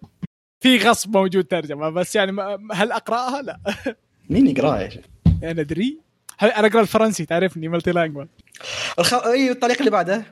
في 0.60 0.78
غصب 0.78 1.16
موجود 1.16 1.44
ترجمة 1.44 1.88
بس 1.90 2.16
يعني 2.16 2.32
هل 2.72 2.92
أقرأها؟ 2.92 3.42
لا. 3.42 3.58
مين 4.30 4.46
يقرأها 4.46 4.80
يا 4.82 4.88
شيخ؟ 4.88 5.04
أنا 5.42 5.60
أدري. 5.60 5.98
أنا 6.42 6.66
أقرأ 6.66 6.80
الفرنسي؟ 6.80 7.26
تعرفني 7.26 7.68
multilingual 7.68 8.28
الخ... 8.98 9.14
أيوه 9.14 9.52
الطريق 9.54 9.78
اللي 9.78 9.90
بعده. 9.90 10.24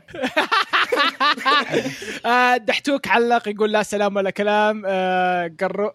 آه 2.26 2.56
دحتوك 2.56 3.08
علق 3.08 3.48
يقول 3.48 3.72
لا 3.72 3.82
سلام 3.82 4.16
ولا 4.16 4.30
كلام. 4.30 4.82
قر- 5.60 5.92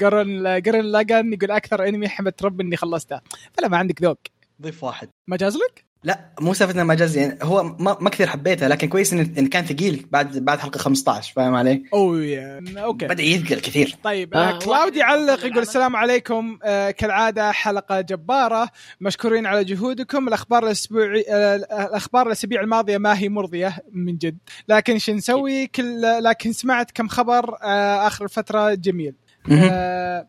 Gurren 0.00 0.46
Gurren 0.66 0.82
Lagann 0.92 1.32
يقول 1.32 1.50
أكثر 1.50 1.88
إنمي 1.88 2.08
حمد 2.08 2.34
ربي 2.42 2.62
إني 2.62 2.76
خلصته. 2.76 3.20
فلا 3.52 3.68
ما 3.68 3.76
عندك 3.76 4.02
ذوق. 4.02 4.18
ضيف 4.62 4.84
واحد. 4.84 5.08
ما 5.28 5.36
جاز 5.36 5.56
لك؟ 5.56 5.84
لا 6.04 6.20
مو 6.40 6.54
سالفة 6.54 6.74
إنه 6.74 6.84
ما 6.84 6.94
جاز 6.94 7.16
يعني 7.16 7.38
هو 7.42 7.62
ما, 7.62 7.96
ما 8.00 8.10
كثير 8.10 8.26
حبيته 8.26 8.68
لكن 8.68 8.88
كويس 8.88 9.12
إنه 9.12 9.30
إنه 9.38 9.48
كان 9.48 9.64
ثقيل 9.64 10.06
بعد 10.10 10.38
بعد 10.38 10.58
حلقة 10.58 10.78
15 10.78 11.32
فاهم 11.36 11.54
علي؟ 11.54 11.82
اوه 11.94 12.22
يا 12.24 12.64
okay. 12.76 13.06
بدأ 13.06 13.22
يذكر 13.22 13.58
كثير. 13.58 13.96
طيب 14.04 14.34
آه، 14.34 14.38
آه 14.38 14.58
كلاودي 14.58 15.00
واحد 15.00 15.12
علق 15.12 15.44
يقول 15.46 15.58
السلام 15.58 15.96
عليكم 15.96 16.58
آه 16.64 16.90
كالعادة 16.90 17.52
حلقة 17.52 18.00
جبارة. 18.00 18.68
مشكورين 19.00 19.46
على 19.46 19.64
جهودكم. 19.64 20.28
الأخبار 20.28 20.66
الاسبوعي 20.66 21.24
آه 21.28 21.56
الأخبار 21.56 22.26
الاسابيع 22.26 22.60
الماضية 22.60 22.98
ما 22.98 23.18
هي 23.18 23.28
مرضية 23.28 23.76
من 23.92 24.16
جد. 24.16 24.38
لكن 24.68 24.98
شو 24.98 25.12
نسوي؟ 25.12 25.66
كل 25.66 26.02
لكن 26.02 26.52
سمعت 26.52 26.90
كم 26.90 27.08
خبر 27.08 27.54
آه 27.62 28.06
آخر 28.06 28.24
الفترة 28.24 28.74
جميل. 28.74 29.14
آه 29.50 30.28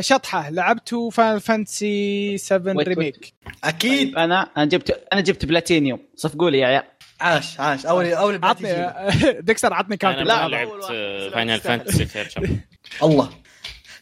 شطحة. 0.00 0.50
لعبتوا 0.50 1.10
Final 1.10 1.38
Fantasy 1.38 2.38
7 2.38 2.76
Re- 2.76 2.88
remake 2.88 3.32
أكيد. 3.64 4.06
طيب 4.08 4.18
أنا 4.18 4.50
أنا 4.56 4.64
جبت 4.64 5.02
أنا 5.12 5.20
جبت 5.20 5.44
بلاتينيوم 5.44 5.98
صفقوا 6.16 6.50
لي 6.50 6.58
يا 6.58 6.66
عيال. 6.66 6.82
عاش 7.20 7.60
عاش. 7.60 7.86
اول 7.86 8.06
أول 8.06 8.40
عطني 8.44 8.92
ديكستر 9.46 9.72
عطني 9.74 9.96
counter 9.96 10.20
أنا 10.20 10.28
لا، 10.28 10.48
لعبت. 10.48 10.84
Final 11.34 11.60
Fantasy 11.60 12.06
خير 12.06 12.28
الله. 13.02 13.30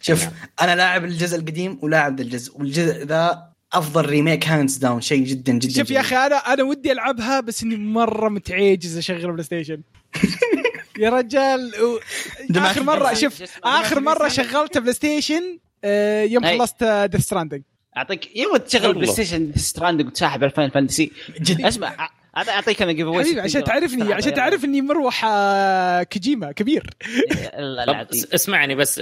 شوف 0.01 0.27
أنا 0.63 0.77
لاعب 0.77 1.05
الجزء 1.05 1.37
القديم 1.39 1.79
ولاعب 1.83 2.17
ذا 2.17 2.23
الجزء 2.23 2.59
والجزء 2.59 3.05
ذا 3.05 3.49
أفضل 3.73 4.07
remake 4.07 4.49
hands 4.49 4.77
down 4.77 5.01
شيء 5.01 5.25
جدا 5.25 5.53
جدا 5.53 5.79
شوف. 5.83 5.91
يا 5.91 6.01
أخي 6.01 6.17
أنا 6.17 6.37
أنا 6.37 6.63
ودي 6.63 6.93
ألعبها 6.93 7.41
بس 7.41 7.63
إني 7.63 7.77
مرة 7.77 8.29
متعجز 8.29 8.99
أشغل 8.99 9.33
PlayStation 9.33 9.83
يا 10.99 11.11
رجال 11.11 11.73
و... 11.83 11.99
آخر 12.59 12.83
مرة. 12.83 13.15
شوف 13.15 13.43
آخر 13.65 14.01
مرة 14.01 14.29
شغلت 14.29 14.79
PlayStation 14.79 15.43
آه، 15.43 15.64
يوم 16.31 16.45
أي. 16.45 16.59
خلصت 16.59 16.85
Death 16.85 17.21
Stranding 17.21 17.63
أعطيك 17.97 18.37
يوم 18.37 18.57
تشغل. 18.57 18.95
PlayStation 18.95 19.53
Stranding 19.57 20.07
وتسحب 20.07 20.45
ال 20.45 20.49
Final 20.49 20.71
Fantasy 20.71 21.13
جد. 21.41 21.61
اسمع 21.67 22.09
أعطيك 22.37 22.83
أنا 22.83 22.93
جيف 22.93 23.09
حبيبي 23.09 23.41
عشان 23.41 23.65
تعرفني 23.65 24.13
عشان 24.13 24.35
تعرف 24.35 24.65
اني 24.65 24.81
مروح 24.83 25.25
آه، 25.25 26.03
كوجيما 26.03 26.53
كبير. 26.53 26.91
اسمعني 28.35 28.75
بس 28.75 29.01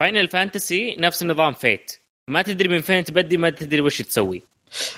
Final 0.00 0.28
Fantasy 0.28 0.96
نفس 0.98 1.22
نظام 1.22 1.52
Fate 1.52 1.92
ما 2.28 2.42
تدري 2.42 2.68
من 2.68 2.80
فين 2.80 3.04
تبدي 3.04 3.36
ما 3.36 3.50
تدري 3.50 3.80
وش 3.80 4.02
تسوي. 4.02 4.42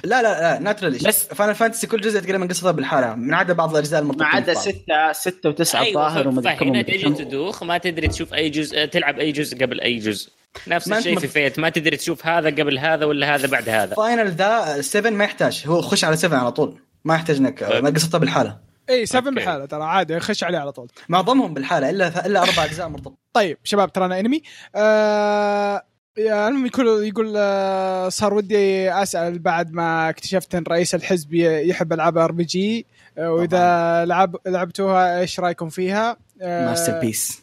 لا 0.05 0.22
لا 0.22 0.40
لا 0.40 0.59
not 0.59 0.72
really 0.72 0.98
بس- 0.98 1.06
بس 1.06 1.26
Final 1.27 1.55
Fantasy 1.55 1.86
كل 1.86 2.01
جزء 2.01 2.20
تقريبا 2.20 2.47
قصته 2.47 2.70
بالحالة. 2.70 3.14
من 3.14 3.34
عدا 3.34 3.52
بعض 3.52 3.70
الأجزاء 3.70 4.02
ما 4.02 4.12
المرتبطة 4.12 4.36
عدا. 4.36 4.55
ستة 4.55 5.12
ستة 5.12 5.48
وتسعة 5.48 5.82
أيوة، 5.82 6.06
الظاهر 6.06 6.28
ومدري 6.28 6.52
كم 6.52 6.59
فهنا 6.59 6.70
ومدري 6.78 6.98
تجي 6.98 7.05
كم. 7.05 7.14
تدوخ 7.14 7.62
ما 7.62 7.78
تدري 7.78 8.09
تشوف 8.09 8.34
أي 8.34 8.51
جزء 8.51 8.84
تلعب 8.84 9.18
أي 9.18 9.32
جزء 9.32 9.59
قبل 9.62 9.80
أي 9.80 9.97
جزء. 9.98 10.30
نفس 10.68 10.93
الشيء 10.93 11.18
في 11.18 11.28
Fate. 11.28 11.59
ما 11.59 11.68
تدري 11.68 11.97
تشوف 11.97 12.27
هذا 12.27 12.51
قبل 12.51 12.78
هذا 12.78 13.05
ولا 13.05 13.35
هذا 13.35 13.47
بعد 13.47 13.68
هذا. 13.68 13.94
Final 13.94 14.31
ذا 14.31 14.81
7 14.81 15.10
ما 15.10 15.24
يحتاج. 15.24 15.64
هو 15.66 15.81
خش 15.81 16.05
على 16.05 16.16
7 16.16 16.39
على 16.39 16.52
طول. 16.52 16.81
ما 17.05 17.14
يحتاج 17.14 17.36
انك 17.36 17.64
طيب. 17.64 17.85
ما 17.85 17.90
قصته 17.90 18.18
بالحالة. 18.18 18.59
إي 18.90 19.06
7 19.06 19.28
okay. 19.31 19.35
بحاله 19.35 19.66
ترى 19.66 19.85
عادي 19.85 20.20
خش 20.20 20.44
عليه 20.44 20.59
على 20.59 20.72
طول. 20.72 20.89
معظمهم 21.09 21.55
بالحالة 21.55 21.90
إلا 21.90 22.27
إلا 22.27 22.43
أربع 22.43 22.64
أجزاء 22.64 22.89
مرتبطة. 22.89 23.16
طيب 23.32 23.59
شباب 23.64 23.93
ترانا 23.93 24.20
انمي 24.20 24.43
آه 24.77 25.82
المهم 26.18 26.66
يقول 26.66 27.05
يقول 27.05 27.35
آه 27.36 28.09
صار 28.09 28.35
ودي 28.35 28.93
أسأل 28.93 29.39
بعد 29.39 29.72
ما 29.72 30.09
اكتشفت 30.09 30.55
إن 30.55 30.64
رئيس 30.68 30.94
الحزب 30.94 31.35
يحب 31.35 31.93
ألعاب 31.93 32.18
RPG 32.19 32.86
وإذا 33.18 34.05
لعب 34.05 34.36
لعبتوها 34.47 35.20
إيش 35.20 35.40
رأيكم 35.40 35.68
فيها؟ 35.68 36.16
آه، 36.43 36.66
masterpiece 36.66 37.40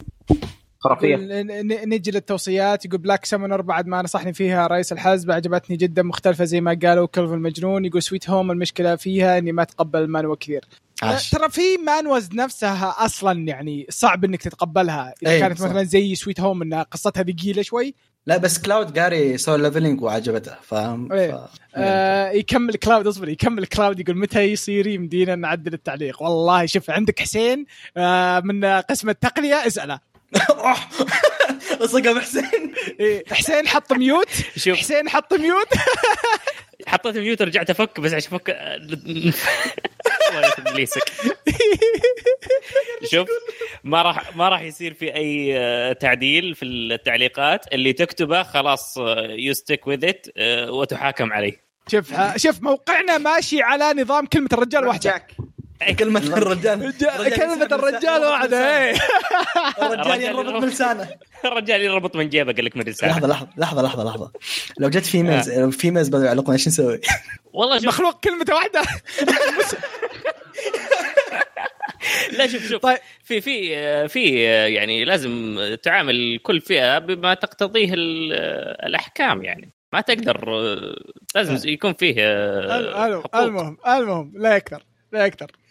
ن- 0.86 1.88
نجي 1.88 2.10
للتوصيات 2.10 2.84
يقول 2.84 2.98
Black 2.98 3.24
Summoner 3.24 3.62
بعد 3.62 3.86
ما 3.86 4.02
نصحني 4.02 4.32
فيها 4.32 4.66
رئيس 4.66 4.92
الحزب 4.92 5.30
عجبتني 5.30 5.76
جدا 5.76 6.02
مختلفة 6.02 6.44
زي 6.44 6.60
ما 6.60 6.78
قالوا 6.82 7.06
كلف 7.06 7.32
المجنون 7.32 7.84
يقول 7.84 8.02
Sweet 8.02 8.30
Home 8.30 8.50
المشكلة 8.50 8.96
فيها 8.96 9.38
إني 9.38 9.52
ما 9.52 9.62
أتقبل 9.62 10.02
ال 10.02 10.07
manhwa 10.07 10.36
كثير 10.40 10.64
عاش. 11.02 11.30
ترى 11.30 11.48
في 11.48 11.76
manhwas 11.86 12.28
نفسها 12.34 12.94
أصلا 12.98 13.48
يعني 13.48 13.86
صعب 13.90 14.24
إنك 14.24 14.42
تتقبلها. 14.42 15.14
إذا 15.22 15.30
أي، 15.30 15.40
كانت 15.40 15.58
صح. 15.58 15.64
مثلا 15.64 15.82
زي 15.82 16.14
Sweet 16.14 16.40
Home 16.40 16.62
ان 16.62 16.74
قصتها 16.74 17.22
ثقيلة 17.22 17.62
شوي. 17.62 17.94
لا 18.26 18.36
بس 18.36 18.58
كلاود 18.58 18.98
قاري 18.98 19.38
Solo 19.38 19.58
Leveling 19.58 20.02
وعجبته 20.02 20.54
فاهم 20.62 21.12
إيه. 21.12 21.32
ف... 21.32 21.38
آه 21.74 22.30
يكمل 22.30 22.74
كلاود 22.74 23.06
اصبر 23.06 23.28
يكمل 23.28 23.66
كلاود 23.66 24.00
يقول 24.00 24.18
متى 24.18 24.42
يصير 24.42 24.86
يمدينا 24.86 25.34
نعدل 25.34 25.72
التعليق؟ 25.74 26.22
والله 26.22 26.66
شوف 26.66 26.90
عندك 26.90 27.20
حسين 27.20 27.66
آه 27.96 28.40
من 28.40 28.64
قسم 28.64 29.08
التقنية 29.10 29.54
اسأله. 29.66 30.00
صقم 31.92 32.20
حسين؟ 32.20 32.74
إيه، 33.00 33.24
حسين 33.32 33.68
حط 33.68 33.92
mute. 33.92 34.28
شوف. 34.56 34.78
حسين 34.78 35.08
حط 35.08 35.34
mute. 35.34 35.68
حطيت 36.86 37.16
mute 37.16 37.42
رجعت 37.42 37.70
أفك 37.70 38.00
بس 38.00 38.12
عشان 38.12 38.34
أفك 38.34 38.50
ابليسك 40.58 41.12
شوف 43.10 43.28
ما 43.84 44.02
راح 44.02 44.36
ما 44.36 44.48
راح 44.48 44.60
يصير 44.62 44.94
في 44.94 45.14
أي 45.14 45.58
آه، 45.58 45.92
تعديل 45.92 46.54
في 46.54 46.64
التعليقات. 46.64 47.72
اللي 47.72 47.92
تكتبه 47.92 48.42
خلاص 48.42 48.94
you 49.28 49.52
stick 49.52 49.86
with 49.86 50.04
it 50.04 50.26
وتحاكم 50.68 51.32
عليه. 51.32 51.62
شوف 51.88 52.12
شوف 52.36 52.62
موقعنا 52.62 53.18
ماشي 53.18 53.62
على 53.62 54.02
نظام 54.02 54.26
كلمة 54.26 54.48
الرجال 54.52 54.86
واحدة. 54.86 55.26
كلمة 55.98 56.20
الرجال 56.38 56.82
رجال- 56.86 57.34
كلمة 57.36 57.64
الرجال 57.72 58.20
واحدة 58.24 58.78
إيه. 58.78 58.94
الرجال 59.82 60.22
يربط 60.22 60.44
يربط. 60.46 60.62
من 60.62 60.68
لسانه 60.68 61.08
الرجال 61.44 61.80
يربط 61.88 62.16
من 62.16 62.28
جيبه 62.28 62.52
قال 62.52 62.64
لك 62.64 62.76
من 62.76 62.82
رسالة 62.82 63.12
لحظة 63.12 63.26
لحظة 63.28 63.48
لحظة 63.56 63.82
لحظة 63.82 64.04
لحظة 64.04 64.32
لو 64.78 64.88
جت 64.88 65.06
females 65.06 65.50
females 65.50 66.08
بدوا 66.08 66.24
يعلقون 66.24 66.52
إيش 66.54 66.68
نسوي؟ 66.68 67.00
والله 67.52 67.88
مخلوق 67.88 68.20
كلمة 68.20 68.46
واحدة 68.48 68.82
لا 72.32 72.46
شوف 72.46 72.68
شوف 72.68 72.82
طيب. 72.82 72.98
في 73.24 73.40
في 73.40 74.08
في 74.08 74.42
يعني 74.74 75.04
لازم 75.04 75.58
تعامل 75.82 76.38
كل 76.42 76.60
فئة 76.60 76.98
بما 76.98 77.34
تقتضيه 77.34 77.94
ال- 77.94 78.32
الأحكام 78.86 79.44
يعني 79.44 79.72
ما 79.92 80.00
تقدر 80.00 80.54
لازم 81.34 81.68
يكون 81.68 81.92
فيه. 81.94 82.14
المهم 83.34 83.76
المهم 83.86 84.32
لا 84.36 84.56
يكثر 84.56 84.82
لا 85.12 85.26
يكثر 85.26 85.46
آه، 85.46 85.67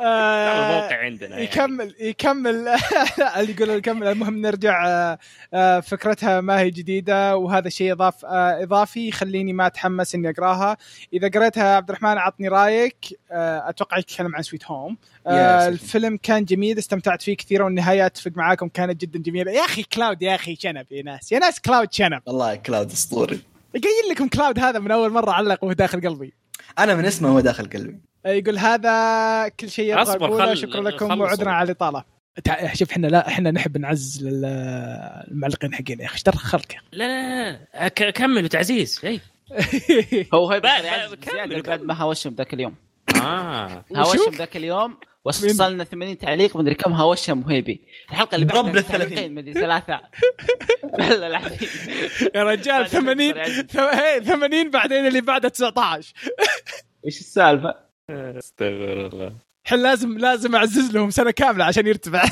الموقع 0.00 0.96
عندنا 0.96 1.30
يعني. 1.30 1.44
يكمل 1.44 1.94
يكمل. 2.00 2.68
اللي 3.36 3.52
يقول 3.52 3.70
يكمل 3.70 4.06
المهم 4.06 4.40
نرجع 4.40 4.86
آه، 4.88 5.18
آه، 5.54 5.80
فكرتها 5.80 6.40
ما 6.40 6.60
هي 6.60 6.70
جديدة 6.70 7.36
وهذا 7.36 7.68
شيء 7.68 7.92
اضاف 7.92 8.24
آه، 8.24 8.62
إضافي 8.62 9.08
يخليني 9.08 9.52
ما 9.52 9.66
أتحمس 9.66 10.14
إني 10.14 10.30
أقراها. 10.30 10.76
إذا 11.12 11.28
قريتها 11.28 11.76
عبد 11.76 11.88
الرحمن 11.88 12.18
عطني 12.18 12.48
رأيك. 12.48 12.96
آه، 13.30 13.68
أتوقع 13.68 13.98
يتكلم 13.98 14.36
عن 14.36 14.42
Sweet 14.42 14.66
Home 14.66 14.96
آه،. 15.26 15.68
الفيلم 15.68 16.18
كان 16.22 16.44
جميل 16.44 16.78
استمتعت 16.78 17.22
فيه 17.22 17.36
كثيرا 17.36 17.64
والنهايه 17.64 18.06
اتفق 18.06 18.32
معاكم 18.34 18.68
كانت 18.68 19.00
جدا 19.00 19.18
جميلة. 19.18 19.52
يا 19.52 19.64
أخي 19.64 19.82
كلاود 19.82 20.22
يا 20.22 20.34
أخي 20.34 20.56
شنب 20.56 20.86
يا 20.90 21.02
ناس 21.02 21.32
يا 21.32 21.38
ناس 21.38 21.60
كلاود 21.60 21.92
شنب. 21.92 22.22
والله 22.26 22.54
كلاود 22.54 22.90
أسطوري. 22.90 23.40
قايل 23.72 24.10
لكم 24.10 24.28
كلاود 24.28 24.58
هذا 24.58 24.78
من 24.78 24.90
أول 24.90 25.10
مرة 25.10 25.30
علق 25.30 25.64
وهو 25.64 25.72
داخل 25.72 26.08
قلبي. 26.08 26.37
أنا 26.78 26.94
من 26.94 27.04
اسمه 27.04 27.28
هو 27.28 27.40
داخل 27.40 27.70
قلبي. 27.70 28.00
يقول 28.26 28.58
هذا 28.58 29.48
كل 29.48 29.70
شيء 29.70 29.84
يبغى 29.92 30.02
اقوله 30.16 30.54
شكرا 30.54 30.80
لكم. 30.90 31.20
وعذرا 31.20 31.50
على 31.50 31.66
الإطالة. 31.66 32.04
شوف 32.74 32.90
إحنا 32.90 33.06
لا 33.06 33.28
إحنا 33.28 33.50
نحب 33.50 33.78
نعزز 33.78 34.24
لل- 34.26 34.44
المعلقين 35.30 35.74
حقين 35.74 36.00
يا 36.00 36.04
أخي 36.06 36.14
إيش 36.14 36.22
يا 36.22 36.32
لا 36.92 37.04
لا 37.08 37.50
لا 37.74 37.88
ك- 37.88 38.10
كملوا 38.12 38.48
تعزيز 38.48 39.00
اي 39.04 39.20
هو 40.34 40.52
هو 40.52 40.60
بعد- 40.60 41.14
كمل- 41.14 41.86
ما 41.86 41.94
هاوشهم 42.02 42.34
ذاك 42.34 42.54
اليوم. 42.54 42.74
آه. 43.22 43.84
هاوشهم 43.96 44.34
ذاك 44.34 44.56
اليوم 44.56 44.96
وصلنا 45.28 45.84
80 45.84 46.18
تعليق 46.18 46.56
مدري 46.56 46.74
كم 46.74 46.92
هاوشهم 46.92 47.42
وهيبي 47.46 47.80
الحلقة 48.10 48.34
اللي 48.34 48.46
بعدها 48.46 48.70
ال 48.70 48.84
30. 48.84 48.88
تعليقين 49.08 49.34
مدري 49.34 49.52
ثلاثة. 49.52 50.00
لا 50.98 51.26
العظيم. 51.26 51.58
يا 52.34 52.44
رجال 52.44 52.86
80 52.90 53.32
ثم- 53.66 53.80
هي 53.80 54.20
80 54.24 54.70
بعدين 54.70 55.06
اللي 55.06 55.20
بعده 55.20 55.48
19 55.48 56.12
إيش 57.06 57.20
السالفة؟ 57.20 57.74
استغفر 58.10 59.06
الله. 59.06 59.32
الحين 59.64 59.82
لازم 59.82 60.18
لازم 60.18 60.56
أعزز 60.56 60.92
لهم 60.92 61.10
سنة 61.10 61.30
كاملة 61.30 61.64
عشان 61.64 61.86
يرتفع. 61.86 62.24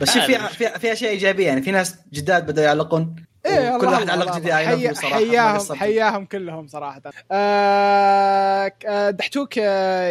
بس 0.00 0.18
في 0.18 0.38
في 0.58 0.78
في 0.78 0.92
أشياء 0.92 1.10
إيجابية 1.10 1.46
يعني 1.46 1.62
في 1.62 1.70
ناس 1.70 1.94
جداد 2.12 2.46
بدأوا 2.46 2.66
يعلقون. 2.66 3.25
إيه 3.46 3.78
كل 3.78 3.86
واحد 3.86 4.10
علق. 4.10 4.36
نفسه 4.36 4.92
صراحة 4.92 5.16
حياهم. 5.18 5.74
حياهم 5.74 6.24
كلهم 6.24 6.66
صراحة. 6.66 7.00
آه... 7.32 8.72
آه، 8.86 9.10
دحتوك 9.10 9.54
آه، 9.58 10.08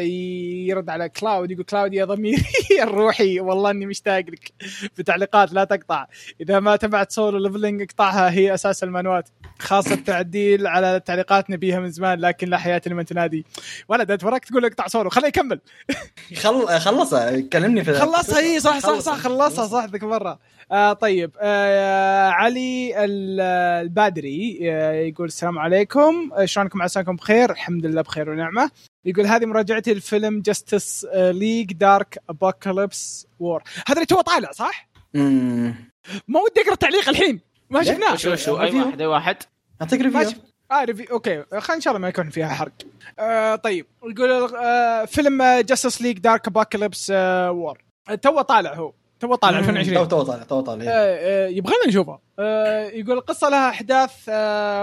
يرد 0.69 0.89
على 0.89 1.09
كلاود 1.09 1.51
يقول 1.51 1.63
كلاود 1.65 1.93
يا 1.93 2.05
ضميري 2.05 2.43
الروحي 2.83 3.39
والله 3.39 3.71
إني 3.71 3.85
مشتاق 3.85 4.17
لك 4.19 4.51
في 4.95 5.03
تعليقات 5.03 5.53
لا 5.53 5.63
تقطع. 5.63 6.05
إذا 6.41 6.59
ما 6.59 6.75
تبعت 6.75 7.11
Solo 7.11 7.37
Leveling 7.37 7.81
اقطعها 7.81 8.29
هي 8.31 8.53
أساس 8.53 8.83
المانوات. 8.83 9.29
خاصة 9.59 9.93
التعديل 9.93 10.67
على 10.67 10.95
التعليقات 10.95 11.49
نبيها 11.49 11.79
من 11.79 11.89
زمان 11.91 12.19
لكن 12.19 12.47
لا 12.49 12.57
حياة 12.57 12.81
لمن 12.87 13.05
تنادي. 13.05 13.45
ولد 13.89 14.11
أنت 14.11 14.23
وراك 14.23 14.45
تقول 14.45 14.65
اقطع 14.65 14.87
سولو 14.87 15.09
خليه 15.09 15.27
يكمل. 15.27 15.59
خل... 16.43 16.67
خلصها 16.79 17.39
كلمني 17.39 17.83
في 17.83 17.93
خلصها 17.93 18.39
إي 18.39 18.59
صح 18.59 18.79
صح 18.79 18.99
صح 18.99 19.17
خلصها. 19.17 19.67
صح 19.67 19.85
ذيك 19.85 20.03
المره 20.03 20.39
آه 20.71 20.93
طيب 20.93 21.31
آه 21.39 22.29
علي 22.29 23.03
ال- 23.05 23.24
البادري 23.39 24.59
آه 24.61 24.91
يقول 24.91 25.27
السلام 25.27 25.59
عليكم. 25.59 26.29
آه، 26.33 26.45
شلونكم؟ 26.45 26.81
عساكم 26.81 27.15
بخير؟ 27.15 27.51
الحمد 27.51 27.85
لله 27.85 28.01
بخير 28.01 28.29
ونعمة. 28.29 28.71
يقول 29.05 29.25
هذه 29.25 29.45
مراجعتي 29.45 29.93
لفيلم 29.93 30.41
Justice 30.41 31.07
League 31.13 31.73
Dark 31.73 32.17
Apokolips 32.29 33.27
War 33.39 33.63
هذا 33.87 33.95
اللي 33.95 34.05
تو 34.05 34.21
طالع 34.21 34.51
صح؟ 34.51 34.89
امم 35.15 35.75
ما 36.27 36.39
ودي 36.39 36.61
أقرأ 36.61 36.73
التعليق 36.73 37.09
الحين. 37.09 37.39
ما؟ 37.69 37.83
شفناه. 37.83 38.15
شو 38.15 38.35
شو 38.35 38.59
أي 38.61 38.79
واحد 38.79 39.01
أي 39.01 39.07
واحد. 39.07 39.37
أعطيك 39.81 40.01
review 40.01 40.29
آه 40.71 40.83
revie- 40.83 41.11
okay. 41.11 41.43
خلينا 41.43 41.73
إن 41.75 41.81
شاء 41.81 41.91
الله 41.91 42.01
ما 42.01 42.07
يكون 42.07 42.29
فيها 42.29 42.47
حرق. 42.47 42.73
آه 43.19 43.55
طيب. 43.55 43.85
يقول 44.03 44.55
آه 44.55 45.05
فيلم 45.05 45.43
Justice 45.43 46.01
League 46.01 46.19
Dark 46.19 46.47
Apokolips 46.47 47.11
War 47.49 47.81
تو 48.21 48.41
طالع 48.41 48.73
هو. 48.73 48.93
تو 49.19 49.35
طالع 49.35 49.59
2020 49.59 49.97
تو 49.97 50.05
تو 50.05 50.23
طالع 50.23 50.43
تو 50.43 50.61
طالع 50.61 50.85
آه، 50.85 50.87
آه، 50.89 51.47
يبغانا 51.47 51.87
نشوفه. 51.87 52.19
يقول 52.93 53.17
القصة 53.17 53.49
لها 53.49 53.69
أحداث 53.69 54.29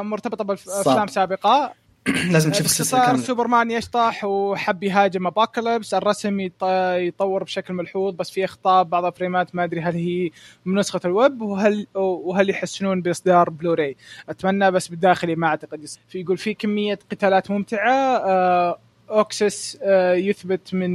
مرتبطة 0.07 0.45
بأفلام 0.45 1.07
سابقة. 1.07 1.73
لازم 2.33 2.51
نشوف 2.51 2.67
السلسلة 2.67 2.99
باختصار 2.99 3.07
كاملة. 3.07 3.23
سوبرمان 3.27 3.71
يشطح 3.71 4.25
وحب 4.25 4.83
يهاجم 4.83 5.27
Apokolips 5.27 5.94
الرسم 5.95 6.49
يط- 6.49 6.65
يطور 6.97 7.45
بشكل 7.45 7.75
ملحوظ 7.75 8.15
بس 8.15 8.31
في 8.31 8.45
أخطاء 8.45 8.85
بعض 8.85 9.05
الفريمات 9.05 9.55
ما 9.55 9.65
أدري 9.65 9.81
هل 9.81 9.95
هي 9.95 10.31
من 10.65 10.79
نسخة 10.79 11.01
الويب 11.05 11.43
وهل 11.43 11.87
وهل 11.95 12.51
يحسنون 12.51 13.03
بإصدار 13.03 13.51
بلوراي 13.51 13.97
أتمنى 14.29 14.71
بس 14.71 14.89
بالداخلي 14.89 15.37
ما 15.37 15.47
أعتقد 15.47 15.83
يصير. 15.83 16.03
في 16.09 16.21
يقول 16.21 16.39
في 16.39 16.55
كمية 16.55 16.99
قتالات 17.11 17.51
ممتعة 17.51 17.93
اوكسس 19.11 19.79
يثبت 20.15 20.75
من 20.75 20.91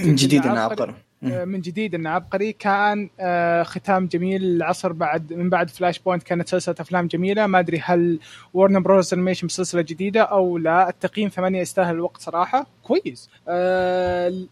من 0.00 0.14
جديد 0.14 0.46
انه. 0.46 0.60
عبقري. 0.60 0.94
من 1.22 1.60
جديد 1.60 1.94
إنه 1.94 2.10
عبقري. 2.10 2.52
كان 2.52 3.10
آه، 3.20 3.62
ختام 3.62 4.06
جميل 4.06 4.44
العصر 4.44 4.92
بعد 4.92 5.32
من 5.32 5.50
بعد 5.50 5.70
Flashpoint 5.70 6.22
كانت 6.22 6.48
سلسلة 6.48 6.74
أفلام 6.80 7.06
جميلة. 7.06 7.46
ما 7.46 7.58
أدري 7.58 7.80
هل 7.84 8.18
Warner 8.54 8.82
Bros 8.82 9.14
Animation 9.14 9.46
بسلسلة 9.46 9.82
جديدة 9.82 10.22
أو 10.22 10.58
لا. 10.58 10.88
التقييم 10.88 11.28
ثمانية 11.28 11.60
يستاهل 11.60 11.94
الوقت 11.94 12.20
صراحة. 12.20 12.66
كويس. 12.82 13.30
آه، 13.48 14.46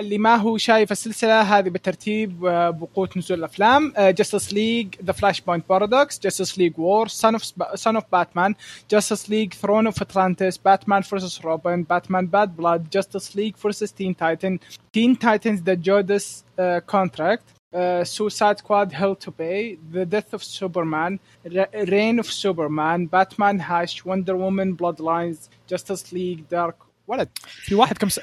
اللي 0.00 0.18
ما 0.18 0.36
هو 0.36 0.56
شايف 0.56 0.92
السلسلة 0.92 1.40
هذه 1.40 1.68
بالترتيب 1.68 2.44
آه، 2.44 2.70
بوقوه 2.70 3.08
نزول 3.16 3.38
الأفلام 3.38 3.92
Justice 3.98 4.52
League 4.52 4.94
The 5.04 5.12
Flashpoint 5.12 5.68
Paradox 5.68 6.20
Justice 6.20 6.58
League 6.58 6.78
War 6.78 7.08
Son 7.08 7.32
of 7.32 7.42
Son 7.74 7.88
of 7.88 7.98
Batman 7.98 8.42
Justice 8.42 9.29
League 9.29 9.62
Throne 9.62 9.90
of 9.90 10.02
Atlantis 10.02 10.65
Batman 10.65 11.09
versus 11.09 11.43
Robin 11.43 11.81
Batman 11.81 12.28
Bad 12.28 12.60
Blood 12.60 13.00
Justice 13.00 13.49
League 13.49 13.79
versus 13.79 14.12
Teen 14.12 14.41
Titan 14.41 15.09
Teen 15.09 15.34
Titans 15.34 15.69
The 15.69 15.96
Judas 15.96 16.93
Contract 16.93 17.41
Suicide 17.41 18.54
Squad 18.54 18.87
Hell 18.87 19.09
to 19.09 19.19
Pay 19.19 19.51
The 19.51 19.96
Death 19.96 20.15
of 20.15 20.23
Superman 20.23 20.88
Reign 20.88 21.90
of 21.90 22.10
Superman 22.10 22.73
Batman 22.73 23.28
Hush 23.28 23.67
Wonder 23.67 24.18
Woman 24.18 24.48
Bloodlines 24.48 25.20
Justice 25.20 25.98
League 25.98 26.39
Dark 26.39 26.85
World. 26.85 27.28
في 27.46 27.74
واحد 27.74 27.98
كم 27.98 28.08
س... 28.08 28.20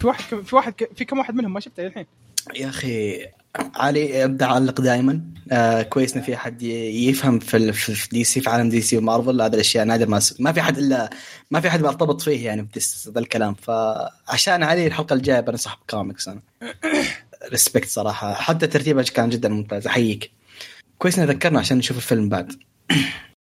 في 0.00 0.06
واحد 0.06 0.24
كم... 0.30 0.42
في 0.42 0.56
واحد 0.56 0.72
ك... 0.72 0.90
في 0.96 1.04
كم 1.04 1.18
واحد 1.18 1.34
منهم 1.34 1.52
ما 1.52 1.60
شفته 1.60 1.86
الحين. 1.86 2.06
يا 2.54 2.68
أخي 2.68 3.26
علي 3.74 4.24
ابدا 4.24 4.46
أعلق 4.46 4.80
دائما 4.80 5.20
آه 5.52 5.82
كويس 5.82 6.16
إن 6.16 6.22
في 6.22 6.34
أحد 6.34 6.62
يفهم 6.62 7.38
في 7.38 7.56
ال- 7.56 7.72
في 7.74 7.94
في 7.94 8.08
DC 8.08 8.40
في 8.40 8.50
عالم 8.50 8.68
DC 8.68 8.80
و 8.80 8.96
Marvel. 8.96 9.40
هذه 9.40 9.54
الأشياء 9.54 9.84
نادر 9.84 10.08
ما 10.08 10.20
ما 10.38 10.52
في 10.52 10.60
أحد 10.60 10.78
الا 10.78 11.10
ما 11.50 11.60
في 11.60 11.68
أحد 11.68 11.82
مرتبط 11.82 12.22
فيه 12.22 12.46
يعني 12.46 12.62
بدس- 12.62 13.08
ذا 13.08 13.20
الكلام. 13.20 13.54
فعشان 13.54 14.62
علي 14.62 14.86
الحلقة 14.86 15.14
الجاية 15.14 15.40
بنصح 15.40 15.80
بكوميكس. 15.86 16.28
أنا 16.28 16.42
respect 17.50 17.88
صراحة. 17.88 18.34
حتى 18.34 18.66
ترتيبه 18.66 19.02
كان 19.02 19.30
جدا 19.30 19.48
ممتاز. 19.48 19.86
أحييك. 19.86 20.30
كويس 20.98 21.18
ان 21.18 21.24
ذكرنا 21.24 21.58
عشان 21.58 21.78
نشوف 21.78 21.96
الفيلم 21.96 22.28
بعد. 22.28 22.52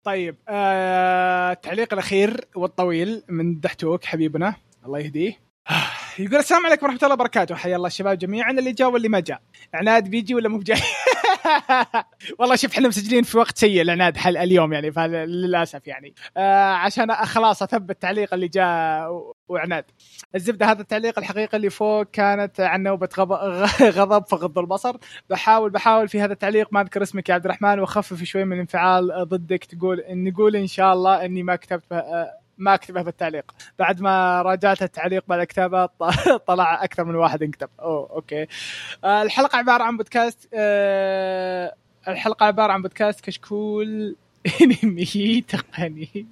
طيب 0.03 0.35
آه... 0.49 1.51
التعليق 1.51 1.93
الأخير 1.93 2.45
والطويل 2.55 3.23
من 3.30 3.59
دحتوك 3.59 4.05
حبيبنا. 4.05 4.55
الله 4.88 4.99
يهديه. 4.99 5.39
يقول 6.19 6.35
السلام 6.35 6.65
عليكم 6.65 6.85
ورحمة 6.85 6.99
الله 7.03 7.14
وبركاته. 7.14 7.55
حيا 7.55 7.76
الله 7.76 7.88
الشباب 7.88 8.18
جميعا 8.18 8.51
اللي 8.51 8.72
جاء 8.72 8.89
واللي 8.89 9.09
ما 9.09 9.19
جاء. 9.19 9.41
عناد 9.73 10.09
بيجي 10.09 10.35
ولا 10.35 10.49
مو 10.49 10.57
بجاي؟ 10.57 10.77
والله 12.39 12.55
شوف 12.55 12.72
إحنا 12.73 12.88
مسجلين 12.88 13.23
في 13.23 13.38
وقت 13.38 13.57
سيء 13.57 13.81
العناد 13.81 14.18
حل 14.18 14.38
اليوم 14.38 14.73
يعني 14.73 14.91
فللأسف 14.91 15.88
يعني. 15.88 16.14
آه 16.38 16.73
عشان 16.73 17.14
خلاص 17.15 17.64
أثبت 17.64 17.91
التعليق 17.91 18.34
اللي 18.34 18.47
جاء 18.47 19.09
وعناد. 19.47 19.85
الزبدة 20.35 20.65
هذا 20.65 20.81
التعليق 20.81 21.19
الحقيقة 21.19 21.55
اللي 21.55 21.69
فوق 21.69 22.03
كانت 22.03 22.59
عن 22.59 22.84
نوبة 22.84 23.09
غضب, 23.18 23.34
غضب 23.99 24.26
فغض 24.27 24.59
البصر. 24.59 24.97
بحاول 25.30 25.69
بحاول 25.69 26.07
في 26.07 26.22
هذا 26.22 26.34
التعليق 26.34 26.68
ما 26.72 26.81
أذكر 26.81 27.03
اسمك 27.03 27.30
يا 27.30 27.34
عبد 27.34 27.45
الرحمن 27.45 27.80
وأخفف 27.80 28.23
شوي 28.23 28.45
من 28.45 28.53
الانفعال 28.53 29.27
ضدك 29.27 29.64
تقول 29.64 30.03
نقول 30.09 30.55
إن 30.55 30.68
شاء 30.68 30.93
الله 30.93 31.26
إني 31.26 31.43
ما 31.43 31.55
كتبت 31.55 31.91
آه، 31.91 32.47
ما 32.57 32.73
اكتبه 32.73 33.03
في 33.03 33.09
التعليق. 33.09 33.51
بعد 33.79 34.01
ما 34.01 34.41
راجعت 34.41 34.81
التعليق 34.84 35.23
بعد 35.27 35.43
كتابه 35.43 35.85
ط- 35.99 36.03
طلع 36.47 36.84
أكثر 36.84 37.03
من 37.03 37.15
واحد 37.15 37.43
انكتب. 37.43 37.69
أوه 37.79 38.09
okay. 38.09 38.47
آه، 39.03 39.21
الحلقة 39.21 39.57
عبارة 39.57 39.84
عن 39.84 39.97
بودكاست 39.97 40.49
آه، 40.53 41.73
الحلقة 42.07 42.45
عبارة 42.45 42.71
عن 42.73 42.81
بودكاست 42.81 43.21
كشكول 43.25 44.15
أنمي 44.61 45.41
تقني. 45.47 46.27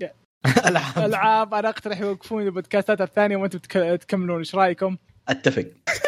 العاب. 0.67 0.97
ألعاب. 1.05 1.53
أنا 1.53 1.69
أقترح 1.69 1.99
يوقفون 1.99 2.41
البودكاستات 2.43 3.01
الثانية 3.01 3.37
وأنتم 3.37 3.59
تك- 3.59 4.01
تكملون. 4.01 4.37
إيش 4.37 4.55
رأيكم؟ 4.55 4.97
أتفق. 5.29 5.65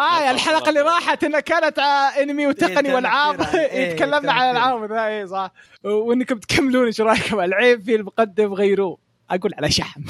آه 0.00 0.30
الحلقة 0.30 0.68
اللي 0.68 0.80
راحت 0.80 1.24
إنها 1.24 1.40
كانت 1.40 1.78
آه، 1.78 1.82
أنمي 2.22 2.46
وتقني 2.46 2.88
إيه، 2.88 2.94
وألعاب. 2.94 3.36
كان 3.36 3.44
كثير. 3.46 3.60
إيه، 3.60 3.96
تكلمنا 3.96 4.32
عن 4.32 4.84
ذا 4.86 5.06
اي 5.06 5.26
صح. 5.26 5.50
وإنكم 5.84 6.38
تكملون. 6.38 6.86
إيش 6.86 7.00
رأيكم؟ 7.00 7.40
العيب 7.40 7.82
في 7.84 7.94
المقدم 7.94 8.54
غيروه 8.54 8.98
أقول 9.30 9.54
على 9.54 9.70
شحن 9.70 10.04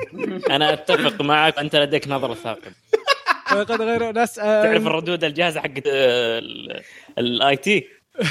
أنا 0.54 0.72
أتفق 0.72 1.22
معك 1.22 1.58
أنت 1.58 1.76
لديك 1.76 2.08
نظرة 2.08 2.34
ثاقب. 2.34 2.72
قد 3.50 3.82
غيروا 3.82 4.12
ناس 4.12 4.38
آه، 4.38 4.62
تعرف 4.62 4.86
الردود 4.86 5.24
الجاهزة 5.24 5.60
حقت 5.60 5.82
ال 7.18 7.56
IT؟ 7.56 7.86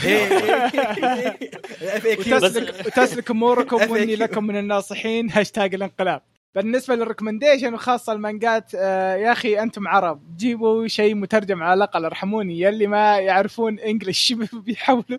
وتسلك, 2.20 2.86
وتسلك 2.86 3.32
أموركم. 3.32 3.76
وإني 3.92 4.16
لكم 4.16 4.48
من 4.48 4.58
الناصحين 4.58 5.30
هاشتاج 5.32 5.76
الانقلاب. 5.76 6.22
بالنسبة 6.56 6.96
لل 6.96 7.05
recommendation 7.05 7.74
وخاصة 7.74 8.14
المانجات 8.14 8.72
آه 8.76 9.16
يا 9.16 9.32
أخي 9.32 9.60
أنتم 9.60 9.88
عرب. 9.88 10.38
جيبوا 10.38 10.88
شيء 10.88 11.16
مترجم 11.16 11.64
على 11.64 11.74
الأقل 11.74 12.06
ارحموني. 12.06 12.60
يلي 12.62 12.88
ما 12.88 13.20
يعرفون 13.20 13.80
English 13.80 14.34
بيحاولوا. 14.54 15.18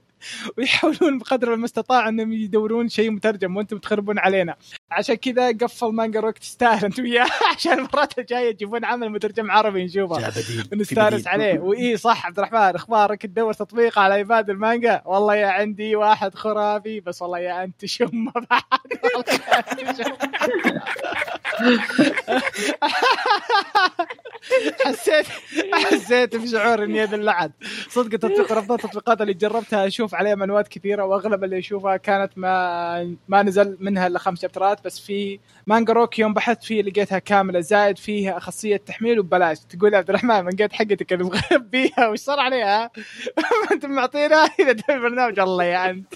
ويحاولون 0.59 1.19
بقدر 1.19 1.55
المستطاع 1.55 2.09
انهم 2.09 2.33
يدورون 2.33 2.89
شيء 2.89 3.11
مترجم 3.11 3.57
وأنتم 3.57 3.79
تخربون 3.79 4.19
علينا. 4.19 4.57
عشان 4.91 5.15
كذا 5.15 5.49
قفل 5.49 5.87
Manga 5.87 6.21
Rock 6.21 6.39
تستاهل 6.39 6.85
أنتم 6.85 7.03
وياه. 7.03 7.27
عشان 7.57 7.73
المرات 7.73 8.19
الجايه 8.19 8.53
تجيبون 8.53 8.85
عمل 8.85 9.11
مترجم 9.11 9.51
عربي 9.51 9.85
نشوفه. 9.85 10.33
ونستانس 10.73 11.27
عليه. 11.27 11.59
واي 11.67 11.97
صح 11.97 12.27
عبد 12.27 12.39
الرحمن 12.39 12.75
أخبارك؟ 12.75 13.23
تدور 13.23 13.53
تطبيق 13.53 13.99
على 13.99 14.15
iPad 14.15 14.51
المانجا؟ 14.51 15.03
والله 15.05 15.35
يا 15.35 15.47
عندي 15.47 15.97
واحد 15.97 16.35
خرافي 16.35 17.01
بس 17.01 17.23
والله 17.23 17.39
يا 17.39 17.65
أنت 17.65 17.85
شم 17.85 18.31
بعد. 18.51 18.63
حسيت 24.85 25.27
حسيت 25.73 26.37
بشعور 26.37 26.85
إني 26.85 27.05
اللعن 27.05 27.51
صدق 27.89 28.13
التطبيق 28.15 28.53
من 28.53 28.59
افضل 28.59 28.75
التطبيقات 28.75 29.21
اللي 29.21 29.35
جربتها 29.35 29.87
أشوف 29.87 30.15
عليها 30.15 30.35
منوات 30.35 30.69
كثيرة 30.69 31.05
وأغلب 31.05 31.45
اللي 31.45 31.59
أشوفها 31.59 31.97
كانت 31.97 32.33
ما 32.39 33.17
ما 33.29 33.43
نزل 33.43 33.77
منها 33.81 34.07
إلا 34.07 34.19
خمس 34.19 34.43
شابترات 34.43 34.85
بس 34.85 35.01
في 35.01 35.39
مانجا 35.67 35.93
روك 35.93 36.19
يوم 36.19 36.35
بحثت 36.35 36.65
فيه 36.65 36.83
لقيتها 36.83 37.19
كاملة 37.19 37.61
زائد 37.61 37.99
فيها 37.99 38.39
خاصية 38.39 38.77
تحميل 38.77 39.19
وببلاش. 39.21 39.59
تقول 39.59 39.93
يا 39.93 39.99
عبد 39.99 40.09
الرحمن 40.09 40.45
من 40.45 40.51
قد 40.51 40.73
حقتك 40.73 41.13
اللي 41.13 41.25
مخبيها 41.25 42.09
وش 42.09 42.19
صار 42.19 42.41
عليها؟ 42.41 42.91
أنت 43.73 43.87
معطينا 43.87 44.37
إذا 44.61 44.73
تبي 44.73 44.95
البرنامج 44.95 45.39
الله 45.39 45.65
يا 45.65 45.91
أنت. 45.91 46.15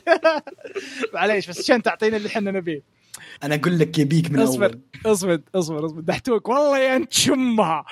معليش 1.14 1.48
بس 1.48 1.60
عشان 1.60 1.82
تعطينا 1.82 2.16
اللي 2.16 2.28
إحنا 2.28 2.50
نبيه؟ 2.50 2.99
أنا 3.42 3.54
أقول 3.54 3.78
لك 3.78 3.98
يبيك 3.98 4.30
من 4.30 4.40
أصبر 4.40 4.66
أول. 4.66 4.80
أصبر 5.12 5.40
أصبر 5.54 5.86
أصبر. 5.86 6.00
دحتوك 6.00 6.48
والله 6.48 6.78
يا 6.78 6.96
أنت 6.96 7.12
شمها. 7.12 7.84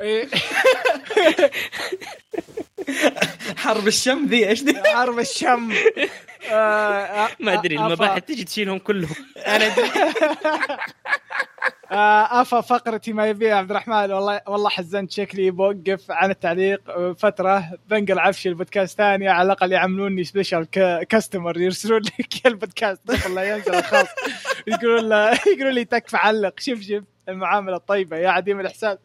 إيه، 0.00 0.28
حرب 3.62 3.86
الشم 3.86 4.26
ذي 4.26 4.48
إيش 4.48 4.62
ذي؟ 4.62 4.82
حرب 4.84 5.18
الشم. 5.18 5.72
آه، 6.52 7.28
ما 7.40 7.52
أدري 7.54 7.78
أفا- 7.78 7.80
المباحث 7.80 8.22
تجي 8.24 8.44
تشيلهم 8.44 8.78
كلهم. 8.78 9.14
أنا 9.46 9.66
أدري. 9.66 9.90
آه، 11.92 12.40
أفا 12.40 12.60
فقرتي 12.60 13.12
ما 13.12 13.26
يبيها 13.26 13.54
عبد 13.54 13.70
الرحمن. 13.70 13.94
والله 14.12 14.40
والله 14.46 14.68
حزنت. 14.68 15.10
شكلي 15.12 15.50
بوقف 15.50 16.10
عن 16.10 16.30
التعليق. 16.30 16.90
آه، 16.90 17.12
فترة 17.12 17.64
بنقل 17.88 18.18
عفشي 18.18 18.48
البودكاست 18.48 18.98
ثانية 18.98 19.30
على 19.30 19.46
الأقل 19.46 19.72
يعملوني 19.72 20.24
special 20.24 20.70
customer 21.08 21.58
يرسلون 21.60 22.00
لك 22.00 22.46
البودكاست. 22.46 23.10
قبل 23.10 23.34
لا 23.34 23.54
ينزل 23.56 23.74
الخاص. 23.74 24.08
يقولون 24.66 25.08
له 25.08 25.30
يقولون 25.46 25.72
لي 25.74 25.84
تكفى 25.84 26.16
علق. 26.16 26.60
شوف 26.60 26.80
شوف 26.80 27.04
المعاملة 27.28 27.76
الطيبة. 27.76 28.16
يا 28.16 28.28
عديم 28.28 28.60
الإحساس. 28.60 28.98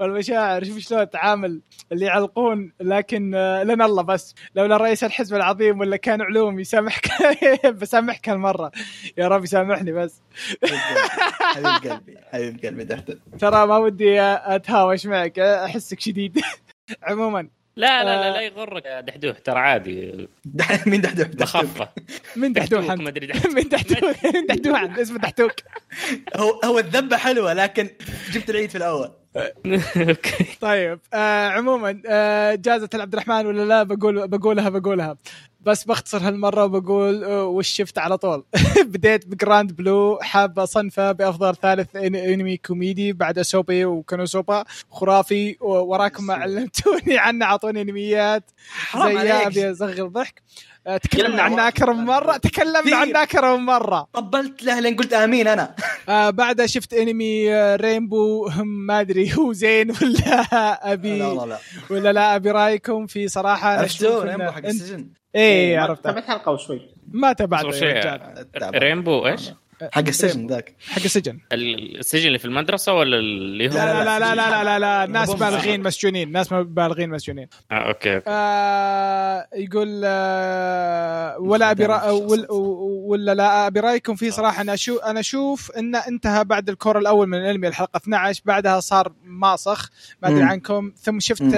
والمشاعر 0.00 0.64
شوف 0.64 0.78
شلون 0.78 1.10
تعامل 1.10 1.60
اللي 1.92 2.06
يعلقون 2.06 2.72
لكن 2.80 3.34
آه، 3.34 3.62
لنا 3.62 3.84
الله 3.84 4.02
بس. 4.02 4.34
لولا 4.54 4.76
رئيس 4.76 5.04
الحزب 5.04 5.36
العظيم 5.36 5.80
ولا 5.80 5.96
كان 5.96 6.22
علوم 6.22 6.60
يسامحك 6.60 7.08
بسامحك 7.80 8.28
هالمرة. 8.28 8.72
يا 9.18 9.28
رب 9.28 9.44
يسامحني 9.44 9.92
بس. 9.92 10.20
حبيب 11.42 11.92
قلبي 11.92 12.18
حبيب 12.32 12.64
قلبي 12.66 12.84
تحت 12.84 13.12
ترى 13.40 13.66
ما 13.66 13.76
ودي 13.76 14.20
أتهاوش 14.20 15.06
معك 15.06 15.38
أحسك 15.38 16.00
شديد. 16.00 16.40
عموما. 17.02 17.48
لا 17.76 18.04
لا 18.04 18.08
لا 18.20 18.28
آه. 18.28 18.32
لا 18.32 18.40
يغرك. 18.40 18.84
يا 18.84 19.00
دحدوح 19.00 19.38
ترى 19.38 19.58
عادي. 19.58 20.28
دح- 20.44 20.86
مين 20.86 21.00
دحدوح؟ 21.00 21.26
بخفه 21.28 21.88
من 22.36 22.52
دحدوح 22.52 22.84
ما 22.84 23.08
أدري 23.08 23.26
دحدوح. 23.26 23.52
من 23.56 23.68
دحدوح. 23.68 24.24
من 24.34 24.46
دحدوح 24.46 24.98
اسمه 24.98 25.18
دحتوك 25.18 25.52
هو 26.36 26.60
هو 26.64 26.78
الذبة 26.78 27.16
حلوة 27.16 27.52
لكن 27.52 27.90
جبت 28.32 28.50
العيد 28.50 28.70
في 28.70 28.78
الأول. 28.78 29.10
طيب 30.60 30.98
آه 31.14 31.48
عموما 31.48 32.02
آه 32.06 32.54
جازت 32.54 32.94
العبد 32.94 33.12
الرحمن 33.12 33.46
ولا 33.46 33.62
لا؟ 33.64 33.82
بقول 33.82 34.28
بقولها 34.28 34.68
بقولها. 34.68 35.16
بس 35.60 35.84
بختصر 35.84 36.18
هالمرة 36.18 36.64
وبقول 36.64 37.24
آه، 37.24 37.44
وش 37.44 37.68
شفت 37.68 37.98
على 37.98 38.18
طول. 38.18 38.44
بديت 38.92 39.26
ب 39.26 39.34
Grand 39.34 39.72
Blue 39.76 40.18
حاب 40.22 40.58
اصنفه 40.58 41.12
بأفضل 41.12 41.56
ثالث 41.56 41.96
أنمي 41.96 42.56
كوميدي 42.56 43.12
بعد 43.12 43.42
سوبي 43.42 43.84
و 43.84 43.93
Konosuba 43.93 44.64
خرافي 44.90 45.56
وراكم 45.60 46.26
ما 46.26 46.34
علمتوني 46.34 47.18
عنه 47.18 47.44
أعطوني 47.46 47.80
أنميات. 47.82 48.50
زي. 48.96 49.32
أبي 49.32 49.70
اصغر 49.70 50.06
ضحك 50.06 50.42
تكلمنا 51.02 51.34
يلا، 51.34 51.42
عنه 51.42 51.68
أكثر 51.68 51.92
من 51.92 52.04
مرة. 52.04 52.36
تكلمنا. 52.36 52.96
عنه 52.96 53.22
أكثر 53.22 53.56
من 53.56 53.64
مرة. 53.64 54.08
طبلت 54.12 54.62
له 54.62 54.80
لين 54.80 54.96
قلت 54.96 55.12
آمين 55.12 55.48
أنا. 55.48 55.74
آه 56.08 56.30
بعدها 56.30 56.66
شفت 56.66 56.94
انمي 56.94 57.54
آه، 57.54 57.76
رينبو 57.76 58.46
هم 58.48 58.86
ما 58.86 59.00
أدري 59.00 59.36
هو 59.38 59.52
زين 59.52 59.90
ولا 59.90 60.92
أبي. 60.92 61.18
لا 61.18 61.34
لا 61.34 61.46
لا. 61.46 61.58
ولا 61.90 62.12
لا 62.12 62.36
أبي 62.36 62.50
رأيكم 62.50 63.06
في 63.06 63.28
صراحة. 63.28 63.74
إنه 63.74 64.22
رينبو 64.22 64.50
حق 64.50 64.66
السجن. 64.66 65.08
إيه 65.34 65.78
عرفته. 65.78 66.02
تابعت 66.02 66.24
حلقة 66.24 66.52
وشوي. 66.52 66.80
ما 67.12 67.30
التعب. 67.30 68.74
رينبو 68.74 69.26
إيش؟ 69.26 69.50
حق 69.92 70.08
السجن 70.08 70.46
ذاك 70.46 70.74
حق 70.88 71.02
السجن 71.02 71.38
السجن 71.52 72.26
اللي 72.26 72.38
في 72.38 72.44
المدرسة 72.44 72.92
ولا 72.94 73.16
اللي 73.18 73.68
هو 73.68 73.72
لا 73.72 74.04
لا 74.04 74.18
لا 74.18 74.18
لا 74.18 74.34
لا 74.34 74.64
لا 74.64 74.78
لا, 74.78 75.06
لا. 75.06 75.12
ناس. 75.12 75.30
بالغين 75.30 75.82
مسجونين 75.82 76.32
ناس 76.32 76.48
بالغين 76.52 77.10
مسجونين 77.10 77.48
آه 77.72 77.74
أوكي 77.74 78.14
أوكي 78.16 78.24
آه 78.30 79.46
يقول 79.54 80.02
آه 80.04 81.38
ولا 81.38 81.70
أبي. 81.70 81.86
ولا, 81.86 82.46
ولا 83.06 83.34
لا 83.34 83.66
أبي 83.66 83.80
رأيكم 83.80 84.14
فيه 84.14 84.30
صراحة 84.30 84.60
أنا 84.62 84.74
أشوف 84.74 85.00
أنا 85.04 85.20
أشوف 85.20 85.70
إنه 85.70 85.98
انتهى 85.98 86.44
بعد 86.44 86.68
الكور 86.68 86.98
الأول 86.98 87.26
من 87.28 87.38
الأنمي 87.38 87.68
الحلقة 87.68 87.96
12 87.96 88.42
بعدها 88.44 88.80
صار 88.80 89.12
ماسخ 89.24 89.90
ما 90.22 90.28
أدري. 90.28 90.42
عنكم 90.42 90.92
ثم 90.96 91.20
شفت 91.20 91.42
مم. 91.42 91.52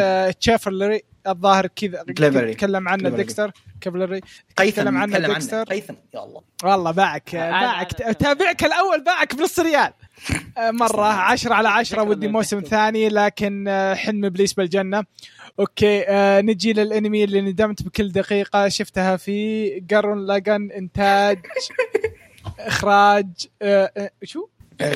آه 1.26 1.30
الظاهر 1.30 1.66
كذا. 1.66 2.02
كليفري. 2.18 2.54
تكلم 2.54 2.88
عنه. 2.88 3.08
ديكستر 3.08 3.50
كافلري. 3.80 4.20
قيثم 4.56 4.82
تكلم 4.82 4.98
عنه 4.98 5.18
ديكستر. 5.18 5.62
قيثم. 5.64 5.94
يا 6.14 6.24
الله 6.24 6.40
والله 6.64 6.90
باعك 6.90 7.30
أنا- 7.30 7.34
باعك. 7.34 7.92
تابعك 7.92 8.64
الأول 8.64 9.04
باعك 9.04 9.34
بنص 9.36 9.60
ريال. 9.60 9.92
آه، 10.58 10.70
مرة 10.70 11.04
عشرة 11.04 11.54
على 11.54 11.68
عشرة. 11.68 11.96
شكراً 11.96 12.08
ودي 12.10 12.26
لك. 12.26 12.32
موسم 12.32 12.60
ثاني 12.60 13.08
لكن 13.08 13.68
آه، 13.68 13.94
حلم 13.94 14.24
إبليس 14.24 14.52
بالجنة. 14.52 15.04
okay 15.60 16.04
آه 16.08 16.40
نجي 16.40 16.72
للأنمي 16.72 17.24
اللي 17.24 17.40
ندمت 17.40 17.82
بكل 17.82 18.12
دقيقة 18.12 18.68
شفتها 18.68 19.16
في 19.16 19.70
Gurren 19.90 20.26
Lagann 20.26 20.70
إنتاج 20.70 21.38
إخراج 22.58 23.26
آه 23.62 23.92
آه، 23.96 24.10
شو؟ 24.24 24.40
آه، 24.40 24.48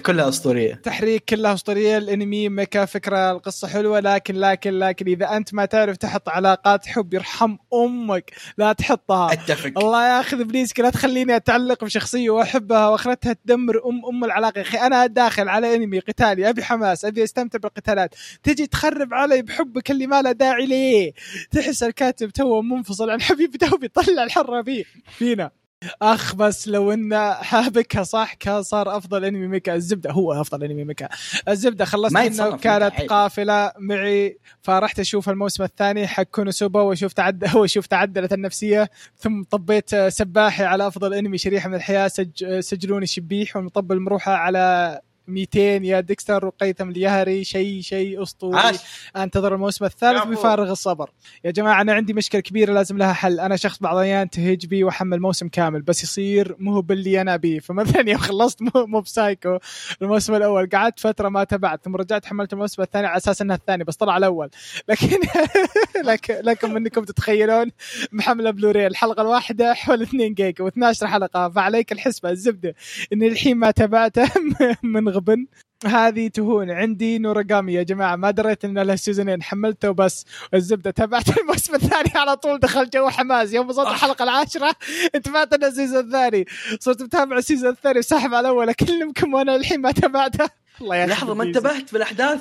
كلها 0.06 0.28
أسطورية. 0.28 0.74
تحريك 0.74 1.24
كلها 1.24 1.55
أسطورية 1.55 1.98
الأنمي 1.98 2.48
mecha 2.48 2.85
فكرة 2.84 3.30
القصة 3.32 3.68
حلوة 3.68 4.00
لكن 4.00 4.34
لكن 4.34 4.78
لكن 4.78 5.09
إذا 5.09 5.36
أنت 5.36 5.55
ما 5.55 5.64
تعرف 5.64 5.96
تحط 5.96 6.28
علاقات 6.28 6.86
حب 6.86 7.14
يرحم 7.14 7.56
أمك 7.74 8.32
لا 8.59 8.72
تحطها. 8.72 9.32
أتفق. 9.32 9.72
الله 9.78 10.09
ياخذ 10.16 10.40
ابليسك 10.40 10.80
لا 10.80 10.90
تخليني 10.90 11.36
أتعلق 11.36 11.84
بشخصية 11.84 12.30
وأحبها 12.30 12.88
وأخرتها 12.88 13.32
تدمر 13.32 13.88
ام 13.88 14.06
أم 14.06 14.24
العلاقة. 14.24 14.59
يا 14.59 14.62
أخي 14.62 14.78
أنا 14.78 15.06
داخل 15.06 15.48
على 15.48 15.74
أنمي 15.74 15.98
قتالي 15.98 16.48
أبي 16.48 16.64
حماس 16.64 17.05
أبي 17.05 17.24
أستمتع 17.24 17.59
بالقتالات. 17.59 18.14
تجي 18.42 18.66
تخرب 18.66 19.14
علي 19.14 19.42
بحبك 19.42 19.90
اللي 19.90 20.06
ما 20.06 20.22
له 20.22 20.32
داعي 20.32 20.66
ليه؟ 20.66 21.12
تحس 21.50 21.82
الكاتب 21.82 22.30
تو 22.30 22.62
منفصل 22.62 23.10
عن 23.10 23.20
حبيبي 23.20 23.59
تو 23.59 23.76
بيطلع 23.76 24.22
الحرة 24.24 24.62
فيه 24.62 24.84
فينا. 25.18 25.57
اخ 26.02 26.34
بس 26.34 26.68
لو 26.68 26.92
انه 26.92 27.32
حابكها 27.32 28.02
صح 28.02 28.34
كان 28.34 28.62
صار 28.62 28.96
أفضل 28.96 29.24
أنمي 29.24 29.46
mecha 29.47 29.74
الزبدة 29.74 30.10
هو 30.10 30.32
أفضل 30.40 30.64
أنمي 30.64 30.84
mecha 30.85 31.09
الزبدة 31.48 31.84
خلصت 31.84 32.14
كانت 32.60 32.94
عيب. 32.94 33.10
قافلة 33.10 33.72
معي 33.78 34.38
فرحت 34.62 34.98
أشوف 35.00 35.28
الموسم 35.28 35.62
الثاني 35.62 36.06
حق 36.06 36.22
Konosuba 36.23 36.81
واشوف 36.80 37.12
تعدل 37.12 37.56
واشوف 37.56 37.86
تعدلت 37.86 38.32
النفسية 38.32 38.90
ثم 39.16 39.42
طبيت 39.42 39.94
سباحي 39.94 40.64
على 40.64 40.86
أفضل 40.86 41.14
أنمي 41.14 41.38
شريحة 41.38 41.68
من 41.68 41.74
الحياة 41.74 42.09
سج... 42.09 42.60
سجلوني 42.60 43.06
شبيح 43.06 43.56
والمطبل 43.56 44.00
مروحة 44.00 44.32
على 44.32 45.00
200 45.28 45.60
يا 45.60 46.00
ديكستر 46.00 46.46
وقيثم 46.46 46.88
اليهري 46.90 47.44
شيء 47.44 47.80
شيء 47.80 48.22
أسطوري. 48.22 48.59
عاش. 48.59 48.76
أنتظر 49.16 49.55
الموسم 49.55 49.84
الثالث. 49.84 50.24
بفارغ 50.24 50.70
الصبر. 50.70 51.10
يا 51.44 51.50
جماعة 51.50 51.80
أنا 51.80 51.92
عندي 51.92 52.12
مشكلة 52.12 52.40
كبيرة 52.40 52.72
لازم 52.72 52.98
لها 52.98 53.12
حل. 53.12 53.40
أنا 53.40 53.56
شخص 53.56 53.78
بعض 53.78 53.96
الاحيان 53.96 54.30
تهج 54.30 54.66
بي 54.66 54.84
وأحمل 54.84 55.20
موسم 55.20 55.48
كامل 55.48 55.82
بس 55.82 56.02
يصير 56.02 56.56
مو 56.59 56.80
باللي 56.80 57.20
أنا 57.20 57.34
أبيه. 57.34 57.60
فمثلا 57.60 58.09
يوم 58.10 58.18
خلصت 58.18 58.62
Mob, 58.62 58.70
Mob 58.86 59.01
Psycho 59.01 59.59
الموسم 60.02 60.34
الأول. 60.34 60.68
قعدت 60.68 61.00
فترة 61.00 61.28
ما 61.28 61.44
تابعت 61.44 61.84
ثم 61.84 61.96
رجعت 61.96 62.26
حملت 62.26 62.52
الموسم 62.52 62.82
الثاني 62.82 63.06
على 63.06 63.16
أساس 63.16 63.42
إنها 63.42 63.56
الثاني 63.56 63.84
بس 63.84 63.96
طلع 63.96 64.16
الأول. 64.16 64.50
لكن 64.88 65.18
لكن 66.10 66.34
لكم 66.34 66.76
إنكم 66.76 67.05
تتخيلون 67.05 67.70
محملة 68.12 68.50
بلوري 68.50 68.86
الحلقة 68.86 69.22
الواحدة 69.22 69.74
حول 69.74 70.02
2 70.02 70.34
جيجا 70.34 70.70
و12 70.70 71.05
حلقة. 71.05 71.48
فعليك 71.48 71.92
الحسبة 71.92 72.30
الزبدة. 72.30 72.74
إني 73.12 73.28
الحين 73.28 73.56
ما 73.56 73.70
تابعته 73.70 74.28
من 74.82 75.09
غبن 75.19 75.47
هذه 75.86 76.28
تهون. 76.28 76.70
عندي 76.70 77.19
نوراغامي 77.19 77.73
يا 77.73 77.82
جماعة. 77.82 78.16
ما 78.16 78.31
دريت 78.31 78.65
إن 78.65 78.78
له 78.78 78.97
season 78.97 79.31
ين 79.31 79.43
حملته 79.43 79.90
بس 79.90 80.24
الزبدة 80.55 80.90
تابعت 80.90 81.39
الموسم 81.39 81.74
الثاني 81.74 82.11
على 82.15 82.36
طول. 82.36 82.61
دخل 82.61 82.90
جو 82.90 83.09
حماس. 83.09 83.53
يوم 83.53 83.69
وصلت 83.69 83.89
الحلقة 83.89 84.23
العاشرة 84.23 84.73
انتبهت 85.15 85.53
انه 85.53 85.66
ال 85.66 85.72
season 85.72 86.05
الثاني. 86.07 86.45
صرت 86.81 87.03
متابع 87.03 87.36
ال 87.36 87.41
season 87.41 87.70
الثاني 87.70 87.99
وساحب 87.99 88.35
على 88.35 88.49
الأول 88.49 88.69
اكلمكم 88.69 89.35
وأنا 89.35 89.57
الحين 89.57 89.81
ما 89.81 89.93
تابعته. 89.93 90.49
الله 90.81 90.97
يا 90.97 91.07
لحظة 91.07 91.35
ما 91.35 91.45
انتبهت 91.45 91.93
بالأحداث؟ 91.93 92.40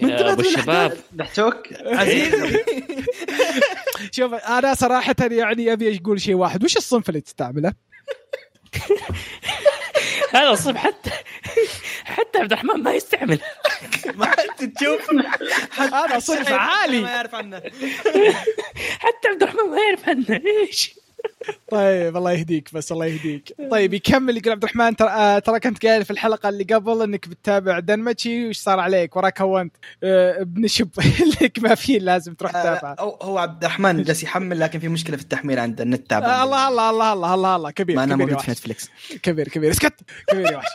ما 0.00 0.08
يا 0.08 0.14
انتبهت 0.14 0.32
أبو 0.32 0.40
الشباب. 0.40 0.96
دحتوك 1.12 1.56
عزيزي 1.86 2.58
شوف 4.16 4.34
أنا 4.34 4.74
صراحة 4.74 5.14
يعني 5.20 5.72
أبي 5.72 6.00
أقول 6.00 6.20
شيء 6.20 6.34
واحد. 6.34 6.64
وش 6.64 6.76
الصنف 6.76 7.08
اللي 7.08 7.20
تستعمله؟ 7.20 7.72
هذا 10.34 10.50
الصف 10.50 10.76
حتى 10.76 11.10
حتى 12.04 12.38
عبد 12.38 12.52
الرحمن 12.52 12.82
ما 12.82 12.94
يستعمل. 12.94 13.38
ما 14.18 14.26
أنت 14.26 14.64
تشوف. 14.78 15.10
هذا 15.78 16.18
صنف 16.18 16.52
عالي. 16.52 17.00
ما 17.00 17.10
يعرف 17.10 17.34
عنه. 17.34 17.62
حتى 18.98 19.28
عبد 19.28 19.42
الرحمن 19.42 19.70
ما 19.70 19.78
يعرف 19.78 20.08
عنه. 20.08 20.40
إيش؟ 20.46 20.94
طيب 21.70 22.16
الله 22.16 22.32
يهديك 22.32 22.74
بس 22.74 22.92
الله 22.92 23.06
يهديك. 23.06 23.54
طيب 23.70 23.94
يكمل 23.94 24.36
يقول 24.36 24.52
عبد 24.52 24.62
الرحمن 24.64 24.96
ترى 24.96 25.08
آه، 25.08 25.38
ترى 25.38 25.60
كنت 25.60 25.86
قايل 25.86 26.04
في 26.04 26.10
الحلقة 26.10 26.48
اللي 26.48 26.64
قبل 26.64 27.02
إنك 27.02 27.28
بتتابع 27.28 27.78
دنماتشي 27.78 28.48
وش 28.48 28.56
صار 28.56 28.80
عليك؟ 28.80 29.16
وراك 29.16 29.40
هونت 29.40 29.72
آه، 30.02 30.40
ابن 30.42 30.66
شب 30.66 30.88
لك 31.42 31.58
ما 31.58 31.74
في 31.74 31.98
لازم 31.98 32.34
تروح 32.34 32.52
تتابع. 32.52 32.96
هو 32.98 33.18
هو 33.22 33.38
عبد 33.38 33.64
الرحمن 33.64 34.02
جالس 34.02 34.22
يحمل 34.22 34.60
لكن 34.60 34.78
في 34.78 34.88
مشكلة 34.88 35.16
في 35.16 35.22
التحميل 35.22 35.58
عند 35.58 35.80
النت 35.80 36.12
آه، 36.12 36.18
الله 36.18 36.68
الله 36.68 36.90
الله 36.90 37.12
الله 37.12 37.34
الله 37.34 37.56
الله 37.56 37.70
كبير 37.70 37.96
ما 37.96 38.04
أنا 38.04 38.16
موجود 38.16 38.40
في. 38.40 38.50
نتفلكس 38.50 38.90
كبير 39.22 39.48
كبير 39.48 39.70
اسكت 39.70 39.94
كبير 40.28 40.52
يا 40.52 40.56
وحش. 40.56 40.68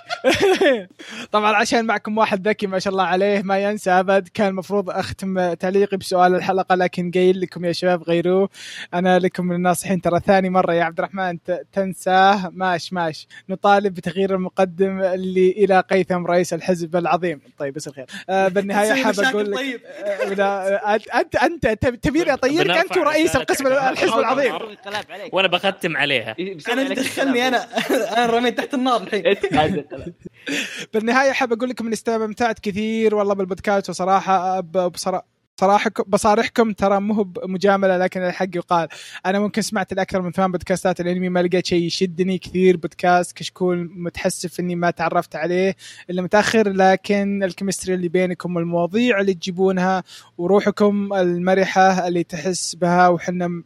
طبعا 1.32 1.56
عشان 1.56 1.86
معكم 1.86 2.18
واحد 2.18 2.48
ذكي 2.48 2.68
ما 2.68 2.80
شاء 2.80 2.92
الله 2.92 3.04
عليه 3.04 3.42
ما 3.42 3.60
ينسى 3.60 3.92
أبد 3.92 4.28
كان 4.34 4.48
المفروض 4.48 4.90
أختم 4.90 5.54
تعليقي 5.54 5.98
بسؤال 5.98 6.36
الحلقة 6.36 6.76
لكن 6.76 7.12
قايل 7.12 7.42
لكم 7.42 7.66
يا 7.66 7.72
شباب 7.72 8.04
غيروه. 8.04 8.50
أنا 8.94 9.20
لكم 9.20 9.46
من 9.46 9.56
الناصحين 9.56 10.02
ترى 10.02 10.20
ثاني 10.20 10.39
مرة 10.48 10.74
يا 10.74 10.84
عبد 10.84 10.98
الرحمن 11.00 11.38
تنساه. 11.74 12.50
ماش 12.54 12.94
ماش. 12.94 13.28
نطالب 13.50 13.94
بتغيير 13.94 14.36
المقدم 14.36 15.02
اللي 15.02 15.52
إلى 15.52 15.80
قيثم 15.80 16.26
رئيس 16.26 16.54
الحزب 16.54 16.96
العظيم. 16.96 17.42
طيب 17.58 17.74
بس 17.74 17.88
الخير. 17.88 18.06
آه 18.30 18.48
بالنهاية 18.56 18.90
تسوي 18.92 19.04
حاب 19.04 19.20
أقول 19.20 19.52
لك 19.52 19.58
طيب. 19.58 19.82
آه، 19.86 20.34
لا، 20.34 20.96
انت 20.96 21.36
انت 21.36 21.66
أنت 21.66 21.68
تبي- 21.86 21.98
تبيني 21.98 22.34
أطيرك؟ 22.34 22.66
بنرفع 22.66 22.82
أنت 22.82 22.98
ورئيس 22.98 23.36
القسم. 23.36 23.68
الحزب 23.68 24.18
العظيم. 24.20 24.54
وأنا 25.32 25.48
بختم 25.48 25.98
عليها. 25.98 26.36
أنا 26.70 26.82
اللي 26.82 26.96
دخلني 26.96 27.48
أنا. 27.48 27.58
أنا 28.18 28.26
رميت 28.26 28.58
تحت 28.58 28.74
النار 28.74 29.02
الحين. 29.02 29.24
بالنهاية 30.94 31.32
حاب 31.32 31.54
أقول 31.54 31.70
لكم 31.70 31.86
اني 31.86 31.94
استمتعت 31.94 32.60
كثير 32.60 33.16
والله 33.16 33.34
بالبودكاست. 33.34 33.90
وصراحة 33.90 34.60
ب- 34.60 34.92
بصراحه 34.92 35.39
صراحة 35.60 35.92
بصارحكم 36.08 36.72
ترى 36.72 37.00
مو 37.00 37.14
هو 37.14 37.26
مجاملة 37.44 37.98
لكن 37.98 38.22
الحق 38.22 38.48
يقال. 38.56 38.88
أنا 39.26 39.40
ممكن 39.40 39.62
سمعت 39.62 39.92
الأكثر 39.92 40.22
من 40.22 40.32
ثمان 40.32 40.52
بودكاستات 40.52 41.02
الأنمي 41.02 41.30
ما 41.30 41.40
لقيت 41.44 41.66
شيء 41.66 41.84
يشدني. 41.84 42.38
كثير 42.38 42.78
بودكاست 42.78 43.38
كشكول 43.38 43.90
متحسف 43.96 44.60
إني 44.60 44.76
ما 44.76 44.92
تعرفت 44.92 45.36
عليه 45.36 45.76
إلا 46.10 46.22
متأخر 46.22 46.70
لكن 46.70 47.44
الكيمستري 47.44 47.94
اللي 47.94 48.08
بينكم 48.10 48.56
والمواضيع 48.56 49.20
اللي 49.22 49.34
تجيبونها 49.34 50.04
وروحكم 50.38 51.14
المرحة 51.14 52.08
اللي 52.08 52.24
تحس 52.24 52.76
بها 52.76 53.08
وحنا 53.08 53.48
م- 53.48 53.64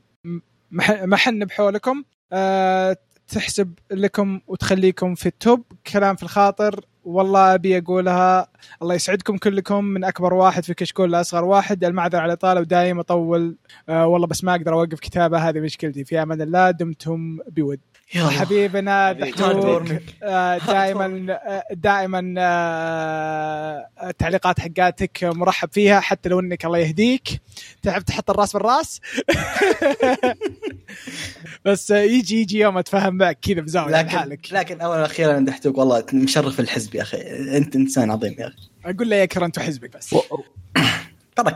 مح- 0.71 1.03
محن 1.03 1.45
بحولكم 1.45 2.03
أه 2.33 2.97
تحسب 3.27 3.73
لكم 3.91 4.39
وتخليكم 4.47 5.15
في 5.15 5.25
التوب. 5.25 5.63
كلام 5.93 6.15
في 6.15 6.23
الخاطر. 6.23 6.85
والله 7.05 7.53
أبي 7.53 7.77
أقولها. 7.77 8.47
الله 8.81 8.95
يسعدكم 8.95 9.37
كلكم. 9.37 9.83
من 9.85 10.03
أكبر 10.03 10.33
واحد 10.33 10.63
في 10.65 10.73
كشكول 10.73 11.11
لاصغر 11.11 11.45
واحد. 11.45 11.83
المعذره 11.83 12.19
على 12.19 12.25
الاطاله 12.25 12.61
ودايم 12.61 12.99
اطول 12.99 13.55
آه 13.89 14.07
والله 14.07 14.27
بس 14.27 14.43
ما 14.43 14.55
أقدر 14.55 14.73
أوقف 14.73 14.99
كتابه. 14.99 15.49
هذه 15.49 15.59
مشكلتي. 15.59 16.03
في 16.05 16.21
أمان 16.23 16.41
الله. 16.41 16.71
دمتم 16.71 17.39
بود. 17.51 17.79
حبيبنا 18.15 19.11
دحتوك 19.11 19.83
آه، 20.23 20.57
دائما 20.57 21.25
آه، 21.29 21.63
دائما 21.71 22.33
آه، 22.37 23.87
التعليقات 24.03 24.59
حقاتك 24.59 25.23
مرحب 25.23 25.69
فيها 25.71 25.99
حتى 25.99 26.29
لو 26.29 26.39
إنك 26.39 26.65
الله 26.65 26.77
يهديك. 26.77 27.41
تعرف 27.81 28.03
تحط 28.03 28.29
الراس 28.29 28.53
بالراس؟ 28.53 29.01
بس 31.65 31.89
يجي 31.89 32.41
يجي 32.41 32.59
يوم 32.59 32.77
اتفاهم 32.77 33.15
معك 33.15 33.39
كذا 33.41 33.61
بزاوية 33.61 33.91
لكن 33.91 34.07
لحالك. 34.07 34.53
لكن 34.53 34.81
اولا 34.81 35.01
وأخيرا 35.01 35.39
دحتوك 35.39 35.77
والله 35.77 36.03
مشرف 36.13 36.59
الحزب 36.59 36.95
يا 36.95 37.01
أخي. 37.01 37.17
أنت 37.57 37.75
إنسان 37.75 38.11
عظيم 38.11 38.35
يا 38.39 38.47
أخي. 38.47 38.69
أقول 38.85 39.09
له 39.09 39.15
يا 39.15 39.25
كرة 39.25 39.45
أنت 39.45 39.57
وحزبك 39.57 39.97
بس. 39.97 40.13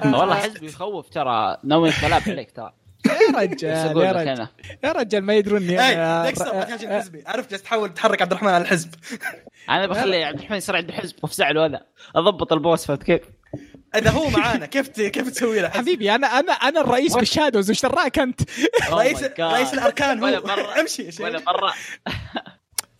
والله 0.05 0.35
حزبي 0.35 0.65
يخوف 0.65 1.09
ترى 1.09 1.57
ناوي 1.63 1.89
انقلاب 1.89 2.21
عليك 2.27 2.51
ترى. 2.51 2.73
يا 3.05 3.41
رجال 3.41 3.63
يا 3.99 4.11
رجال. 4.11 4.47
يا 4.83 4.91
رجال 4.91 5.23
ما 5.23 5.33
يدرون 5.33 5.61
اني 5.63 5.79
أنا 5.93 6.33
عرفت 7.25 7.49
جالس 7.51 7.63
تحاول 7.63 7.93
تحرك 7.93 8.21
عبد 8.21 8.31
الرحمن 8.31 8.49
على 8.49 8.63
الحزب. 8.63 8.89
أنا 9.69 9.87
بخلي 9.87 10.23
عبد 10.23 10.37
الرحمن 10.39 10.57
يصير 10.57 10.75
عنده 10.75 10.93
حزب 10.93 11.15
وافزع 11.23 11.51
له 11.51 11.65
هذا 11.65 11.81
أضبط 12.15 12.53
البوس 12.53 12.85
فهمت 12.85 13.03
كيف؟ 13.03 13.21
إذا 13.95 14.09
هو 14.09 14.29
معانا 14.29 14.65
كيف 14.65 14.87
ت- 14.87 15.01
كيف 15.01 15.29
تسوي 15.29 15.59
له؟ 15.59 15.69
حبيبي 15.69 16.15
أنا 16.15 16.27
أنا 16.39 16.51
أنا 16.53 16.81
الرئيس 16.81 17.15
بالشادوز 17.17 17.69
وش 17.71 17.81
دراك 17.85 18.19
أنت؟ 18.19 18.41
رئيس 18.91 19.23
Oh 19.23 19.27
God. 19.27 19.39
رئيس 19.39 19.73
الأركان 19.73 20.23
ولا 20.23 20.37
هو 20.37 20.43
مرة. 20.43 20.79
أمشي 20.79 21.03
يا 21.03 21.11
شيخ. 21.11 21.21
ولا 21.21 21.39
مره 21.47 21.73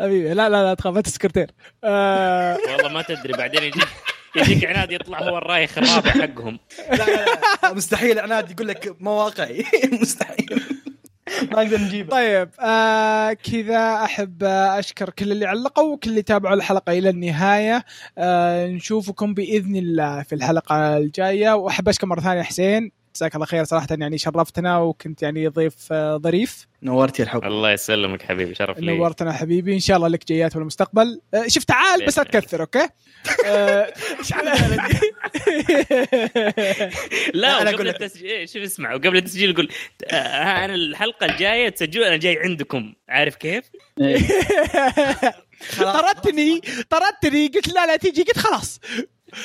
حبيبي 0.02 0.34
لا 0.34 0.49
لا 0.49 0.64
لا 0.64 0.74
تخاف 0.74 0.98
انت 0.98 1.10
سكرتير 1.10 1.52
آه. 1.84 2.57
والله 2.68 2.90
ما 2.90 3.02
تدري 3.02 3.34
بعدين 3.34 3.64
يجيك 3.64 3.88
يجيك 4.38 4.65
عناد 4.65 4.91
يطلع 4.91 5.22
هو 5.22 5.38
الرايخ 5.38 5.77
الرابع 5.77 6.11
حقهم. 6.11 6.59
لا 6.91 6.95
لا 6.95 7.26
لا 7.64 7.73
مستحيل. 7.73 8.19
عناد 8.19 8.51
يقول 8.51 8.68
لك 8.68 8.95
ما 8.99 9.11
واقعي 9.11 9.65
مستحيل. 10.01 10.61
ما 11.51 11.64
نقدر 11.64 11.81
نجيبه. 11.81 12.09
طيب 12.09 12.49
آه 12.59 13.34
كذا 13.34 14.03
أحب 14.03 14.43
أشكر 14.43 15.09
كل 15.09 15.31
اللي 15.31 15.45
علقوا 15.45 15.93
وكل 15.93 16.09
اللي 16.09 16.22
تابعوا 16.22 16.55
الحلقة 16.55 16.91
إلى 16.93 17.09
النهاية. 17.09 17.85
آه 18.18 18.68
نشوفكم 18.68 19.34
بإذن 19.34 19.76
الله 19.76 20.23
في 20.23 20.35
الحلقة 20.35 20.97
الجاية. 20.97 21.53
وأحب 21.55 21.89
أشكر 21.89 22.07
مرة 22.07 22.22
ثانية 22.22 22.41
حسين. 22.41 22.91
جزاك 23.18 23.35
الله 23.35 23.45
خير 23.45 23.64
صراحة 23.64 23.88
يعني 23.91 24.18
شرفتنا 24.18 24.77
وكنت 24.77 25.22
يعني 25.22 25.48
ضيف 25.48 25.76
آه 25.91 26.18
ظريف. 26.18 26.68
نورتي 26.84 27.23
الحب. 27.23 27.44
الله 27.44 27.72
يسلمك 27.72 28.22
حبيبي 28.22 28.56
شرف 28.56 28.80
لي. 28.80 28.98
نورتنا 28.98 29.34
حبيبي 29.34 29.73
إن 29.73 29.80
شاء 29.80 29.98
الله 29.98 30.07
لك 30.07 30.27
جيات 30.27 30.52
في 30.53 30.60
المستقبل. 30.60 31.22
آه 31.34 31.48
شوف 31.48 31.64
تعال 31.64 32.06
بس 32.06 32.18
لا 32.18 32.23
تكثر 32.23 32.61
أوكي؟ 32.61 32.88
آه، 33.45 33.94
لا 37.34 37.61
أنا 37.61 37.72
قبل. 37.72 37.88
التسجيل 37.88 38.49
شوف 38.49 38.61
اسمع 38.64 38.94
وقبل 38.94 39.18
التسجيل 39.18 39.49
يقول 39.49 39.69
آه، 40.11 40.15
أنا 40.65 40.76
الحلقة 40.76 41.26
الجاية 41.26 41.69
تسجلوا 41.69 42.07
أنا 42.07 42.18
جاي 42.18 42.39
عندكم 42.39 42.94
عارف 43.10 43.35
كيف؟ 43.35 43.64
طردتني 45.80 46.61
طردتني 46.89 47.48
قلت 47.48 47.68
لا 47.68 47.85
لا 47.85 47.95
تيجي 47.95 48.23
قلت 48.23 48.38
خلاص. 48.39 48.80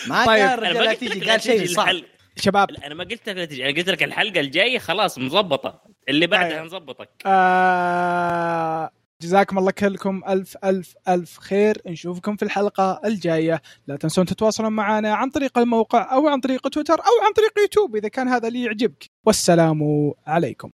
ما 0.07 0.27
طيب. 0.27 0.49
قال 0.49 0.61
ما 0.61 0.78
لا 0.78 0.94
تيجي 0.94 1.31
قال 1.31 1.43
شيء 1.43 1.59
تجي 1.59 1.66
صعب. 1.74 1.97
شباب. 2.37 2.71
لا، 2.71 2.87
أنا 2.87 2.95
ما 2.95 3.05
قلت 3.05 3.29
لك 3.29 3.61
أنا 3.61 3.69
قلت 3.77 3.89
لك 3.89 4.03
الحلقة 4.03 4.41
الجاية 4.41 4.79
خلاص 4.79 5.19
مظبطة. 5.19 5.83
اللي 6.09 6.27
بعدها 6.27 6.57
طيب. 6.57 6.67
نظبطك. 6.67 7.09
آه 7.27 8.91
جزاكم 9.23 9.59
الله 9.59 9.71
كلكم 9.71 10.23
ألف 10.29 10.57
ألف 10.65 10.95
ألف 11.09 11.39
خير. 11.39 11.83
نشوفكم 11.87 12.37
في 12.37 12.45
الحلقة 12.45 13.01
الجاية. 13.05 13.63
لا 13.87 13.97
تنسون 13.97 14.27
تتواصلون 14.27 14.73
معنا 14.73 15.15
عن 15.15 15.31
طريق 15.31 15.59
الموقع 15.59 16.15
أو 16.15 16.29
عن 16.29 16.41
طريق 16.41 16.69
تويتر 16.69 16.95
أو 16.95 17.27
عن 17.27 17.33
طريق 17.33 17.59
يوتيوب 17.59 17.97
إذا 17.97 18.09
كان 18.09 18.29
هذا 18.29 18.49
اللي 18.49 18.63
يعجبك. 18.63 19.11
والسلام 19.27 20.13
عليكم. 20.27 20.71